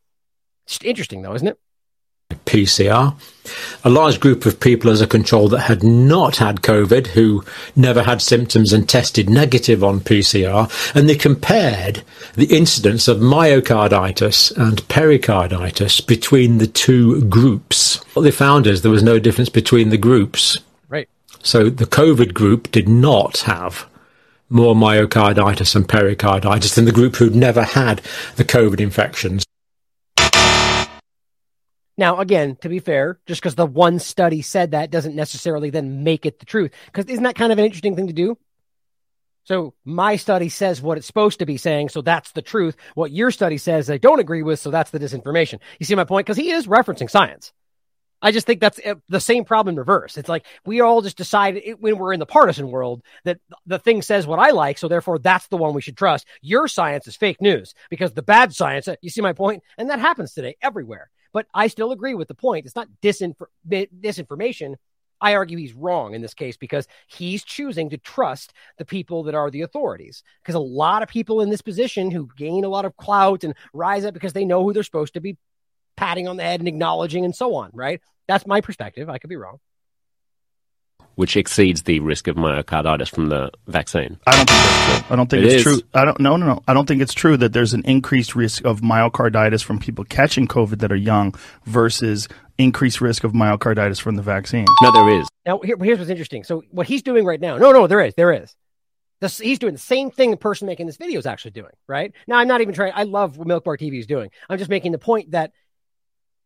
It's 0.66 0.78
interesting 0.82 1.20
though, 1.20 1.34
isn't 1.34 1.48
it? 1.48 1.58
PCR. 2.44 3.14
A 3.84 3.90
large 3.90 4.20
group 4.20 4.46
of 4.46 4.58
people 4.58 4.90
as 4.90 5.02
a 5.02 5.06
control 5.06 5.48
that 5.48 5.60
had 5.60 5.82
not 5.82 6.36
had 6.36 6.62
COVID, 6.62 7.08
who 7.08 7.44
never 7.76 8.02
had 8.02 8.22
symptoms 8.22 8.72
and 8.72 8.88
tested 8.88 9.28
negative 9.28 9.84
on 9.84 10.00
PCR, 10.00 10.70
and 10.94 11.08
they 11.08 11.14
compared 11.14 12.02
the 12.34 12.46
incidence 12.46 13.06
of 13.06 13.18
myocarditis 13.18 14.56
and 14.56 14.86
pericarditis 14.88 16.00
between 16.00 16.58
the 16.58 16.66
two 16.66 17.22
groups. 17.24 18.02
What 18.14 18.22
they 18.22 18.30
found 18.30 18.66
is 18.66 18.80
there 18.80 18.90
was 18.90 19.02
no 19.02 19.18
difference 19.18 19.50
between 19.50 19.90
the 19.90 19.98
groups. 19.98 20.58
Right. 20.88 21.08
So 21.42 21.68
the 21.68 21.86
COVID 21.86 22.32
group 22.32 22.70
did 22.70 22.88
not 22.88 23.38
have 23.40 23.86
more 24.48 24.74
myocarditis 24.74 25.74
and 25.74 25.88
pericarditis 25.88 26.74
than 26.74 26.84
the 26.84 26.92
group 26.92 27.16
who'd 27.16 27.34
never 27.34 27.62
had 27.62 28.00
the 28.36 28.44
COVID 28.44 28.80
infections. 28.80 29.44
Now, 31.96 32.18
again, 32.18 32.56
to 32.62 32.68
be 32.68 32.80
fair, 32.80 33.20
just 33.26 33.40
because 33.40 33.54
the 33.54 33.66
one 33.66 33.98
study 33.98 34.42
said 34.42 34.72
that 34.72 34.90
doesn't 34.90 35.14
necessarily 35.14 35.70
then 35.70 36.02
make 36.02 36.26
it 36.26 36.40
the 36.40 36.46
truth. 36.46 36.72
Because 36.86 37.06
isn't 37.06 37.22
that 37.24 37.36
kind 37.36 37.52
of 37.52 37.58
an 37.58 37.64
interesting 37.64 37.94
thing 37.94 38.08
to 38.08 38.12
do? 38.12 38.36
So 39.44 39.74
my 39.84 40.16
study 40.16 40.48
says 40.48 40.80
what 40.80 40.96
it's 40.96 41.06
supposed 41.06 41.38
to 41.40 41.46
be 41.46 41.58
saying, 41.58 41.90
so 41.90 42.00
that's 42.00 42.32
the 42.32 42.42
truth. 42.42 42.76
What 42.94 43.12
your 43.12 43.30
study 43.30 43.58
says 43.58 43.90
I 43.90 43.98
don't 43.98 44.18
agree 44.18 44.42
with, 44.42 44.58
so 44.58 44.70
that's 44.70 44.90
the 44.90 44.98
disinformation. 44.98 45.60
You 45.78 45.86
see 45.86 45.94
my 45.94 46.04
point? 46.04 46.26
Because 46.26 46.38
he 46.38 46.50
is 46.50 46.66
referencing 46.66 47.10
science. 47.10 47.52
I 48.22 48.32
just 48.32 48.46
think 48.46 48.60
that's 48.60 48.80
uh, 48.84 48.94
the 49.10 49.20
same 49.20 49.44
problem 49.44 49.74
in 49.74 49.78
reverse. 49.78 50.16
It's 50.16 50.30
like 50.30 50.46
we 50.64 50.80
all 50.80 51.02
just 51.02 51.18
decide 51.18 51.58
it, 51.58 51.78
when 51.78 51.98
we're 51.98 52.14
in 52.14 52.20
the 52.20 52.26
partisan 52.26 52.70
world 52.70 53.02
that 53.24 53.38
the 53.66 53.78
thing 53.78 54.00
says 54.00 54.26
what 54.26 54.38
I 54.38 54.50
like, 54.50 54.78
so 54.78 54.88
therefore 54.88 55.18
that's 55.18 55.46
the 55.48 55.58
one 55.58 55.74
we 55.74 55.82
should 55.82 55.96
trust. 55.96 56.26
Your 56.40 56.66
science 56.66 57.06
is 57.06 57.16
fake 57.16 57.42
news 57.42 57.74
because 57.90 58.14
the 58.14 58.22
bad 58.22 58.54
science, 58.54 58.88
uh, 58.88 58.96
you 59.02 59.10
see 59.10 59.20
my 59.20 59.34
point? 59.34 59.62
And 59.76 59.90
that 59.90 60.00
happens 60.00 60.32
today 60.32 60.56
everywhere. 60.62 61.10
But 61.34 61.46
I 61.52 61.66
still 61.66 61.92
agree 61.92 62.14
with 62.14 62.28
the 62.28 62.34
point. 62.34 62.64
It's 62.64 62.76
not 62.76 62.88
disinfor- 63.02 63.48
disinformation. 63.68 64.76
I 65.20 65.34
argue 65.34 65.58
he's 65.58 65.74
wrong 65.74 66.14
in 66.14 66.22
this 66.22 66.34
case 66.34 66.56
because 66.56 66.86
he's 67.08 67.44
choosing 67.44 67.90
to 67.90 67.98
trust 67.98 68.52
the 68.78 68.84
people 68.84 69.24
that 69.24 69.34
are 69.34 69.50
the 69.50 69.62
authorities. 69.62 70.22
Because 70.42 70.54
a 70.54 70.60
lot 70.60 71.02
of 71.02 71.08
people 71.08 71.40
in 71.40 71.50
this 71.50 71.62
position 71.62 72.10
who 72.10 72.28
gain 72.36 72.64
a 72.64 72.68
lot 72.68 72.84
of 72.84 72.96
clout 72.96 73.44
and 73.44 73.54
rise 73.72 74.04
up 74.04 74.14
because 74.14 74.32
they 74.32 74.44
know 74.44 74.62
who 74.62 74.72
they're 74.72 74.82
supposed 74.82 75.14
to 75.14 75.20
be 75.20 75.36
patting 75.96 76.28
on 76.28 76.36
the 76.36 76.42
head 76.42 76.60
and 76.60 76.68
acknowledging 76.68 77.24
and 77.24 77.34
so 77.34 77.54
on, 77.54 77.70
right? 77.74 78.00
That's 78.28 78.46
my 78.46 78.60
perspective. 78.60 79.10
I 79.10 79.18
could 79.18 79.30
be 79.30 79.36
wrong. 79.36 79.58
Which 81.16 81.36
exceeds 81.36 81.82
the 81.82 82.00
risk 82.00 82.26
of 82.28 82.36
myocarditis 82.36 83.08
from 83.08 83.28
the 83.28 83.50
vaccine. 83.66 84.18
I 84.26 84.36
don't 84.36 84.48
think 84.48 84.60
that's 84.60 84.86
true. 84.98 85.06
I 85.10 85.16
don't 85.16 85.30
think 85.30 85.42
It 85.42 85.46
it's 85.46 85.54
is. 85.54 85.62
true. 85.62 85.80
I 85.94 86.04
don't. 86.04 86.20
No, 86.20 86.36
no, 86.36 86.46
no. 86.46 86.62
I 86.66 86.74
don't 86.74 86.86
think 86.86 87.02
it's 87.02 87.14
true 87.14 87.36
that 87.36 87.52
there's 87.52 87.72
an 87.74 87.82
increased 87.84 88.34
risk 88.34 88.64
of 88.64 88.80
myocarditis 88.80 89.62
from 89.62 89.78
people 89.78 90.04
catching 90.04 90.46
COVID 90.48 90.80
that 90.80 90.90
are 90.92 90.96
young 90.96 91.34
versus 91.64 92.28
increased 92.58 93.00
risk 93.00 93.24
of 93.24 93.32
myocarditis 93.32 94.00
from 94.00 94.16
the 94.16 94.22
vaccine. 94.22 94.66
No, 94.82 94.92
there 94.92 95.20
is. 95.20 95.28
Now, 95.46 95.58
here, 95.60 95.76
here's 95.80 95.98
what's 95.98 96.10
interesting. 96.10 96.44
So, 96.44 96.62
what 96.70 96.86
he's 96.86 97.02
doing 97.02 97.24
right 97.24 97.40
now, 97.40 97.56
no, 97.58 97.72
no, 97.72 97.86
there 97.86 98.00
is, 98.00 98.14
there 98.14 98.32
is. 98.32 98.54
This, 99.20 99.38
he's 99.38 99.58
doing 99.58 99.72
the 99.74 99.78
same 99.80 100.10
thing 100.10 100.30
the 100.32 100.36
person 100.36 100.66
making 100.66 100.86
this 100.86 100.96
video 100.96 101.18
is 101.18 101.26
actually 101.26 101.52
doing, 101.52 101.70
right? 101.86 102.12
Now, 102.26 102.36
I'm 102.38 102.48
not 102.48 102.60
even 102.60 102.74
trying, 102.74 102.92
I 102.94 103.04
love 103.04 103.38
what 103.38 103.46
Milk 103.46 103.64
Bar 103.64 103.76
TV 103.76 103.98
is 103.98 104.06
doing. 104.06 104.30
I'm 104.50 104.58
just 104.58 104.70
making 104.70 104.92
the 104.92 104.98
point 104.98 105.30
that 105.30 105.52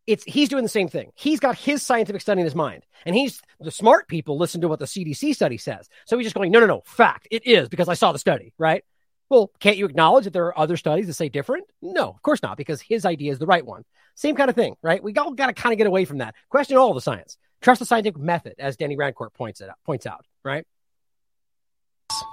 it's 0.08 0.24
he's 0.24 0.48
doing 0.48 0.62
the 0.62 0.70
same 0.70 0.88
thing. 0.88 1.12
He's 1.14 1.38
got 1.38 1.58
his 1.58 1.82
scientific 1.82 2.22
study 2.22 2.40
in 2.40 2.46
his 2.46 2.54
mind, 2.54 2.84
and 3.04 3.14
he's 3.14 3.42
the 3.60 3.70
smart 3.70 4.08
people 4.08 4.38
listen 4.38 4.62
to 4.62 4.68
what 4.68 4.78
the 4.78 4.86
CDC 4.86 5.34
study 5.34 5.58
says. 5.58 5.86
So 6.06 6.16
he's 6.16 6.24
just 6.24 6.34
going, 6.34 6.50
no, 6.50 6.60
no, 6.60 6.66
no, 6.66 6.82
fact, 6.86 7.28
it 7.30 7.46
is 7.46 7.68
because 7.68 7.88
I 7.88 7.94
saw 7.94 8.10
the 8.12 8.18
study, 8.18 8.54
right? 8.56 8.82
Well, 9.28 9.50
can't 9.60 9.76
you 9.76 9.84
acknowledge 9.84 10.24
that 10.24 10.32
there 10.32 10.46
are 10.46 10.58
other 10.58 10.78
studies 10.78 11.06
that 11.08 11.12
say 11.12 11.28
different? 11.28 11.66
No, 11.82 12.08
of 12.08 12.22
course 12.22 12.42
not, 12.42 12.56
because 12.56 12.80
his 12.80 13.04
idea 13.04 13.30
is 13.30 13.38
the 13.38 13.46
right 13.46 13.64
one. 13.64 13.84
Same 14.14 14.34
kind 14.34 14.48
of 14.48 14.56
thing, 14.56 14.76
right? 14.82 15.02
We 15.02 15.14
all 15.14 15.32
got 15.32 15.48
to 15.48 15.52
kind 15.52 15.74
of 15.74 15.78
get 15.78 15.86
away 15.86 16.06
from 16.06 16.18
that. 16.18 16.34
Question 16.48 16.78
all 16.78 16.94
the 16.94 17.02
science. 17.02 17.36
Trust 17.60 17.80
the 17.80 17.84
scientific 17.84 18.18
method, 18.18 18.54
as 18.58 18.78
Danny 18.78 18.96
Rancourt 18.96 19.34
points 19.34 19.60
it 19.60 19.68
out, 19.68 19.76
points 19.84 20.06
out, 20.06 20.24
right? 20.42 20.66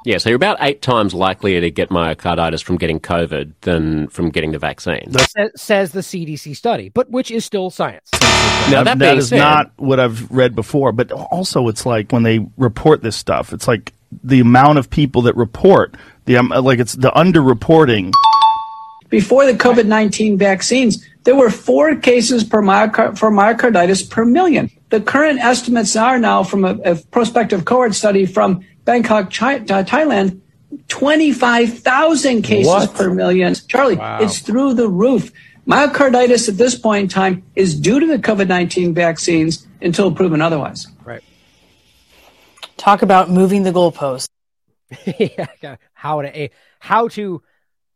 Yeah, 0.06 0.18
so 0.18 0.30
you're 0.30 0.36
about 0.36 0.58
eight 0.62 0.82
times 0.82 1.14
likelier 1.14 1.62
to 1.62 1.72
get 1.72 1.90
myocarditis 1.90 2.64
from 2.64 2.78
getting 2.78 3.00
COVID 3.00 3.54
than 3.62 4.08
from 4.08 4.30
getting 4.30 4.52
the 4.52 4.60
vaccine. 4.60 5.12
Sa- 5.12 5.48
says 5.56 5.92
the 5.92 6.02
CDC 6.02 6.56
study, 6.56 6.90
but 6.90 7.10
which 7.10 7.32
is 7.32 7.46
still 7.46 7.70
science. 7.70 8.10
Now, 8.14 8.84
that 8.84 8.86
that 8.86 8.98
being 9.00 9.18
is 9.18 9.30
said- 9.30 9.40
not 9.40 9.72
what 9.78 10.00
I've 10.00 10.30
read 10.32 10.56
before. 10.56 10.92
But 10.92 11.12
also, 11.12 11.68
it's 11.68 11.86
like 11.86 12.12
when 12.12 12.24
they 12.24 12.46
report 12.58 13.02
this 13.02 13.16
stuff, 13.16 13.54
it's 13.54 13.68
like 13.68 13.94
the 14.24 14.40
amount 14.40 14.78
of 14.78 14.90
people 14.90 15.24
that 15.24 15.36
report 15.36 15.96
the 16.26 16.38
um, 16.38 16.50
like 16.50 16.80
it's 16.80 16.94
the 16.94 17.12
underreporting. 17.12 18.12
Before 19.10 19.46
the 19.46 19.54
COVID 19.54 19.86
19 19.86 20.38
vaccines, 20.38 21.06
there 21.24 21.36
were 21.36 21.50
four 21.52 21.96
cases 21.96 22.44
per 22.44 22.62
myocard- 22.62 23.18
for 23.18 23.32
myocarditis 23.32 24.10
per 24.10 24.26
million. 24.26 24.70
The 24.90 25.00
current 25.02 25.40
estimates 25.40 25.96
are 25.96 26.18
now 26.18 26.44
from 26.44 26.66
a, 26.66 26.78
a 26.84 26.96
prospective 26.96 27.66
cohort 27.66 27.94
study 27.94 28.26
from 28.26 28.66
Bangkok, 28.86 29.32
Chi- 29.34 29.58
uh, 29.58 29.84
Thailand 29.84 30.42
25,000 30.88 32.42
cases 32.42 32.68
What? 32.68 32.94
per 32.94 33.14
million. 33.14 33.54
Charlie, 33.68 33.96
Wow. 33.96 34.20
it's 34.22 34.40
through 34.40 34.74
the 34.76 34.88
roof. 34.88 35.32
Myocarditis 35.68 36.48
at 36.48 36.58
this 36.58 36.76
point 36.78 37.04
in 37.04 37.08
time 37.10 37.44
is 37.56 37.80
due 37.80 38.00
to 38.00 38.06
the 38.06 38.20
COVID 38.20 38.48
19 38.48 38.94
vaccines 38.94 39.66
until 39.82 40.12
proven 40.12 40.42
otherwise. 40.42 40.88
Right. 41.04 41.24
Talk 42.78 43.02
about 43.02 43.30
moving 43.32 43.64
the 43.64 43.72
goalpost. 43.72 44.28
yeah, 45.18 45.78
how 45.94 46.22
to 46.22 46.50
how 46.80 47.08
to 47.10 47.42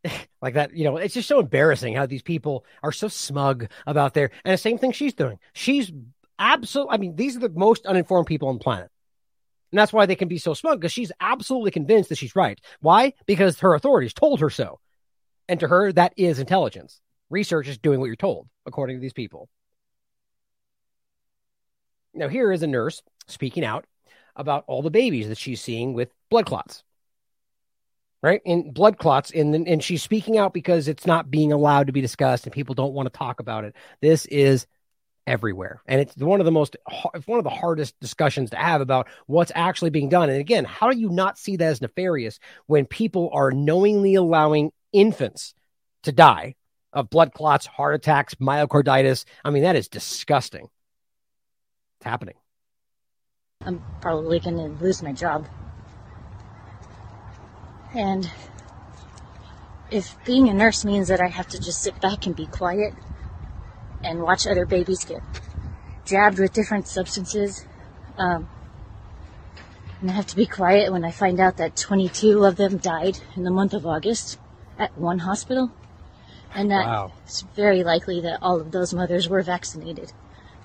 like 0.41 0.55
that 0.55 0.73
you 0.75 0.83
know 0.85 0.97
it's 0.97 1.13
just 1.13 1.27
so 1.27 1.39
embarrassing 1.39 1.93
how 1.93 2.07
these 2.07 2.23
people 2.23 2.65
are 2.81 2.91
so 2.91 3.07
smug 3.07 3.67
about 3.85 4.15
their 4.15 4.31
and 4.43 4.53
the 4.53 4.57
same 4.57 4.79
thing 4.79 4.91
she's 4.91 5.13
doing 5.13 5.37
she's 5.53 5.91
absolutely 6.39 6.95
i 6.95 6.97
mean 6.97 7.15
these 7.15 7.35
are 7.35 7.41
the 7.41 7.49
most 7.49 7.85
uninformed 7.85 8.25
people 8.25 8.47
on 8.47 8.55
the 8.57 8.63
planet 8.63 8.89
and 9.71 9.79
that's 9.79 9.93
why 9.93 10.05
they 10.05 10.15
can 10.15 10.27
be 10.27 10.37
so 10.37 10.53
smug 10.53 10.79
because 10.79 10.91
she's 10.91 11.11
absolutely 11.19 11.71
convinced 11.71 12.09
that 12.09 12.17
she's 12.17 12.35
right. 12.35 12.59
Why? 12.79 13.13
Because 13.25 13.59
her 13.59 13.73
authorities 13.73 14.13
told 14.13 14.39
her 14.39 14.49
so. 14.49 14.79
And 15.47 15.59
to 15.59 15.67
her 15.67 15.91
that 15.93 16.13
is 16.17 16.39
intelligence. 16.39 17.01
Research 17.29 17.67
is 17.67 17.77
doing 17.77 17.99
what 17.99 18.07
you're 18.07 18.15
told 18.15 18.47
according 18.65 18.97
to 18.97 19.01
these 19.01 19.13
people. 19.13 19.49
Now 22.13 22.27
here 22.27 22.51
is 22.51 22.63
a 22.63 22.67
nurse 22.67 23.01
speaking 23.27 23.63
out 23.63 23.85
about 24.35 24.63
all 24.67 24.81
the 24.81 24.89
babies 24.89 25.27
that 25.27 25.37
she's 25.37 25.61
seeing 25.61 25.93
with 25.93 26.11
blood 26.29 26.45
clots. 26.45 26.83
Right? 28.21 28.41
In 28.43 28.73
blood 28.73 28.97
clots, 28.97 29.31
and 29.31 29.55
and 29.65 29.81
she's 29.81 30.03
speaking 30.03 30.37
out 30.37 30.53
because 30.53 30.89
it's 30.89 31.05
not 31.05 31.31
being 31.31 31.53
allowed 31.53 31.87
to 31.87 31.93
be 31.93 32.01
discussed, 32.01 32.45
and 32.45 32.51
people 32.51 32.75
don't 32.75 32.93
want 32.93 33.05
to 33.05 33.17
talk 33.17 33.39
about 33.39 33.63
it. 33.63 33.75
This 34.01 34.25
is 34.25 34.67
everywhere, 35.29 35.81
and 35.85 36.01
it's 36.01 36.17
one 36.17 36.41
of 36.41 36.45
the 36.45 36.51
most 36.51 36.75
it's 37.13 37.27
one 37.27 37.37
of 37.37 37.43
the 37.43 37.51
hardest 37.51 37.97
discussions 37.99 38.49
to 38.49 38.57
have 38.57 38.81
about 38.81 39.07
what's 39.27 39.51
actually 39.53 39.91
being 39.91 40.09
done. 40.09 40.29
And 40.29 40.39
again, 40.39 40.65
how 40.65 40.89
do 40.89 40.97
you 40.97 41.09
not 41.09 41.37
see 41.37 41.55
that 41.57 41.65
as 41.65 41.81
nefarious 41.81 42.39
when 42.65 42.85
people 42.85 43.29
are 43.31 43.51
knowingly 43.51 44.15
allowing 44.15 44.71
infants 44.91 45.53
to 46.03 46.11
die 46.11 46.55
of 46.91 47.11
blood 47.11 47.31
clots, 47.31 47.67
heart 47.67 47.93
attacks, 47.93 48.35
myocarditis? 48.35 49.23
I 49.45 49.51
mean, 49.51 49.63
that 49.63 49.75
is 49.75 49.87
disgusting. 49.87 50.67
It's 51.99 52.05
happening. 52.05 52.35
I'm 53.61 53.83
probably 54.01 54.39
going 54.39 54.57
to 54.57 54.83
lose 54.83 55.03
my 55.03 55.13
job. 55.13 55.47
And 57.93 58.29
if 59.91 60.15
being 60.25 60.49
a 60.49 60.53
nurse 60.53 60.83
means 60.85 61.07
that 61.09 61.21
I 61.21 61.27
have 61.27 61.47
to 61.49 61.59
just 61.59 61.83
sit 61.83 61.99
back 62.01 62.25
and 62.25 62.35
be 62.35 62.47
quiet 62.47 62.93
and 64.03 64.21
watch 64.21 64.47
other 64.47 64.65
babies 64.65 65.03
get 65.05 65.21
jabbed 66.05 66.39
with 66.39 66.53
different 66.53 66.87
substances, 66.87 67.65
um, 68.17 68.47
and 70.01 70.09
I 70.09 70.13
have 70.13 70.27
to 70.27 70.35
be 70.35 70.45
quiet 70.45 70.91
when 70.91 71.03
I 71.03 71.11
find 71.11 71.39
out 71.39 71.57
that 71.57 71.75
22 71.75 72.45
of 72.45 72.55
them 72.55 72.77
died 72.77 73.19
in 73.35 73.43
the 73.43 73.51
month 73.51 73.73
of 73.73 73.85
August 73.85 74.37
at 74.77 74.97
one 74.97 75.19
hospital, 75.19 75.71
and 76.55 76.71
that 76.71 76.85
Wow. 76.85 77.11
it's 77.25 77.41
very 77.55 77.83
likely 77.83 78.21
that 78.21 78.39
all 78.41 78.59
of 78.59 78.71
those 78.71 78.93
mothers 78.93 79.27
were 79.27 79.41
vaccinated 79.41 80.13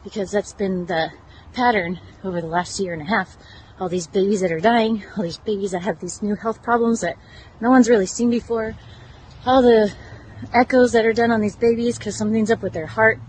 because 0.05 0.31
that's 0.31 0.53
been 0.53 0.87
the 0.87 1.11
pattern 1.53 1.99
over 2.23 2.41
the 2.41 2.47
last 2.47 2.79
year 2.79 2.93
and 2.93 3.03
a 3.03 3.07
half. 3.07 3.37
All 3.81 3.89
these 3.89 4.07
babies 4.07 4.41
that 4.41 4.53
are 4.53 4.61
dying, 4.61 5.03
all 5.17 5.25
these 5.25 5.39
babies 5.39 5.73
that 5.73 5.83
have 5.83 5.99
these 5.99 6.23
new 6.23 6.37
health 6.37 6.63
problems 6.63 7.01
that 7.01 7.17
no 7.61 7.71
one's 7.71 7.89
really 7.89 8.07
seen 8.07 8.31
before, 8.31 8.77
all 9.45 9.63
the 9.63 9.93
echoes 10.53 10.93
that 10.93 11.07
are 11.07 11.13
done 11.13 11.31
on 11.31 11.41
these 11.41 11.57
babies 11.57 11.99
because 11.99 12.17
something's 12.17 12.51
up 12.51 12.63
with 12.63 12.73
their 12.73 12.87
heart, 12.87 13.21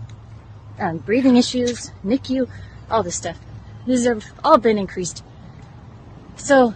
um, 0.78 0.98
breathing 0.98 1.36
issues, 1.36 1.92
NICU, 2.04 2.48
all 2.90 3.02
this 3.02 3.16
stuff. 3.16 3.38
These 3.86 4.06
have 4.06 4.24
all 4.44 4.58
been 4.58 4.78
increased. 4.78 5.22
So, 6.36 6.74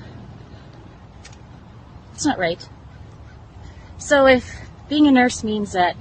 it's 2.14 2.24
not 2.24 2.38
right. 2.38 2.68
So 3.98 4.26
if 4.26 4.56
being 4.88 5.06
a 5.06 5.12
nurse 5.12 5.44
means 5.44 5.72
that 5.72 5.96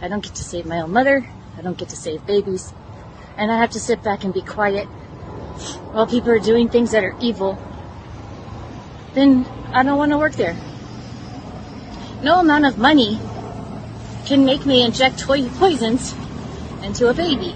I 0.00 0.08
don't 0.08 0.22
get 0.22 0.34
to 0.36 0.44
save 0.44 0.66
my 0.66 0.80
own 0.80 0.92
mother, 0.92 1.26
I 1.58 1.62
don't 1.62 1.76
get 1.76 1.88
to 1.90 1.96
save 1.96 2.24
babies, 2.26 2.72
and 3.36 3.50
I 3.50 3.58
have 3.58 3.70
to 3.70 3.80
sit 3.80 4.02
back 4.02 4.24
and 4.24 4.32
be 4.32 4.42
quiet 4.42 4.86
while 5.92 6.06
people 6.06 6.30
are 6.30 6.38
doing 6.38 6.68
things 6.68 6.92
that 6.92 7.04
are 7.04 7.14
evil, 7.20 7.58
then 9.14 9.44
I 9.72 9.82
don't 9.82 9.98
want 9.98 10.12
to 10.12 10.18
work 10.18 10.32
there. 10.32 10.56
No 12.22 12.40
amount 12.40 12.66
of 12.66 12.78
money 12.78 13.18
can 14.30 14.44
make 14.44 14.64
me 14.64 14.84
inject 14.84 15.18
toy 15.18 15.44
poisons 15.58 16.14
into 16.84 17.08
a 17.08 17.12
baby. 17.12 17.52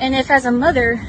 And 0.00 0.16
if, 0.16 0.32
as 0.32 0.46
a 0.46 0.50
mother, 0.50 1.00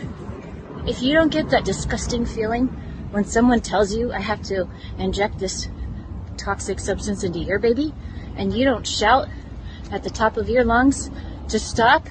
if 0.85 1.01
you 1.01 1.15
don't 1.15 1.31
get 1.31 1.49
that 1.49 1.65
disgusting 1.65 2.27
feeling 2.27 2.67
when 3.09 3.25
someone 3.25 3.61
tells 3.61 3.91
you 3.91 4.13
I 4.13 4.19
have 4.19 4.43
to 4.43 4.69
inject 4.99 5.39
this 5.39 5.67
toxic 6.37 6.79
substance 6.79 7.23
into 7.23 7.39
your 7.39 7.57
baby, 7.57 7.91
and 8.35 8.53
you 8.53 8.65
don't 8.65 8.85
shout 8.85 9.27
at 9.91 10.03
the 10.03 10.11
top 10.11 10.37
of 10.37 10.47
your 10.47 10.63
lungs 10.63 11.09
to 11.49 11.57
stop, 11.57 12.05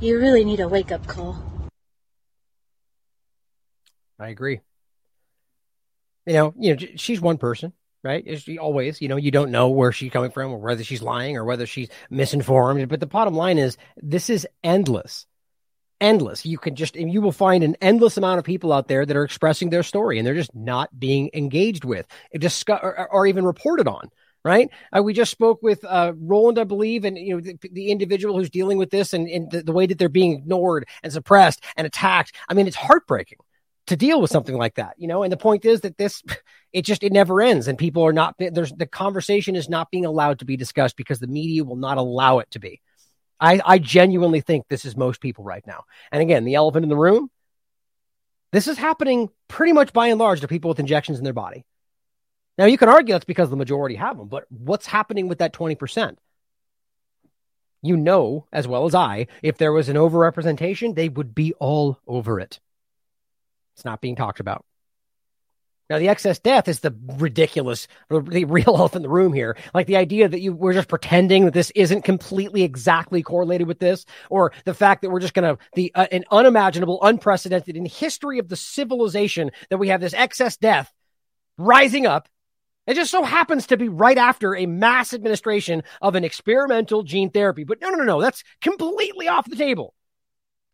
you 0.00 0.18
really 0.18 0.44
need 0.44 0.60
a 0.60 0.68
wake 0.68 0.92
up 0.92 1.06
call. 1.06 1.42
I 4.18 4.28
agree. 4.28 4.60
You 6.26 6.34
know, 6.34 6.54
you 6.58 6.76
know, 6.76 6.86
she's 6.96 7.22
one 7.22 7.38
person, 7.38 7.72
right? 8.02 8.40
She 8.40 8.58
always, 8.58 9.00
you 9.00 9.08
know, 9.08 9.16
you 9.16 9.30
don't 9.30 9.50
know 9.50 9.68
where 9.68 9.92
she's 9.92 10.12
coming 10.12 10.30
from 10.30 10.52
or 10.52 10.58
whether 10.58 10.84
she's 10.84 11.02
lying 11.02 11.36
or 11.36 11.44
whether 11.44 11.66
she's 11.66 11.88
misinformed. 12.08 12.88
But 12.88 13.00
the 13.00 13.06
bottom 13.06 13.34
line 13.34 13.58
is, 13.58 13.76
this 13.96 14.30
is 14.30 14.46
endless, 14.64 15.26
endless. 16.00 16.46
You 16.46 16.58
can 16.58 16.76
just, 16.76 16.96
you 16.96 17.20
will 17.20 17.32
find 17.32 17.62
an 17.62 17.76
endless 17.80 18.16
amount 18.16 18.38
of 18.38 18.44
people 18.44 18.72
out 18.72 18.88
there 18.88 19.04
that 19.04 19.16
are 19.16 19.24
expressing 19.24 19.70
their 19.70 19.82
story 19.82 20.18
and 20.18 20.26
they're 20.26 20.34
just 20.34 20.54
not 20.54 20.98
being 20.98 21.30
engaged 21.34 21.84
with, 21.84 22.06
discuss, 22.38 22.80
or, 22.82 23.12
or 23.12 23.26
even 23.26 23.44
reported 23.44 23.88
on. 23.88 24.10
Right. 24.42 24.70
Uh, 24.90 25.02
we 25.02 25.12
just 25.12 25.30
spoke 25.30 25.62
with 25.62 25.84
uh, 25.84 26.14
Roland, 26.16 26.58
I 26.58 26.64
believe, 26.64 27.04
and 27.04 27.18
you 27.18 27.34
know 27.34 27.42
the, 27.42 27.58
the 27.72 27.90
individual 27.90 28.38
who's 28.38 28.48
dealing 28.48 28.78
with 28.78 28.88
this 28.88 29.12
and, 29.12 29.28
and 29.28 29.50
the, 29.50 29.62
the 29.62 29.72
way 29.72 29.84
that 29.84 29.98
they're 29.98 30.08
being 30.08 30.32
ignored 30.32 30.88
and 31.02 31.12
suppressed 31.12 31.62
and 31.76 31.86
attacked. 31.86 32.34
I 32.48 32.54
mean, 32.54 32.66
it's 32.66 32.74
heartbreaking 32.74 33.36
to 33.88 33.96
deal 33.96 34.20
with 34.20 34.30
something 34.30 34.56
like 34.56 34.76
that, 34.76 34.94
you 34.96 35.08
know. 35.08 35.24
And 35.24 35.32
the 35.32 35.36
point 35.36 35.66
is 35.66 35.82
that 35.82 35.98
this, 35.98 36.22
it 36.72 36.82
just 36.82 37.02
it 37.02 37.12
never 37.12 37.40
ends, 37.40 37.68
and 37.68 37.78
people 37.78 38.04
are 38.04 38.12
not 38.12 38.36
there's 38.38 38.72
the 38.72 38.86
conversation 38.86 39.56
is 39.56 39.68
not 39.68 39.90
being 39.90 40.06
allowed 40.06 40.38
to 40.38 40.44
be 40.44 40.56
discussed 40.56 40.96
because 40.96 41.18
the 41.18 41.26
media 41.26 41.64
will 41.64 41.76
not 41.76 41.98
allow 41.98 42.38
it 42.38 42.50
to 42.52 42.58
be. 42.58 42.80
I 43.40 43.60
I 43.64 43.78
genuinely 43.78 44.40
think 44.40 44.68
this 44.68 44.84
is 44.84 44.96
most 44.96 45.20
people 45.20 45.44
right 45.44 45.66
now. 45.66 45.84
And 46.12 46.22
again, 46.22 46.44
the 46.44 46.54
elephant 46.54 46.84
in 46.84 46.88
the 46.88 46.96
room. 46.96 47.30
This 48.52 48.66
is 48.66 48.78
happening 48.78 49.28
pretty 49.46 49.72
much 49.72 49.92
by 49.92 50.08
and 50.08 50.18
large 50.18 50.40
to 50.40 50.48
people 50.48 50.68
with 50.70 50.80
injections 50.80 51.18
in 51.18 51.24
their 51.24 51.32
body. 51.32 51.64
Now 52.58 52.64
you 52.64 52.78
can 52.78 52.88
argue 52.88 53.14
that's 53.14 53.24
because 53.24 53.48
the 53.48 53.56
majority 53.56 53.94
have 53.94 54.18
them, 54.18 54.28
but 54.28 54.44
what's 54.50 54.86
happening 54.86 55.28
with 55.28 55.38
that 55.38 55.52
twenty 55.52 55.76
percent? 55.76 56.18
You 57.82 57.96
know 57.96 58.46
as 58.52 58.68
well 58.68 58.84
as 58.84 58.94
I, 58.94 59.26
if 59.42 59.56
there 59.56 59.72
was 59.72 59.88
an 59.88 59.96
overrepresentation, 59.96 60.94
they 60.94 61.08
would 61.08 61.34
be 61.34 61.54
all 61.54 61.98
over 62.06 62.38
it. 62.38 62.60
It's 63.74 63.84
not 63.84 64.00
being 64.00 64.16
talked 64.16 64.40
about. 64.40 64.64
Now, 65.90 65.98
the 65.98 66.08
excess 66.08 66.38
death 66.38 66.68
is 66.68 66.80
the 66.80 66.94
ridiculous, 67.18 67.88
the 68.08 68.20
real 68.20 68.64
elephant 68.68 68.98
in 68.98 69.02
the 69.02 69.08
room 69.08 69.32
here. 69.32 69.56
Like 69.74 69.88
the 69.88 69.96
idea 69.96 70.28
that 70.28 70.40
you 70.40 70.52
we're 70.52 70.72
just 70.72 70.88
pretending 70.88 71.46
that 71.46 71.52
this 71.52 71.72
isn't 71.74 72.02
completely 72.02 72.62
exactly 72.62 73.24
correlated 73.24 73.66
with 73.66 73.80
this, 73.80 74.06
or 74.30 74.52
the 74.64 74.72
fact 74.72 75.02
that 75.02 75.10
we're 75.10 75.18
just 75.18 75.34
going 75.34 75.56
to 75.56 75.60
the 75.74 75.90
uh, 75.96 76.06
an 76.12 76.24
unimaginable, 76.30 77.00
unprecedented 77.02 77.76
in 77.76 77.86
history 77.86 78.38
of 78.38 78.48
the 78.48 78.54
civilization 78.54 79.50
that 79.68 79.78
we 79.78 79.88
have 79.88 80.00
this 80.00 80.14
excess 80.14 80.56
death 80.56 80.92
rising 81.58 82.06
up. 82.06 82.28
It 82.86 82.94
just 82.94 83.10
so 83.10 83.24
happens 83.24 83.66
to 83.66 83.76
be 83.76 83.88
right 83.88 84.16
after 84.16 84.54
a 84.54 84.66
mass 84.66 85.12
administration 85.12 85.82
of 86.00 86.14
an 86.14 86.24
experimental 86.24 87.02
gene 87.02 87.30
therapy. 87.30 87.64
But 87.64 87.80
no, 87.80 87.90
no, 87.90 87.96
no, 87.98 88.04
no, 88.04 88.20
that's 88.20 88.44
completely 88.60 89.26
off 89.26 89.50
the 89.50 89.56
table. 89.56 89.94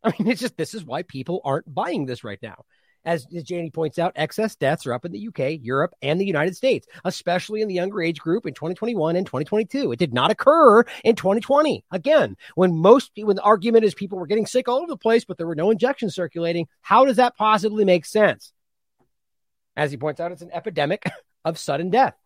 I 0.04 0.12
mean, 0.18 0.28
it's 0.30 0.42
just 0.42 0.58
this 0.58 0.74
is 0.74 0.84
why 0.84 1.02
people 1.02 1.40
aren't 1.42 1.74
buying 1.74 2.04
this 2.04 2.22
right 2.22 2.38
now. 2.42 2.64
As, 3.06 3.24
Janie 3.24 3.70
points 3.70 4.00
out, 4.00 4.12
excess 4.16 4.56
deaths 4.56 4.84
are 4.84 4.92
up 4.92 5.04
in 5.04 5.12
the 5.12 5.28
UK, 5.28 5.60
Europe, 5.62 5.94
and 6.02 6.20
the 6.20 6.26
United 6.26 6.56
States, 6.56 6.88
especially 7.04 7.62
in 7.62 7.68
the 7.68 7.74
younger 7.74 8.02
age 8.02 8.18
group 8.18 8.46
in 8.46 8.52
2021 8.52 9.14
and 9.14 9.24
2022. 9.24 9.92
It 9.92 9.98
did 9.98 10.12
not 10.12 10.32
occur 10.32 10.82
in 11.04 11.14
2020. 11.14 11.84
Again, 11.92 12.36
when 12.56 12.76
most 12.76 13.12
when 13.16 13.36
the 13.36 13.42
argument 13.42 13.84
is 13.84 13.94
people 13.94 14.18
were 14.18 14.26
getting 14.26 14.44
sick 14.44 14.66
all 14.68 14.78
over 14.78 14.88
the 14.88 14.96
place, 14.96 15.24
but 15.24 15.38
there 15.38 15.46
were 15.46 15.54
no 15.54 15.70
injections 15.70 16.16
circulating, 16.16 16.66
how 16.80 17.04
does 17.04 17.16
that 17.16 17.36
possibly 17.36 17.84
make 17.84 18.04
sense? 18.04 18.52
As 19.76 19.92
he 19.92 19.96
points 19.96 20.20
out, 20.20 20.32
it's 20.32 20.42
an 20.42 20.50
epidemic 20.52 21.04
of 21.44 21.58
sudden 21.58 21.90
death. 21.90 22.16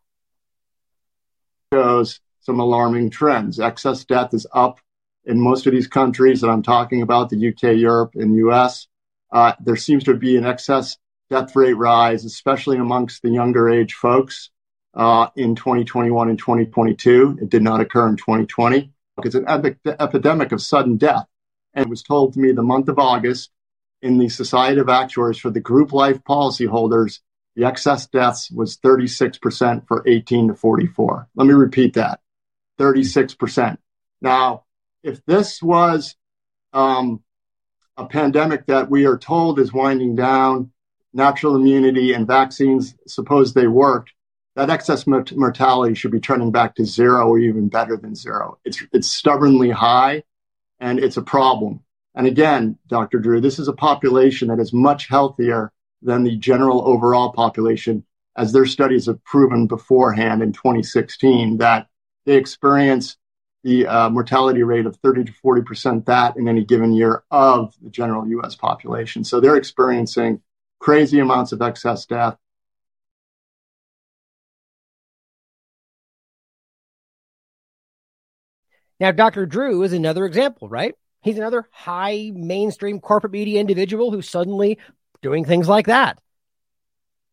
Shows 1.75 2.21
some 2.41 2.59
alarming 2.59 3.11
trends. 3.11 3.61
Excess 3.61 4.05
death 4.07 4.33
is 4.33 4.47
up 4.55 4.81
in 5.27 5.39
most 5.39 5.67
of 5.67 5.73
these 5.73 5.87
countries 5.87 6.41
that 6.41 6.49
I'm 6.49 6.63
talking 6.63 7.03
about, 7.03 7.29
the 7.29 7.49
UK, 7.49 7.77
Europe, 7.77 8.13
and 8.15 8.35
US. 8.37 8.87
Uh, 9.33 9.53
there 9.61 9.77
seems 9.77 10.05
to 10.05 10.15
be 10.15 10.37
an 10.37 10.45
excess 10.45 10.97
death 11.29 11.55
rate 11.55 11.75
rise, 11.75 12.25
especially 12.25 12.77
amongst 12.77 13.23
the 13.23 13.31
younger 13.31 13.69
age 13.69 13.95
folks 13.95 14.51
uh, 14.95 15.29
in 15.37 15.55
2021 15.55 16.29
and 16.29 16.39
2022. 16.39 17.39
It 17.41 17.49
did 17.49 17.63
not 17.63 17.81
occur 17.81 18.09
in 18.09 18.17
2020. 18.17 18.93
It's 19.23 19.35
an 19.35 19.47
epidemic 19.47 20.53
of 20.53 20.63
sudden 20.63 20.97
death. 20.97 21.27
And 21.75 21.87
it 21.87 21.91
was 21.91 22.03
told 22.03 22.33
to 22.33 22.41
me 22.41 22.53
the 22.53 22.63
month 22.63 22.89
of 22.89 22.99
August 22.99 23.51
in 24.03 24.19
the 24.19 24.29
Society 24.29 24.81
of 24.81 24.89
Actuaries 24.89 25.39
for 25.39 25.51
the 25.51 25.61
group 25.61 25.93
life 25.93 26.23
policyholders, 26.25 27.21
the 27.55 27.67
excess 27.67 28.07
deaths 28.07 28.51
was 28.51 28.79
36% 28.79 29.87
for 29.87 30.03
18 30.07 30.49
to 30.49 30.55
44. 30.55 31.29
Let 31.35 31.47
me 31.47 31.53
repeat 31.55 31.95
that 31.95 32.21
36%. 32.79 33.77
Now, 34.23 34.65
if 35.03 35.25
this 35.27 35.63
was 35.63 36.17
um, 36.73 37.23
a 38.01 38.07
pandemic 38.07 38.65
that 38.67 38.91
we 38.91 39.05
are 39.05 39.19
told 39.19 39.61
is 39.61 39.73
winding 39.75 40.17
down, 40.17 40.73
natural 41.13 41.55
immunity 41.55 42.15
and 42.15 42.27
vaccines, 42.27 42.95
suppose 43.07 43.53
they 43.53 43.67
worked, 43.67 44.13
that 44.57 44.71
excess 44.71 45.07
mortality 45.07 45.95
should 45.95 46.11
be 46.11 46.19
turning 46.19 46.51
back 46.51 46.75
to 46.75 46.85
zero 46.85 47.29
or 47.29 47.39
even 47.39 47.69
better 47.69 47.97
than 47.97 48.15
zero. 48.15 48.59
It's, 48.65 48.83
it's 48.93 49.09
stubbornly 49.09 49.71
high 49.71 50.23
and 50.81 50.99
it's 50.99 51.19
a 51.19 51.23
problem. 51.23 51.81
And 52.15 52.27
again, 52.27 52.79
Dr. 52.89 53.19
Drew, 53.19 53.41
this 53.41 53.59
is 53.59 53.69
a 53.69 53.73
population 53.73 54.49
that 54.49 54.61
is 54.61 54.73
much 54.73 55.09
healthier 55.09 55.71
than 56.03 56.25
the 56.25 56.37
general 56.37 56.87
overall 56.89 57.33
population, 57.33 58.05
as 58.37 58.53
their 58.53 58.67
studies 58.67 59.07
have 59.07 59.23
proven 59.25 59.67
beforehand 59.67 60.43
in 60.43 60.53
2016 60.53 61.59
that 61.59 61.87
they 62.25 62.37
experience 62.37 63.17
the 63.63 63.87
uh, 63.87 64.09
mortality 64.11 64.63
rate 64.63 64.87
of 64.87 64.97
30 64.97 65.25
to 65.25 65.33
40 65.33 65.63
percent 65.63 66.07
that 66.07 66.37
in 66.37 66.49
any 66.49 66.65
given 66.65 66.93
year 66.93 67.25
of 67.31 67.75
the 67.83 67.91
general 67.91 68.27
U.S. 68.29 68.55
population. 68.55 69.25
So 69.25 69.41
they're 69.41 69.57
experiencing 69.57 70.41
crazy 70.79 71.19
amounts 71.19 71.53
of 71.53 71.61
excess 71.63 72.07
death. 72.07 72.37
Now, 78.99 79.13
Dr. 79.13 79.47
Drew 79.47 79.83
is 79.83 79.95
another 79.95 80.27
example, 80.27 80.69
right? 80.69 80.95
He's 81.23 81.39
another 81.39 81.69
high 81.71 82.33
mainstream 82.35 83.01
corporate 83.01 83.33
media 83.33 83.61
individual 83.61 84.11
who's 84.11 84.29
suddenly 84.29 84.79
doing 85.23 85.45
things 85.45 85.69
like 85.69 85.87
that. 85.87 86.19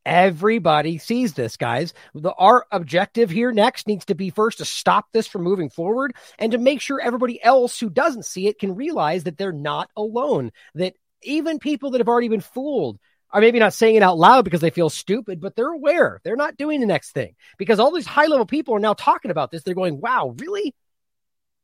Everybody 0.08 1.00
sees 1.00 1.34
this, 1.34 1.58
guys. 1.58 1.94
The, 2.16 2.32
our 2.32 2.66
objective 2.72 3.30
here 3.30 3.52
next 3.52 3.88
needs 3.88 4.06
to 4.06 4.16
be 4.16 4.30
first 4.30 4.60
to 4.60 4.66
stop 4.66 5.08
this 5.12 5.28
from 5.28 5.44
moving 5.44 5.70
forward 5.70 6.16
and 6.40 6.54
to 6.54 6.58
make 6.58 6.80
sure 6.80 7.02
everybody 7.02 7.44
else 7.44 7.78
who 7.78 7.90
doesn't 7.90 8.24
see 8.24 8.48
it 8.48 8.58
can 8.58 8.76
realize 8.76 9.26
that 9.26 9.38
they're 9.38 9.52
not 9.52 9.90
alone. 9.98 10.54
That 10.76 10.94
even 11.24 11.60
people 11.60 11.92
that 11.92 11.98
have 12.00 12.08
already 12.08 12.30
been 12.30 12.40
fooled 12.40 13.00
are 13.32 13.42
maybe 13.42 13.60
not 13.60 13.74
saying 13.74 13.96
it 13.96 14.02
out 14.02 14.18
loud 14.18 14.46
because 14.46 14.62
they 14.62 14.70
feel 14.70 14.90
stupid, 14.90 15.42
but 15.42 15.58
they're 15.58 15.74
aware. 15.74 16.22
They're 16.24 16.38
not 16.38 16.56
doing 16.56 16.80
the 16.80 16.86
next 16.86 17.12
thing 17.12 17.36
because 17.58 17.78
all 17.78 17.92
these 17.92 18.08
high 18.08 18.28
level 18.28 18.46
people 18.46 18.76
are 18.76 18.80
now 18.80 18.94
talking 18.94 19.30
about 19.30 19.52
this. 19.52 19.64
They're 19.64 19.76
going, 19.76 20.00
wow, 20.00 20.34
really? 20.38 20.74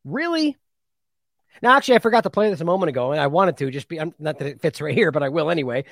Really? 0.04 0.58
Now, 1.62 1.78
actually, 1.78 1.96
I 1.96 2.00
forgot 2.00 2.24
to 2.24 2.30
play 2.30 2.50
this 2.50 2.60
a 2.60 2.66
moment 2.66 2.90
ago, 2.90 3.14
and 3.14 3.22
I 3.22 3.28
wanted 3.28 3.56
to 3.58 3.72
just 3.72 3.88
be 3.88 4.02
I'm, 4.02 4.14
not 4.20 4.40
that 4.40 4.48
it 4.50 4.62
fits 4.62 4.82
right 4.82 4.94
here, 4.94 5.12
but 5.12 5.24
I 5.24 5.30
will 5.30 5.50
anyway, 5.50 5.86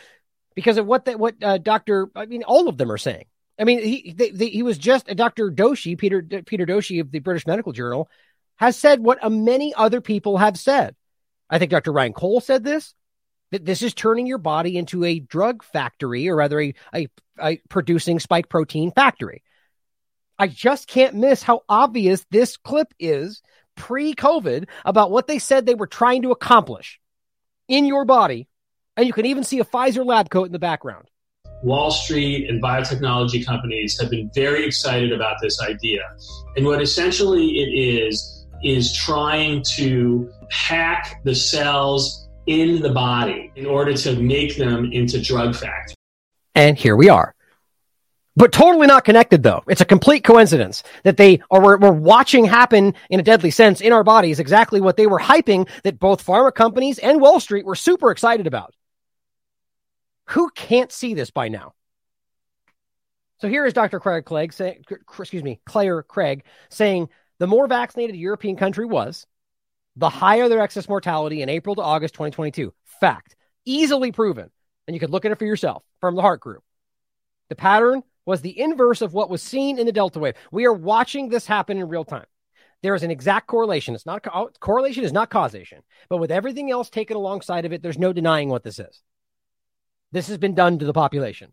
because 0.56 0.78
of 0.78 0.86
what 0.86 1.06
that 1.06 1.20
what 1.20 1.36
uh, 1.42 1.58
Doctor. 1.58 2.10
I 2.16 2.26
mean, 2.26 2.44
all 2.44 2.68
of 2.68 2.78
them 2.78 2.92
are 2.92 2.98
saying. 2.98 3.26
I 3.60 3.64
mean, 3.64 3.84
he 3.84 4.14
they, 4.16 4.32
they, 4.32 4.50
he 4.50 4.64
was 4.64 4.78
just 4.78 5.10
a 5.10 5.16
Doctor 5.16 5.52
Doshi, 5.52 5.98
Peter 5.98 6.22
Peter 6.46 6.66
Doshi 6.66 7.02
of 7.02 7.12
the 7.12 7.20
British 7.20 7.46
Medical 7.46 7.74
Journal, 7.74 8.10
has 8.58 8.76
said 8.76 9.00
what 9.00 9.24
uh, 9.24 9.30
many 9.30 9.74
other 9.74 10.02
people 10.02 10.38
have 10.38 10.58
said. 10.58 10.96
I 11.50 11.60
think 11.60 11.72
Dr. 11.72 11.92
Ryan 11.92 12.14
Cole 12.14 12.42
said 12.42 12.64
this 12.64 12.94
that 13.52 13.66
this 13.66 13.82
is 13.82 13.94
turning 13.94 14.26
your 14.26 14.38
body 14.38 14.78
into 14.78 15.04
a 15.04 15.20
drug 15.20 15.62
factory, 15.62 16.30
or 16.30 16.36
rather, 16.38 16.62
a, 16.62 16.74
a, 16.94 17.08
a 17.40 17.58
producing 17.70 18.20
spike 18.20 18.50
protein 18.50 18.92
factory. 18.92 19.44
I 20.40 20.48
just 20.48 20.88
can't 20.88 21.16
miss 21.16 21.44
how 21.44 21.62
obvious 21.70 22.26
this 22.32 22.58
clip 22.58 22.94
is 23.00 23.42
pre 23.76 24.16
COVID 24.16 24.68
about 24.86 25.12
what 25.12 25.28
they 25.28 25.38
said 25.38 25.66
they 25.66 25.76
were 25.76 25.88
trying 25.88 26.24
to 26.24 26.32
accomplish 26.32 27.00
in 27.68 27.86
your 27.86 28.06
body. 28.06 28.48
And 28.98 29.08
you 29.08 29.14
can 29.14 29.26
even 29.26 29.44
see 29.44 29.60
a 29.60 29.66
Pfizer 29.66 30.06
lab 30.06 30.30
coat 30.30 30.46
in 30.46 30.52
the 30.52 30.60
background. 30.60 31.08
Wall 31.64 31.92
Street 31.92 32.50
and 32.50 32.62
biotechnology 32.62 33.46
companies 33.46 34.00
have 34.00 34.10
been 34.10 34.30
very 34.34 34.66
excited 34.66 35.12
about 35.12 35.38
this 35.42 35.62
idea. 35.62 36.02
And 36.56 36.66
what 36.66 36.82
essentially 36.82 37.60
it 37.60 37.70
is, 37.70 38.48
is 38.64 38.96
trying 38.96 39.64
to 39.64 40.32
hack 40.50 41.22
the 41.24 41.34
cells 41.34 42.28
in 42.48 42.82
the 42.82 42.92
body 42.92 43.52
in 43.56 43.66
order 43.66 43.94
to 43.94 44.16
make 44.20 44.58
them 44.58 44.92
into 44.92 45.22
drug 45.22 45.56
factories. 45.56 45.96
And 46.56 46.78
here 46.78 46.96
we 46.96 47.10
are 47.10 47.36
but 48.36 48.52
totally 48.52 48.88
not 48.88 49.04
connected 49.04 49.44
though. 49.44 49.64
It's 49.68 49.82
a 49.82 49.86
complete 49.86 50.24
coincidence 50.24 50.84
that 51.04 51.18
they 51.18 51.42
are 51.52 51.62
we're, 51.62 51.78
we're, 51.78 51.92
watching 51.92 52.46
happen 52.46 52.94
in 53.10 53.20
a 53.20 53.24
deadly 53.24 53.52
sense 53.52 53.82
in 53.82 53.94
our 53.94 54.04
bodies 54.04 54.40
exactly 54.40 54.82
what 54.82 54.98
they 54.98 55.08
were 55.08 55.20
hyping 55.20 55.68
that 55.84 56.00
both 56.00 56.26
pharma 56.26 56.54
companies 56.54 56.98
and 57.00 57.22
Wall 57.22 57.40
Street 57.40 57.66
were 57.66 57.76
super 57.76 58.12
excited 58.12 58.48
about. 58.48 58.74
Who 60.32 60.50
can't 60.52 60.92
see 60.92 61.14
this 61.14 61.30
by 61.32 61.50
now? 61.50 61.74
So 63.40 63.48
here 63.48 63.66
is 63.66 63.74
Dr. 63.74 64.00
Craig 64.00 64.24
Clegg 64.24 64.54
saying, 64.54 64.84
excuse 65.20 65.44
me, 65.44 65.60
Claire 65.66 66.04
Craig 66.04 66.44
saying 66.70 67.10
the 67.40 67.48
more 67.48 67.68
vaccinated 67.68 68.16
a 68.16 68.20
European 68.20 68.56
country 68.56 68.86
was, 68.86 69.26
the 69.96 70.10
higher 70.10 70.48
their 70.48 70.62
excess 70.62 70.88
mortality 70.88 71.42
in 71.42 71.50
April 71.50 71.76
to 71.76 71.82
August 71.82 72.14
2022. 72.14 72.74
Fact, 73.02 73.36
easily 73.66 74.12
proven. 74.12 74.50
And 74.88 74.96
you 74.96 75.00
could 75.00 75.10
look 75.10 75.26
at 75.26 75.32
it 75.32 75.40
for 75.40 75.46
yourself 75.46 75.84
from 76.00 76.16
the 76.16 76.22
HART 76.22 76.40
Group. 76.40 76.64
The 77.50 77.56
pattern 77.56 78.04
was 78.26 78.42
the 78.42 78.58
inverse 78.58 79.02
of 79.02 79.14
what 79.14 79.30
was 79.30 79.42
seen 79.42 79.80
in 79.80 79.86
the 79.86 79.92
Delta 79.92 80.20
wave. 80.20 80.36
We 80.52 80.66
are 80.66 80.74
watching 80.74 81.28
this 81.28 81.46
happen 81.46 81.78
in 81.78 81.90
real 81.90 82.06
time. 82.06 82.26
There 82.84 82.96
is 82.96 83.04
an 83.04 83.12
exact 83.12 83.48
correlation. 83.48 83.96
It's 83.96 84.06
not 84.06 84.26
oh, 84.34 84.50
correlation 84.60 85.04
is 85.04 85.12
not 85.12 85.30
causation, 85.30 85.82
but 86.10 86.18
with 86.18 86.32
everything 86.32 86.72
else 86.72 86.90
taken 86.90 87.18
alongside 87.18 87.66
of 87.66 87.74
it, 87.74 87.82
there's 87.82 87.98
no 87.98 88.14
denying 88.14 88.50
what 88.50 88.64
this 88.64 88.80
is. 88.80 89.02
This 90.12 90.28
has 90.28 90.38
been 90.38 90.56
done 90.56 90.80
to 90.80 90.86
the 90.86 90.94
population. 90.94 91.52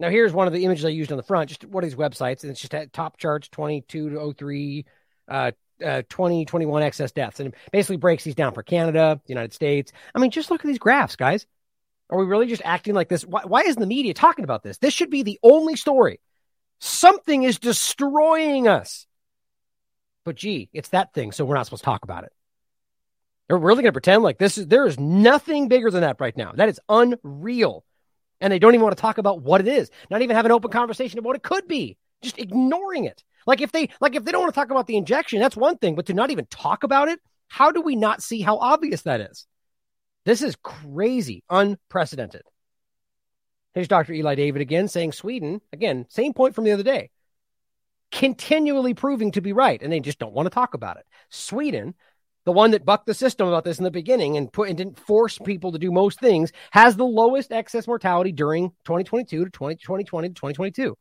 Now, 0.00 0.10
here's 0.10 0.32
one 0.32 0.46
of 0.46 0.52
the 0.52 0.64
images 0.64 0.84
I 0.84 0.90
used 0.90 1.10
on 1.10 1.16
the 1.16 1.24
front, 1.24 1.48
just 1.48 1.64
one 1.64 1.82
of 1.82 1.90
these 1.90 1.98
websites, 1.98 2.42
and 2.42 2.50
it's 2.50 2.60
just 2.60 2.74
at 2.74 2.92
top 2.92 3.16
charts 3.16 3.48
22 3.48 4.10
to 4.10 4.34
03, 4.34 4.86
uh, 5.28 5.50
uh, 5.84 6.02
2021 6.08 6.82
excess 6.82 7.10
deaths. 7.10 7.40
And 7.40 7.52
it 7.52 7.58
basically 7.72 7.96
breaks 7.96 8.22
these 8.22 8.36
down 8.36 8.54
for 8.54 8.62
Canada, 8.62 9.20
the 9.24 9.32
United 9.32 9.52
States. 9.52 9.92
I 10.14 10.20
mean, 10.20 10.30
just 10.30 10.50
look 10.50 10.60
at 10.60 10.66
these 10.66 10.78
graphs, 10.78 11.16
guys. 11.16 11.46
Are 12.10 12.18
we 12.18 12.26
really 12.26 12.46
just 12.46 12.62
acting 12.64 12.94
like 12.94 13.08
this? 13.08 13.24
Why, 13.24 13.42
why 13.44 13.62
isn't 13.62 13.80
the 13.80 13.86
media 13.86 14.14
talking 14.14 14.44
about 14.44 14.62
this? 14.62 14.78
This 14.78 14.94
should 14.94 15.10
be 15.10 15.24
the 15.24 15.38
only 15.42 15.76
story. 15.76 16.20
Something 16.80 17.42
is 17.42 17.58
destroying 17.58 18.68
us. 18.68 19.06
But 20.24 20.36
gee, 20.36 20.70
it's 20.72 20.90
that 20.90 21.12
thing, 21.12 21.32
so 21.32 21.44
we're 21.44 21.56
not 21.56 21.66
supposed 21.66 21.82
to 21.82 21.86
talk 21.86 22.04
about 22.04 22.24
it. 22.24 22.32
They're 23.48 23.56
really 23.56 23.82
going 23.82 23.90
to 23.90 23.92
pretend 23.92 24.22
like 24.22 24.38
this 24.38 24.58
is 24.58 24.66
there 24.66 24.86
is 24.86 25.00
nothing 25.00 25.68
bigger 25.68 25.90
than 25.90 26.02
that 26.02 26.20
right 26.20 26.36
now. 26.36 26.52
That 26.52 26.68
is 26.68 26.80
unreal. 26.88 27.84
And 28.40 28.52
they 28.52 28.58
don't 28.58 28.74
even 28.74 28.84
want 28.84 28.96
to 28.96 29.00
talk 29.00 29.18
about 29.18 29.42
what 29.42 29.60
it 29.60 29.68
is. 29.68 29.90
Not 30.10 30.22
even 30.22 30.36
have 30.36 30.44
an 30.44 30.52
open 30.52 30.70
conversation 30.70 31.18
about 31.18 31.28
what 31.28 31.36
it 31.36 31.42
could 31.42 31.66
be. 31.66 31.96
Just 32.22 32.38
ignoring 32.38 33.04
it. 33.04 33.24
Like 33.46 33.60
if 33.60 33.72
they 33.72 33.88
like 34.00 34.14
if 34.14 34.24
they 34.24 34.32
don't 34.32 34.42
want 34.42 34.54
to 34.54 34.60
talk 34.60 34.70
about 34.70 34.86
the 34.86 34.96
injection, 34.96 35.40
that's 35.40 35.56
one 35.56 35.78
thing, 35.78 35.94
but 35.94 36.06
to 36.06 36.14
not 36.14 36.30
even 36.30 36.46
talk 36.46 36.82
about 36.82 37.08
it, 37.08 37.20
how 37.48 37.72
do 37.72 37.80
we 37.80 37.96
not 37.96 38.22
see 38.22 38.42
how 38.42 38.58
obvious 38.58 39.02
that 39.02 39.22
is? 39.22 39.46
This 40.24 40.42
is 40.42 40.56
crazy, 40.62 41.42
unprecedented. 41.48 42.42
Here's 43.72 43.88
Dr. 43.88 44.12
Eli 44.12 44.34
David 44.34 44.60
again 44.60 44.88
saying 44.88 45.12
Sweden, 45.12 45.62
again, 45.72 46.06
same 46.10 46.34
point 46.34 46.54
from 46.54 46.64
the 46.64 46.72
other 46.72 46.82
day, 46.82 47.10
continually 48.12 48.92
proving 48.92 49.32
to 49.32 49.40
be 49.40 49.52
right, 49.52 49.80
and 49.80 49.92
they 49.92 50.00
just 50.00 50.18
don't 50.18 50.34
want 50.34 50.46
to 50.46 50.50
talk 50.50 50.74
about 50.74 50.98
it. 50.98 51.06
Sweden, 51.30 51.94
the 52.48 52.52
one 52.52 52.70
that 52.70 52.86
bucked 52.86 53.04
the 53.04 53.12
system 53.12 53.46
about 53.46 53.62
this 53.62 53.76
in 53.76 53.84
the 53.84 53.90
beginning 53.90 54.38
and 54.38 54.50
put 54.50 54.70
and 54.70 54.78
didn't 54.78 54.98
force 54.98 55.36
people 55.36 55.70
to 55.70 55.78
do 55.78 55.92
most 55.92 56.18
things, 56.18 56.50
has 56.70 56.96
the 56.96 57.04
lowest 57.04 57.52
excess 57.52 57.86
mortality 57.86 58.32
during 58.32 58.70
2022 58.86 59.44
to 59.44 59.50
20, 59.50 59.74
2020 59.76 60.28
to 60.28 60.34
2022. 60.34 60.96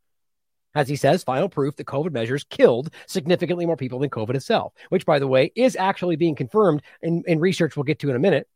As 0.76 0.90
he 0.90 0.98
says, 0.98 1.24
final 1.24 1.48
proof 1.48 1.78
that 1.78 1.88
COVID 1.88 2.11
measures 2.11 2.44
killed 2.44 2.94
significantly 3.06 3.65
more 3.65 3.78
people 3.78 3.99
than 3.99 4.10
COVID 4.10 4.36
itself, 4.36 4.74
which, 4.90 5.06
by 5.06 5.19
the 5.19 5.28
way, 5.28 5.53
is 5.56 5.78
actually 5.78 6.18
being 6.18 6.36
confirmed 6.36 6.82
in, 7.02 7.24
in 7.26 7.40
research 7.40 7.78
we'll 7.78 7.86
get 7.86 7.99
to 7.99 8.10
in 8.10 8.18
a 8.18 8.19
minute. 8.19 8.49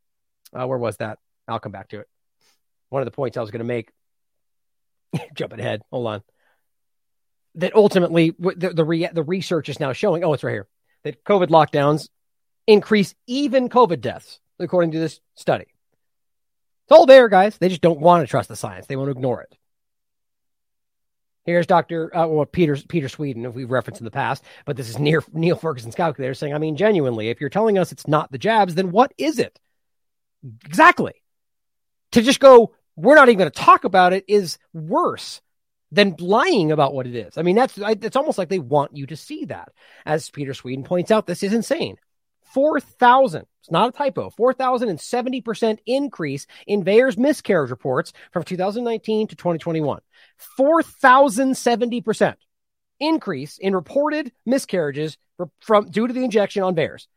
Uh, 0.51 0.67
where 0.67 0.77
was 0.77 0.97
that? 0.97 1.17
I'll 1.47 1.59
come 1.59 1.71
back 1.71 1.87
to 1.91 2.01
it. 2.01 2.09
One 2.89 3.01
of 3.01 3.05
the 3.05 3.11
points 3.11 3.37
I 3.37 3.41
was 3.41 3.51
going 3.51 3.59
to 3.59 3.63
make, 3.63 3.89
jumping 5.33 5.61
ahead, 5.61 5.81
hold 5.93 6.07
on. 6.07 6.23
That 7.55 7.73
ultimately, 7.73 8.35
the 8.37 8.73
the, 8.73 8.83
re- 8.83 9.07
the 9.13 9.23
research 9.23 9.69
is 9.69 9.79
now 9.79 9.93
showing. 9.93 10.25
Oh, 10.25 10.33
it's 10.33 10.43
right 10.43 10.51
here. 10.51 10.67
That 11.05 11.23
COVID 11.23 11.47
lockdowns 11.47 12.09
increase 12.71 13.15
even 13.27 13.69
COVID 13.69 14.01
deaths, 14.01 14.39
according 14.59 14.91
to 14.91 14.99
this 14.99 15.19
study. 15.35 15.65
It's 15.65 16.97
all 16.97 17.05
there, 17.05 17.29
guys. 17.29 17.57
They 17.57 17.69
just 17.69 17.81
don't 17.81 17.99
want 17.99 18.23
to 18.23 18.29
trust 18.29 18.49
the 18.49 18.55
science. 18.55 18.87
They 18.87 18.95
want 18.95 19.07
to 19.07 19.17
ignore 19.17 19.41
it. 19.41 19.57
Here's 21.43 21.65
Dr. 21.65 22.15
Uh, 22.15 22.27
well, 22.27 22.45
Peter 22.45 22.77
Peter 22.87 23.09
Sweden, 23.09 23.45
if 23.45 23.55
we've 23.55 23.71
referenced 23.71 23.99
in 23.99 24.05
the 24.05 24.11
past, 24.11 24.43
but 24.65 24.77
this 24.77 24.89
is 24.89 24.99
near 24.99 25.23
Neil 25.33 25.55
Ferguson's 25.55 25.95
calculator 25.95 26.33
saying, 26.33 26.53
I 26.53 26.59
mean, 26.59 26.77
genuinely, 26.77 27.29
if 27.29 27.41
you're 27.41 27.49
telling 27.49 27.77
us 27.77 27.91
it's 27.91 28.07
not 28.07 28.31
the 28.31 28.37
jabs, 28.37 28.75
then 28.75 28.91
what 28.91 29.13
is 29.17 29.39
it? 29.39 29.59
Exactly. 30.65 31.13
To 32.11 32.21
just 32.21 32.39
go, 32.39 32.73
we're 32.95 33.15
not 33.15 33.29
even 33.29 33.39
going 33.39 33.51
to 33.51 33.59
talk 33.59 33.85
about 33.85 34.13
it 34.13 34.25
is 34.27 34.59
worse 34.73 35.41
than 35.91 36.15
lying 36.19 36.71
about 36.71 36.93
what 36.93 37.07
it 37.07 37.15
is. 37.15 37.37
I 37.37 37.41
mean, 37.41 37.55
that's 37.55 37.77
it's 37.77 38.15
almost 38.15 38.37
like 38.37 38.49
they 38.49 38.59
want 38.59 38.95
you 38.95 39.07
to 39.07 39.17
see 39.17 39.45
that. 39.45 39.71
As 40.05 40.29
Peter 40.29 40.53
Sweden 40.53 40.83
points 40.83 41.11
out, 41.11 41.25
this 41.25 41.43
is 41.43 41.53
insane. 41.53 41.97
4,000, 42.53 43.45
it's 43.61 43.71
not 43.71 43.89
a 43.89 43.91
typo, 43.91 44.29
4,070% 44.31 45.79
increase 45.85 46.47
in 46.67 46.83
VAERS 46.83 47.17
miscarriage 47.17 47.69
reports 47.69 48.13
from 48.31 48.43
2019 48.43 49.27
to 49.27 49.35
2021. 49.35 49.99
4,070% 50.59 52.35
increase 52.99 53.57
in 53.57 53.75
reported 53.75 54.31
miscarriages 54.45 55.17
from 55.59 55.89
due 55.89 56.07
to 56.07 56.13
the 56.13 56.23
injection 56.23 56.63
on 56.63 56.75
VAERS. 56.75 57.07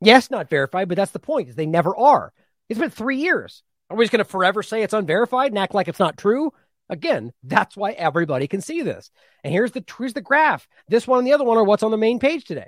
Yes, 0.00 0.30
not 0.30 0.50
verified, 0.50 0.88
but 0.88 0.96
that's 0.96 1.12
the 1.12 1.18
point, 1.18 1.48
is 1.48 1.54
they 1.54 1.66
never 1.66 1.96
are. 1.96 2.32
It's 2.68 2.80
been 2.80 2.90
three 2.90 3.18
years. 3.18 3.62
Are 3.88 3.96
we 3.96 4.04
just 4.04 4.12
going 4.12 4.24
to 4.24 4.30
forever 4.30 4.62
say 4.62 4.82
it's 4.82 4.92
unverified 4.92 5.52
and 5.52 5.58
act 5.58 5.74
like 5.74 5.88
it's 5.88 5.98
not 5.98 6.18
true? 6.18 6.52
Again, 6.88 7.32
that's 7.42 7.76
why 7.76 7.92
everybody 7.92 8.46
can 8.46 8.60
see 8.60 8.82
this. 8.82 9.10
And 9.42 9.52
here's 9.52 9.72
the 9.72 9.84
here's 9.98 10.12
the 10.12 10.20
graph. 10.20 10.68
This 10.88 11.06
one 11.06 11.18
and 11.18 11.26
the 11.26 11.32
other 11.32 11.44
one 11.44 11.56
are 11.56 11.64
what's 11.64 11.82
on 11.82 11.90
the 11.90 11.96
main 11.96 12.18
page 12.18 12.44
today. 12.44 12.66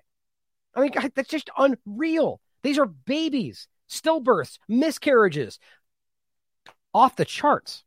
I 0.78 0.80
mean, 0.80 0.92
God, 0.92 1.10
that's 1.16 1.28
just 1.28 1.50
unreal. 1.58 2.40
These 2.62 2.78
are 2.78 2.86
babies, 2.86 3.66
stillbirths, 3.90 4.60
miscarriages, 4.68 5.58
off 6.94 7.16
the 7.16 7.24
charts. 7.24 7.82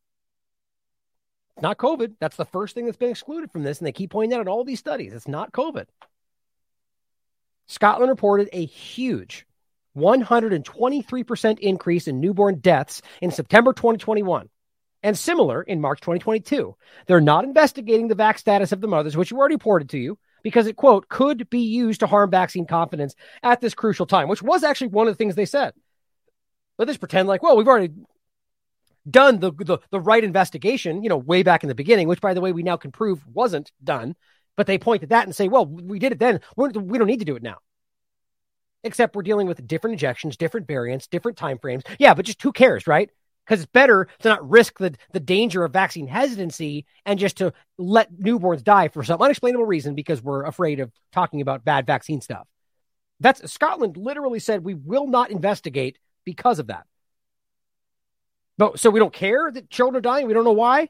Not 1.62 1.78
COVID. 1.78 2.16
That's 2.20 2.36
the 2.36 2.44
first 2.44 2.76
thing 2.76 2.86
that's 2.86 2.98
been 2.98 3.12
excluded 3.12 3.50
from 3.50 3.64
this. 3.64 3.80
And 3.80 3.88
they 3.88 3.94
keep 3.94 4.12
pointing 4.12 4.38
out 4.38 4.42
in 4.42 4.50
all 4.50 4.66
these 4.66 4.80
studies. 4.80 5.14
It's 5.14 5.28
not 5.28 5.54
COVID. 5.54 5.86
Scotland 7.68 8.10
reported 8.10 8.50
a 8.52 8.66
huge 8.66 9.46
123% 9.96 11.60
increase 11.60 12.08
in 12.10 12.20
newborn 12.20 12.60
deaths 12.60 13.02
in 13.22 13.32
September 13.32 13.72
2021 13.72 14.50
and 15.02 15.18
similar 15.18 15.62
in 15.62 15.80
March 15.80 16.02
2022. 16.02 16.76
They're 17.08 17.22
not 17.22 17.46
investigating 17.46 18.10
the 18.10 18.16
vac 18.16 18.38
status 18.38 18.74
of 18.74 18.82
the 18.82 18.88
mothers, 18.90 19.16
which 19.16 19.32
we 19.32 19.38
already 19.38 19.56
reported 19.56 19.90
to 19.92 19.98
you, 19.98 20.18
because 20.44 20.68
it, 20.68 20.76
quote, 20.76 21.10
could 21.10 21.50
be 21.50 21.62
used 21.62 22.00
to 22.02 22.08
harm 22.08 22.32
vaccine 22.32 22.66
confidence 22.66 23.16
at 23.44 23.62
this 23.62 23.74
crucial 23.74 24.06
time, 24.06 24.28
which 24.28 24.42
was 24.42 24.64
actually 24.64 24.88
one 24.88 25.08
of 25.08 25.14
the 25.14 25.18
things 25.18 25.36
they 25.36 25.46
said. 25.46 25.74
But 26.78 26.88
just 26.88 27.00
pretend 27.00 27.28
like, 27.28 27.44
well, 27.44 27.58
we've 27.58 27.68
already 27.68 27.94
done 29.10 29.40
the, 29.40 29.52
the, 29.52 29.80
the 29.90 30.00
right 30.00 30.24
investigation, 30.24 31.04
you 31.04 31.10
know, 31.10 31.18
way 31.18 31.44
back 31.44 31.64
in 31.64 31.70
the 31.70 31.76
beginning, 31.76 32.08
which, 32.08 32.22
by 32.22 32.34
the 32.34 32.42
way, 32.42 32.52
we 32.52 32.64
now 32.64 32.78
can 32.78 32.92
prove 32.92 33.26
wasn't 33.28 33.72
done. 33.84 34.16
But 34.58 34.68
they 34.68 34.78
point 34.78 35.04
at 35.04 35.10
that 35.10 35.26
and 35.26 35.36
say, 35.36 35.48
well, 35.48 35.66
we 35.66 35.98
did 35.98 36.12
it 36.12 36.20
then. 36.20 36.42
We're, 36.56 36.70
we 36.70 36.98
don't 36.98 37.08
need 37.08 37.20
to 37.20 37.26
do 37.26 37.36
it 37.36 37.44
now. 37.44 37.58
Except 38.84 39.16
we're 39.16 39.22
dealing 39.22 39.48
with 39.48 39.66
different 39.68 39.94
injections, 39.94 40.38
different 40.38 40.68
variants, 40.68 41.08
different 41.08 41.38
time 41.38 41.58
frames. 41.58 41.84
Yeah, 42.00 42.14
but 42.14 42.26
just 42.26 42.42
who 42.42 42.52
cares, 42.52 42.88
right? 42.88 43.10
Because 43.46 43.62
it's 43.62 43.72
better 43.72 44.08
to 44.20 44.30
not 44.30 44.50
risk 44.50 44.78
the, 44.78 44.96
the 45.12 45.20
danger 45.20 45.64
of 45.64 45.74
vaccine 45.74 46.08
hesitancy 46.08 46.86
and 47.06 47.20
just 47.20 47.38
to 47.38 47.54
let 47.78 48.14
newborns 48.14 48.64
die 48.64 48.88
for 48.88 49.04
some 49.04 49.22
unexplainable 49.22 49.66
reason 49.66 49.96
because 49.96 50.22
we're 50.22 50.46
afraid 50.46 50.80
of 50.80 50.92
talking 51.12 51.42
about 51.42 51.66
bad 51.66 51.86
vaccine 51.86 52.22
stuff. 52.22 52.48
That's 53.20 53.52
Scotland 53.52 53.98
literally 53.98 54.40
said 54.40 54.64
we 54.64 54.74
will 54.74 55.08
not 55.08 55.32
investigate 55.32 55.98
because 56.24 56.60
of 56.60 56.68
that. 56.68 56.86
But 58.58 58.80
so 58.80 58.90
we 58.90 59.00
don't 59.00 59.14
care 59.14 59.52
that 59.52 59.70
children 59.70 59.98
are 59.98 60.02
dying. 60.02 60.28
We 60.28 60.34
don't 60.34 60.44
know 60.44 60.52
why. 60.52 60.90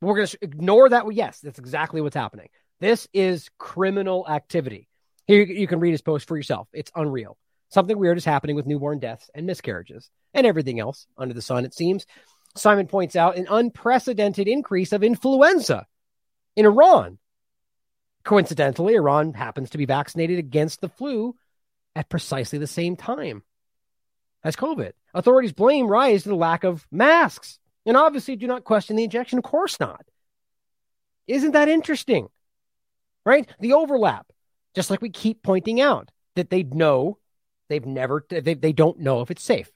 We're 0.00 0.16
going 0.16 0.26
to 0.26 0.38
ignore 0.42 0.88
that. 0.88 1.04
Yes, 1.12 1.40
that's 1.40 1.58
exactly 1.58 2.00
what's 2.00 2.16
happening. 2.16 2.48
This 2.80 3.08
is 3.12 3.48
criminal 3.58 4.26
activity. 4.28 4.88
Here 5.26 5.42
you 5.42 5.66
can 5.66 5.80
read 5.80 5.92
his 5.92 6.02
post 6.02 6.28
for 6.28 6.36
yourself. 6.36 6.68
It's 6.72 6.92
unreal. 6.94 7.38
Something 7.74 7.98
weird 7.98 8.18
is 8.18 8.24
happening 8.24 8.54
with 8.54 8.66
newborn 8.66 9.00
deaths 9.00 9.28
and 9.34 9.46
miscarriages 9.46 10.08
and 10.32 10.46
everything 10.46 10.78
else 10.78 11.08
under 11.18 11.34
the 11.34 11.42
sun, 11.42 11.64
it 11.64 11.74
seems. 11.74 12.06
Simon 12.54 12.86
points 12.86 13.16
out 13.16 13.36
an 13.36 13.48
unprecedented 13.50 14.46
increase 14.46 14.92
of 14.92 15.02
influenza 15.02 15.84
in 16.54 16.66
Iran. 16.66 17.18
Coincidentally, 18.22 18.94
Iran 18.94 19.34
happens 19.34 19.70
to 19.70 19.78
be 19.78 19.86
vaccinated 19.86 20.38
against 20.38 20.82
the 20.82 20.88
flu 20.88 21.34
at 21.96 22.08
precisely 22.08 22.60
the 22.60 22.68
same 22.68 22.94
time 22.94 23.42
as 24.44 24.54
COVID. 24.54 24.92
Authorities 25.12 25.52
blame 25.52 25.88
rise 25.88 26.22
to 26.22 26.28
the 26.28 26.36
lack 26.36 26.62
of 26.62 26.86
masks 26.92 27.58
and 27.84 27.96
obviously 27.96 28.36
do 28.36 28.46
not 28.46 28.62
question 28.62 28.94
the 28.94 29.02
injection. 29.02 29.38
Of 29.38 29.44
course 29.44 29.80
not. 29.80 30.06
Isn't 31.26 31.52
that 31.52 31.68
interesting? 31.68 32.28
Right? 33.26 33.48
The 33.58 33.72
overlap, 33.72 34.28
just 34.76 34.90
like 34.90 35.02
we 35.02 35.10
keep 35.10 35.42
pointing 35.42 35.80
out 35.80 36.12
that 36.36 36.50
they 36.50 36.62
know 36.62 37.18
They've 37.68 37.84
never, 37.84 38.24
they, 38.28 38.54
they 38.54 38.72
don't 38.72 39.00
know 39.00 39.20
if 39.20 39.30
it's 39.30 39.42
safe. 39.42 39.70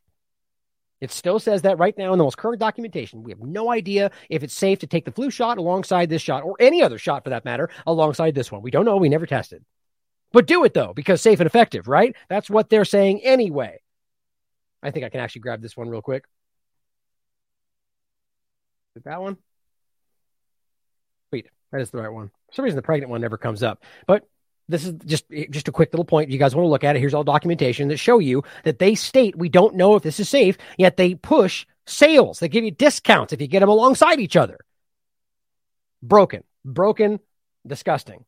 It 1.01 1.13
still 1.13 1.39
says 1.39 1.63
that 1.63 1.79
right 1.79 1.97
now 1.97 2.13
in 2.13 2.19
the 2.19 2.25
most 2.25 2.37
current 2.37 2.59
documentation. 2.59 3.23
We 3.23 3.31
have 3.31 3.41
no 3.41 3.71
idea 3.71 4.11
if 4.29 4.43
it's 4.43 4.55
safe 4.55 4.81
to 4.81 4.87
take 4.87 5.05
the 5.05 5.13
flu 5.13 5.31
shot 5.31 5.59
alongside 5.59 6.09
this 6.09 6.23
shot 6.23 6.43
or 6.43 6.57
any 6.59 6.83
other 6.83 6.99
shot 6.99 7.23
for 7.23 7.31
that 7.31 7.45
matter 7.45 7.71
alongside 7.87 8.35
this 8.35 8.51
one. 8.51 8.63
We 8.63 8.73
don't 8.73 8.85
know. 8.85 8.97
We 8.97 9.09
never 9.09 9.27
tested. 9.27 9.65
But 10.33 10.47
do 10.47 10.65
it 10.65 10.75
though, 10.75 10.93
because 10.93 11.23
safe 11.23 11.41
and 11.41 11.47
effective, 11.47 11.89
right? 11.89 12.15
That's 12.29 12.51
what 12.51 12.69
they're 12.69 12.85
saying 12.85 13.21
anyway. 13.23 13.81
I 14.83 14.91
think 14.91 15.05
I 15.05 15.09
can 15.09 15.21
actually 15.21 15.43
grab 15.43 15.63
this 15.63 15.77
one 15.77 15.89
real 15.89 16.03
quick. 16.03 16.25
Is 18.97 19.05
that 19.05 19.23
one? 19.23 19.37
Wait, 21.33 21.49
that 21.71 21.81
is 21.81 21.91
the 21.91 21.99
right 21.99 22.13
one. 22.13 22.29
For 22.49 22.55
some 22.55 22.65
reason, 22.65 22.77
the 22.77 22.83
pregnant 22.83 23.11
one 23.11 23.21
never 23.21 23.39
comes 23.39 23.63
up. 23.63 23.85
But 24.07 24.25
this 24.69 24.85
is 24.85 24.95
just 25.05 25.25
just 25.51 25.69
a 25.69 25.73
quick 25.73 25.93
little 25.93 26.05
point. 26.05 26.31
You 26.31 26.39
guys 26.39 26.55
want 26.55 26.65
to 26.67 26.71
look 26.71 26.85
at 26.85 26.97
it? 26.97 27.01
Here's 27.01 27.15
all 27.15 27.25
documentation 27.25 27.89
that 27.89 27.97
show 27.97 28.19
you 28.19 28.45
that 28.65 28.79
they 28.79 28.95
state 28.95 29.37
we 29.37 29.49
don't 29.49 29.75
know 29.75 29.95
if 29.95 30.03
this 30.03 30.21
is 30.21 30.29
safe, 30.29 30.59
yet 30.77 30.97
they 30.97 31.15
push 31.15 31.67
sales. 31.87 32.41
They 32.41 32.49
give 32.49 32.65
you 32.65 32.71
discounts 32.71 33.33
if 33.33 33.41
you 33.41 33.47
get 33.47 33.61
them 33.61 33.69
alongside 33.69 34.21
each 34.21 34.37
other. 34.37 34.59
Broken, 36.03 36.45
broken, 36.65 37.19
disgusting. 37.67 38.25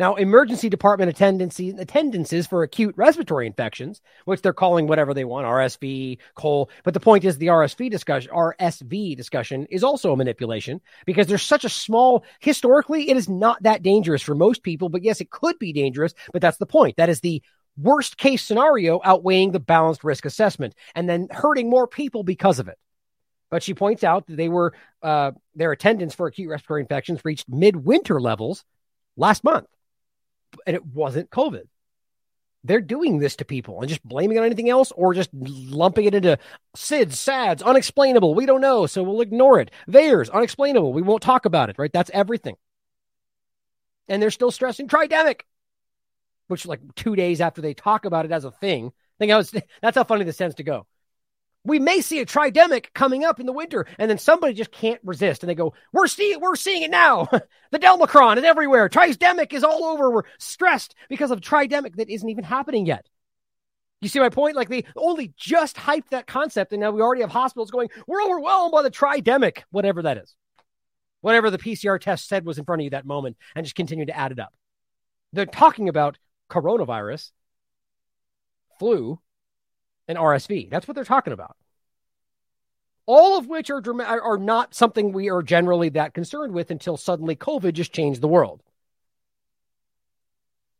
Now, 0.00 0.14
emergency 0.14 0.70
department 0.70 1.10
attendances, 1.10 1.74
attendances 1.78 2.46
for 2.46 2.62
acute 2.62 2.94
respiratory 2.96 3.46
infections, 3.46 4.00
which 4.24 4.40
they're 4.40 4.54
calling 4.54 4.86
whatever 4.86 5.12
they 5.12 5.26
want, 5.26 5.46
RSV, 5.46 6.16
cold. 6.34 6.70
But 6.84 6.94
the 6.94 7.00
point 7.00 7.22
is 7.22 7.36
the 7.36 7.48
RSV 7.48 7.90
discussion, 7.90 8.32
RSV 8.32 9.14
discussion 9.14 9.66
is 9.68 9.84
also 9.84 10.14
a 10.14 10.16
manipulation 10.16 10.80
because 11.04 11.26
there's 11.26 11.42
such 11.42 11.66
a 11.66 11.68
small, 11.68 12.24
historically, 12.38 13.10
it 13.10 13.18
is 13.18 13.28
not 13.28 13.62
that 13.62 13.82
dangerous 13.82 14.22
for 14.22 14.34
most 14.34 14.62
people. 14.62 14.88
But 14.88 15.02
yes, 15.02 15.20
it 15.20 15.28
could 15.28 15.58
be 15.58 15.70
dangerous. 15.70 16.14
But 16.32 16.40
that's 16.40 16.56
the 16.56 16.64
point. 16.64 16.96
That 16.96 17.10
is 17.10 17.20
the 17.20 17.42
worst 17.76 18.16
case 18.16 18.42
scenario 18.42 19.02
outweighing 19.04 19.52
the 19.52 19.60
balanced 19.60 20.02
risk 20.02 20.24
assessment 20.24 20.74
and 20.94 21.10
then 21.10 21.28
hurting 21.30 21.68
more 21.68 21.86
people 21.86 22.22
because 22.22 22.58
of 22.58 22.68
it. 22.68 22.78
But 23.50 23.62
she 23.62 23.74
points 23.74 24.02
out 24.02 24.28
that 24.28 24.36
they 24.36 24.48
were, 24.48 24.72
uh, 25.02 25.32
their 25.54 25.72
attendance 25.72 26.14
for 26.14 26.26
acute 26.26 26.48
respiratory 26.48 26.80
infections 26.80 27.20
reached 27.22 27.50
midwinter 27.50 28.18
levels 28.18 28.64
last 29.18 29.44
month 29.44 29.66
and 30.66 30.76
it 30.76 30.84
wasn't 30.84 31.30
COVID. 31.30 31.64
They're 32.62 32.80
doing 32.80 33.18
this 33.18 33.36
to 33.36 33.44
people 33.44 33.80
and 33.80 33.88
just 33.88 34.06
blaming 34.06 34.36
it 34.36 34.40
on 34.40 34.46
anything 34.46 34.68
else 34.68 34.92
or 34.92 35.14
just 35.14 35.30
lumping 35.32 36.04
it 36.04 36.14
into 36.14 36.38
SIDS, 36.76 37.14
SADS, 37.14 37.62
unexplainable. 37.62 38.34
We 38.34 38.44
don't 38.44 38.60
know, 38.60 38.86
so 38.86 39.02
we'll 39.02 39.22
ignore 39.22 39.60
it. 39.60 39.70
VAERS, 39.88 40.30
unexplainable. 40.30 40.92
We 40.92 41.00
won't 41.00 41.22
talk 41.22 41.46
about 41.46 41.70
it, 41.70 41.78
right? 41.78 41.92
That's 41.92 42.10
everything. 42.12 42.56
And 44.08 44.22
they're 44.22 44.30
still 44.30 44.50
stressing 44.50 44.88
tridemic, 44.88 45.42
which 46.48 46.66
like 46.66 46.80
two 46.96 47.16
days 47.16 47.40
after 47.40 47.62
they 47.62 47.72
talk 47.72 48.04
about 48.04 48.26
it 48.26 48.32
as 48.32 48.44
a 48.44 48.50
thing. 48.50 48.88
I 48.88 49.26
Think 49.26 49.32
how 49.32 49.60
that's 49.82 49.96
how 49.96 50.04
funny 50.04 50.24
this 50.24 50.36
tends 50.36 50.56
to 50.56 50.62
go 50.62 50.86
we 51.64 51.78
may 51.78 52.00
see 52.00 52.20
a 52.20 52.26
tridemic 52.26 52.86
coming 52.94 53.24
up 53.24 53.38
in 53.38 53.46
the 53.46 53.52
winter, 53.52 53.86
and 53.98 54.10
then 54.10 54.18
somebody 54.18 54.54
just 54.54 54.72
can't 54.72 55.00
resist, 55.04 55.42
and 55.42 55.50
they 55.50 55.54
go, 55.54 55.74
"We're 55.92 56.06
seeing, 56.06 56.40
we're 56.40 56.56
seeing 56.56 56.82
it 56.82 56.90
now. 56.90 57.28
the 57.70 57.78
Delmicron 57.78 58.38
is 58.38 58.44
everywhere. 58.44 58.88
Tridemic 58.88 59.52
is 59.52 59.64
all 59.64 59.84
over. 59.84 60.10
We're 60.10 60.22
stressed 60.38 60.94
because 61.08 61.30
of 61.30 61.40
tridemic 61.40 61.96
that 61.96 62.08
isn't 62.08 62.28
even 62.28 62.44
happening 62.44 62.86
yet." 62.86 63.06
You 64.00 64.08
see 64.08 64.20
my 64.20 64.30
point? 64.30 64.56
Like 64.56 64.70
they 64.70 64.84
only 64.96 65.34
just 65.36 65.76
hyped 65.76 66.10
that 66.10 66.26
concept, 66.26 66.72
and 66.72 66.80
now 66.80 66.90
we 66.90 67.02
already 67.02 67.20
have 67.20 67.30
hospitals 67.30 67.70
going, 67.70 67.90
"We're 68.06 68.22
overwhelmed 68.22 68.72
by 68.72 68.82
the 68.82 68.90
tridemic, 68.90 69.62
whatever 69.70 70.02
that 70.02 70.16
is, 70.16 70.34
whatever 71.20 71.50
the 71.50 71.58
PCR 71.58 72.00
test 72.00 72.26
said 72.26 72.46
was 72.46 72.58
in 72.58 72.64
front 72.64 72.80
of 72.80 72.84
you 72.84 72.90
that 72.90 73.04
moment," 73.04 73.36
and 73.54 73.66
just 73.66 73.76
continue 73.76 74.06
to 74.06 74.16
add 74.16 74.32
it 74.32 74.38
up. 74.38 74.54
They're 75.34 75.44
talking 75.44 75.90
about 75.90 76.18
coronavirus, 76.48 77.30
flu, 78.78 79.20
and 80.10 80.18
RSV. 80.18 80.68
That's 80.68 80.88
what 80.88 80.96
they're 80.96 81.04
talking 81.04 81.32
about. 81.32 81.56
All 83.06 83.38
of 83.38 83.46
which 83.46 83.70
are 83.70 83.82
are 84.02 84.38
not 84.38 84.74
something 84.74 85.12
we 85.12 85.30
are 85.30 85.42
generally 85.42 85.88
that 85.90 86.14
concerned 86.14 86.52
with 86.52 86.70
until 86.70 86.96
suddenly 86.96 87.36
COVID 87.36 87.72
just 87.72 87.92
changed 87.92 88.20
the 88.20 88.28
world. 88.28 88.60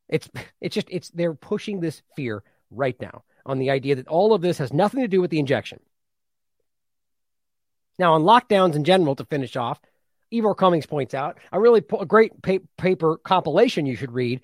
It's 0.09 0.28
it's 0.61 0.74
just 0.74 0.89
it's 0.90 1.11
they're 1.11 1.35
pushing 1.35 1.81
this 1.81 2.02
fear 2.16 2.43
right 2.70 3.01
now 3.01 3.23
on 3.47 3.59
the 3.59 3.70
idea 3.70 3.94
that 3.97 4.09
all 4.09 4.35
of 4.35 4.43
this 4.43 4.59
has 4.59 4.73
nothing 4.73 5.01
to 5.01 5.09
do 5.09 5.20
with 5.20 5.31
the 5.31 5.39
injection. 5.39 5.81
Now, 7.98 8.15
on 8.15 8.23
lockdowns 8.23 8.74
in 8.74 8.85
general, 8.85 9.15
to 9.16 9.24
finish 9.24 9.57
off, 9.57 9.81
Ivor 10.35 10.55
Cummins 10.55 10.86
points 10.86 11.15
out 11.15 11.39
a 11.52 11.61
really 11.61 11.81
po- 11.81 12.05
great 12.05 12.43
pa- 12.43 12.65
paper 12.77 13.19
compilation 13.19 13.86
you 13.86 13.97
should 13.97 14.12
read. 14.12 14.40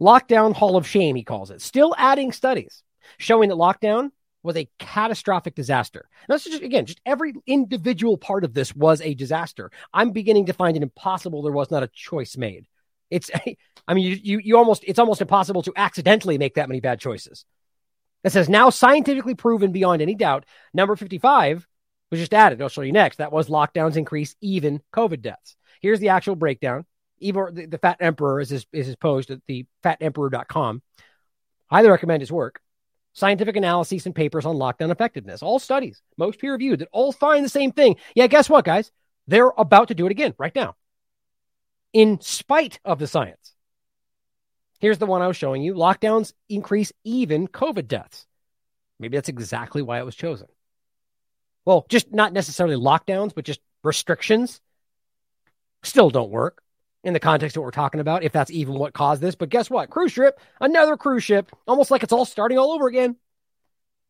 Lockdown 0.00 0.54
Hall 0.54 0.76
of 0.76 0.86
Shame, 0.86 1.16
he 1.16 1.24
calls 1.24 1.50
it. 1.50 1.60
Still 1.60 1.94
adding 1.98 2.32
studies 2.32 2.82
showing 3.18 3.48
that 3.48 3.56
lockdown 3.56 4.10
was 4.42 4.56
a 4.56 4.68
catastrophic 4.78 5.54
disaster. 5.54 6.08
That's 6.28 6.44
just, 6.44 6.62
again, 6.62 6.86
just 6.86 7.00
every 7.04 7.34
individual 7.46 8.16
part 8.16 8.44
of 8.44 8.54
this 8.54 8.74
was 8.74 9.00
a 9.00 9.14
disaster. 9.14 9.70
I'm 9.92 10.12
beginning 10.12 10.46
to 10.46 10.52
find 10.52 10.76
it 10.76 10.82
impossible 10.82 11.42
there 11.42 11.52
was 11.52 11.70
not 11.70 11.82
a 11.82 11.88
choice 11.88 12.36
made. 12.36 12.66
It's, 13.10 13.30
I 13.88 13.94
mean, 13.94 14.04
you, 14.04 14.18
you, 14.22 14.38
you 14.38 14.56
almost, 14.56 14.84
it's 14.86 14.98
almost 14.98 15.20
impossible 15.20 15.62
to 15.62 15.72
accidentally 15.76 16.38
make 16.38 16.54
that 16.54 16.68
many 16.68 16.80
bad 16.80 17.00
choices. 17.00 17.44
It 18.24 18.32
says 18.32 18.48
now 18.48 18.70
scientifically 18.70 19.34
proven 19.34 19.72
beyond 19.72 20.02
any 20.02 20.14
doubt. 20.14 20.46
Number 20.72 20.96
55 20.96 21.66
was 22.10 22.20
just 22.20 22.34
added. 22.34 22.62
I'll 22.62 22.68
show 22.68 22.82
you 22.82 22.92
next. 22.92 23.16
That 23.16 23.32
was 23.32 23.48
lockdowns 23.48 23.96
increase 23.96 24.34
even 24.40 24.80
COVID 24.92 25.22
deaths. 25.22 25.56
Here's 25.80 26.00
the 26.00 26.08
actual 26.08 26.36
breakdown. 26.36 26.86
Ivor, 27.24 27.50
the, 27.52 27.66
the 27.66 27.78
Fat 27.78 27.98
Emperor 28.00 28.40
is 28.40 28.50
his, 28.50 28.66
is 28.72 28.86
his 28.86 28.96
post 28.96 29.30
at 29.30 29.40
the 29.46 29.66
fatemperor.com. 29.84 30.82
I 31.70 31.76
highly 31.76 31.88
recommend 31.88 32.22
his 32.22 32.32
work. 32.32 32.60
Scientific 33.16 33.56
analyses 33.56 34.04
and 34.04 34.14
papers 34.14 34.44
on 34.44 34.56
lockdown 34.56 34.90
effectiveness. 34.90 35.42
All 35.42 35.58
studies, 35.58 36.02
most 36.18 36.38
peer 36.38 36.52
reviewed, 36.52 36.80
that 36.80 36.88
all 36.92 37.12
find 37.12 37.42
the 37.42 37.48
same 37.48 37.72
thing. 37.72 37.96
Yeah, 38.14 38.26
guess 38.26 38.50
what, 38.50 38.66
guys? 38.66 38.92
They're 39.26 39.52
about 39.56 39.88
to 39.88 39.94
do 39.94 40.04
it 40.04 40.10
again 40.10 40.34
right 40.36 40.54
now, 40.54 40.76
in 41.94 42.20
spite 42.20 42.78
of 42.84 42.98
the 42.98 43.06
science. 43.06 43.54
Here's 44.80 44.98
the 44.98 45.06
one 45.06 45.22
I 45.22 45.28
was 45.28 45.36
showing 45.38 45.62
you 45.62 45.72
lockdowns 45.72 46.34
increase 46.50 46.92
even 47.04 47.48
COVID 47.48 47.88
deaths. 47.88 48.26
Maybe 49.00 49.16
that's 49.16 49.30
exactly 49.30 49.80
why 49.80 49.98
it 49.98 50.04
was 50.04 50.14
chosen. 50.14 50.48
Well, 51.64 51.86
just 51.88 52.12
not 52.12 52.34
necessarily 52.34 52.76
lockdowns, 52.76 53.34
but 53.34 53.46
just 53.46 53.60
restrictions 53.82 54.60
still 55.82 56.10
don't 56.10 56.30
work 56.30 56.62
in 57.04 57.12
the 57.12 57.20
context 57.20 57.56
of 57.56 57.60
what 57.60 57.66
we're 57.66 57.70
talking 57.70 58.00
about, 58.00 58.24
if 58.24 58.32
that's 58.32 58.50
even 58.50 58.74
what 58.74 58.92
caused 58.92 59.22
this. 59.22 59.34
But 59.34 59.48
guess 59.48 59.70
what? 59.70 59.90
Cruise 59.90 60.12
ship, 60.12 60.40
another 60.60 60.96
cruise 60.96 61.22
ship, 61.24 61.50
almost 61.66 61.90
like 61.90 62.02
it's 62.02 62.12
all 62.12 62.24
starting 62.24 62.58
all 62.58 62.72
over 62.72 62.88
again. 62.88 63.16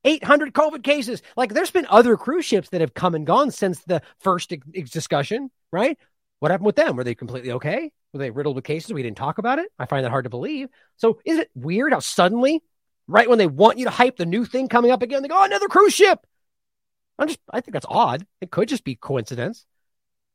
800 0.05 0.55
COVID 0.55 0.83
cases. 0.83 1.21
Like 1.37 1.53
there's 1.53 1.71
been 1.71 1.87
other 1.91 2.17
cruise 2.17 2.45
ships 2.45 2.71
that 2.71 2.81
have 2.81 2.95
come 2.95 3.15
and 3.15 3.27
gone 3.27 3.51
since 3.51 3.81
the 3.81 4.03
first 4.21 4.53
discussion, 4.73 5.51
right? 5.73 5.99
What 6.39 6.51
happened 6.51 6.67
with 6.67 6.77
them? 6.77 6.97
Were 6.97 7.05
they 7.05 7.15
completely 7.15 7.53
okay? 7.53 7.91
Were 8.13 8.19
they 8.19 8.31
riddled 8.31 8.57
with 8.57 8.65
cases? 8.65 8.93
We 8.93 9.03
didn't 9.03 9.17
talk 9.17 9.39
about 9.39 9.59
it. 9.59 9.69
I 9.79 9.87
find 9.87 10.05
that 10.05 10.11
hard 10.11 10.25
to 10.25 10.31
believe. 10.31 10.69
So 10.97 11.19
is 11.25 11.39
it 11.39 11.51
weird 11.55 11.93
how 11.93 11.99
suddenly, 11.99 12.63
right 13.09 13.29
when 13.29 13.39
they 13.39 13.47
want 13.47 13.79
you 13.79 13.87
to 13.87 13.91
hype 13.91 14.17
the 14.17 14.27
new 14.27 14.45
thing 14.45 14.69
coming 14.69 14.91
up 14.91 15.03
again, 15.03 15.23
they 15.23 15.29
go, 15.29 15.37
oh, 15.39 15.45
another 15.45 15.69
cruise 15.69 15.95
ship. 15.95 16.25
I'm 17.19 17.29
just, 17.29 17.41
I 17.51 17.61
think 17.61 17.73
that's 17.73 17.87
odd. 17.89 18.27
It 18.41 18.51
could 18.51 18.69
just 18.69 18.85
be 18.85 18.95
coincidence. 18.95 19.67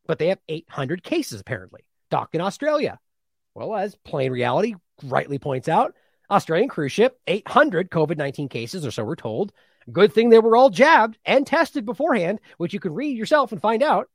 But 0.05 0.19
they 0.19 0.29
have 0.29 0.39
800 0.49 1.03
cases 1.03 1.39
apparently 1.39 1.85
docked 2.11 2.35
in 2.35 2.41
Australia. 2.41 2.99
Well, 3.55 3.75
as 3.75 3.95
plain 3.95 4.31
reality 4.31 4.75
rightly 5.03 5.39
points 5.39 5.67
out, 5.67 5.95
Australian 6.29 6.69
cruise 6.69 6.91
ship, 6.91 7.19
800 7.25 7.89
COVID 7.89 8.17
19 8.17 8.49
cases, 8.49 8.85
or 8.85 8.91
so 8.91 9.03
we're 9.03 9.15
told. 9.15 9.51
Good 9.91 10.13
thing 10.13 10.29
they 10.29 10.37
were 10.37 10.55
all 10.55 10.69
jabbed 10.69 11.17
and 11.25 11.45
tested 11.45 11.85
beforehand, 11.85 12.39
which 12.57 12.73
you 12.73 12.79
can 12.79 12.93
read 12.93 13.17
yourself 13.17 13.51
and 13.51 13.59
find 13.59 13.81
out 13.81 14.09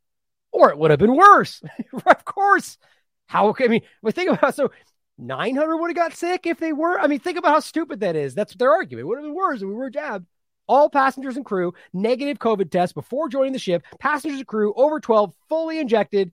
or 0.56 0.70
it 0.70 0.78
would 0.78 0.90
have 0.90 1.00
been 1.00 1.16
worse. 1.16 1.62
of 2.06 2.24
course. 2.24 2.78
How, 3.26 3.54
I 3.58 3.68
mean, 3.68 3.82
but 4.02 4.14
think 4.14 4.30
about 4.30 4.54
so 4.54 4.70
900 5.18 5.76
would 5.76 5.90
have 5.90 5.96
got 5.96 6.16
sick 6.16 6.46
if 6.46 6.58
they 6.58 6.72
were. 6.72 6.98
I 6.98 7.06
mean, 7.06 7.18
think 7.18 7.38
about 7.38 7.52
how 7.52 7.60
stupid 7.60 8.00
that 8.00 8.16
is. 8.16 8.34
That's 8.34 8.54
their 8.54 8.72
argument. 8.72 9.04
It 9.04 9.08
would 9.08 9.18
have 9.18 9.24
been 9.24 9.34
worse 9.34 9.60
if 9.60 9.68
we 9.68 9.74
were 9.74 9.90
jabbed. 9.90 10.26
All 10.68 10.90
passengers 10.90 11.36
and 11.36 11.44
crew 11.44 11.74
negative 11.92 12.38
COVID 12.38 12.70
tests 12.70 12.92
before 12.92 13.28
joining 13.28 13.52
the 13.52 13.58
ship. 13.58 13.84
Passengers 14.00 14.38
and 14.38 14.46
crew 14.46 14.72
over 14.76 14.98
12 14.98 15.34
fully 15.48 15.78
injected, 15.78 16.32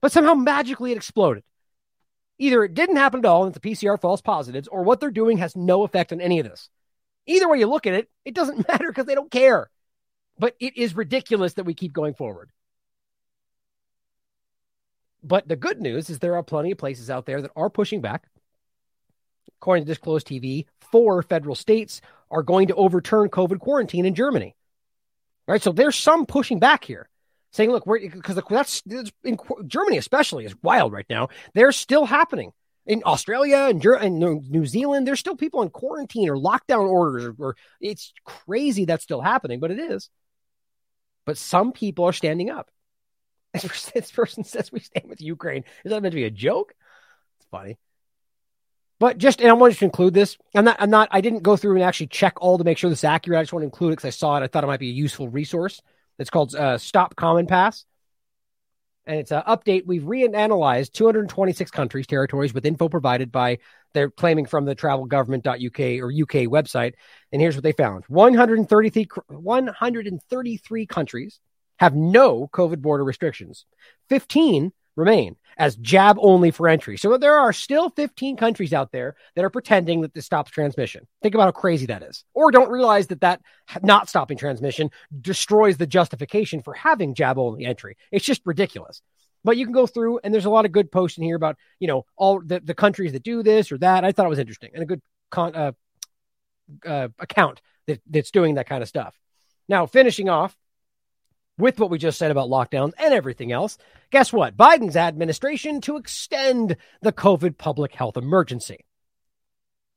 but 0.00 0.12
somehow 0.12 0.34
magically 0.34 0.92
it 0.92 0.96
exploded. 0.96 1.42
Either 2.38 2.64
it 2.64 2.74
didn't 2.74 2.96
happen 2.96 3.20
at 3.20 3.24
all 3.24 3.44
and 3.44 3.54
it's 3.54 3.62
the 3.62 3.70
PCR 3.70 4.00
false 4.00 4.20
positives, 4.20 4.68
or 4.68 4.82
what 4.82 5.00
they're 5.00 5.10
doing 5.10 5.38
has 5.38 5.56
no 5.56 5.84
effect 5.84 6.12
on 6.12 6.20
any 6.20 6.38
of 6.38 6.48
this. 6.48 6.68
Either 7.26 7.48
way 7.48 7.58
you 7.58 7.66
look 7.66 7.86
at 7.86 7.94
it, 7.94 8.08
it 8.24 8.34
doesn't 8.34 8.68
matter 8.68 8.88
because 8.88 9.06
they 9.06 9.14
don't 9.14 9.30
care. 9.30 9.70
But 10.38 10.54
it 10.60 10.76
is 10.76 10.94
ridiculous 10.94 11.54
that 11.54 11.64
we 11.64 11.74
keep 11.74 11.92
going 11.92 12.14
forward. 12.14 12.50
But 15.22 15.48
the 15.48 15.56
good 15.56 15.80
news 15.80 16.08
is 16.10 16.18
there 16.18 16.36
are 16.36 16.42
plenty 16.42 16.70
of 16.70 16.78
places 16.78 17.10
out 17.10 17.26
there 17.26 17.42
that 17.42 17.50
are 17.56 17.70
pushing 17.70 18.00
back. 18.00 18.28
According 19.60 19.84
to 19.84 19.88
Disclose 19.88 20.22
TV, 20.22 20.66
four 20.92 21.22
federal 21.22 21.54
states 21.54 22.00
are 22.30 22.42
going 22.42 22.68
to 22.68 22.74
overturn 22.74 23.28
COVID 23.30 23.58
quarantine 23.58 24.06
in 24.06 24.14
Germany. 24.14 24.54
Right, 25.48 25.62
so 25.62 25.72
there's 25.72 25.96
some 25.96 26.26
pushing 26.26 26.58
back 26.58 26.84
here, 26.84 27.08
saying, 27.56 27.70
"Look, 27.70 27.86
we're 27.86 28.08
because 28.10 28.40
that's 28.48 28.82
in 29.24 29.38
Germany 29.66 29.98
especially 29.98 30.44
is 30.44 30.54
wild 30.62 30.92
right 30.92 31.06
now. 31.08 31.28
They're 31.54 31.72
still 31.72 32.04
happening 32.04 32.52
in 32.86 33.02
Australia 33.04 33.68
and, 33.70 34.18
New 34.18 34.66
Zealand. 34.66 35.06
There's 35.06 35.20
still 35.20 35.36
people 35.36 35.62
in 35.62 35.70
quarantine 35.70 36.28
or 36.28 36.36
lockdown 36.36 36.88
orders, 36.88 37.24
or, 37.24 37.34
or 37.38 37.56
it's 37.80 38.12
crazy 38.24 38.84
that's 38.84 39.02
still 39.02 39.20
happening, 39.20 39.60
but 39.60 39.70
it 39.70 39.80
is. 39.80 40.08
But 41.24 41.38
some 41.38 41.72
people 41.72 42.04
are 42.04 42.12
standing 42.12 42.50
up. 42.50 42.70
This 43.94 44.10
person 44.10 44.44
says 44.44 44.70
we 44.70 44.80
stand 44.80 45.08
with 45.08 45.20
Ukraine. 45.20 45.64
Is 45.84 45.90
that 45.90 46.02
meant 46.02 46.12
to 46.12 46.16
be 46.16 46.24
a 46.24 46.30
joke? 46.30 46.74
It's 47.38 47.48
funny. 47.50 47.78
But 48.98 49.18
just, 49.18 49.40
and 49.40 49.50
I 49.50 49.54
wanted 49.54 49.78
to 49.78 49.84
include 49.84 50.14
this. 50.14 50.38
I'm 50.54 50.64
not, 50.64 50.76
I'm 50.78 50.90
not, 50.90 51.08
I 51.10 51.20
didn't 51.20 51.42
go 51.42 51.56
through 51.56 51.74
and 51.74 51.82
actually 51.82 52.06
check 52.08 52.34
all 52.40 52.58
to 52.58 52.64
make 52.64 52.78
sure 52.78 52.88
this 52.88 53.00
is 53.00 53.04
accurate. 53.04 53.38
I 53.38 53.42
just 53.42 53.52
want 53.52 53.62
to 53.62 53.66
include 53.66 53.92
it 53.92 53.96
because 53.96 54.08
I 54.08 54.10
saw 54.10 54.36
it. 54.36 54.42
I 54.42 54.46
thought 54.46 54.64
it 54.64 54.68
might 54.68 54.80
be 54.80 54.90
a 54.90 54.92
useful 54.92 55.28
resource. 55.28 55.80
It's 56.18 56.30
called 56.30 56.54
uh, 56.54 56.78
Stop 56.78 57.16
Common 57.16 57.46
Pass. 57.46 57.84
And 59.06 59.20
it's 59.20 59.30
an 59.30 59.42
update. 59.46 59.86
We've 59.86 60.02
reanalyzed 60.02 60.92
226 60.92 61.70
countries, 61.70 62.06
territories 62.08 62.52
with 62.52 62.66
info 62.66 62.88
provided 62.88 63.30
by, 63.30 63.58
they're 63.94 64.10
claiming 64.10 64.46
from 64.46 64.64
the 64.64 64.74
travelgovernment.uk 64.74 65.80
or 66.02 66.10
UK 66.10 66.48
website. 66.50 66.94
And 67.32 67.40
here's 67.40 67.54
what 67.54 67.62
they 67.62 67.72
found 67.72 68.04
133, 68.08 69.06
133 69.28 70.86
countries 70.86 71.40
have 71.78 71.94
no 71.94 72.48
COVID 72.48 72.82
border 72.82 73.04
restrictions. 73.04 73.64
15 74.08 74.72
remain 74.96 75.36
as 75.56 75.76
jab 75.76 76.16
only 76.20 76.50
for 76.50 76.68
entry. 76.68 76.98
So 76.98 77.16
there 77.16 77.38
are 77.38 77.52
still 77.52 77.90
15 77.90 78.36
countries 78.36 78.72
out 78.72 78.92
there 78.92 79.16
that 79.34 79.44
are 79.44 79.50
pretending 79.50 80.02
that 80.02 80.12
this 80.12 80.26
stops 80.26 80.50
transmission. 80.50 81.06
Think 81.22 81.34
about 81.34 81.46
how 81.46 81.60
crazy 81.60 81.86
that 81.86 82.02
is. 82.02 82.24
Or 82.34 82.50
don't 82.50 82.70
realize 82.70 83.06
that 83.08 83.22
that 83.22 83.40
not 83.82 84.08
stopping 84.08 84.36
transmission 84.36 84.90
destroys 85.18 85.76
the 85.78 85.86
justification 85.86 86.62
for 86.62 86.74
having 86.74 87.14
jab 87.14 87.38
only 87.38 87.64
entry. 87.64 87.96
It's 88.10 88.24
just 88.24 88.42
ridiculous. 88.44 89.00
But 89.44 89.56
you 89.56 89.64
can 89.64 89.72
go 89.72 89.86
through 89.86 90.20
and 90.24 90.34
there's 90.34 90.44
a 90.44 90.50
lot 90.50 90.66
of 90.66 90.72
good 90.72 90.90
posts 90.90 91.18
in 91.18 91.24
here 91.24 91.36
about, 91.36 91.56
you 91.78 91.86
know, 91.86 92.04
all 92.16 92.40
the, 92.40 92.60
the 92.60 92.74
countries 92.74 93.12
that 93.12 93.22
do 93.22 93.42
this 93.42 93.70
or 93.72 93.78
that. 93.78 94.04
I 94.04 94.12
thought 94.12 94.26
it 94.26 94.30
was 94.30 94.38
interesting 94.38 94.70
and 94.74 94.82
a 94.82 94.86
good 94.86 95.00
con, 95.30 95.54
uh, 95.54 95.72
uh, 96.84 97.08
account 97.18 97.62
that, 97.86 98.02
that's 98.10 98.30
doing 98.30 98.56
that 98.56 98.68
kind 98.68 98.82
of 98.82 98.88
stuff. 98.88 99.16
Now, 99.68 99.86
finishing 99.86 100.28
off, 100.28 100.56
with 101.58 101.78
what 101.78 101.90
we 101.90 101.98
just 101.98 102.18
said 102.18 102.30
about 102.30 102.48
lockdowns 102.48 102.92
and 102.98 103.14
everything 103.14 103.52
else, 103.52 103.78
guess 104.10 104.32
what? 104.32 104.56
Biden's 104.56 104.96
administration 104.96 105.80
to 105.82 105.96
extend 105.96 106.76
the 107.02 107.12
COVID 107.12 107.56
public 107.56 107.94
health 107.94 108.16
emergency. 108.16 108.84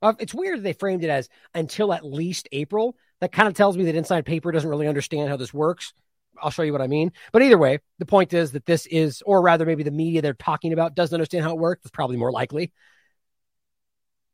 Uh, 0.01 0.13
it's 0.19 0.33
weird 0.33 0.63
they 0.63 0.73
framed 0.73 1.03
it 1.03 1.09
as 1.09 1.27
until 1.53 1.93
at 1.93 2.05
least 2.05 2.47
April. 2.51 2.95
That 3.19 3.33
kind 3.33 3.47
of 3.47 3.53
tells 3.53 3.77
me 3.77 3.85
that 3.85 3.95
Insider 3.95 4.23
Paper 4.23 4.51
doesn't 4.51 4.69
really 4.69 4.87
understand 4.87 5.29
how 5.29 5.35
this 5.35 5.53
works. 5.53 5.93
I'll 6.41 6.51
show 6.51 6.61
you 6.61 6.71
what 6.71 6.81
I 6.81 6.87
mean. 6.87 7.11
But 7.33 7.41
either 7.41 7.57
way, 7.57 7.79
the 7.97 8.05
point 8.05 8.33
is 8.33 8.53
that 8.53 8.65
this 8.65 8.85
is, 8.85 9.21
or 9.25 9.41
rather, 9.41 9.65
maybe 9.65 9.83
the 9.83 9.91
media 9.91 10.21
they're 10.21 10.33
talking 10.33 10.71
about 10.71 10.95
doesn't 10.95 11.13
understand 11.13 11.43
how 11.43 11.51
it 11.51 11.59
works. 11.59 11.81
It's 11.83 11.91
probably 11.91 12.15
more 12.15 12.31
likely. 12.31 12.71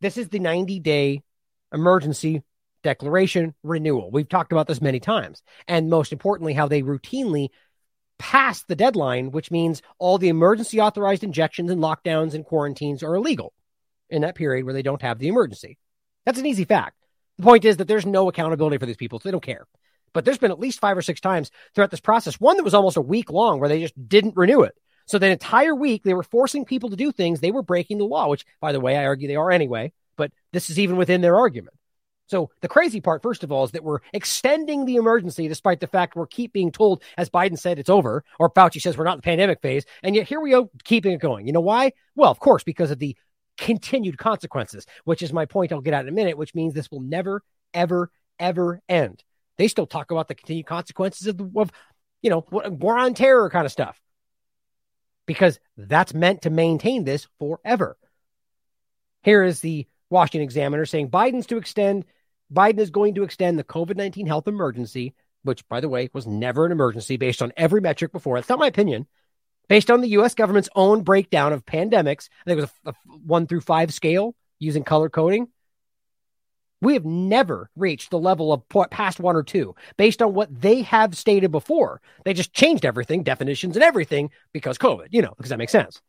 This 0.02 0.18
is 0.18 0.30
the 0.30 0.38
90 0.38 0.80
day 0.82 1.24
emergency 1.74 2.44
declaration 2.86 3.54
renewal. 3.64 4.12
We've 4.12 4.30
talked 4.30 4.52
about 4.52 4.68
this 4.68 4.80
many 4.80 5.00
times. 5.00 5.42
And 5.68 5.90
most 5.90 6.14
importantly, 6.14 6.54
how 6.54 6.68
they 6.68 6.84
routinely 6.84 7.50
pass 8.20 8.64
the 8.64 8.76
deadline, 8.76 9.32
which 9.32 9.52
means 9.52 9.82
all 10.00 10.18
the 10.18 10.30
emergency 10.30 10.80
authorized 10.80 11.24
injections 11.24 11.72
and 11.72 11.82
lockdowns 11.82 12.34
and 12.34 12.46
quarantines 12.46 13.04
are 13.04 13.16
illegal 13.16 13.54
in 14.10 14.22
that 14.22 14.36
period 14.36 14.64
where 14.64 14.74
they 14.74 14.84
don't 14.84 15.02
have 15.02 15.20
the 15.20 15.28
emergency. 15.28 15.78
That's 16.26 16.40
an 16.40 16.46
easy 16.46 16.64
fact. 16.64 16.96
The 17.38 17.44
point 17.44 17.66
is 17.66 17.78
that 17.78 17.88
there's 17.88 18.06
no 18.06 18.30
accountability 18.30 18.78
for 18.78 18.86
these 18.86 18.96
people, 18.96 19.20
so 19.20 19.28
they 19.28 19.32
don't 19.32 19.44
care. 19.44 19.66
But 20.14 20.24
there's 20.24 20.38
been 20.38 20.52
at 20.52 20.60
least 20.60 20.80
five 20.80 20.98
or 20.98 21.02
six 21.02 21.20
times 21.20 21.52
throughout 21.74 21.92
this 21.92 22.00
process, 22.00 22.40
one 22.40 22.56
that 22.56 22.64
was 22.64 22.74
almost 22.74 22.96
a 22.96 23.02
week 23.02 23.32
long 23.32 23.60
where 23.60 23.68
they 23.68 23.82
just 23.82 24.08
didn't 24.08 24.38
renew 24.38 24.62
it. 24.62 24.76
So 25.08 25.18
the 25.20 25.28
entire 25.28 25.76
week 25.76 26.04
they 26.04 26.14
were 26.14 26.24
forcing 26.24 26.66
people 26.66 26.90
to 26.92 26.96
do 26.96 27.12
things 27.12 27.40
they 27.40 27.52
were 27.52 27.62
breaking 27.62 27.98
the 27.98 28.06
law, 28.06 28.30
which, 28.30 28.46
by 28.62 28.72
the 28.72 28.80
way, 28.80 28.96
I 28.96 29.06
argue 29.06 29.28
they 29.28 29.36
are 29.36 29.52
anyway. 29.52 29.92
But 30.16 30.32
this 30.54 30.70
is 30.70 30.80
even 30.80 30.96
within 30.96 31.22
their 31.22 31.36
argument. 31.36 31.76
So 32.28 32.50
the 32.62 32.68
crazy 32.68 33.02
part, 33.02 33.22
first 33.22 33.44
of 33.44 33.52
all, 33.52 33.64
is 33.66 33.72
that 33.72 33.84
we're 33.84 34.00
extending 34.14 34.86
the 34.86 34.96
emergency 34.96 35.48
despite 35.48 35.80
the 35.80 35.88
fact 35.88 36.16
we're 36.16 36.26
keep 36.26 36.54
being 36.54 36.72
told, 36.72 37.04
as 37.18 37.30
Biden 37.30 37.58
said, 37.58 37.78
it's 37.78 37.90
over, 37.90 38.24
or 38.40 38.50
Fauci 38.50 38.82
says 38.82 38.98
we're 38.98 39.04
not 39.04 39.14
in 39.14 39.20
the 39.20 39.24
pandemic 39.24 39.62
phase, 39.62 39.86
and 40.02 40.16
yet 40.16 40.28
here 40.28 40.40
we 40.40 40.54
are 40.54 40.66
keeping 40.84 41.12
it 41.12 41.20
going. 41.20 41.46
You 41.46 41.54
know 41.54 41.62
why? 41.62 41.94
Well, 42.16 42.32
of 42.32 42.40
course, 42.40 42.64
because 42.64 42.90
of 42.90 43.00
the 43.00 43.16
continued 43.58 44.18
consequences, 44.18 44.86
which 45.04 45.22
is 45.22 45.32
my 45.32 45.46
point 45.46 45.72
I'll 45.72 45.82
get 45.82 45.94
at 45.94 46.02
in 46.02 46.10
a 46.10 46.12
minute, 46.12 46.38
which 46.38 46.56
means 46.56 46.74
this 46.74 46.92
will 46.92 47.02
never, 47.02 47.44
ever, 47.74 48.10
ever 48.40 48.82
end. 48.90 49.24
They 49.58 49.68
still 49.68 49.88
talk 49.88 50.12
about 50.12 50.28
the 50.28 50.36
continued 50.36 50.66
consequences 50.66 51.28
of, 51.28 51.38
the, 51.38 51.50
of 51.56 51.72
you 52.22 52.30
know, 52.30 52.46
war 52.52 52.98
on 52.98 53.14
terror 53.14 53.50
kind 53.50 53.66
of 53.66 53.72
stuff. 53.72 54.02
Because 55.26 55.60
that's 55.78 56.14
meant 56.14 56.44
to 56.44 56.50
maintain 56.50 57.04
this 57.04 57.28
forever. 57.40 57.98
Here 59.24 59.44
is 59.44 59.60
the 59.60 59.88
Washington 60.10 60.44
Examiner 60.44 60.86
saying 60.86 61.10
Biden's 61.10 61.48
to 61.48 61.58
extend, 61.58 62.06
Biden 62.54 62.80
is 62.80 62.90
going 62.90 63.16
to 63.16 63.24
extend 63.24 63.58
the 63.58 63.64
COVID 63.64 63.96
19 63.96 64.28
health 64.28 64.48
emergency, 64.48 65.14
which, 65.44 65.68
by 65.68 65.80
the 65.80 65.90
way, 65.90 66.10
was 66.14 66.28
never 66.28 66.66
an 66.66 66.72
emergency 66.72 67.18
based 67.18 67.42
on 67.42 67.54
every 67.58 67.82
metric 67.82 68.12
before. 68.12 68.38
It's 68.38 68.50
not 68.50 68.60
my 68.60 68.68
opinion. 68.68 69.08
Based 69.68 69.90
on 69.90 70.02
the 70.02 70.10
US 70.10 70.36
government's 70.36 70.70
own 70.76 71.02
breakdown 71.02 71.54
of 71.54 71.66
pandemics, 71.66 72.30
I 72.46 72.50
think 72.50 72.60
it 72.60 72.62
was 72.62 72.72
a, 72.86 72.90
a 72.92 72.94
one 73.26 73.48
through 73.48 73.62
five 73.62 73.94
scale 73.94 74.36
using 74.60 74.84
color 74.84 75.10
coding. 75.10 75.48
We 76.82 76.94
have 76.94 77.06
never 77.06 77.72
reached 77.76 78.12
the 78.12 78.20
level 78.20 78.54
of 78.54 78.90
past 78.92 79.20
one 79.20 79.36
or 79.36 79.44
two 79.44 79.76
based 79.98 80.22
on 80.22 80.34
what 80.34 80.62
they 80.62 80.84
have 80.84 81.18
stated 81.18 81.52
before. 81.52 82.02
They 82.26 82.34
just 82.34 82.54
changed 82.54 82.86
everything, 82.86 83.24
definitions 83.24 83.76
and 83.76 83.84
everything 83.84 84.30
because 84.54 84.78
COVID, 84.78 85.08
you 85.10 85.22
know, 85.22 85.34
because 85.36 85.50
that 85.50 85.58
makes 85.58 85.72
sense. 85.72 86.02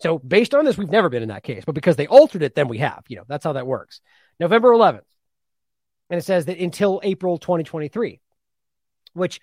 So 0.00 0.18
based 0.18 0.54
on 0.54 0.64
this, 0.64 0.78
we've 0.78 0.90
never 0.90 1.08
been 1.08 1.22
in 1.22 1.30
that 1.30 1.42
case, 1.42 1.64
but 1.64 1.74
because 1.74 1.96
they 1.96 2.06
altered 2.06 2.42
it, 2.42 2.54
then 2.54 2.68
we 2.68 2.78
have. 2.78 3.02
You 3.08 3.16
know, 3.16 3.24
that's 3.26 3.44
how 3.44 3.54
that 3.54 3.66
works. 3.66 4.00
November 4.38 4.70
11th. 4.70 5.00
And 6.10 6.18
it 6.18 6.24
says 6.24 6.46
that 6.46 6.58
until 6.58 7.00
April 7.02 7.38
2023, 7.38 8.20
which 9.12 9.40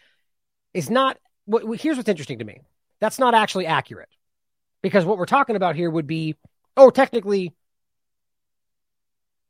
is 0.74 0.90
not 0.90 1.18
what 1.46 1.80
here's 1.80 1.98
what's 1.98 2.10
interesting 2.10 2.40
to 2.40 2.46
me. 2.46 2.62
That's 3.00 3.20
not 3.20 3.34
actually 3.34 3.68
accurate 3.68 4.10
because 4.82 5.06
what 5.06 5.18
we're 5.18 5.26
talking 5.26 5.56
about 5.56 5.76
here 5.76 5.90
would 5.90 6.08
be, 6.08 6.36
oh, 6.78 6.90
technically 6.90 7.54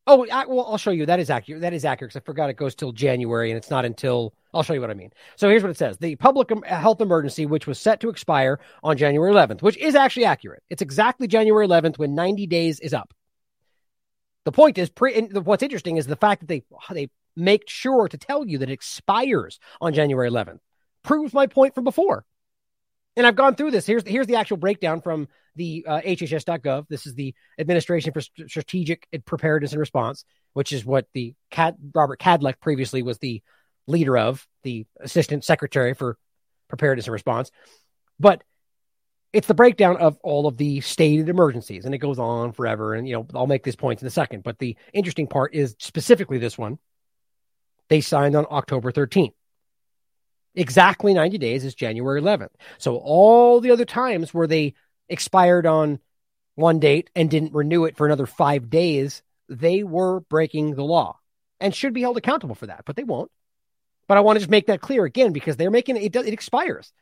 Oh, 0.08 0.26
I, 0.32 0.46
well, 0.46 0.68
I'll 0.70 0.78
show 0.78 0.92
you. 0.92 1.08
That 1.08 1.20
is 1.20 1.32
accurate. 1.32 1.62
That 1.62 1.74
is 1.74 1.84
accurate 1.84 2.10
because 2.10 2.22
I 2.22 2.26
forgot 2.26 2.52
it 2.52 2.58
goes 2.58 2.76
till 2.76 2.92
January 2.92 3.50
and 3.50 3.58
it's 3.58 3.70
not 3.70 3.86
until. 3.86 4.34
I'll 4.54 4.64
show 4.64 4.74
you 4.74 4.80
what 4.80 4.92
I 4.92 4.94
mean. 4.94 5.12
So 5.36 5.50
here's 5.50 5.64
what 5.64 5.72
it 5.72 5.78
says: 5.78 5.98
the 5.98 6.16
public 6.16 6.50
health 6.66 7.02
emergency, 7.02 7.46
which 7.48 7.66
was 7.66 7.80
set 7.80 8.00
to 8.02 8.10
expire 8.10 8.60
on 8.84 8.98
January 8.98 9.34
11th, 9.34 9.64
which 9.64 9.78
is 9.78 9.96
actually 9.96 10.26
accurate. 10.26 10.62
It's 10.70 10.84
exactly 10.84 11.28
January 11.28 11.68
11th 11.68 11.98
when 11.98 12.14
90 12.14 12.46
days 12.48 12.80
is 12.80 12.94
up. 12.94 13.14
The 14.46 14.52
point 14.52 14.78
is, 14.78 14.90
pre, 14.90 15.20
what's 15.22 15.64
interesting 15.64 15.98
is 15.98 16.08
the 16.08 16.16
fact 16.16 16.42
that 16.42 16.48
they 16.48 16.64
they 16.92 17.10
make 17.36 17.68
sure 17.68 18.08
to 18.08 18.18
tell 18.18 18.48
you 18.48 18.60
that 18.60 18.70
it 18.70 18.74
expires 18.74 19.60
on 19.82 19.94
January 19.94 20.30
11th. 20.30 20.60
Proves 21.04 21.34
my 21.34 21.48
point 21.48 21.76
from 21.76 21.84
before. 21.84 22.26
And 23.18 23.26
I've 23.26 23.36
gone 23.36 23.56
through 23.56 23.72
this. 23.72 23.86
Here's 23.86 24.08
here's 24.08 24.28
the 24.28 24.36
actual 24.36 24.58
breakdown 24.58 25.02
from 25.02 25.28
the 25.56 25.86
uh, 25.88 26.02
HHS.gov. 26.02 26.88
This 26.90 27.06
is 27.06 27.16
the 27.16 27.34
Administration 27.58 28.14
for 28.14 28.22
Strategic 28.22 29.08
Preparedness 29.26 29.72
and 29.72 29.80
Response, 29.80 30.26
which 30.54 30.72
is 30.72 30.86
what 30.86 31.08
the 31.14 31.34
Cad, 31.50 31.78
Robert 31.94 32.20
Kadlec 32.20 32.60
previously 32.60 33.04
was 33.04 33.18
the 33.20 33.42
leader 33.88 34.18
of, 34.18 34.46
the 34.64 34.86
Assistant 35.00 35.44
Secretary 35.46 35.94
for 35.94 36.18
Preparedness 36.68 37.08
and 37.08 37.14
Response. 37.14 37.52
But 38.20 38.44
it's 39.36 39.48
the 39.48 39.54
breakdown 39.54 39.98
of 39.98 40.18
all 40.24 40.48
of 40.48 40.56
the 40.56 40.80
stated 40.80 41.28
emergencies, 41.28 41.84
and 41.84 41.94
it 41.94 41.98
goes 41.98 42.20
on 42.20 42.54
forever. 42.54 42.94
And 42.94 43.06
you 43.06 43.16
know, 43.16 43.28
I'll 43.36 43.48
make 43.48 43.64
these 43.64 43.76
points 43.76 44.02
in 44.02 44.08
a 44.08 44.12
second. 44.12 44.44
But 44.44 44.60
the 44.60 44.78
interesting 44.94 45.28
part 45.28 45.54
is 45.54 45.76
specifically 45.78 46.38
this 46.38 46.58
one. 46.58 46.80
They 47.90 48.00
signed 48.00 48.38
on 48.38 48.48
October 48.50 48.94
13th. 48.94 49.34
Exactly 50.56 51.14
90 51.14 51.38
days 51.38 51.66
is 51.66 51.76
January 51.76 52.22
11th. 52.22 52.52
So 52.78 52.96
all 52.96 53.60
the 53.60 53.72
other 53.72 53.84
times 53.84 54.34
where 54.34 54.48
they 54.48 54.74
expired 55.10 55.66
on 55.66 56.00
one 56.56 56.80
date 56.80 57.10
and 57.14 57.30
didn't 57.30 57.54
renew 57.54 57.84
it 57.84 57.98
for 57.98 58.06
another 58.06 58.26
five 58.26 58.70
days, 58.70 59.22
they 59.50 59.84
were 59.84 60.22
breaking 60.22 60.76
the 60.76 60.84
law 60.86 61.20
and 61.60 61.76
should 61.76 61.94
be 61.94 62.02
held 62.02 62.16
accountable 62.16 62.56
for 62.56 62.68
that, 62.68 62.84
but 62.86 62.96
they 62.96 63.04
won't. 63.04 63.30
But 64.08 64.18
I 64.18 64.22
want 64.22 64.38
to 64.38 64.40
just 64.40 64.50
make 64.50 64.68
that 64.68 64.80
clear 64.80 65.04
again 65.04 65.34
because 65.34 65.58
they're 65.58 65.70
making 65.70 65.98
it, 65.98 66.16
it 66.16 66.34
expires. 66.34 66.94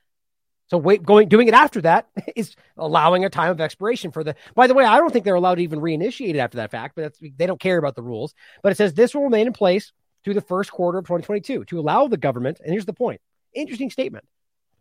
So 0.67 0.77
wait, 0.77 1.03
going 1.03 1.29
doing 1.29 1.47
it 1.47 1.53
after 1.53 1.81
that 1.81 2.07
is 2.35 2.55
allowing 2.77 3.25
a 3.25 3.29
time 3.29 3.51
of 3.51 3.61
expiration 3.61 4.11
for 4.11 4.23
the. 4.23 4.35
By 4.55 4.67
the 4.67 4.73
way, 4.73 4.85
I 4.85 4.97
don't 4.97 5.11
think 5.11 5.25
they're 5.25 5.35
allowed 5.35 5.55
to 5.55 5.63
even 5.63 5.79
reinitiate 5.79 6.35
it 6.35 6.39
after 6.39 6.57
that 6.57 6.71
fact, 6.71 6.95
but 6.95 7.15
they 7.21 7.45
don't 7.45 7.59
care 7.59 7.77
about 7.77 7.95
the 7.95 8.01
rules. 8.01 8.33
But 8.61 8.71
it 8.71 8.75
says 8.75 8.93
this 8.93 9.13
will 9.13 9.23
remain 9.23 9.47
in 9.47 9.53
place 9.53 9.91
through 10.23 10.35
the 10.35 10.41
first 10.41 10.71
quarter 10.71 10.97
of 10.97 11.05
2022 11.05 11.65
to 11.65 11.79
allow 11.79 12.07
the 12.07 12.17
government. 12.17 12.59
And 12.63 12.71
here's 12.71 12.85
the 12.85 12.93
point: 12.93 13.21
interesting 13.53 13.89
statement 13.89 14.25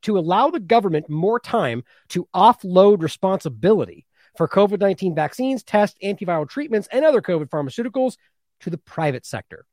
to 0.03 0.19
allow 0.19 0.51
the 0.51 0.61
government 0.61 1.09
more 1.09 1.41
time 1.41 1.85
to 2.09 2.29
offload 2.35 3.03
responsibility 3.03 4.07
for 4.37 4.49
COVID 4.49 4.81
19 4.81 5.15
vaccines, 5.15 5.63
tests, 5.63 5.97
antiviral 6.03 6.49
treatments, 6.49 6.89
and 6.91 7.05
other 7.05 7.21
COVID 7.21 7.49
pharmaceuticals 7.49 8.17
to 8.61 8.71
the 8.71 8.79
private 8.79 9.27
sector, 9.27 9.67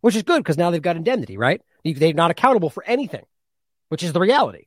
which 0.00 0.16
is 0.16 0.22
good 0.22 0.42
because 0.42 0.58
now 0.58 0.70
they've 0.70 0.82
got 0.82 0.96
indemnity, 0.96 1.36
right? 1.36 1.60
They're 1.84 2.12
not 2.12 2.30
accountable 2.30 2.70
for 2.70 2.84
anything, 2.84 3.24
which 3.88 4.02
is 4.02 4.12
the 4.12 4.20
reality. 4.20 4.66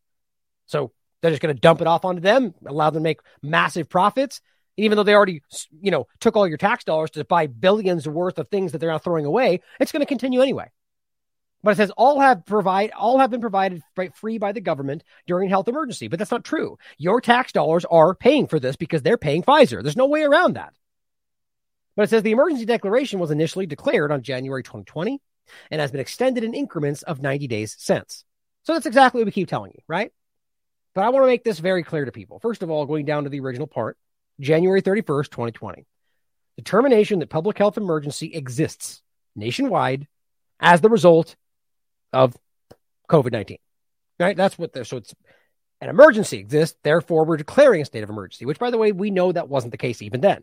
So 0.68 0.91
they're 1.22 1.31
just 1.31 1.41
going 1.41 1.56
to 1.56 1.60
dump 1.60 1.81
it 1.81 1.88
off 1.88 2.06
onto 2.06 2.22
them, 2.22 2.53
allow 2.65 2.89
them 2.91 3.02
to 3.02 3.03
make 3.03 3.19
massive 3.41 3.89
profits. 3.89 4.41
even 4.77 4.95
though 4.95 5.03
they 5.03 5.15
already, 5.15 5.41
you 5.81 5.91
know, 5.91 6.07
took 6.19 6.38
all 6.38 6.48
your 6.48 6.57
tax 6.57 6.84
dollars 6.84 7.10
to 7.11 7.26
buy 7.26 7.48
billions 7.48 8.07
worth 8.07 8.38
of 8.38 8.48
things 8.48 8.72
that 8.72 8.77
they're 8.77 8.91
now 8.91 8.99
throwing 8.99 9.26
away, 9.26 9.61
it's 9.80 9.91
going 9.91 10.02
to 10.02 10.06
continue 10.06 10.41
anyway. 10.41 10.69
But 11.64 11.72
it 11.72 11.77
says 11.77 11.91
all 11.98 12.19
have 12.19 12.45
provide 12.45 12.91
all 12.91 13.18
have 13.18 13.31
been 13.31 13.41
provided 13.41 13.81
free 14.14 14.38
by 14.38 14.52
the 14.52 14.61
government 14.61 15.03
during 15.26 15.49
health 15.49 15.68
emergency. 15.68 16.07
But 16.07 16.19
that's 16.19 16.31
not 16.31 16.45
true. 16.45 16.77
Your 16.99 17.19
tax 17.19 17.52
dollars 17.52 17.84
are 17.85 18.14
paying 18.14 18.45
for 18.48 18.60
this 18.60 18.76
because 18.76 19.02
they're 19.02 19.18
paying 19.18 19.41
Pfizer. 19.41 19.81
There's 19.81 19.98
no 19.98 20.06
way 20.06 20.22
around 20.22 20.53
that. 20.53 20.73
But 21.95 22.03
it 22.03 22.10
says 22.11 22.22
the 22.22 22.31
emergency 22.31 22.65
declaration 22.65 23.19
was 23.19 23.31
initially 23.31 23.65
declared 23.65 24.11
on 24.11 24.22
January 24.22 24.61
2020 24.61 25.19
and 25.72 25.81
has 25.81 25.91
been 25.91 25.99
extended 25.99 26.44
in 26.44 26.53
increments 26.53 27.02
of 27.02 27.23
90 27.23 27.48
days 27.48 27.76
since. 27.80 28.23
So 28.61 28.73
that's 28.73 28.85
exactly 28.85 29.22
what 29.22 29.26
we 29.26 29.31
keep 29.31 29.49
telling 29.49 29.72
you, 29.73 29.81
right? 29.88 30.11
But 30.97 31.03
I 31.03 31.09
want 31.09 31.25
to 31.25 31.27
make 31.27 31.43
this 31.43 31.59
very 31.59 31.83
clear 31.83 32.05
to 32.05 32.11
people. 32.11 32.39
First 32.39 32.63
of 32.63 32.71
all, 32.71 32.87
going 32.87 33.05
down 33.05 33.25
to 33.25 33.29
the 33.29 33.39
original 33.39 33.67
part, 33.67 33.99
January 34.39 34.81
31st, 34.81 35.29
2020. 35.29 35.85
Determination 36.57 37.19
that 37.19 37.29
public 37.29 37.59
health 37.59 37.77
emergency 37.77 38.33
exists 38.33 39.03
nationwide 39.35 40.07
as 40.59 40.81
the 40.81 40.89
result 40.89 41.35
of 42.13 42.35
COVID 43.11 43.31
19. 43.31 43.59
Right? 44.19 44.35
That's 44.35 44.57
what 44.57 44.73
they're 44.73 44.85
so 44.85 44.97
it's 44.97 45.13
an 45.81 45.89
emergency 45.89 46.39
exists. 46.39 46.79
Therefore, 46.81 47.25
we're 47.25 47.37
declaring 47.37 47.83
a 47.83 47.85
state 47.85 48.01
of 48.01 48.09
emergency, 48.09 48.47
which, 48.47 48.57
by 48.57 48.71
the 48.71 48.79
way, 48.79 48.91
we 48.91 49.11
know 49.11 49.31
that 49.31 49.49
wasn't 49.49 49.73
the 49.73 49.77
case 49.77 50.01
even 50.01 50.21
then. 50.21 50.41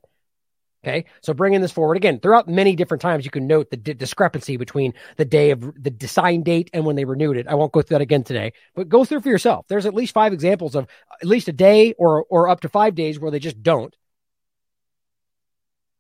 Okay. 0.85 1.06
So 1.23 1.32
bringing 1.32 1.62
this 1.62 1.73
forward 1.73 1.97
again, 1.97 2.20
throughout 2.20 2.47
many 2.47 2.77
different 2.77 3.01
times, 3.01 3.24
you 3.24 3.31
can 3.31 3.47
note 3.47 3.70
the 3.70 3.78
di- 3.78 3.94
discrepancy 3.94 4.59
between 4.59 4.93
the 5.16 5.24
day 5.24 5.51
of 5.51 5.73
the 5.82 6.06
sign 6.06 6.43
date 6.43 6.69
and 6.74 6.85
when 6.85 6.94
they 6.94 7.06
renewed 7.06 7.39
it. 7.39 7.47
I 7.48 7.55
won't 7.55 7.73
go 7.73 7.81
through 7.81 7.94
that 7.94 8.02
again 8.02 8.23
today, 8.23 8.52
but 8.74 8.90
go 8.90 9.05
through 9.06 9.23
for 9.23 9.31
yourself. 9.31 9.65
There's 9.66 9.86
at 9.86 9.94
least 9.94 10.12
five 10.12 10.35
examples 10.35 10.74
of 10.74 10.86
at 11.23 11.27
least 11.27 11.48
a 11.48 11.52
day 11.52 11.94
or, 11.94 12.27
or 12.28 12.51
up 12.51 12.61
to 12.61 12.69
five 12.69 12.94
days 12.94 13.19
where 13.19 13.31
they 13.31 13.39
just 13.39 13.62
don't. 13.62 13.97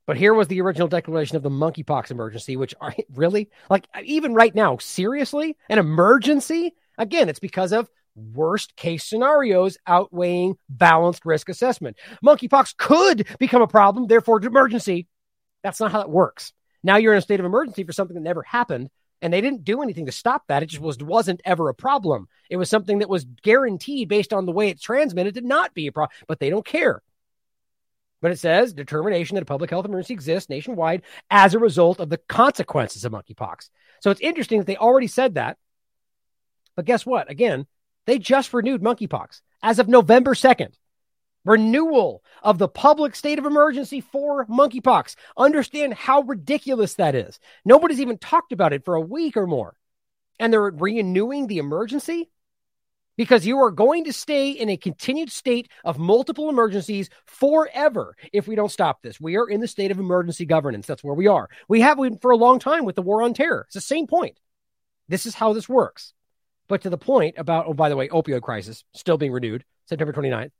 But 0.06 0.18
here 0.18 0.34
was 0.34 0.48
the 0.48 0.60
original 0.60 0.88
declaration 0.88 1.38
of 1.38 1.42
the 1.42 1.48
monkeypox 1.48 2.10
emergency, 2.10 2.58
which 2.58 2.74
are 2.78 2.94
really 3.14 3.48
like 3.70 3.88
even 4.04 4.34
right 4.34 4.54
now, 4.54 4.76
seriously, 4.76 5.56
an 5.70 5.78
emergency? 5.78 6.74
Again, 6.98 7.30
it's 7.30 7.40
because 7.40 7.72
of 7.72 7.88
worst 8.14 8.76
case 8.76 9.04
scenarios 9.04 9.76
outweighing 9.86 10.56
balanced 10.68 11.24
risk 11.24 11.48
assessment. 11.48 11.96
Monkeypox 12.24 12.76
could 12.76 13.26
become 13.38 13.62
a 13.62 13.66
problem, 13.66 14.06
therefore, 14.06 14.44
emergency. 14.44 15.06
That's 15.62 15.80
not 15.80 15.92
how 15.92 15.98
that 15.98 16.10
works. 16.10 16.52
Now 16.82 16.96
you're 16.96 17.12
in 17.14 17.18
a 17.18 17.22
state 17.22 17.40
of 17.40 17.46
emergency 17.46 17.84
for 17.84 17.92
something 17.92 18.14
that 18.14 18.20
never 18.20 18.42
happened, 18.42 18.90
and 19.22 19.32
they 19.32 19.40
didn't 19.40 19.64
do 19.64 19.82
anything 19.82 20.06
to 20.06 20.12
stop 20.12 20.44
that. 20.48 20.62
It 20.62 20.66
just 20.66 20.82
was 20.82 20.98
wasn't 20.98 21.40
ever 21.44 21.68
a 21.68 21.74
problem. 21.74 22.28
It 22.50 22.56
was 22.56 22.68
something 22.68 22.98
that 22.98 23.08
was 23.08 23.24
guaranteed 23.42 24.08
based 24.08 24.32
on 24.32 24.44
the 24.44 24.52
way 24.52 24.68
it's 24.68 24.82
transmitted 24.82 25.34
to 25.34 25.40
not 25.40 25.72
be 25.72 25.86
a 25.86 25.92
problem, 25.92 26.14
but 26.28 26.40
they 26.40 26.50
don't 26.50 26.66
care. 26.66 27.02
But 28.20 28.30
it 28.30 28.38
says 28.38 28.72
determination 28.72 29.34
that 29.34 29.42
a 29.42 29.46
public 29.46 29.70
health 29.70 29.84
emergency 29.84 30.14
exists 30.14 30.48
nationwide 30.48 31.02
as 31.30 31.54
a 31.54 31.58
result 31.58 32.00
of 32.00 32.08
the 32.08 32.18
consequences 32.18 33.04
of 33.04 33.12
monkeypox. 33.12 33.68
So 34.00 34.10
it's 34.10 34.20
interesting 34.20 34.58
that 34.58 34.66
they 34.66 34.76
already 34.76 35.08
said 35.08 35.34
that. 35.34 35.58
But 36.76 36.86
guess 36.86 37.04
what? 37.06 37.30
Again, 37.30 37.66
they 38.06 38.18
just 38.18 38.52
renewed 38.52 38.82
monkeypox 38.82 39.40
as 39.62 39.78
of 39.78 39.88
November 39.88 40.34
2nd. 40.34 40.72
Renewal 41.44 42.22
of 42.42 42.56
the 42.56 42.68
public 42.68 43.14
state 43.14 43.38
of 43.38 43.44
emergency 43.44 44.00
for 44.00 44.46
monkeypox. 44.46 45.14
Understand 45.36 45.92
how 45.92 46.22
ridiculous 46.22 46.94
that 46.94 47.14
is. 47.14 47.38
Nobody's 47.66 48.00
even 48.00 48.16
talked 48.16 48.52
about 48.52 48.72
it 48.72 48.84
for 48.84 48.94
a 48.94 49.00
week 49.00 49.36
or 49.36 49.46
more. 49.46 49.76
And 50.38 50.52
they're 50.52 50.62
renewing 50.62 51.46
the 51.46 51.58
emergency? 51.58 52.30
because 53.16 53.46
you 53.46 53.58
are 53.58 53.70
going 53.70 54.04
to 54.04 54.12
stay 54.12 54.50
in 54.50 54.68
a 54.68 54.76
continued 54.76 55.30
state 55.30 55.68
of 55.84 55.98
multiple 55.98 56.48
emergencies 56.48 57.10
forever 57.26 58.16
if 58.32 58.48
we 58.48 58.54
don't 58.54 58.72
stop 58.72 59.02
this. 59.02 59.20
We 59.20 59.36
are 59.36 59.48
in 59.48 59.60
the 59.60 59.68
state 59.68 59.90
of 59.90 59.98
emergency 59.98 60.46
governance. 60.46 60.86
That's 60.86 61.04
where 61.04 61.14
we 61.14 61.26
are. 61.26 61.48
We 61.68 61.80
have 61.80 61.98
been 61.98 62.18
for 62.18 62.30
a 62.30 62.36
long 62.36 62.58
time 62.58 62.84
with 62.84 62.96
the 62.96 63.02
war 63.02 63.22
on 63.22 63.34
terror. 63.34 63.64
It's 63.66 63.74
the 63.74 63.80
same 63.80 64.06
point. 64.06 64.38
This 65.08 65.26
is 65.26 65.34
how 65.34 65.52
this 65.52 65.68
works. 65.68 66.12
But 66.68 66.82
to 66.82 66.90
the 66.90 66.98
point 66.98 67.36
about, 67.38 67.66
oh, 67.66 67.74
by 67.74 67.88
the 67.88 67.96
way, 67.96 68.08
opioid 68.08 68.42
crisis 68.42 68.84
still 68.94 69.18
being 69.18 69.32
renewed, 69.32 69.64
September 69.86 70.12
29th. 70.12 70.50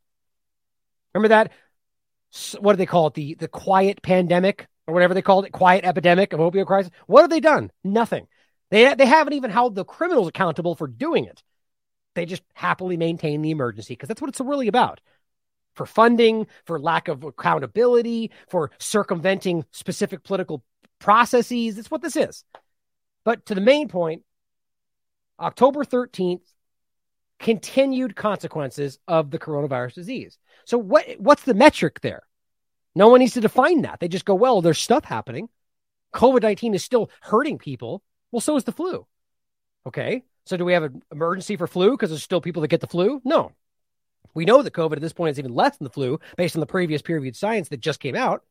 Remember 1.14 1.28
that? 1.28 1.52
What 2.60 2.72
do 2.72 2.76
they 2.76 2.86
call 2.86 3.06
it? 3.06 3.14
The, 3.14 3.34
the 3.34 3.48
quiet 3.48 4.02
pandemic 4.02 4.66
or 4.86 4.94
whatever 4.94 5.14
they 5.14 5.22
called 5.22 5.46
it, 5.46 5.52
quiet 5.52 5.84
epidemic 5.84 6.32
of 6.32 6.40
opioid 6.40 6.66
crisis. 6.66 6.90
What 7.06 7.22
have 7.22 7.30
they 7.30 7.40
done? 7.40 7.70
Nothing. 7.82 8.26
They, 8.70 8.94
they 8.94 9.06
haven't 9.06 9.34
even 9.34 9.50
held 9.50 9.74
the 9.74 9.84
criminals 9.84 10.28
accountable 10.28 10.74
for 10.74 10.86
doing 10.86 11.24
it. 11.24 11.42
They 12.14 12.26
just 12.26 12.42
happily 12.54 12.96
maintain 12.96 13.42
the 13.42 13.50
emergency 13.50 13.94
because 13.94 14.08
that's 14.08 14.20
what 14.20 14.28
it's 14.28 14.40
really 14.40 14.68
about. 14.68 15.00
For 15.74 15.86
funding, 15.86 16.46
for 16.66 16.78
lack 16.78 17.08
of 17.08 17.24
accountability, 17.24 18.30
for 18.48 18.70
circumventing 18.78 19.64
specific 19.72 20.22
political 20.22 20.62
processes. 20.98 21.76
That's 21.76 21.90
what 21.90 22.02
this 22.02 22.16
is. 22.16 22.44
But 23.24 23.46
to 23.46 23.54
the 23.54 23.60
main 23.60 23.88
point, 23.88 24.22
October 25.38 25.84
13th, 25.84 26.42
continued 27.38 28.16
consequences 28.16 28.98
of 29.08 29.30
the 29.30 29.38
coronavirus 29.38 29.94
disease. 29.94 30.38
So 30.64 30.78
what 30.78 31.04
what's 31.18 31.42
the 31.42 31.54
metric 31.54 32.00
there? 32.00 32.22
No 32.94 33.08
one 33.08 33.20
needs 33.20 33.34
to 33.34 33.40
define 33.40 33.82
that. 33.82 34.00
They 34.00 34.08
just 34.08 34.24
go, 34.24 34.34
well, 34.34 34.62
there's 34.62 34.78
stuff 34.78 35.04
happening. 35.04 35.48
COVID-19 36.14 36.74
is 36.74 36.84
still 36.84 37.10
hurting 37.20 37.58
people. 37.58 38.02
Well, 38.30 38.40
so 38.40 38.56
is 38.56 38.64
the 38.64 38.72
flu. 38.72 39.06
Okay. 39.86 40.22
So 40.46 40.56
do 40.56 40.64
we 40.64 40.74
have 40.74 40.84
an 40.84 41.02
emergency 41.10 41.56
for 41.56 41.66
flu 41.66 41.92
because 41.92 42.10
there's 42.10 42.22
still 42.22 42.40
people 42.40 42.62
that 42.62 42.68
get 42.68 42.80
the 42.80 42.86
flu? 42.86 43.20
No. 43.24 43.52
We 44.34 44.44
know 44.44 44.62
that 44.62 44.72
COVID 44.72 44.94
at 44.94 45.00
this 45.00 45.12
point 45.12 45.32
is 45.32 45.38
even 45.38 45.54
less 45.54 45.76
than 45.76 45.84
the 45.84 45.90
flu 45.90 46.20
based 46.36 46.56
on 46.56 46.60
the 46.60 46.66
previous 46.66 47.02
peer 47.02 47.16
reviewed 47.16 47.36
science 47.36 47.68
that 47.68 47.80
just 47.80 48.00
came 48.00 48.14
out. 48.14 48.42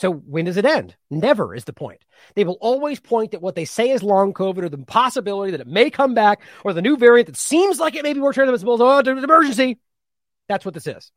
So 0.00 0.10
when 0.10 0.46
does 0.46 0.56
it 0.56 0.64
end? 0.64 0.96
Never 1.10 1.54
is 1.54 1.66
the 1.66 1.74
point. 1.74 2.06
They 2.34 2.44
will 2.44 2.56
always 2.62 2.98
point 2.98 3.34
at 3.34 3.42
what 3.42 3.54
they 3.54 3.66
say 3.66 3.90
is 3.90 4.02
long 4.02 4.32
COVID 4.32 4.62
or 4.62 4.70
the 4.70 4.78
possibility 4.78 5.50
that 5.50 5.60
it 5.60 5.66
may 5.66 5.90
come 5.90 6.14
back 6.14 6.40
or 6.64 6.72
the 6.72 6.80
new 6.80 6.96
variant 6.96 7.26
that 7.26 7.36
seems 7.36 7.78
like 7.78 7.94
it 7.94 8.02
may 8.02 8.14
be 8.14 8.20
more 8.20 8.32
transmissible. 8.32 8.82
Oh, 8.82 8.98
it's 9.00 9.08
an 9.08 9.18
emergency. 9.18 9.78
That's 10.48 10.64
what 10.64 10.72
this 10.72 10.86
is. 10.86 11.12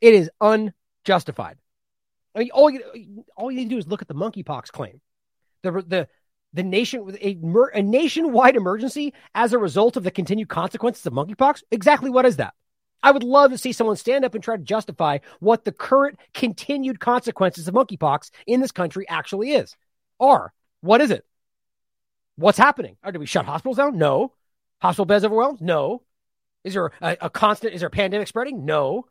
It 0.00 0.14
is 0.14 0.28
unjustified. 0.40 1.58
I 2.34 2.40
mean, 2.40 2.50
all 2.50 2.68
you, 2.68 3.24
all 3.36 3.48
you 3.48 3.58
need 3.58 3.68
to 3.68 3.76
do 3.76 3.78
is 3.78 3.86
look 3.86 4.02
at 4.02 4.08
the 4.08 4.14
monkeypox 4.14 4.72
claim. 4.72 5.00
The, 5.62 5.70
the, 5.70 6.08
the 6.52 6.64
nation, 6.64 7.16
a, 7.22 7.38
a 7.74 7.82
nationwide 7.82 8.56
emergency 8.56 9.14
as 9.36 9.52
a 9.52 9.58
result 9.58 9.96
of 9.96 10.02
the 10.02 10.10
continued 10.10 10.48
consequences 10.48 11.06
of 11.06 11.12
monkeypox. 11.12 11.62
Exactly 11.70 12.10
what 12.10 12.26
is 12.26 12.38
that? 12.38 12.54
I 13.02 13.10
would 13.10 13.22
love 13.22 13.50
to 13.50 13.58
see 13.58 13.72
someone 13.72 13.96
stand 13.96 14.24
up 14.24 14.34
and 14.34 14.44
try 14.44 14.56
to 14.56 14.62
justify 14.62 15.18
what 15.40 15.64
the 15.64 15.72
current 15.72 16.18
continued 16.34 17.00
consequences 17.00 17.66
of 17.66 17.74
monkeypox 17.74 18.30
in 18.46 18.60
this 18.60 18.72
country 18.72 19.08
actually 19.08 19.52
is. 19.52 19.76
Are 20.18 20.52
what 20.80 21.00
is 21.00 21.10
it? 21.10 21.24
What's 22.36 22.58
happening? 22.58 22.96
Or 23.04 23.12
do 23.12 23.18
we 23.18 23.26
shut 23.26 23.44
hospitals 23.44 23.76
down? 23.76 23.98
No. 23.98 24.32
Hospital 24.80 25.04
beds 25.04 25.24
overwhelmed? 25.24 25.60
No. 25.60 26.02
Is 26.64 26.74
there 26.74 26.92
a, 27.00 27.16
a 27.22 27.30
constant? 27.30 27.74
Is 27.74 27.80
there 27.80 27.88
a 27.88 27.90
pandemic 27.90 28.28
spreading? 28.28 28.64
No. 28.64 29.06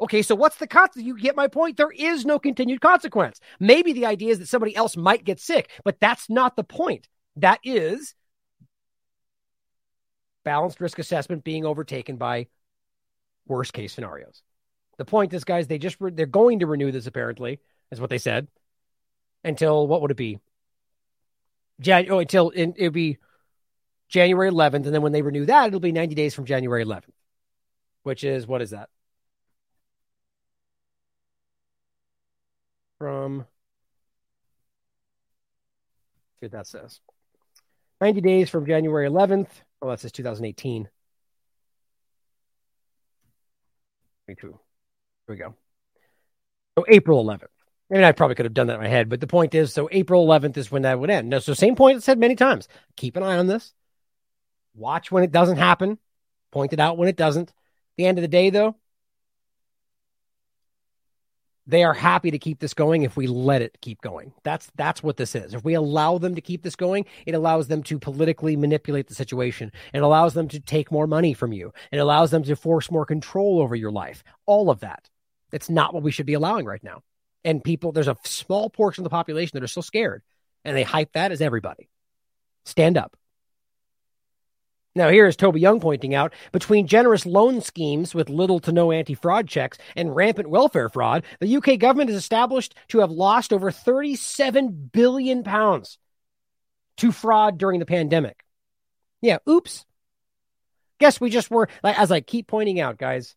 Okay, 0.00 0.22
so 0.22 0.34
what's 0.34 0.56
the 0.56 0.66
consequence? 0.66 1.06
You 1.06 1.18
get 1.18 1.36
my 1.36 1.46
point. 1.46 1.76
There 1.76 1.92
is 1.92 2.24
no 2.26 2.40
continued 2.40 2.80
consequence. 2.80 3.40
Maybe 3.60 3.92
the 3.92 4.06
idea 4.06 4.32
is 4.32 4.40
that 4.40 4.48
somebody 4.48 4.74
else 4.74 4.96
might 4.96 5.24
get 5.24 5.38
sick, 5.38 5.70
but 5.84 6.00
that's 6.00 6.28
not 6.28 6.56
the 6.56 6.64
point. 6.64 7.08
That 7.36 7.60
is 7.62 8.14
balanced 10.44 10.80
risk 10.80 10.98
assessment 10.98 11.44
being 11.44 11.64
overtaken 11.64 12.16
by 12.16 12.48
worst 13.46 13.72
case 13.72 13.92
scenarios. 13.92 14.42
The 14.98 15.04
point 15.04 15.32
is, 15.32 15.44
guys, 15.44 15.66
they 15.66 15.78
just 15.78 15.96
re- 16.00 16.12
they're 16.12 16.26
going 16.26 16.60
to 16.60 16.66
renew 16.66 16.92
this 16.92 17.06
apparently, 17.06 17.60
is 17.90 18.00
what 18.00 18.10
they 18.10 18.18
said, 18.18 18.48
until 19.44 19.86
what 19.86 20.02
would 20.02 20.10
it 20.10 20.16
be? 20.16 20.38
Jan- 21.80 22.10
oh, 22.10 22.18
until 22.18 22.50
in, 22.50 22.74
it'll 22.76 22.92
be 22.92 23.18
January 24.08 24.50
11th, 24.50 24.84
and 24.86 24.94
then 24.94 25.02
when 25.02 25.12
they 25.12 25.22
renew 25.22 25.46
that, 25.46 25.68
it'll 25.68 25.80
be 25.80 25.92
90 25.92 26.14
days 26.14 26.34
from 26.34 26.44
January 26.44 26.84
11th, 26.84 27.14
which 28.02 28.24
is 28.24 28.46
what 28.46 28.62
is 28.62 28.70
that? 28.70 28.88
From 32.98 33.46
see 36.38 36.46
what 36.46 36.52
that 36.52 36.66
says. 36.66 37.00
90 38.00 38.20
days 38.20 38.50
from 38.50 38.66
January 38.66 39.08
11th. 39.08 39.48
Oh, 39.80 39.88
that 39.88 40.00
says 40.00 40.12
2018. 40.12 40.88
22. 44.26 44.46
Here 44.48 44.58
we 45.28 45.36
go. 45.36 45.54
So 46.78 46.84
April 46.88 47.24
11th. 47.24 47.44
I 47.90 47.94
mean, 47.94 48.04
I 48.04 48.12
probably 48.12 48.36
could 48.36 48.46
have 48.46 48.54
done 48.54 48.68
that 48.68 48.76
in 48.76 48.80
my 48.80 48.88
head, 48.88 49.10
but 49.10 49.20
the 49.20 49.26
point 49.26 49.54
is, 49.54 49.72
so 49.72 49.88
April 49.92 50.26
11th 50.26 50.56
is 50.56 50.70
when 50.70 50.82
that 50.82 50.98
would 50.98 51.10
end. 51.10 51.28
No, 51.28 51.38
so 51.40 51.52
same 51.52 51.76
point 51.76 51.98
I 51.98 52.00
said 52.00 52.18
many 52.18 52.36
times. 52.36 52.66
Keep 52.96 53.16
an 53.16 53.22
eye 53.22 53.36
on 53.36 53.46
this. 53.46 53.74
Watch 54.74 55.12
when 55.12 55.24
it 55.24 55.30
doesn't 55.30 55.58
happen. 55.58 55.98
Point 56.50 56.72
it 56.72 56.80
out 56.80 56.96
when 56.96 57.08
it 57.08 57.16
doesn't. 57.16 57.50
At 57.50 57.54
the 57.98 58.06
end 58.06 58.16
of 58.16 58.22
the 58.22 58.28
day, 58.28 58.48
though, 58.48 58.76
they 61.66 61.84
are 61.84 61.94
happy 61.94 62.30
to 62.30 62.38
keep 62.38 62.58
this 62.58 62.74
going 62.74 63.02
if 63.02 63.16
we 63.16 63.26
let 63.26 63.62
it 63.62 63.78
keep 63.80 64.00
going. 64.00 64.32
That's 64.42 64.70
that's 64.76 65.02
what 65.02 65.16
this 65.16 65.34
is. 65.34 65.54
If 65.54 65.64
we 65.64 65.74
allow 65.74 66.18
them 66.18 66.34
to 66.34 66.40
keep 66.40 66.62
this 66.62 66.76
going, 66.76 67.06
it 67.24 67.34
allows 67.34 67.68
them 67.68 67.82
to 67.84 67.98
politically 67.98 68.56
manipulate 68.56 69.06
the 69.06 69.14
situation. 69.14 69.70
It 69.92 70.02
allows 70.02 70.34
them 70.34 70.48
to 70.48 70.60
take 70.60 70.90
more 70.90 71.06
money 71.06 71.34
from 71.34 71.52
you. 71.52 71.72
It 71.92 71.98
allows 71.98 72.30
them 72.30 72.42
to 72.44 72.56
force 72.56 72.90
more 72.90 73.06
control 73.06 73.60
over 73.60 73.76
your 73.76 73.92
life. 73.92 74.24
All 74.46 74.70
of 74.70 74.80
that. 74.80 75.08
It's 75.52 75.70
not 75.70 75.94
what 75.94 76.02
we 76.02 76.10
should 76.10 76.26
be 76.26 76.34
allowing 76.34 76.66
right 76.66 76.82
now. 76.82 77.02
And 77.44 77.62
people, 77.62 77.92
there's 77.92 78.08
a 78.08 78.16
small 78.24 78.70
portion 78.70 79.02
of 79.02 79.04
the 79.04 79.10
population 79.10 79.56
that 79.56 79.64
are 79.64 79.68
still 79.68 79.82
scared, 79.82 80.22
and 80.64 80.76
they 80.76 80.84
hype 80.84 81.12
that 81.12 81.32
as 81.32 81.40
everybody. 81.40 81.88
Stand 82.64 82.96
up. 82.96 83.16
Now, 84.94 85.08
here 85.08 85.26
is 85.26 85.36
Toby 85.36 85.60
Young 85.60 85.80
pointing 85.80 86.14
out 86.14 86.34
between 86.52 86.86
generous 86.86 87.24
loan 87.24 87.62
schemes 87.62 88.14
with 88.14 88.28
little 88.28 88.60
to 88.60 88.72
no 88.72 88.92
anti 88.92 89.14
fraud 89.14 89.48
checks 89.48 89.78
and 89.96 90.14
rampant 90.14 90.50
welfare 90.50 90.90
fraud, 90.90 91.24
the 91.40 91.56
UK 91.56 91.78
government 91.78 92.10
is 92.10 92.16
established 92.16 92.74
to 92.88 92.98
have 92.98 93.10
lost 93.10 93.52
over 93.52 93.70
37 93.70 94.90
billion 94.92 95.44
pounds 95.44 95.98
to 96.98 97.10
fraud 97.10 97.56
during 97.56 97.80
the 97.80 97.86
pandemic. 97.86 98.44
Yeah, 99.22 99.38
oops. 99.48 99.86
Guess 101.00 101.20
we 101.20 101.30
just 101.30 101.50
were, 101.50 101.68
as 101.82 102.12
I 102.12 102.20
keep 102.20 102.46
pointing 102.46 102.78
out, 102.78 102.98
guys, 102.98 103.34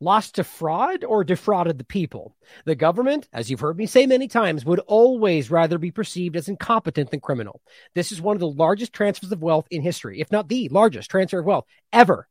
lost 0.00 0.34
to 0.34 0.44
fraud 0.44 1.04
or 1.04 1.24
defrauded 1.24 1.78
the 1.78 1.84
people. 1.84 2.36
The 2.64 2.74
government, 2.74 3.28
as 3.32 3.50
you've 3.50 3.60
heard 3.60 3.78
me 3.78 3.86
say 3.86 4.06
many 4.06 4.28
times, 4.28 4.64
would 4.64 4.80
always 4.80 5.50
rather 5.50 5.78
be 5.78 5.90
perceived 5.90 6.36
as 6.36 6.48
incompetent 6.48 7.10
than 7.10 7.20
criminal. 7.20 7.60
This 7.94 8.12
is 8.12 8.20
one 8.20 8.36
of 8.36 8.40
the 8.40 8.48
largest 8.48 8.92
transfers 8.92 9.32
of 9.32 9.42
wealth 9.42 9.66
in 9.70 9.82
history, 9.82 10.20
if 10.20 10.30
not 10.30 10.48
the 10.48 10.68
largest 10.68 11.10
transfer 11.10 11.38
of 11.38 11.46
wealth 11.46 11.64
ever. 11.92 12.28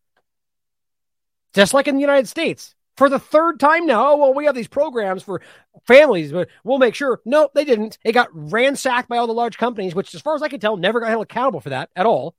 Just 1.54 1.74
like 1.74 1.88
in 1.88 1.96
the 1.96 2.02
United 2.02 2.28
States. 2.28 2.76
For 2.98 3.10
the 3.10 3.20
third 3.20 3.60
time 3.60 3.86
now, 3.86 4.14
oh, 4.14 4.18
well, 4.18 4.34
we 4.34 4.46
have 4.46 4.56
these 4.56 4.70
programs 4.70 5.22
for 5.22 5.42
families, 5.86 6.32
but 6.32 6.48
we'll 6.64 6.78
make 6.78 6.96
sure. 6.96 7.20
No, 7.26 7.50
they 7.54 7.66
didn't. 7.66 7.98
It 8.06 8.14
got 8.14 8.30
ransacked 8.32 9.10
by 9.10 9.18
all 9.18 9.28
the 9.28 9.34
large 9.34 9.58
companies, 9.58 9.94
which, 9.94 10.16
as 10.16 10.22
far 10.22 10.36
as 10.36 10.42
I 10.42 10.48
can 10.48 10.62
tell, 10.62 10.78
never 10.78 11.02
got 11.02 11.10
held 11.10 11.24
accountable 11.24 11.60
for 11.60 11.72
that 11.72 11.90
at 11.96 12.06
all. 12.06 12.36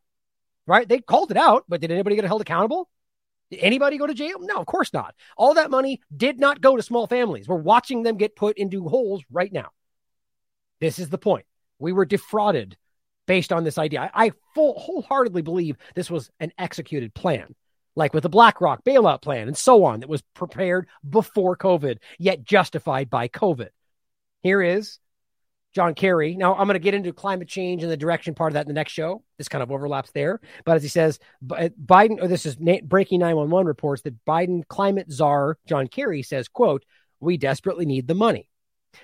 Right? 0.67 0.89
They 0.89 0.99
called 0.99 1.31
it 1.31 1.37
out, 1.37 1.65
but 1.69 1.83
did 1.83 1.91
anybody 1.91 2.17
get 2.17 2.25
held 2.25 2.41
accountable? 2.41 2.89
Did 3.51 3.61
anybody 3.61 3.99
go 3.99 4.07
to 4.07 4.15
jail? 4.15 4.39
No, 4.41 4.57
of 4.57 4.67
course 4.67 4.93
not. 4.93 5.15
All 5.37 5.55
that 5.55 5.71
money 5.71 6.01
did 6.15 6.41
not 6.41 6.61
go 6.61 6.77
to 6.77 6.83
small 6.83 7.07
families. 7.07 7.49
We're 7.49 7.57
watching 7.57 8.03
them 8.03 8.17
get 8.17 8.37
put 8.37 8.59
into 8.59 8.89
holes 8.89 9.23
right 9.31 9.53
now. 9.53 9.69
This 10.81 10.99
is 10.99 11.09
the 11.09 11.19
point. 11.19 11.47
We 11.79 11.93
were 11.93 12.05
defrauded 12.05 12.77
based 13.27 13.53
on 13.53 13.65
this 13.65 13.79
idea. 13.79 14.11
I, 14.15 14.27
I 14.27 14.33
full, 14.55 14.79
wholeheartedly 14.79 15.43
believe 15.43 15.77
this 15.95 16.11
was 16.11 16.31
an 16.41 16.53
executed 16.59 17.15
plan, 17.15 17.55
like 17.95 18.15
with 18.15 18.23
the 18.23 18.29
BlackRock 18.29 18.85
bailout 18.85 19.23
plan 19.23 19.49
and 19.49 19.57
so 19.57 19.85
on, 19.85 20.01
that 20.01 20.09
was 20.09 20.23
prepared 20.35 20.89
before 21.09 21.57
COVID, 21.57 21.99
yet 22.19 22.45
justified 22.45 23.11
by 23.11 23.29
COVID. 23.29 23.69
Here 24.43 24.63
is 24.63 24.99
John 25.77 25.95
Kerry. 25.95 26.37
Now, 26.37 26.55
I'm 26.55 26.67
going 26.67 26.75
to 26.75 26.79
get 26.79 26.95
into 26.95 27.13
climate 27.13 27.49
change 27.49 27.83
and 27.83 27.93
the 27.93 27.99
direction 27.99 28.35
part 28.35 28.51
of 28.51 28.55
that 28.55 28.63
in 28.63 28.69
the 28.69 28.73
next 28.73 28.93
show. 28.93 29.23
This 29.37 29.47
kind 29.47 29.63
of 29.63 29.71
overlaps 29.71 30.11
there. 30.13 30.41
But 30.65 30.77
as 30.77 30.83
he 30.83 30.89
says, 30.89 31.19
uh, 31.51 31.69
Biden, 31.79 32.23
or 32.23 32.29
this 32.29 32.47
is 32.47 32.57
breaking 32.57 33.21
911 33.21 33.67
reports 33.67 34.01
that 34.03 34.25
Biden 34.25 34.67
climate 34.69 35.13
czar 35.13 35.59
John 35.69 35.87
Kerry 35.87 36.23
says, 36.23 36.49
quote, 36.49 36.87
we 37.21 37.37
desperately 37.37 37.85
need 37.85 38.09
the 38.09 38.15
money. 38.15 38.49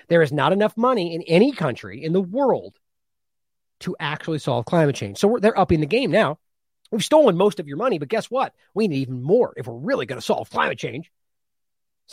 There 0.07 0.23
is 0.23 0.33
not 0.33 0.51
enough 0.51 0.75
money 0.75 1.13
in 1.13 1.21
any 1.27 1.51
country 1.51 2.03
in 2.03 2.11
the 2.11 2.21
world 2.21 2.73
to 3.81 3.95
actually 3.99 4.39
solve 4.39 4.65
climate 4.65 4.95
change. 4.95 5.19
So 5.19 5.37
they're 5.39 5.57
upping 5.57 5.79
the 5.79 5.85
game 5.85 6.09
now. 6.09 6.39
We've 6.89 7.03
stolen 7.03 7.37
most 7.37 7.59
of 7.59 7.67
your 7.67 7.77
money, 7.77 7.99
but 7.99 8.07
guess 8.07 8.31
what? 8.31 8.55
We 8.73 8.87
need 8.87 8.97
even 8.97 9.21
more 9.21 9.53
if 9.57 9.67
we're 9.67 9.77
really 9.77 10.07
going 10.07 10.19
to 10.19 10.25
solve 10.25 10.49
climate 10.49 10.79
change. 10.79 11.11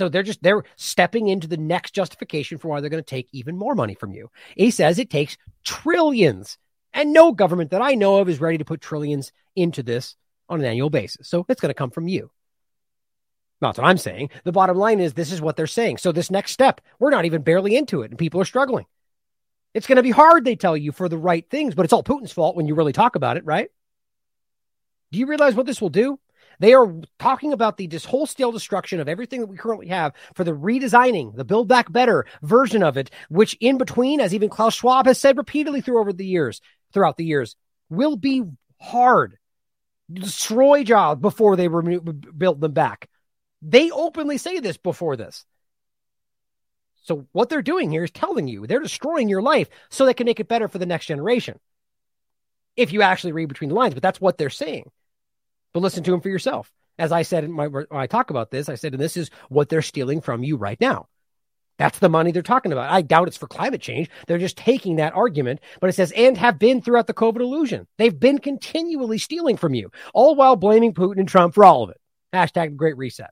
So 0.00 0.08
they're 0.08 0.22
just 0.22 0.42
they're 0.42 0.64
stepping 0.76 1.28
into 1.28 1.46
the 1.46 1.58
next 1.58 1.90
justification 1.90 2.56
for 2.56 2.68
why 2.68 2.80
they're 2.80 2.88
going 2.88 3.04
to 3.04 3.06
take 3.06 3.28
even 3.32 3.58
more 3.58 3.74
money 3.74 3.94
from 3.94 4.12
you. 4.12 4.30
He 4.56 4.70
says 4.70 4.98
it 4.98 5.10
takes 5.10 5.36
trillions, 5.62 6.56
and 6.94 7.12
no 7.12 7.32
government 7.32 7.72
that 7.72 7.82
I 7.82 7.96
know 7.96 8.16
of 8.16 8.30
is 8.30 8.40
ready 8.40 8.56
to 8.56 8.64
put 8.64 8.80
trillions 8.80 9.30
into 9.54 9.82
this 9.82 10.16
on 10.48 10.58
an 10.58 10.64
annual 10.64 10.88
basis. 10.88 11.28
So 11.28 11.44
it's 11.50 11.60
going 11.60 11.68
to 11.68 11.74
come 11.74 11.90
from 11.90 12.08
you. 12.08 12.30
That's 13.60 13.76
what 13.76 13.86
I'm 13.86 13.98
saying. 13.98 14.30
The 14.44 14.52
bottom 14.52 14.78
line 14.78 15.00
is 15.00 15.12
this 15.12 15.32
is 15.32 15.42
what 15.42 15.56
they're 15.56 15.66
saying. 15.66 15.98
So 15.98 16.12
this 16.12 16.30
next 16.30 16.52
step, 16.52 16.80
we're 16.98 17.10
not 17.10 17.26
even 17.26 17.42
barely 17.42 17.76
into 17.76 18.00
it, 18.00 18.10
and 18.10 18.18
people 18.18 18.40
are 18.40 18.46
struggling. 18.46 18.86
It's 19.74 19.86
going 19.86 19.96
to 19.96 20.02
be 20.02 20.12
hard, 20.12 20.46
they 20.46 20.56
tell 20.56 20.78
you, 20.78 20.92
for 20.92 21.10
the 21.10 21.18
right 21.18 21.44
things, 21.50 21.74
but 21.74 21.84
it's 21.84 21.92
all 21.92 22.02
Putin's 22.02 22.32
fault 22.32 22.56
when 22.56 22.66
you 22.66 22.74
really 22.74 22.94
talk 22.94 23.16
about 23.16 23.36
it, 23.36 23.44
right? 23.44 23.68
Do 25.12 25.18
you 25.18 25.26
realize 25.26 25.54
what 25.54 25.66
this 25.66 25.82
will 25.82 25.90
do? 25.90 26.18
They 26.60 26.74
are 26.74 26.94
talking 27.18 27.52
about 27.52 27.78
the 27.78 27.88
this 27.88 28.04
wholesale 28.04 28.52
destruction 28.52 29.00
of 29.00 29.08
everything 29.08 29.40
that 29.40 29.48
we 29.48 29.56
currently 29.56 29.88
have 29.88 30.12
for 30.34 30.44
the 30.44 30.52
redesigning, 30.52 31.34
the 31.34 31.44
build 31.44 31.66
back 31.66 31.90
better 31.90 32.26
version 32.42 32.82
of 32.82 32.96
it, 32.96 33.10
which 33.30 33.56
in 33.60 33.78
between, 33.78 34.20
as 34.20 34.34
even 34.34 34.50
Klaus 34.50 34.74
Schwab 34.74 35.06
has 35.06 35.18
said 35.18 35.38
repeatedly 35.38 35.80
through 35.80 35.98
over 35.98 36.12
the 36.12 36.24
years, 36.24 36.60
throughout 36.92 37.16
the 37.16 37.24
years, 37.24 37.56
will 37.88 38.16
be 38.16 38.44
hard. 38.80 39.38
destroy 40.12 40.84
jobs 40.84 41.20
before 41.20 41.56
they 41.56 41.68
remo- 41.68 42.00
build 42.00 42.60
them 42.60 42.72
back. 42.72 43.08
They 43.62 43.90
openly 43.90 44.38
say 44.38 44.60
this 44.60 44.76
before 44.76 45.16
this. 45.16 45.44
So 47.02 47.26
what 47.32 47.48
they're 47.48 47.62
doing 47.62 47.90
here 47.90 48.04
is 48.04 48.10
telling 48.10 48.48
you 48.48 48.66
they're 48.66 48.80
destroying 48.80 49.28
your 49.28 49.42
life 49.42 49.68
so 49.88 50.04
they 50.04 50.14
can 50.14 50.26
make 50.26 50.40
it 50.40 50.48
better 50.48 50.68
for 50.68 50.78
the 50.78 50.86
next 50.86 51.06
generation. 51.06 51.58
If 52.76 52.92
you 52.92 53.02
actually 53.02 53.32
read 53.32 53.48
between 53.48 53.70
the 53.70 53.76
lines, 53.76 53.94
but 53.94 54.02
that's 54.02 54.20
what 54.20 54.36
they're 54.38 54.50
saying. 54.50 54.90
But 55.72 55.80
listen 55.80 56.02
to 56.04 56.10
them 56.10 56.20
for 56.20 56.28
yourself. 56.28 56.72
As 56.98 57.12
I 57.12 57.22
said 57.22 57.44
in 57.44 57.52
my 57.52 57.66
when 57.66 57.86
I 57.90 58.06
talk 58.06 58.30
about 58.30 58.50
this, 58.50 58.68
I 58.68 58.74
said, 58.74 58.92
and 58.92 59.02
this 59.02 59.16
is 59.16 59.30
what 59.48 59.68
they're 59.68 59.82
stealing 59.82 60.20
from 60.20 60.42
you 60.42 60.56
right 60.56 60.80
now. 60.80 61.08
That's 61.78 61.98
the 61.98 62.10
money 62.10 62.30
they're 62.30 62.42
talking 62.42 62.72
about. 62.72 62.90
I 62.90 63.00
doubt 63.00 63.28
it's 63.28 63.38
for 63.38 63.46
climate 63.46 63.80
change. 63.80 64.10
They're 64.26 64.36
just 64.36 64.58
taking 64.58 64.96
that 64.96 65.14
argument, 65.14 65.60
but 65.80 65.88
it 65.88 65.94
says, 65.94 66.12
and 66.12 66.36
have 66.36 66.58
been 66.58 66.82
throughout 66.82 67.06
the 67.06 67.14
COVID 67.14 67.40
illusion. 67.40 67.86
They've 67.96 68.18
been 68.18 68.38
continually 68.38 69.16
stealing 69.16 69.56
from 69.56 69.72
you, 69.72 69.90
all 70.12 70.34
while 70.34 70.56
blaming 70.56 70.92
Putin 70.92 71.20
and 71.20 71.28
Trump 71.28 71.54
for 71.54 71.64
all 71.64 71.84
of 71.84 71.88
it. 71.88 71.96
Hashtag 72.34 72.76
great 72.76 72.98
reset. 72.98 73.30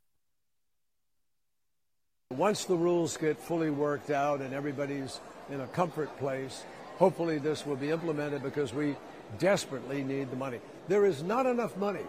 Once 2.31 2.65
the 2.65 2.75
rules 2.75 3.19
get 3.19 3.39
fully 3.39 3.69
worked 3.69 4.11
out 4.11 4.41
and 4.41 4.55
everybody's 4.55 5.21
in 5.51 5.61
a 5.61 5.67
comfort 5.69 6.17
place, 6.19 6.65
hopefully 6.97 7.39
this 7.39 7.67
will 7.67 7.77
be 7.77 7.91
implemented 7.91 8.43
because 8.43 8.73
we 8.73 8.97
desperately 9.39 10.03
need 10.03 10.31
the 10.31 10.37
money. 10.37 10.59
There 10.89 11.05
is 11.05 11.23
not 11.23 11.45
enough 11.45 11.77
money 11.77 12.07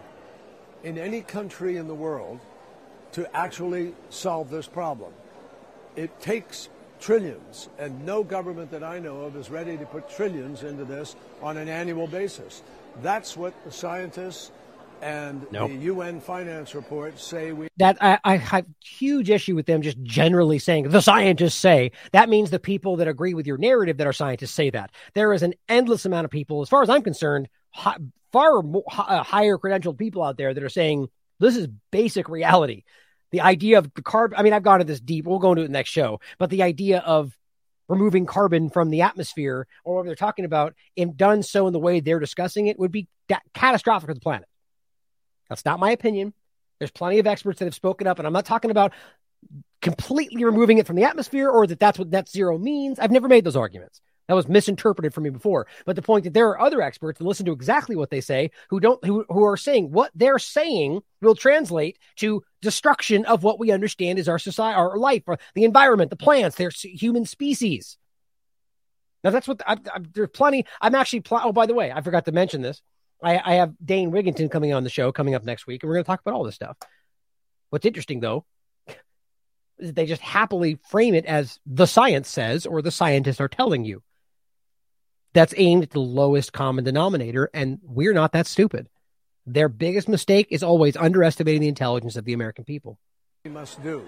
in 0.84 0.98
any 0.98 1.20
country 1.20 1.76
in 1.76 1.86
the 1.86 1.94
world 1.94 2.40
to 3.12 3.36
actually 3.36 3.94
solve 4.08 4.50
this 4.50 4.66
problem. 4.66 5.12
It 5.96 6.20
takes 6.20 6.68
trillions, 7.00 7.68
and 7.78 8.04
no 8.04 8.22
government 8.22 8.70
that 8.70 8.82
I 8.82 8.98
know 8.98 9.22
of 9.22 9.36
is 9.36 9.50
ready 9.50 9.76
to 9.76 9.86
put 9.86 10.08
trillions 10.10 10.62
into 10.62 10.84
this 10.84 11.16
on 11.42 11.56
an 11.56 11.68
annual 11.68 12.06
basis. 12.06 12.62
That's 13.02 13.36
what 13.36 13.54
the 13.64 13.72
scientists 13.72 14.50
and 15.02 15.46
Nope. 15.50 15.70
the 15.70 15.76
UN 15.76 16.20
finance 16.20 16.74
reports 16.74 17.24
say 17.24 17.52
we 17.52 17.68
that 17.78 17.96
I, 18.00 18.18
I 18.22 18.36
have 18.36 18.66
huge 18.84 19.30
issue 19.30 19.54
with 19.54 19.66
them 19.66 19.82
just 19.82 20.00
generally 20.02 20.58
saying 20.58 20.90
the 20.90 21.00
scientists 21.00 21.54
say 21.54 21.92
that 22.12 22.28
means 22.28 22.50
the 22.50 22.58
people 22.58 22.96
that 22.96 23.08
agree 23.08 23.32
with 23.34 23.46
your 23.46 23.56
narrative 23.56 23.96
that 23.96 24.06
are 24.06 24.12
scientists 24.12 24.52
say 24.52 24.70
that 24.70 24.90
there 25.14 25.32
is 25.32 25.42
an 25.42 25.54
endless 25.68 26.04
amount 26.04 26.26
of 26.26 26.30
people 26.30 26.60
as 26.60 26.68
far 26.68 26.82
as 26.82 26.90
i'm 26.90 27.02
concerned 27.02 27.48
hi, 27.70 27.96
far 28.32 28.62
more, 28.62 28.84
uh, 28.96 29.22
higher 29.22 29.58
credentialed 29.58 29.98
people 29.98 30.22
out 30.22 30.36
there 30.36 30.52
that 30.52 30.62
are 30.62 30.68
saying 30.68 31.08
this 31.38 31.56
is 31.56 31.68
basic 31.90 32.28
reality 32.28 32.84
the 33.30 33.40
idea 33.40 33.78
of 33.78 33.92
the 33.94 34.02
carbon 34.02 34.38
i 34.38 34.42
mean 34.42 34.52
i've 34.52 34.62
gone 34.62 34.78
to 34.78 34.84
this 34.84 35.00
deep 35.00 35.24
we'll 35.24 35.38
go 35.38 35.52
into 35.52 35.62
it 35.62 35.70
next 35.70 35.90
show 35.90 36.20
but 36.38 36.50
the 36.50 36.62
idea 36.62 36.98
of 37.00 37.36
removing 37.88 38.26
carbon 38.26 38.70
from 38.70 38.90
the 38.90 39.02
atmosphere 39.02 39.66
or 39.84 39.96
what 39.96 40.06
they're 40.06 40.14
talking 40.14 40.44
about 40.44 40.74
and 40.96 41.16
done 41.16 41.42
so 41.42 41.66
in 41.66 41.72
the 41.72 41.78
way 41.78 42.00
they're 42.00 42.20
discussing 42.20 42.66
it 42.66 42.78
would 42.78 42.92
be 42.92 43.08
da- 43.28 43.38
catastrophic 43.52 44.08
for 44.08 44.14
the 44.14 44.20
planet 44.20 44.46
that's 45.50 45.64
not 45.64 45.80
my 45.80 45.90
opinion. 45.90 46.32
There's 46.78 46.92
plenty 46.92 47.18
of 47.18 47.26
experts 47.26 47.58
that 47.58 47.66
have 47.66 47.74
spoken 47.74 48.06
up, 48.06 48.18
and 48.18 48.26
I'm 48.26 48.32
not 48.32 48.46
talking 48.46 48.70
about 48.70 48.94
completely 49.82 50.44
removing 50.44 50.78
it 50.78 50.86
from 50.86 50.96
the 50.96 51.04
atmosphere 51.04 51.50
or 51.50 51.66
that 51.66 51.80
that's 51.80 51.98
what 51.98 52.08
net 52.08 52.28
zero 52.28 52.56
means. 52.56 52.98
I've 52.98 53.10
never 53.10 53.28
made 53.28 53.44
those 53.44 53.56
arguments. 53.56 54.00
That 54.30 54.36
was 54.36 54.46
misinterpreted 54.46 55.12
for 55.12 55.20
me 55.20 55.30
before. 55.30 55.66
But 55.84 55.96
the 55.96 56.02
point 56.02 56.22
that 56.22 56.34
there 56.34 56.46
are 56.50 56.60
other 56.60 56.80
experts 56.80 57.18
that 57.18 57.24
listen 57.24 57.46
to 57.46 57.52
exactly 57.52 57.96
what 57.96 58.10
they 58.10 58.20
say 58.20 58.52
who 58.68 58.78
don't 58.78 59.04
who, 59.04 59.24
who 59.28 59.42
are 59.42 59.56
saying 59.56 59.90
what 59.90 60.12
they're 60.14 60.38
saying 60.38 61.00
will 61.20 61.34
translate 61.34 61.98
to 62.18 62.44
destruction 62.62 63.24
of 63.24 63.42
what 63.42 63.58
we 63.58 63.72
understand 63.72 64.20
is 64.20 64.28
our 64.28 64.38
society, 64.38 64.76
our 64.76 64.96
life, 64.96 65.24
the 65.56 65.64
environment, 65.64 66.10
the 66.10 66.16
plants, 66.16 66.54
their 66.54 66.70
human 66.70 67.26
species. 67.26 67.98
Now 69.24 69.30
that's 69.30 69.48
what 69.48 69.62
I, 69.66 69.72
I, 69.72 69.98
there's 70.14 70.28
plenty. 70.28 70.64
I'm 70.80 70.94
actually. 70.94 71.22
Pl- 71.22 71.40
oh, 71.42 71.52
by 71.52 71.66
the 71.66 71.74
way, 71.74 71.90
I 71.90 72.00
forgot 72.00 72.26
to 72.26 72.32
mention 72.32 72.62
this. 72.62 72.80
I, 73.20 73.40
I 73.44 73.54
have 73.54 73.74
Dane 73.84 74.12
Wigington 74.12 74.48
coming 74.48 74.72
on 74.72 74.84
the 74.84 74.90
show 74.90 75.10
coming 75.10 75.34
up 75.34 75.42
next 75.42 75.66
week, 75.66 75.82
and 75.82 75.88
we're 75.88 75.96
going 75.96 76.04
to 76.04 76.06
talk 76.06 76.20
about 76.20 76.34
all 76.34 76.44
this 76.44 76.54
stuff. 76.54 76.76
What's 77.70 77.84
interesting 77.84 78.20
though 78.20 78.44
is 79.80 79.92
they 79.92 80.06
just 80.06 80.22
happily 80.22 80.78
frame 80.88 81.14
it 81.14 81.26
as 81.26 81.58
the 81.66 81.86
science 81.86 82.28
says 82.28 82.64
or 82.64 82.80
the 82.80 82.92
scientists 82.92 83.40
are 83.40 83.48
telling 83.48 83.84
you. 83.84 84.04
That's 85.32 85.54
aimed 85.56 85.84
at 85.84 85.90
the 85.90 86.00
lowest 86.00 86.52
common 86.52 86.84
denominator, 86.84 87.50
and 87.54 87.78
we're 87.82 88.12
not 88.12 88.32
that 88.32 88.46
stupid. 88.46 88.88
Their 89.46 89.68
biggest 89.68 90.08
mistake 90.08 90.48
is 90.50 90.62
always 90.62 90.96
underestimating 90.96 91.62
the 91.62 91.68
intelligence 91.68 92.16
of 92.16 92.24
the 92.24 92.32
American 92.32 92.64
people. 92.64 92.98
we 93.44 93.50
must 93.50 93.82
do. 93.82 94.06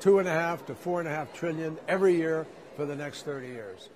Two 0.00 0.18
and 0.18 0.28
a 0.28 0.32
half 0.32 0.66
to 0.66 0.74
four 0.74 1.00
and 1.00 1.08
a 1.08 1.12
half 1.12 1.32
trillion 1.32 1.78
every 1.88 2.16
year 2.16 2.46
for 2.76 2.84
the 2.84 2.96
next 2.96 3.22
30 3.22 3.46
years. 3.48 3.88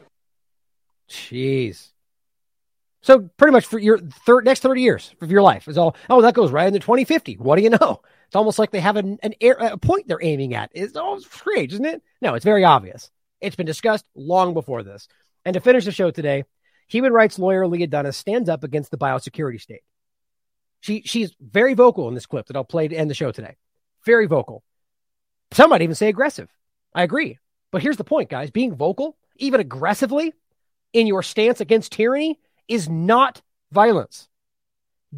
Jeez. 1.08 1.90
So 3.00 3.28
pretty 3.36 3.52
much 3.52 3.66
for 3.66 3.78
your 3.78 3.98
third 3.98 4.44
next 4.44 4.60
30 4.60 4.82
years 4.82 5.14
of 5.20 5.30
your 5.30 5.42
life 5.42 5.68
is 5.68 5.78
all, 5.78 5.96
oh, 6.10 6.22
that 6.22 6.34
goes 6.34 6.50
right 6.50 6.66
into 6.66 6.80
2050. 6.80 7.34
What 7.34 7.56
do 7.56 7.62
you 7.62 7.70
know? 7.70 8.00
It's 8.26 8.36
almost 8.36 8.58
like 8.58 8.70
they 8.70 8.80
have 8.80 8.96
an, 8.96 9.18
an 9.22 9.34
air, 9.40 9.54
a 9.54 9.78
point 9.78 10.08
they're 10.08 10.22
aiming 10.22 10.54
at. 10.54 10.70
It's 10.74 10.96
all 10.96 11.20
strange, 11.20 11.72
isn't 11.72 11.84
it? 11.84 12.02
No, 12.20 12.34
it's 12.34 12.44
very 12.44 12.64
obvious. 12.64 13.10
It's 13.40 13.56
been 13.56 13.66
discussed 13.66 14.04
long 14.14 14.52
before 14.52 14.82
this. 14.82 15.08
And 15.44 15.54
to 15.54 15.60
finish 15.60 15.84
the 15.84 15.92
show 15.92 16.10
today, 16.10 16.44
human 16.88 17.12
rights 17.12 17.38
lawyer 17.38 17.66
Leigh 17.66 17.86
Dundas 17.86 18.16
stands 18.16 18.48
up 18.48 18.64
against 18.64 18.90
the 18.90 18.98
biosecurity 18.98 19.60
state. 19.60 19.82
She 20.80 21.02
she's 21.04 21.34
very 21.40 21.74
vocal 21.74 22.08
in 22.08 22.14
this 22.14 22.26
clip 22.26 22.46
that 22.46 22.56
I'll 22.56 22.64
play 22.64 22.88
to 22.88 22.96
end 22.96 23.10
the 23.10 23.14
show 23.14 23.32
today. 23.32 23.56
Very 24.04 24.26
vocal. 24.26 24.62
Some 25.52 25.70
might 25.70 25.82
even 25.82 25.94
say 25.94 26.08
aggressive. 26.08 26.48
I 26.94 27.02
agree. 27.02 27.38
But 27.70 27.82
here's 27.82 27.96
the 27.96 28.04
point, 28.04 28.30
guys. 28.30 28.50
Being 28.50 28.74
vocal, 28.74 29.16
even 29.36 29.60
aggressively, 29.60 30.32
in 30.92 31.06
your 31.06 31.22
stance 31.22 31.60
against 31.60 31.92
tyranny 31.92 32.38
is 32.66 32.88
not 32.88 33.42
violence. 33.72 34.28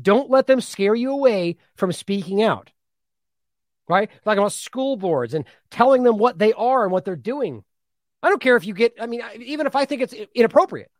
Don't 0.01 0.31
let 0.31 0.47
them 0.47 0.61
scare 0.61 0.95
you 0.95 1.11
away 1.13 1.57
from 1.75 1.93
speaking 1.93 2.43
out. 2.43 2.71
Right? 3.89 4.09
Talking 4.25 4.39
about 4.39 4.53
school 4.53 4.97
boards 4.97 5.35
and 5.35 5.45
telling 5.71 6.05
them 6.05 6.17
what 6.17 6.39
they 6.39 6.53
are 6.53 6.85
and 6.85 6.93
what 6.93 7.05
they're 7.05 7.17
doing. 7.17 7.65
I 8.23 8.29
don't 8.29 8.41
care 8.41 8.57
if 8.57 8.65
you 8.65 8.75
get, 8.75 8.95
I 9.01 9.07
mean, 9.07 9.23
even 9.41 9.67
if 9.67 9.75
I 9.75 9.85
think 9.85 10.03
it's 10.03 10.15
inappropriate, 10.35 10.91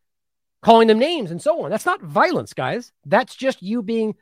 calling 0.63 0.89
them 0.89 0.99
names 0.99 1.31
and 1.31 1.41
so 1.41 1.65
on. 1.65 1.71
That's 1.71 1.87
not 1.87 2.03
violence, 2.03 2.53
guys. 2.53 2.93
That's 3.05 3.35
just 3.35 3.63
you 3.63 3.83
being 3.83 4.15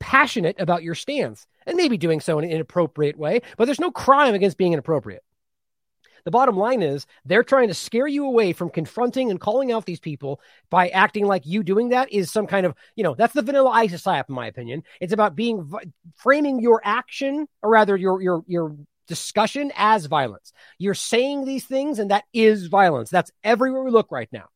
passionate 0.00 0.56
about 0.58 0.82
your 0.82 0.94
stance 0.94 1.46
and 1.66 1.76
maybe 1.76 1.96
doing 1.96 2.20
so 2.20 2.38
in 2.38 2.44
an 2.44 2.50
inappropriate 2.50 3.18
way, 3.18 3.40
but 3.56 3.64
there's 3.64 3.80
no 3.80 3.90
crime 3.90 4.34
against 4.34 4.58
being 4.58 4.72
inappropriate. 4.72 5.22
The 6.24 6.30
bottom 6.30 6.56
line 6.56 6.82
is 6.82 7.06
they're 7.24 7.44
trying 7.44 7.68
to 7.68 7.74
scare 7.74 8.06
you 8.06 8.24
away 8.24 8.54
from 8.54 8.70
confronting 8.70 9.30
and 9.30 9.38
calling 9.38 9.72
out 9.72 9.84
these 9.84 10.00
people 10.00 10.40
by 10.70 10.88
acting 10.88 11.26
like 11.26 11.44
you 11.44 11.62
doing 11.62 11.90
that 11.90 12.10
is 12.12 12.30
some 12.30 12.46
kind 12.46 12.64
of, 12.64 12.74
you 12.96 13.04
know, 13.04 13.14
that's 13.14 13.34
the 13.34 13.42
vanilla 13.42 13.70
ISIS 13.70 14.02
slap, 14.02 14.30
in 14.30 14.34
my 14.34 14.46
opinion. 14.46 14.82
It's 15.00 15.12
about 15.12 15.36
being 15.36 15.70
framing 16.16 16.60
your 16.60 16.80
action 16.82 17.46
or 17.62 17.70
rather 17.70 17.94
your 17.96 18.22
your 18.22 18.42
your 18.46 18.74
discussion 19.06 19.70
as 19.76 20.06
violence. 20.06 20.54
You're 20.78 20.94
saying 20.94 21.44
these 21.44 21.66
things 21.66 21.98
and 21.98 22.10
that 22.10 22.24
is 22.32 22.68
violence. 22.68 23.10
That's 23.10 23.30
everywhere 23.42 23.82
we 23.82 23.90
look 23.90 24.10
right 24.10 24.28
now. 24.32 24.48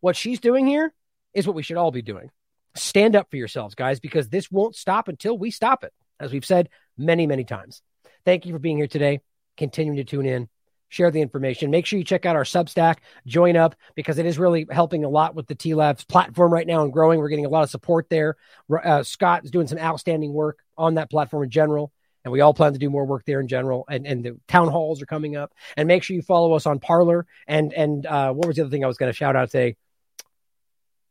What 0.00 0.16
she's 0.16 0.40
doing 0.40 0.66
here 0.66 0.92
is 1.34 1.46
what 1.46 1.56
we 1.56 1.62
should 1.62 1.76
all 1.76 1.90
be 1.90 2.02
doing. 2.02 2.30
Stand 2.74 3.16
up 3.16 3.30
for 3.30 3.36
yourselves, 3.36 3.74
guys, 3.74 4.00
because 4.00 4.28
this 4.28 4.50
won't 4.50 4.76
stop 4.76 5.08
until 5.08 5.36
we 5.36 5.50
stop 5.50 5.84
it, 5.84 5.92
as 6.20 6.32
we've 6.32 6.44
said 6.44 6.68
many, 6.96 7.26
many 7.26 7.44
times. 7.44 7.82
Thank 8.24 8.46
you 8.46 8.52
for 8.52 8.58
being 8.58 8.76
here 8.76 8.86
today. 8.86 9.20
Continuing 9.56 9.96
to 9.96 10.04
tune 10.04 10.26
in 10.26 10.48
share 10.88 11.10
the 11.10 11.20
information. 11.20 11.70
Make 11.70 11.86
sure 11.86 11.98
you 11.98 12.04
check 12.04 12.26
out 12.26 12.36
our 12.36 12.44
Substack, 12.44 12.96
join 13.26 13.56
up 13.56 13.74
because 13.94 14.18
it 14.18 14.26
is 14.26 14.38
really 14.38 14.66
helping 14.70 15.04
a 15.04 15.08
lot 15.08 15.34
with 15.34 15.46
the 15.46 15.54
T 15.54 15.74
Labs 15.74 16.04
platform 16.04 16.52
right 16.52 16.66
now 16.66 16.82
and 16.82 16.92
growing. 16.92 17.18
We're 17.18 17.28
getting 17.28 17.46
a 17.46 17.50
lot 17.50 17.62
of 17.62 17.70
support 17.70 18.08
there. 18.08 18.36
Uh, 18.72 19.02
Scott 19.02 19.44
is 19.44 19.50
doing 19.50 19.66
some 19.66 19.78
outstanding 19.78 20.32
work 20.32 20.58
on 20.76 20.94
that 20.94 21.10
platform 21.10 21.44
in 21.44 21.50
general. 21.50 21.92
And 22.24 22.32
we 22.32 22.40
all 22.40 22.52
plan 22.52 22.72
to 22.72 22.78
do 22.78 22.90
more 22.90 23.06
work 23.06 23.24
there 23.24 23.40
in 23.40 23.48
general. 23.48 23.84
And, 23.88 24.06
and 24.06 24.24
the 24.24 24.40
town 24.48 24.68
halls 24.68 25.00
are 25.00 25.06
coming 25.06 25.36
up. 25.36 25.52
And 25.76 25.86
make 25.86 26.02
sure 26.02 26.16
you 26.16 26.22
follow 26.22 26.52
us 26.54 26.66
on 26.66 26.80
Parler. 26.80 27.26
And 27.46 27.72
and 27.72 28.04
uh, 28.04 28.32
what 28.32 28.46
was 28.46 28.56
the 28.56 28.62
other 28.62 28.70
thing 28.70 28.84
I 28.84 28.88
was 28.88 28.98
going 28.98 29.10
to 29.10 29.16
shout 29.16 29.36
out 29.36 29.50
today? 29.50 29.76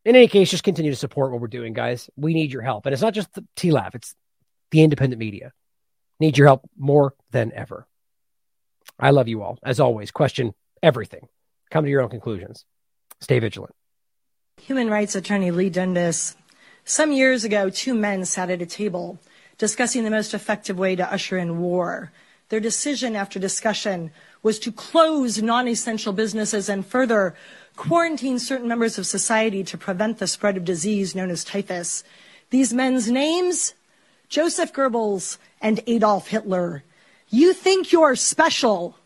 In 0.08 0.16
any 0.16 0.30
case, 0.30 0.50
just 0.50 0.64
continue 0.64 0.90
to 0.90 0.98
support 0.98 1.34
what 1.34 1.42
we're 1.42 1.48
doing, 1.48 1.74
guys. 1.74 2.10
We 2.16 2.34
need 2.34 2.54
your 2.54 2.62
help. 2.62 2.86
And 2.86 2.94
it's 2.94 3.02
not 3.02 3.14
just 3.14 3.28
the 3.34 3.72
Lab, 3.72 3.94
it's 3.94 4.16
the 4.72 4.82
independent 4.82 5.20
media. 5.20 5.52
Need 6.22 6.38
your 6.38 6.48
help 6.48 6.62
more 6.78 7.14
than 7.32 7.52
ever. 7.52 7.86
I 8.98 9.10
love 9.10 9.28
you 9.28 9.44
all. 9.44 9.60
As 9.66 9.82
always, 9.82 10.12
question 10.12 10.54
everything. 10.82 11.28
Come 11.72 11.84
to 11.84 11.90
your 11.90 12.02
own 12.02 12.10
conclusions. 12.10 12.64
Stay 13.20 13.40
vigilant. 13.40 13.76
Human 14.62 14.90
rights 14.90 15.14
attorney 15.14 15.52
Leigh 15.52 15.72
Dundas. 15.72 16.38
Some 16.86 17.12
years 17.12 17.44
ago, 17.44 17.70
two 17.70 17.94
men 17.94 18.24
sat 18.24 18.50
at 18.50 18.62
a 18.62 18.66
table 18.66 19.20
discussing 19.58 20.06
the 20.06 20.10
most 20.10 20.34
effective 20.34 20.80
way 20.80 20.96
to 20.96 21.12
usher 21.12 21.38
in 21.38 21.60
war. 21.60 22.14
Their 22.48 22.62
decision 22.62 23.18
after 23.18 23.40
discussion 23.40 24.12
was 24.42 24.58
to 24.60 24.72
close 24.72 25.42
non 25.42 25.68
essential 25.68 26.14
businesses 26.14 26.70
and 26.70 26.86
further 26.86 27.36
quarantine 27.78 28.40
certain 28.40 28.68
members 28.68 28.98
of 28.98 29.06
society 29.06 29.64
to 29.64 29.78
prevent 29.78 30.18
the 30.18 30.28
spread 30.28 30.58
of 30.58 30.66
disease 30.66 31.16
known 31.16 31.30
as 31.30 31.46
typhus. 31.46 32.04
These 32.50 32.74
men's 32.74 33.10
names? 33.10 33.74
Joseph 34.28 34.74
Goebbels 34.74 35.38
and 35.62 35.82
Adolf 35.88 36.28
Hitler. 36.28 36.84
You 37.30 37.54
think 37.54 37.94
you're 37.94 38.16
special. 38.16 38.97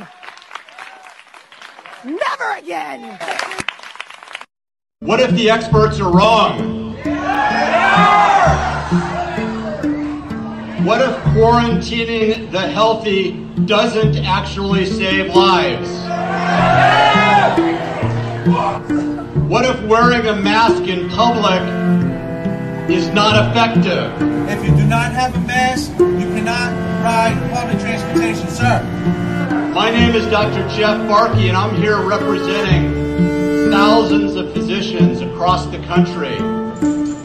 Never 2.04 2.56
again. 2.58 3.16
What 4.98 5.20
if 5.20 5.30
the 5.30 5.50
experts 5.50 6.00
are 6.00 6.10
wrong? 6.10 6.94
What 10.84 11.00
if 11.00 11.16
quarantining 11.32 12.50
the 12.50 12.66
healthy 12.68 13.32
doesn't 13.66 14.16
actually 14.16 14.86
save 14.86 15.32
lives? 15.32 15.88
What 19.48 19.64
if 19.64 19.80
wearing 19.84 20.26
a 20.26 20.34
mask 20.34 20.82
in 20.88 21.08
public 21.08 21.62
is 22.90 23.06
not 23.10 23.50
effective? 23.50 24.10
If 24.48 24.64
you 24.64 24.74
do 24.74 24.86
not 24.88 25.12
have 25.12 25.36
a 25.36 25.40
mask, 25.40 25.92
you 26.00 26.26
cannot 26.34 26.72
ride 27.04 27.52
public 27.52 27.78
transportation, 27.78 28.48
sir. 28.48 29.31
My 29.74 29.90
name 29.90 30.14
is 30.14 30.26
Dr. 30.26 30.68
Jeff 30.76 31.08
Barke, 31.08 31.34
and 31.36 31.56
I'm 31.56 31.74
here 31.76 31.98
representing 31.98 32.92
thousands 33.70 34.34
of 34.36 34.52
physicians 34.52 35.22
across 35.22 35.64
the 35.64 35.78
country 35.78 36.36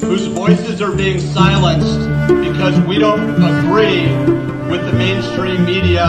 whose 0.08 0.28
voices 0.28 0.82
are 0.82 0.96
being 0.96 1.20
silenced 1.20 2.00
because 2.50 2.80
we 2.88 2.98
don't 2.98 3.30
agree 3.44 4.08
with 4.72 4.86
the 4.86 4.94
mainstream 4.94 5.66
media 5.66 6.06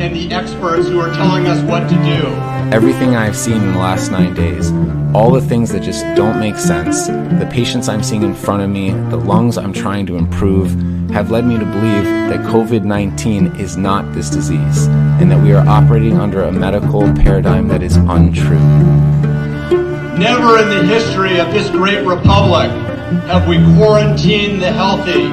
and 0.00 0.12
the 0.12 0.32
experts 0.32 0.88
who 0.88 0.98
are 0.98 1.12
telling 1.14 1.46
us 1.46 1.62
what 1.62 1.88
to 1.88 1.94
do. 2.02 2.26
Everything 2.74 3.14
I've 3.14 3.36
seen 3.36 3.62
in 3.62 3.72
the 3.74 3.78
last 3.78 4.10
nine 4.10 4.34
days, 4.34 4.72
all 5.14 5.30
the 5.30 5.40
things 5.40 5.70
that 5.70 5.84
just 5.84 6.04
don't 6.16 6.40
make 6.40 6.56
sense, 6.56 7.06
the 7.06 7.48
patients 7.48 7.88
I'm 7.88 8.02
seeing 8.02 8.24
in 8.24 8.34
front 8.34 8.64
of 8.64 8.70
me, 8.70 8.90
the 8.90 9.18
lungs 9.18 9.56
I'm 9.56 9.72
trying 9.72 10.04
to 10.06 10.16
improve, 10.16 10.72
have 11.12 11.30
led 11.30 11.46
me 11.46 11.58
to 11.58 11.64
believe 11.64 12.04
that 12.04 12.40
COVID 12.46 12.82
19 12.82 13.54
is 13.54 13.76
not 13.76 14.12
this 14.14 14.30
disease 14.30 14.86
and 15.20 15.30
that 15.30 15.40
we 15.40 15.52
are 15.52 15.64
operating 15.68 16.18
under 16.18 16.42
a 16.42 16.50
medical 16.50 17.02
paradigm 17.14 17.68
that 17.68 17.84
is 17.84 17.94
untrue. 17.94 18.58
Never 20.18 20.58
in 20.58 20.68
the 20.70 20.84
history 20.84 21.38
of 21.38 21.52
this 21.52 21.70
great 21.70 22.04
republic 22.04 22.91
have 23.26 23.46
we 23.46 23.56
quarantined 23.76 24.62
the 24.62 24.72
healthy. 24.72 25.28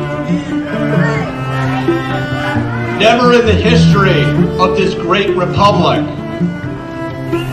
Never 3.00 3.34
in 3.34 3.46
the 3.46 3.54
history 3.54 4.24
of 4.60 4.76
this 4.76 4.94
great 4.94 5.30
republic 5.36 6.06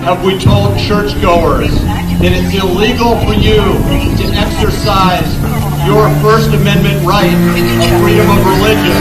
have 0.07 0.25
we 0.25 0.39
told 0.39 0.79
churchgoers 0.79 1.75
that 2.21 2.33
it's 2.33 2.55
illegal 2.55 3.19
for 3.27 3.35
you 3.35 3.61
to 4.17 4.25
exercise 4.39 5.27
your 5.87 6.09
First 6.23 6.51
Amendment 6.51 7.05
right 7.07 7.33
of 7.33 8.01
freedom 8.03 8.31
of 8.31 8.45
religion. 8.47 8.97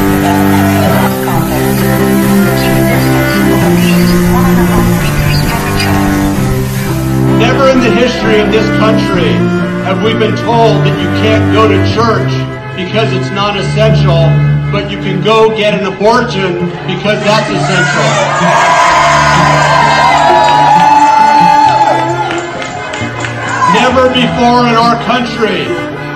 Never 7.56 7.72
in 7.72 7.80
the 7.80 7.96
history 7.96 8.42
of 8.42 8.52
this 8.52 8.68
country 8.84 9.32
have 9.88 10.04
we 10.04 10.12
been 10.12 10.36
told 10.44 10.84
that 10.84 10.92
you 11.00 11.08
can't 11.24 11.56
go 11.56 11.72
to 11.72 11.80
church 11.96 12.28
because 12.76 13.16
it's 13.16 13.32
not 13.32 13.56
essential, 13.56 14.28
but 14.76 14.92
you 14.92 15.00
can 15.00 15.24
go 15.24 15.56
get 15.56 15.72
an 15.72 15.88
abortion 15.88 16.68
because 16.84 17.16
that's 17.24 17.48
essential. 17.48 18.12
Never 23.72 24.12
before 24.12 24.68
in 24.68 24.76
our 24.76 25.00
country 25.08 25.64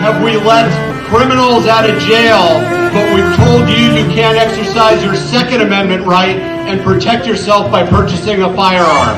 have 0.03 0.19
we 0.19 0.35
let 0.35 0.67
criminals 1.07 1.71
out 1.71 1.89
of 1.89 1.95
jail, 2.03 2.59
but 2.91 3.15
we've 3.15 3.31
told 3.47 3.71
you 3.71 3.95
you 3.95 4.11
can't 4.11 4.35
exercise 4.35 5.01
your 5.01 5.15
Second 5.15 5.61
Amendment 5.61 6.03
right 6.03 6.35
and 6.67 6.83
protect 6.83 7.25
yourself 7.25 7.71
by 7.71 7.87
purchasing 7.87 8.43
a 8.43 8.53
firearm. 8.59 9.15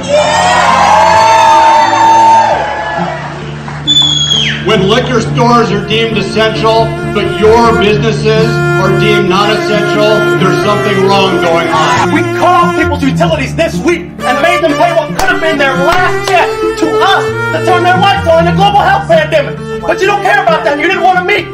When 4.72 4.88
liquor 4.88 5.20
stores 5.20 5.68
are 5.68 5.86
deemed 5.86 6.18
essential, 6.18 6.88
but 7.12 7.28
your 7.44 7.76
businesses 7.84 8.48
are 8.80 8.88
deemed 9.04 9.28
non-essential, 9.28 10.16
there's 10.40 10.64
something 10.64 10.96
wrong 11.12 11.44
going 11.44 11.68
on. 11.68 12.16
We 12.16 12.24
called 12.40 12.80
people's 12.80 13.04
utilities 13.04 13.54
this 13.54 13.76
week 13.84 14.16
and 14.24 14.40
made 14.40 14.64
them 14.64 14.72
pay 14.80 14.96
what 14.96 15.12
could 15.20 15.28
have 15.28 15.42
been 15.42 15.58
their 15.58 15.76
last 15.76 16.16
check 16.24 16.48
to 16.80 16.88
us 17.04 17.24
to 17.52 17.66
turn 17.68 17.84
their 17.84 18.00
lights 18.00 18.26
on 18.32 18.48
in 18.48 18.54
a 18.54 18.56
global 18.56 18.80
health 18.80 19.12
pandemic. 19.12 19.60
But 19.82 20.00
you 20.00 20.08
don't 20.08 20.24
care 20.24 20.42
about 20.42 20.64
that. 20.64 20.80
You 20.80 20.88
didn't 20.88 21.04
want 21.04 21.20
to 21.20 21.26
meet. 21.28 21.52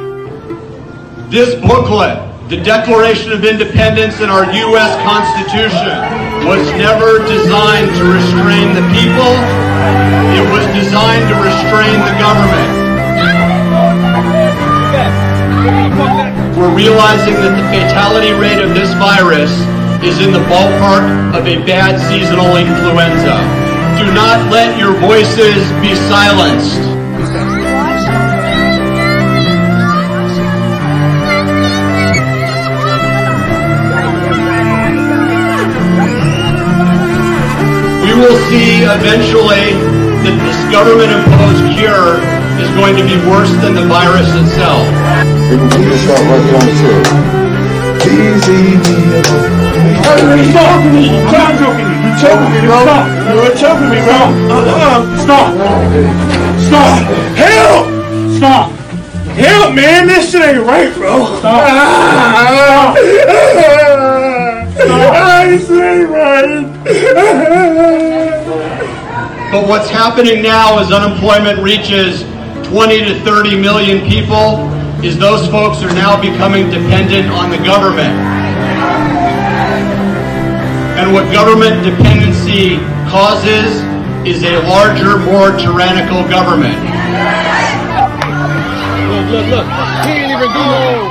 This 1.34 1.58
booklet, 1.66 2.22
the 2.54 2.62
Declaration 2.62 3.32
of 3.32 3.44
Independence 3.44 4.22
and 4.22 4.30
our 4.30 4.46
U.S. 4.46 4.94
Constitution, 5.02 6.46
was 6.46 6.62
never 6.78 7.18
designed 7.26 7.90
to 7.98 8.04
restrain 8.14 8.78
the 8.78 8.86
people. 8.94 9.34
It 10.38 10.46
was 10.54 10.70
designed 10.78 11.26
to 11.34 11.36
restrain 11.42 11.98
the 12.06 12.14
government. 12.22 12.87
We're 16.58 16.74
realizing 16.74 17.34
that 17.38 17.54
the 17.54 17.68
fatality 17.70 18.34
rate 18.34 18.62
of 18.62 18.74
this 18.74 18.90
virus 18.98 19.54
is 20.02 20.22
in 20.22 20.34
the 20.34 20.42
ballpark 20.46 21.06
of 21.38 21.46
a 21.46 21.58
bad 21.66 21.98
seasonal 22.10 22.58
influenza. 22.58 23.38
Do 23.98 24.06
not 24.14 24.52
let 24.54 24.78
your 24.78 24.94
voices 24.98 25.58
be 25.82 25.94
silenced. 26.10 26.82
We 38.06 38.14
will 38.14 38.38
see 38.50 38.86
eventually 38.86 39.74
that 40.26 40.38
this 40.42 40.60
government 40.74 41.10
imposed 41.10 41.66
cure 41.78 42.22
is 42.62 42.70
going 42.78 42.98
to 42.98 43.06
be 43.06 43.18
worse 43.30 43.54
than 43.62 43.74
the 43.74 43.86
virus 43.86 44.30
itself. 44.34 45.07
This 45.48 46.04
out 46.10 46.20
right 46.28 46.44
on 46.44 46.68
the 46.68 46.76
tip. 46.76 47.08
Easy. 48.04 48.76
You're 50.04 50.44
choking 50.52 50.92
me. 50.92 51.08
Choking 51.32 51.72
me. 51.72 51.88
You're 52.04 52.20
choking 52.20 52.52
me, 52.52 52.60
bro. 52.68 52.84
You're 53.32 53.56
choking 53.56 53.88
me, 53.88 54.00
bro. 54.04 54.20
Stop. 55.24 55.56
Stop. 56.60 57.00
Help! 57.38 57.88
Stop. 58.36 58.72
Help, 59.38 59.74
man, 59.74 60.08
this 60.08 60.30
shit 60.30 60.42
ain't 60.42 60.66
right, 60.66 60.94
bro. 60.96 61.40
Stop. 61.40 62.98
ain't 65.72 66.10
right. 66.10 66.66
But 69.50 69.66
what's 69.70 69.90
happening 69.90 70.44
now 70.44 70.80
is 70.80 70.92
unemployment 70.92 71.60
reaches 71.60 72.24
20 72.68 73.06
to 73.06 73.20
30 73.22 73.62
million 73.62 74.06
people 74.10 74.77
is 75.04 75.18
those 75.18 75.48
folks 75.48 75.84
are 75.84 75.94
now 75.94 76.20
becoming 76.20 76.70
dependent 76.70 77.30
on 77.30 77.50
the 77.52 77.58
government. 77.58 78.18
And 80.98 81.14
what 81.14 81.32
government 81.32 81.84
dependency 81.86 82.78
causes 83.08 83.86
is 84.26 84.44
a 84.44 84.58
larger, 84.68 85.18
more 85.20 85.56
tyrannical 85.56 86.28
government. 86.28 86.74
Look, 89.08 89.30
look, 89.30 89.48
look. 89.48 89.66
He 90.04 90.12
ain't 90.12 90.32
even 90.34 90.50
do 90.50 90.64
no. 90.66 91.08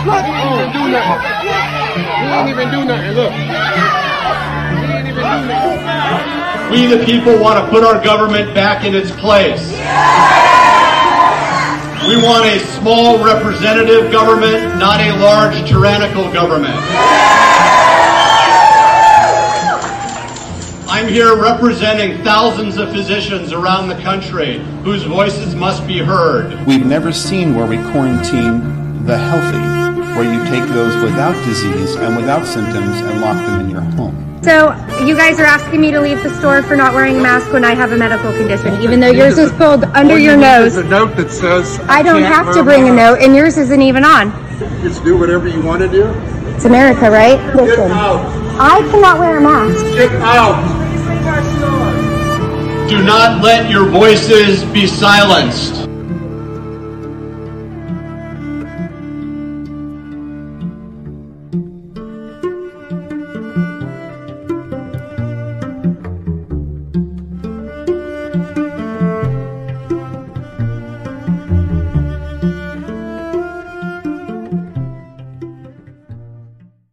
He 0.00 0.10
ain't 0.10 0.48
even 0.48 0.72
do 0.72 0.88
nothing. 0.88 1.20
He 1.44 2.26
ain't 2.32 2.48
even 2.48 2.70
do 2.70 2.84
nothing. 2.84 3.12
Look. 3.12 3.32
He 3.32 3.44
ain't 4.92 5.08
even 5.08 5.22
do 5.22 5.22
nothing. 5.22 6.70
We, 6.72 6.86
the 6.86 7.04
people, 7.04 7.38
want 7.38 7.62
to 7.62 7.70
put 7.70 7.84
our 7.84 8.02
government 8.02 8.54
back 8.54 8.84
in 8.84 8.94
its 8.94 9.10
place. 9.10 9.74
We 12.06 12.16
want 12.16 12.44
a 12.44 12.58
small 12.58 13.24
representative 13.24 14.12
government, 14.12 14.78
not 14.78 15.00
a 15.00 15.16
large 15.16 15.66
tyrannical 15.66 16.30
government. 16.32 16.74
I'm 20.86 21.08
here 21.08 21.34
representing 21.34 22.22
thousands 22.22 22.76
of 22.76 22.90
physicians 22.90 23.54
around 23.54 23.88
the 23.88 23.94
country 24.02 24.58
whose 24.82 25.04
voices 25.04 25.54
must 25.54 25.86
be 25.86 25.96
heard. 25.98 26.66
We've 26.66 26.84
never 26.84 27.10
seen 27.10 27.54
where 27.54 27.66
we 27.66 27.78
quarantine 27.90 29.06
the 29.06 29.16
healthy, 29.16 30.12
where 30.14 30.30
you 30.30 30.44
take 30.50 30.68
those 30.74 30.94
without 31.02 31.34
disease 31.46 31.94
and 31.94 32.16
without 32.16 32.46
symptoms 32.46 33.00
and 33.00 33.22
lock 33.22 33.36
them 33.46 33.60
in 33.62 33.70
your 33.70 33.80
home. 33.80 34.33
So 34.44 34.72
you 35.02 35.16
guys 35.16 35.40
are 35.40 35.46
asking 35.46 35.80
me 35.80 35.90
to 35.90 36.00
leave 36.02 36.22
the 36.22 36.28
store 36.38 36.62
for 36.62 36.76
not 36.76 36.92
wearing 36.92 37.16
a 37.16 37.22
mask 37.22 37.50
when 37.50 37.64
I 37.64 37.74
have 37.74 37.92
a 37.92 37.96
medical 37.96 38.30
condition, 38.32 38.78
even 38.82 39.00
though 39.00 39.10
yours 39.10 39.38
is 39.38 39.50
pulled 39.52 39.84
under 39.84 40.18
your 40.18 40.36
nose. 40.36 40.74
There's 40.74 40.84
a 40.84 40.88
note 40.90 41.16
that 41.16 41.30
says 41.30 41.80
I 41.88 42.02
don't 42.02 42.20
can't 42.20 42.34
have 42.34 42.46
wear 42.48 42.56
to 42.56 42.62
bring 42.62 42.82
a 42.90 42.92
mask. 42.92 43.20
note, 43.20 43.24
and 43.24 43.34
yours 43.34 43.56
isn't 43.56 43.80
even 43.80 44.04
on. 44.04 44.32
Just 44.82 45.02
do 45.02 45.16
whatever 45.18 45.48
you 45.48 45.62
want 45.62 45.80
to 45.80 45.88
do. 45.88 46.04
It's 46.54 46.66
America, 46.66 47.10
right? 47.10 47.38
Get 47.38 47.56
Listen, 47.56 47.90
out. 47.90 48.20
I 48.60 48.80
cannot 48.90 49.18
wear 49.18 49.38
a 49.38 49.40
mask. 49.40 49.82
Get 49.96 50.12
out. 50.20 50.60
Do 52.90 53.02
not 53.02 53.42
let 53.42 53.70
your 53.70 53.88
voices 53.88 54.62
be 54.64 54.86
silenced. 54.86 55.83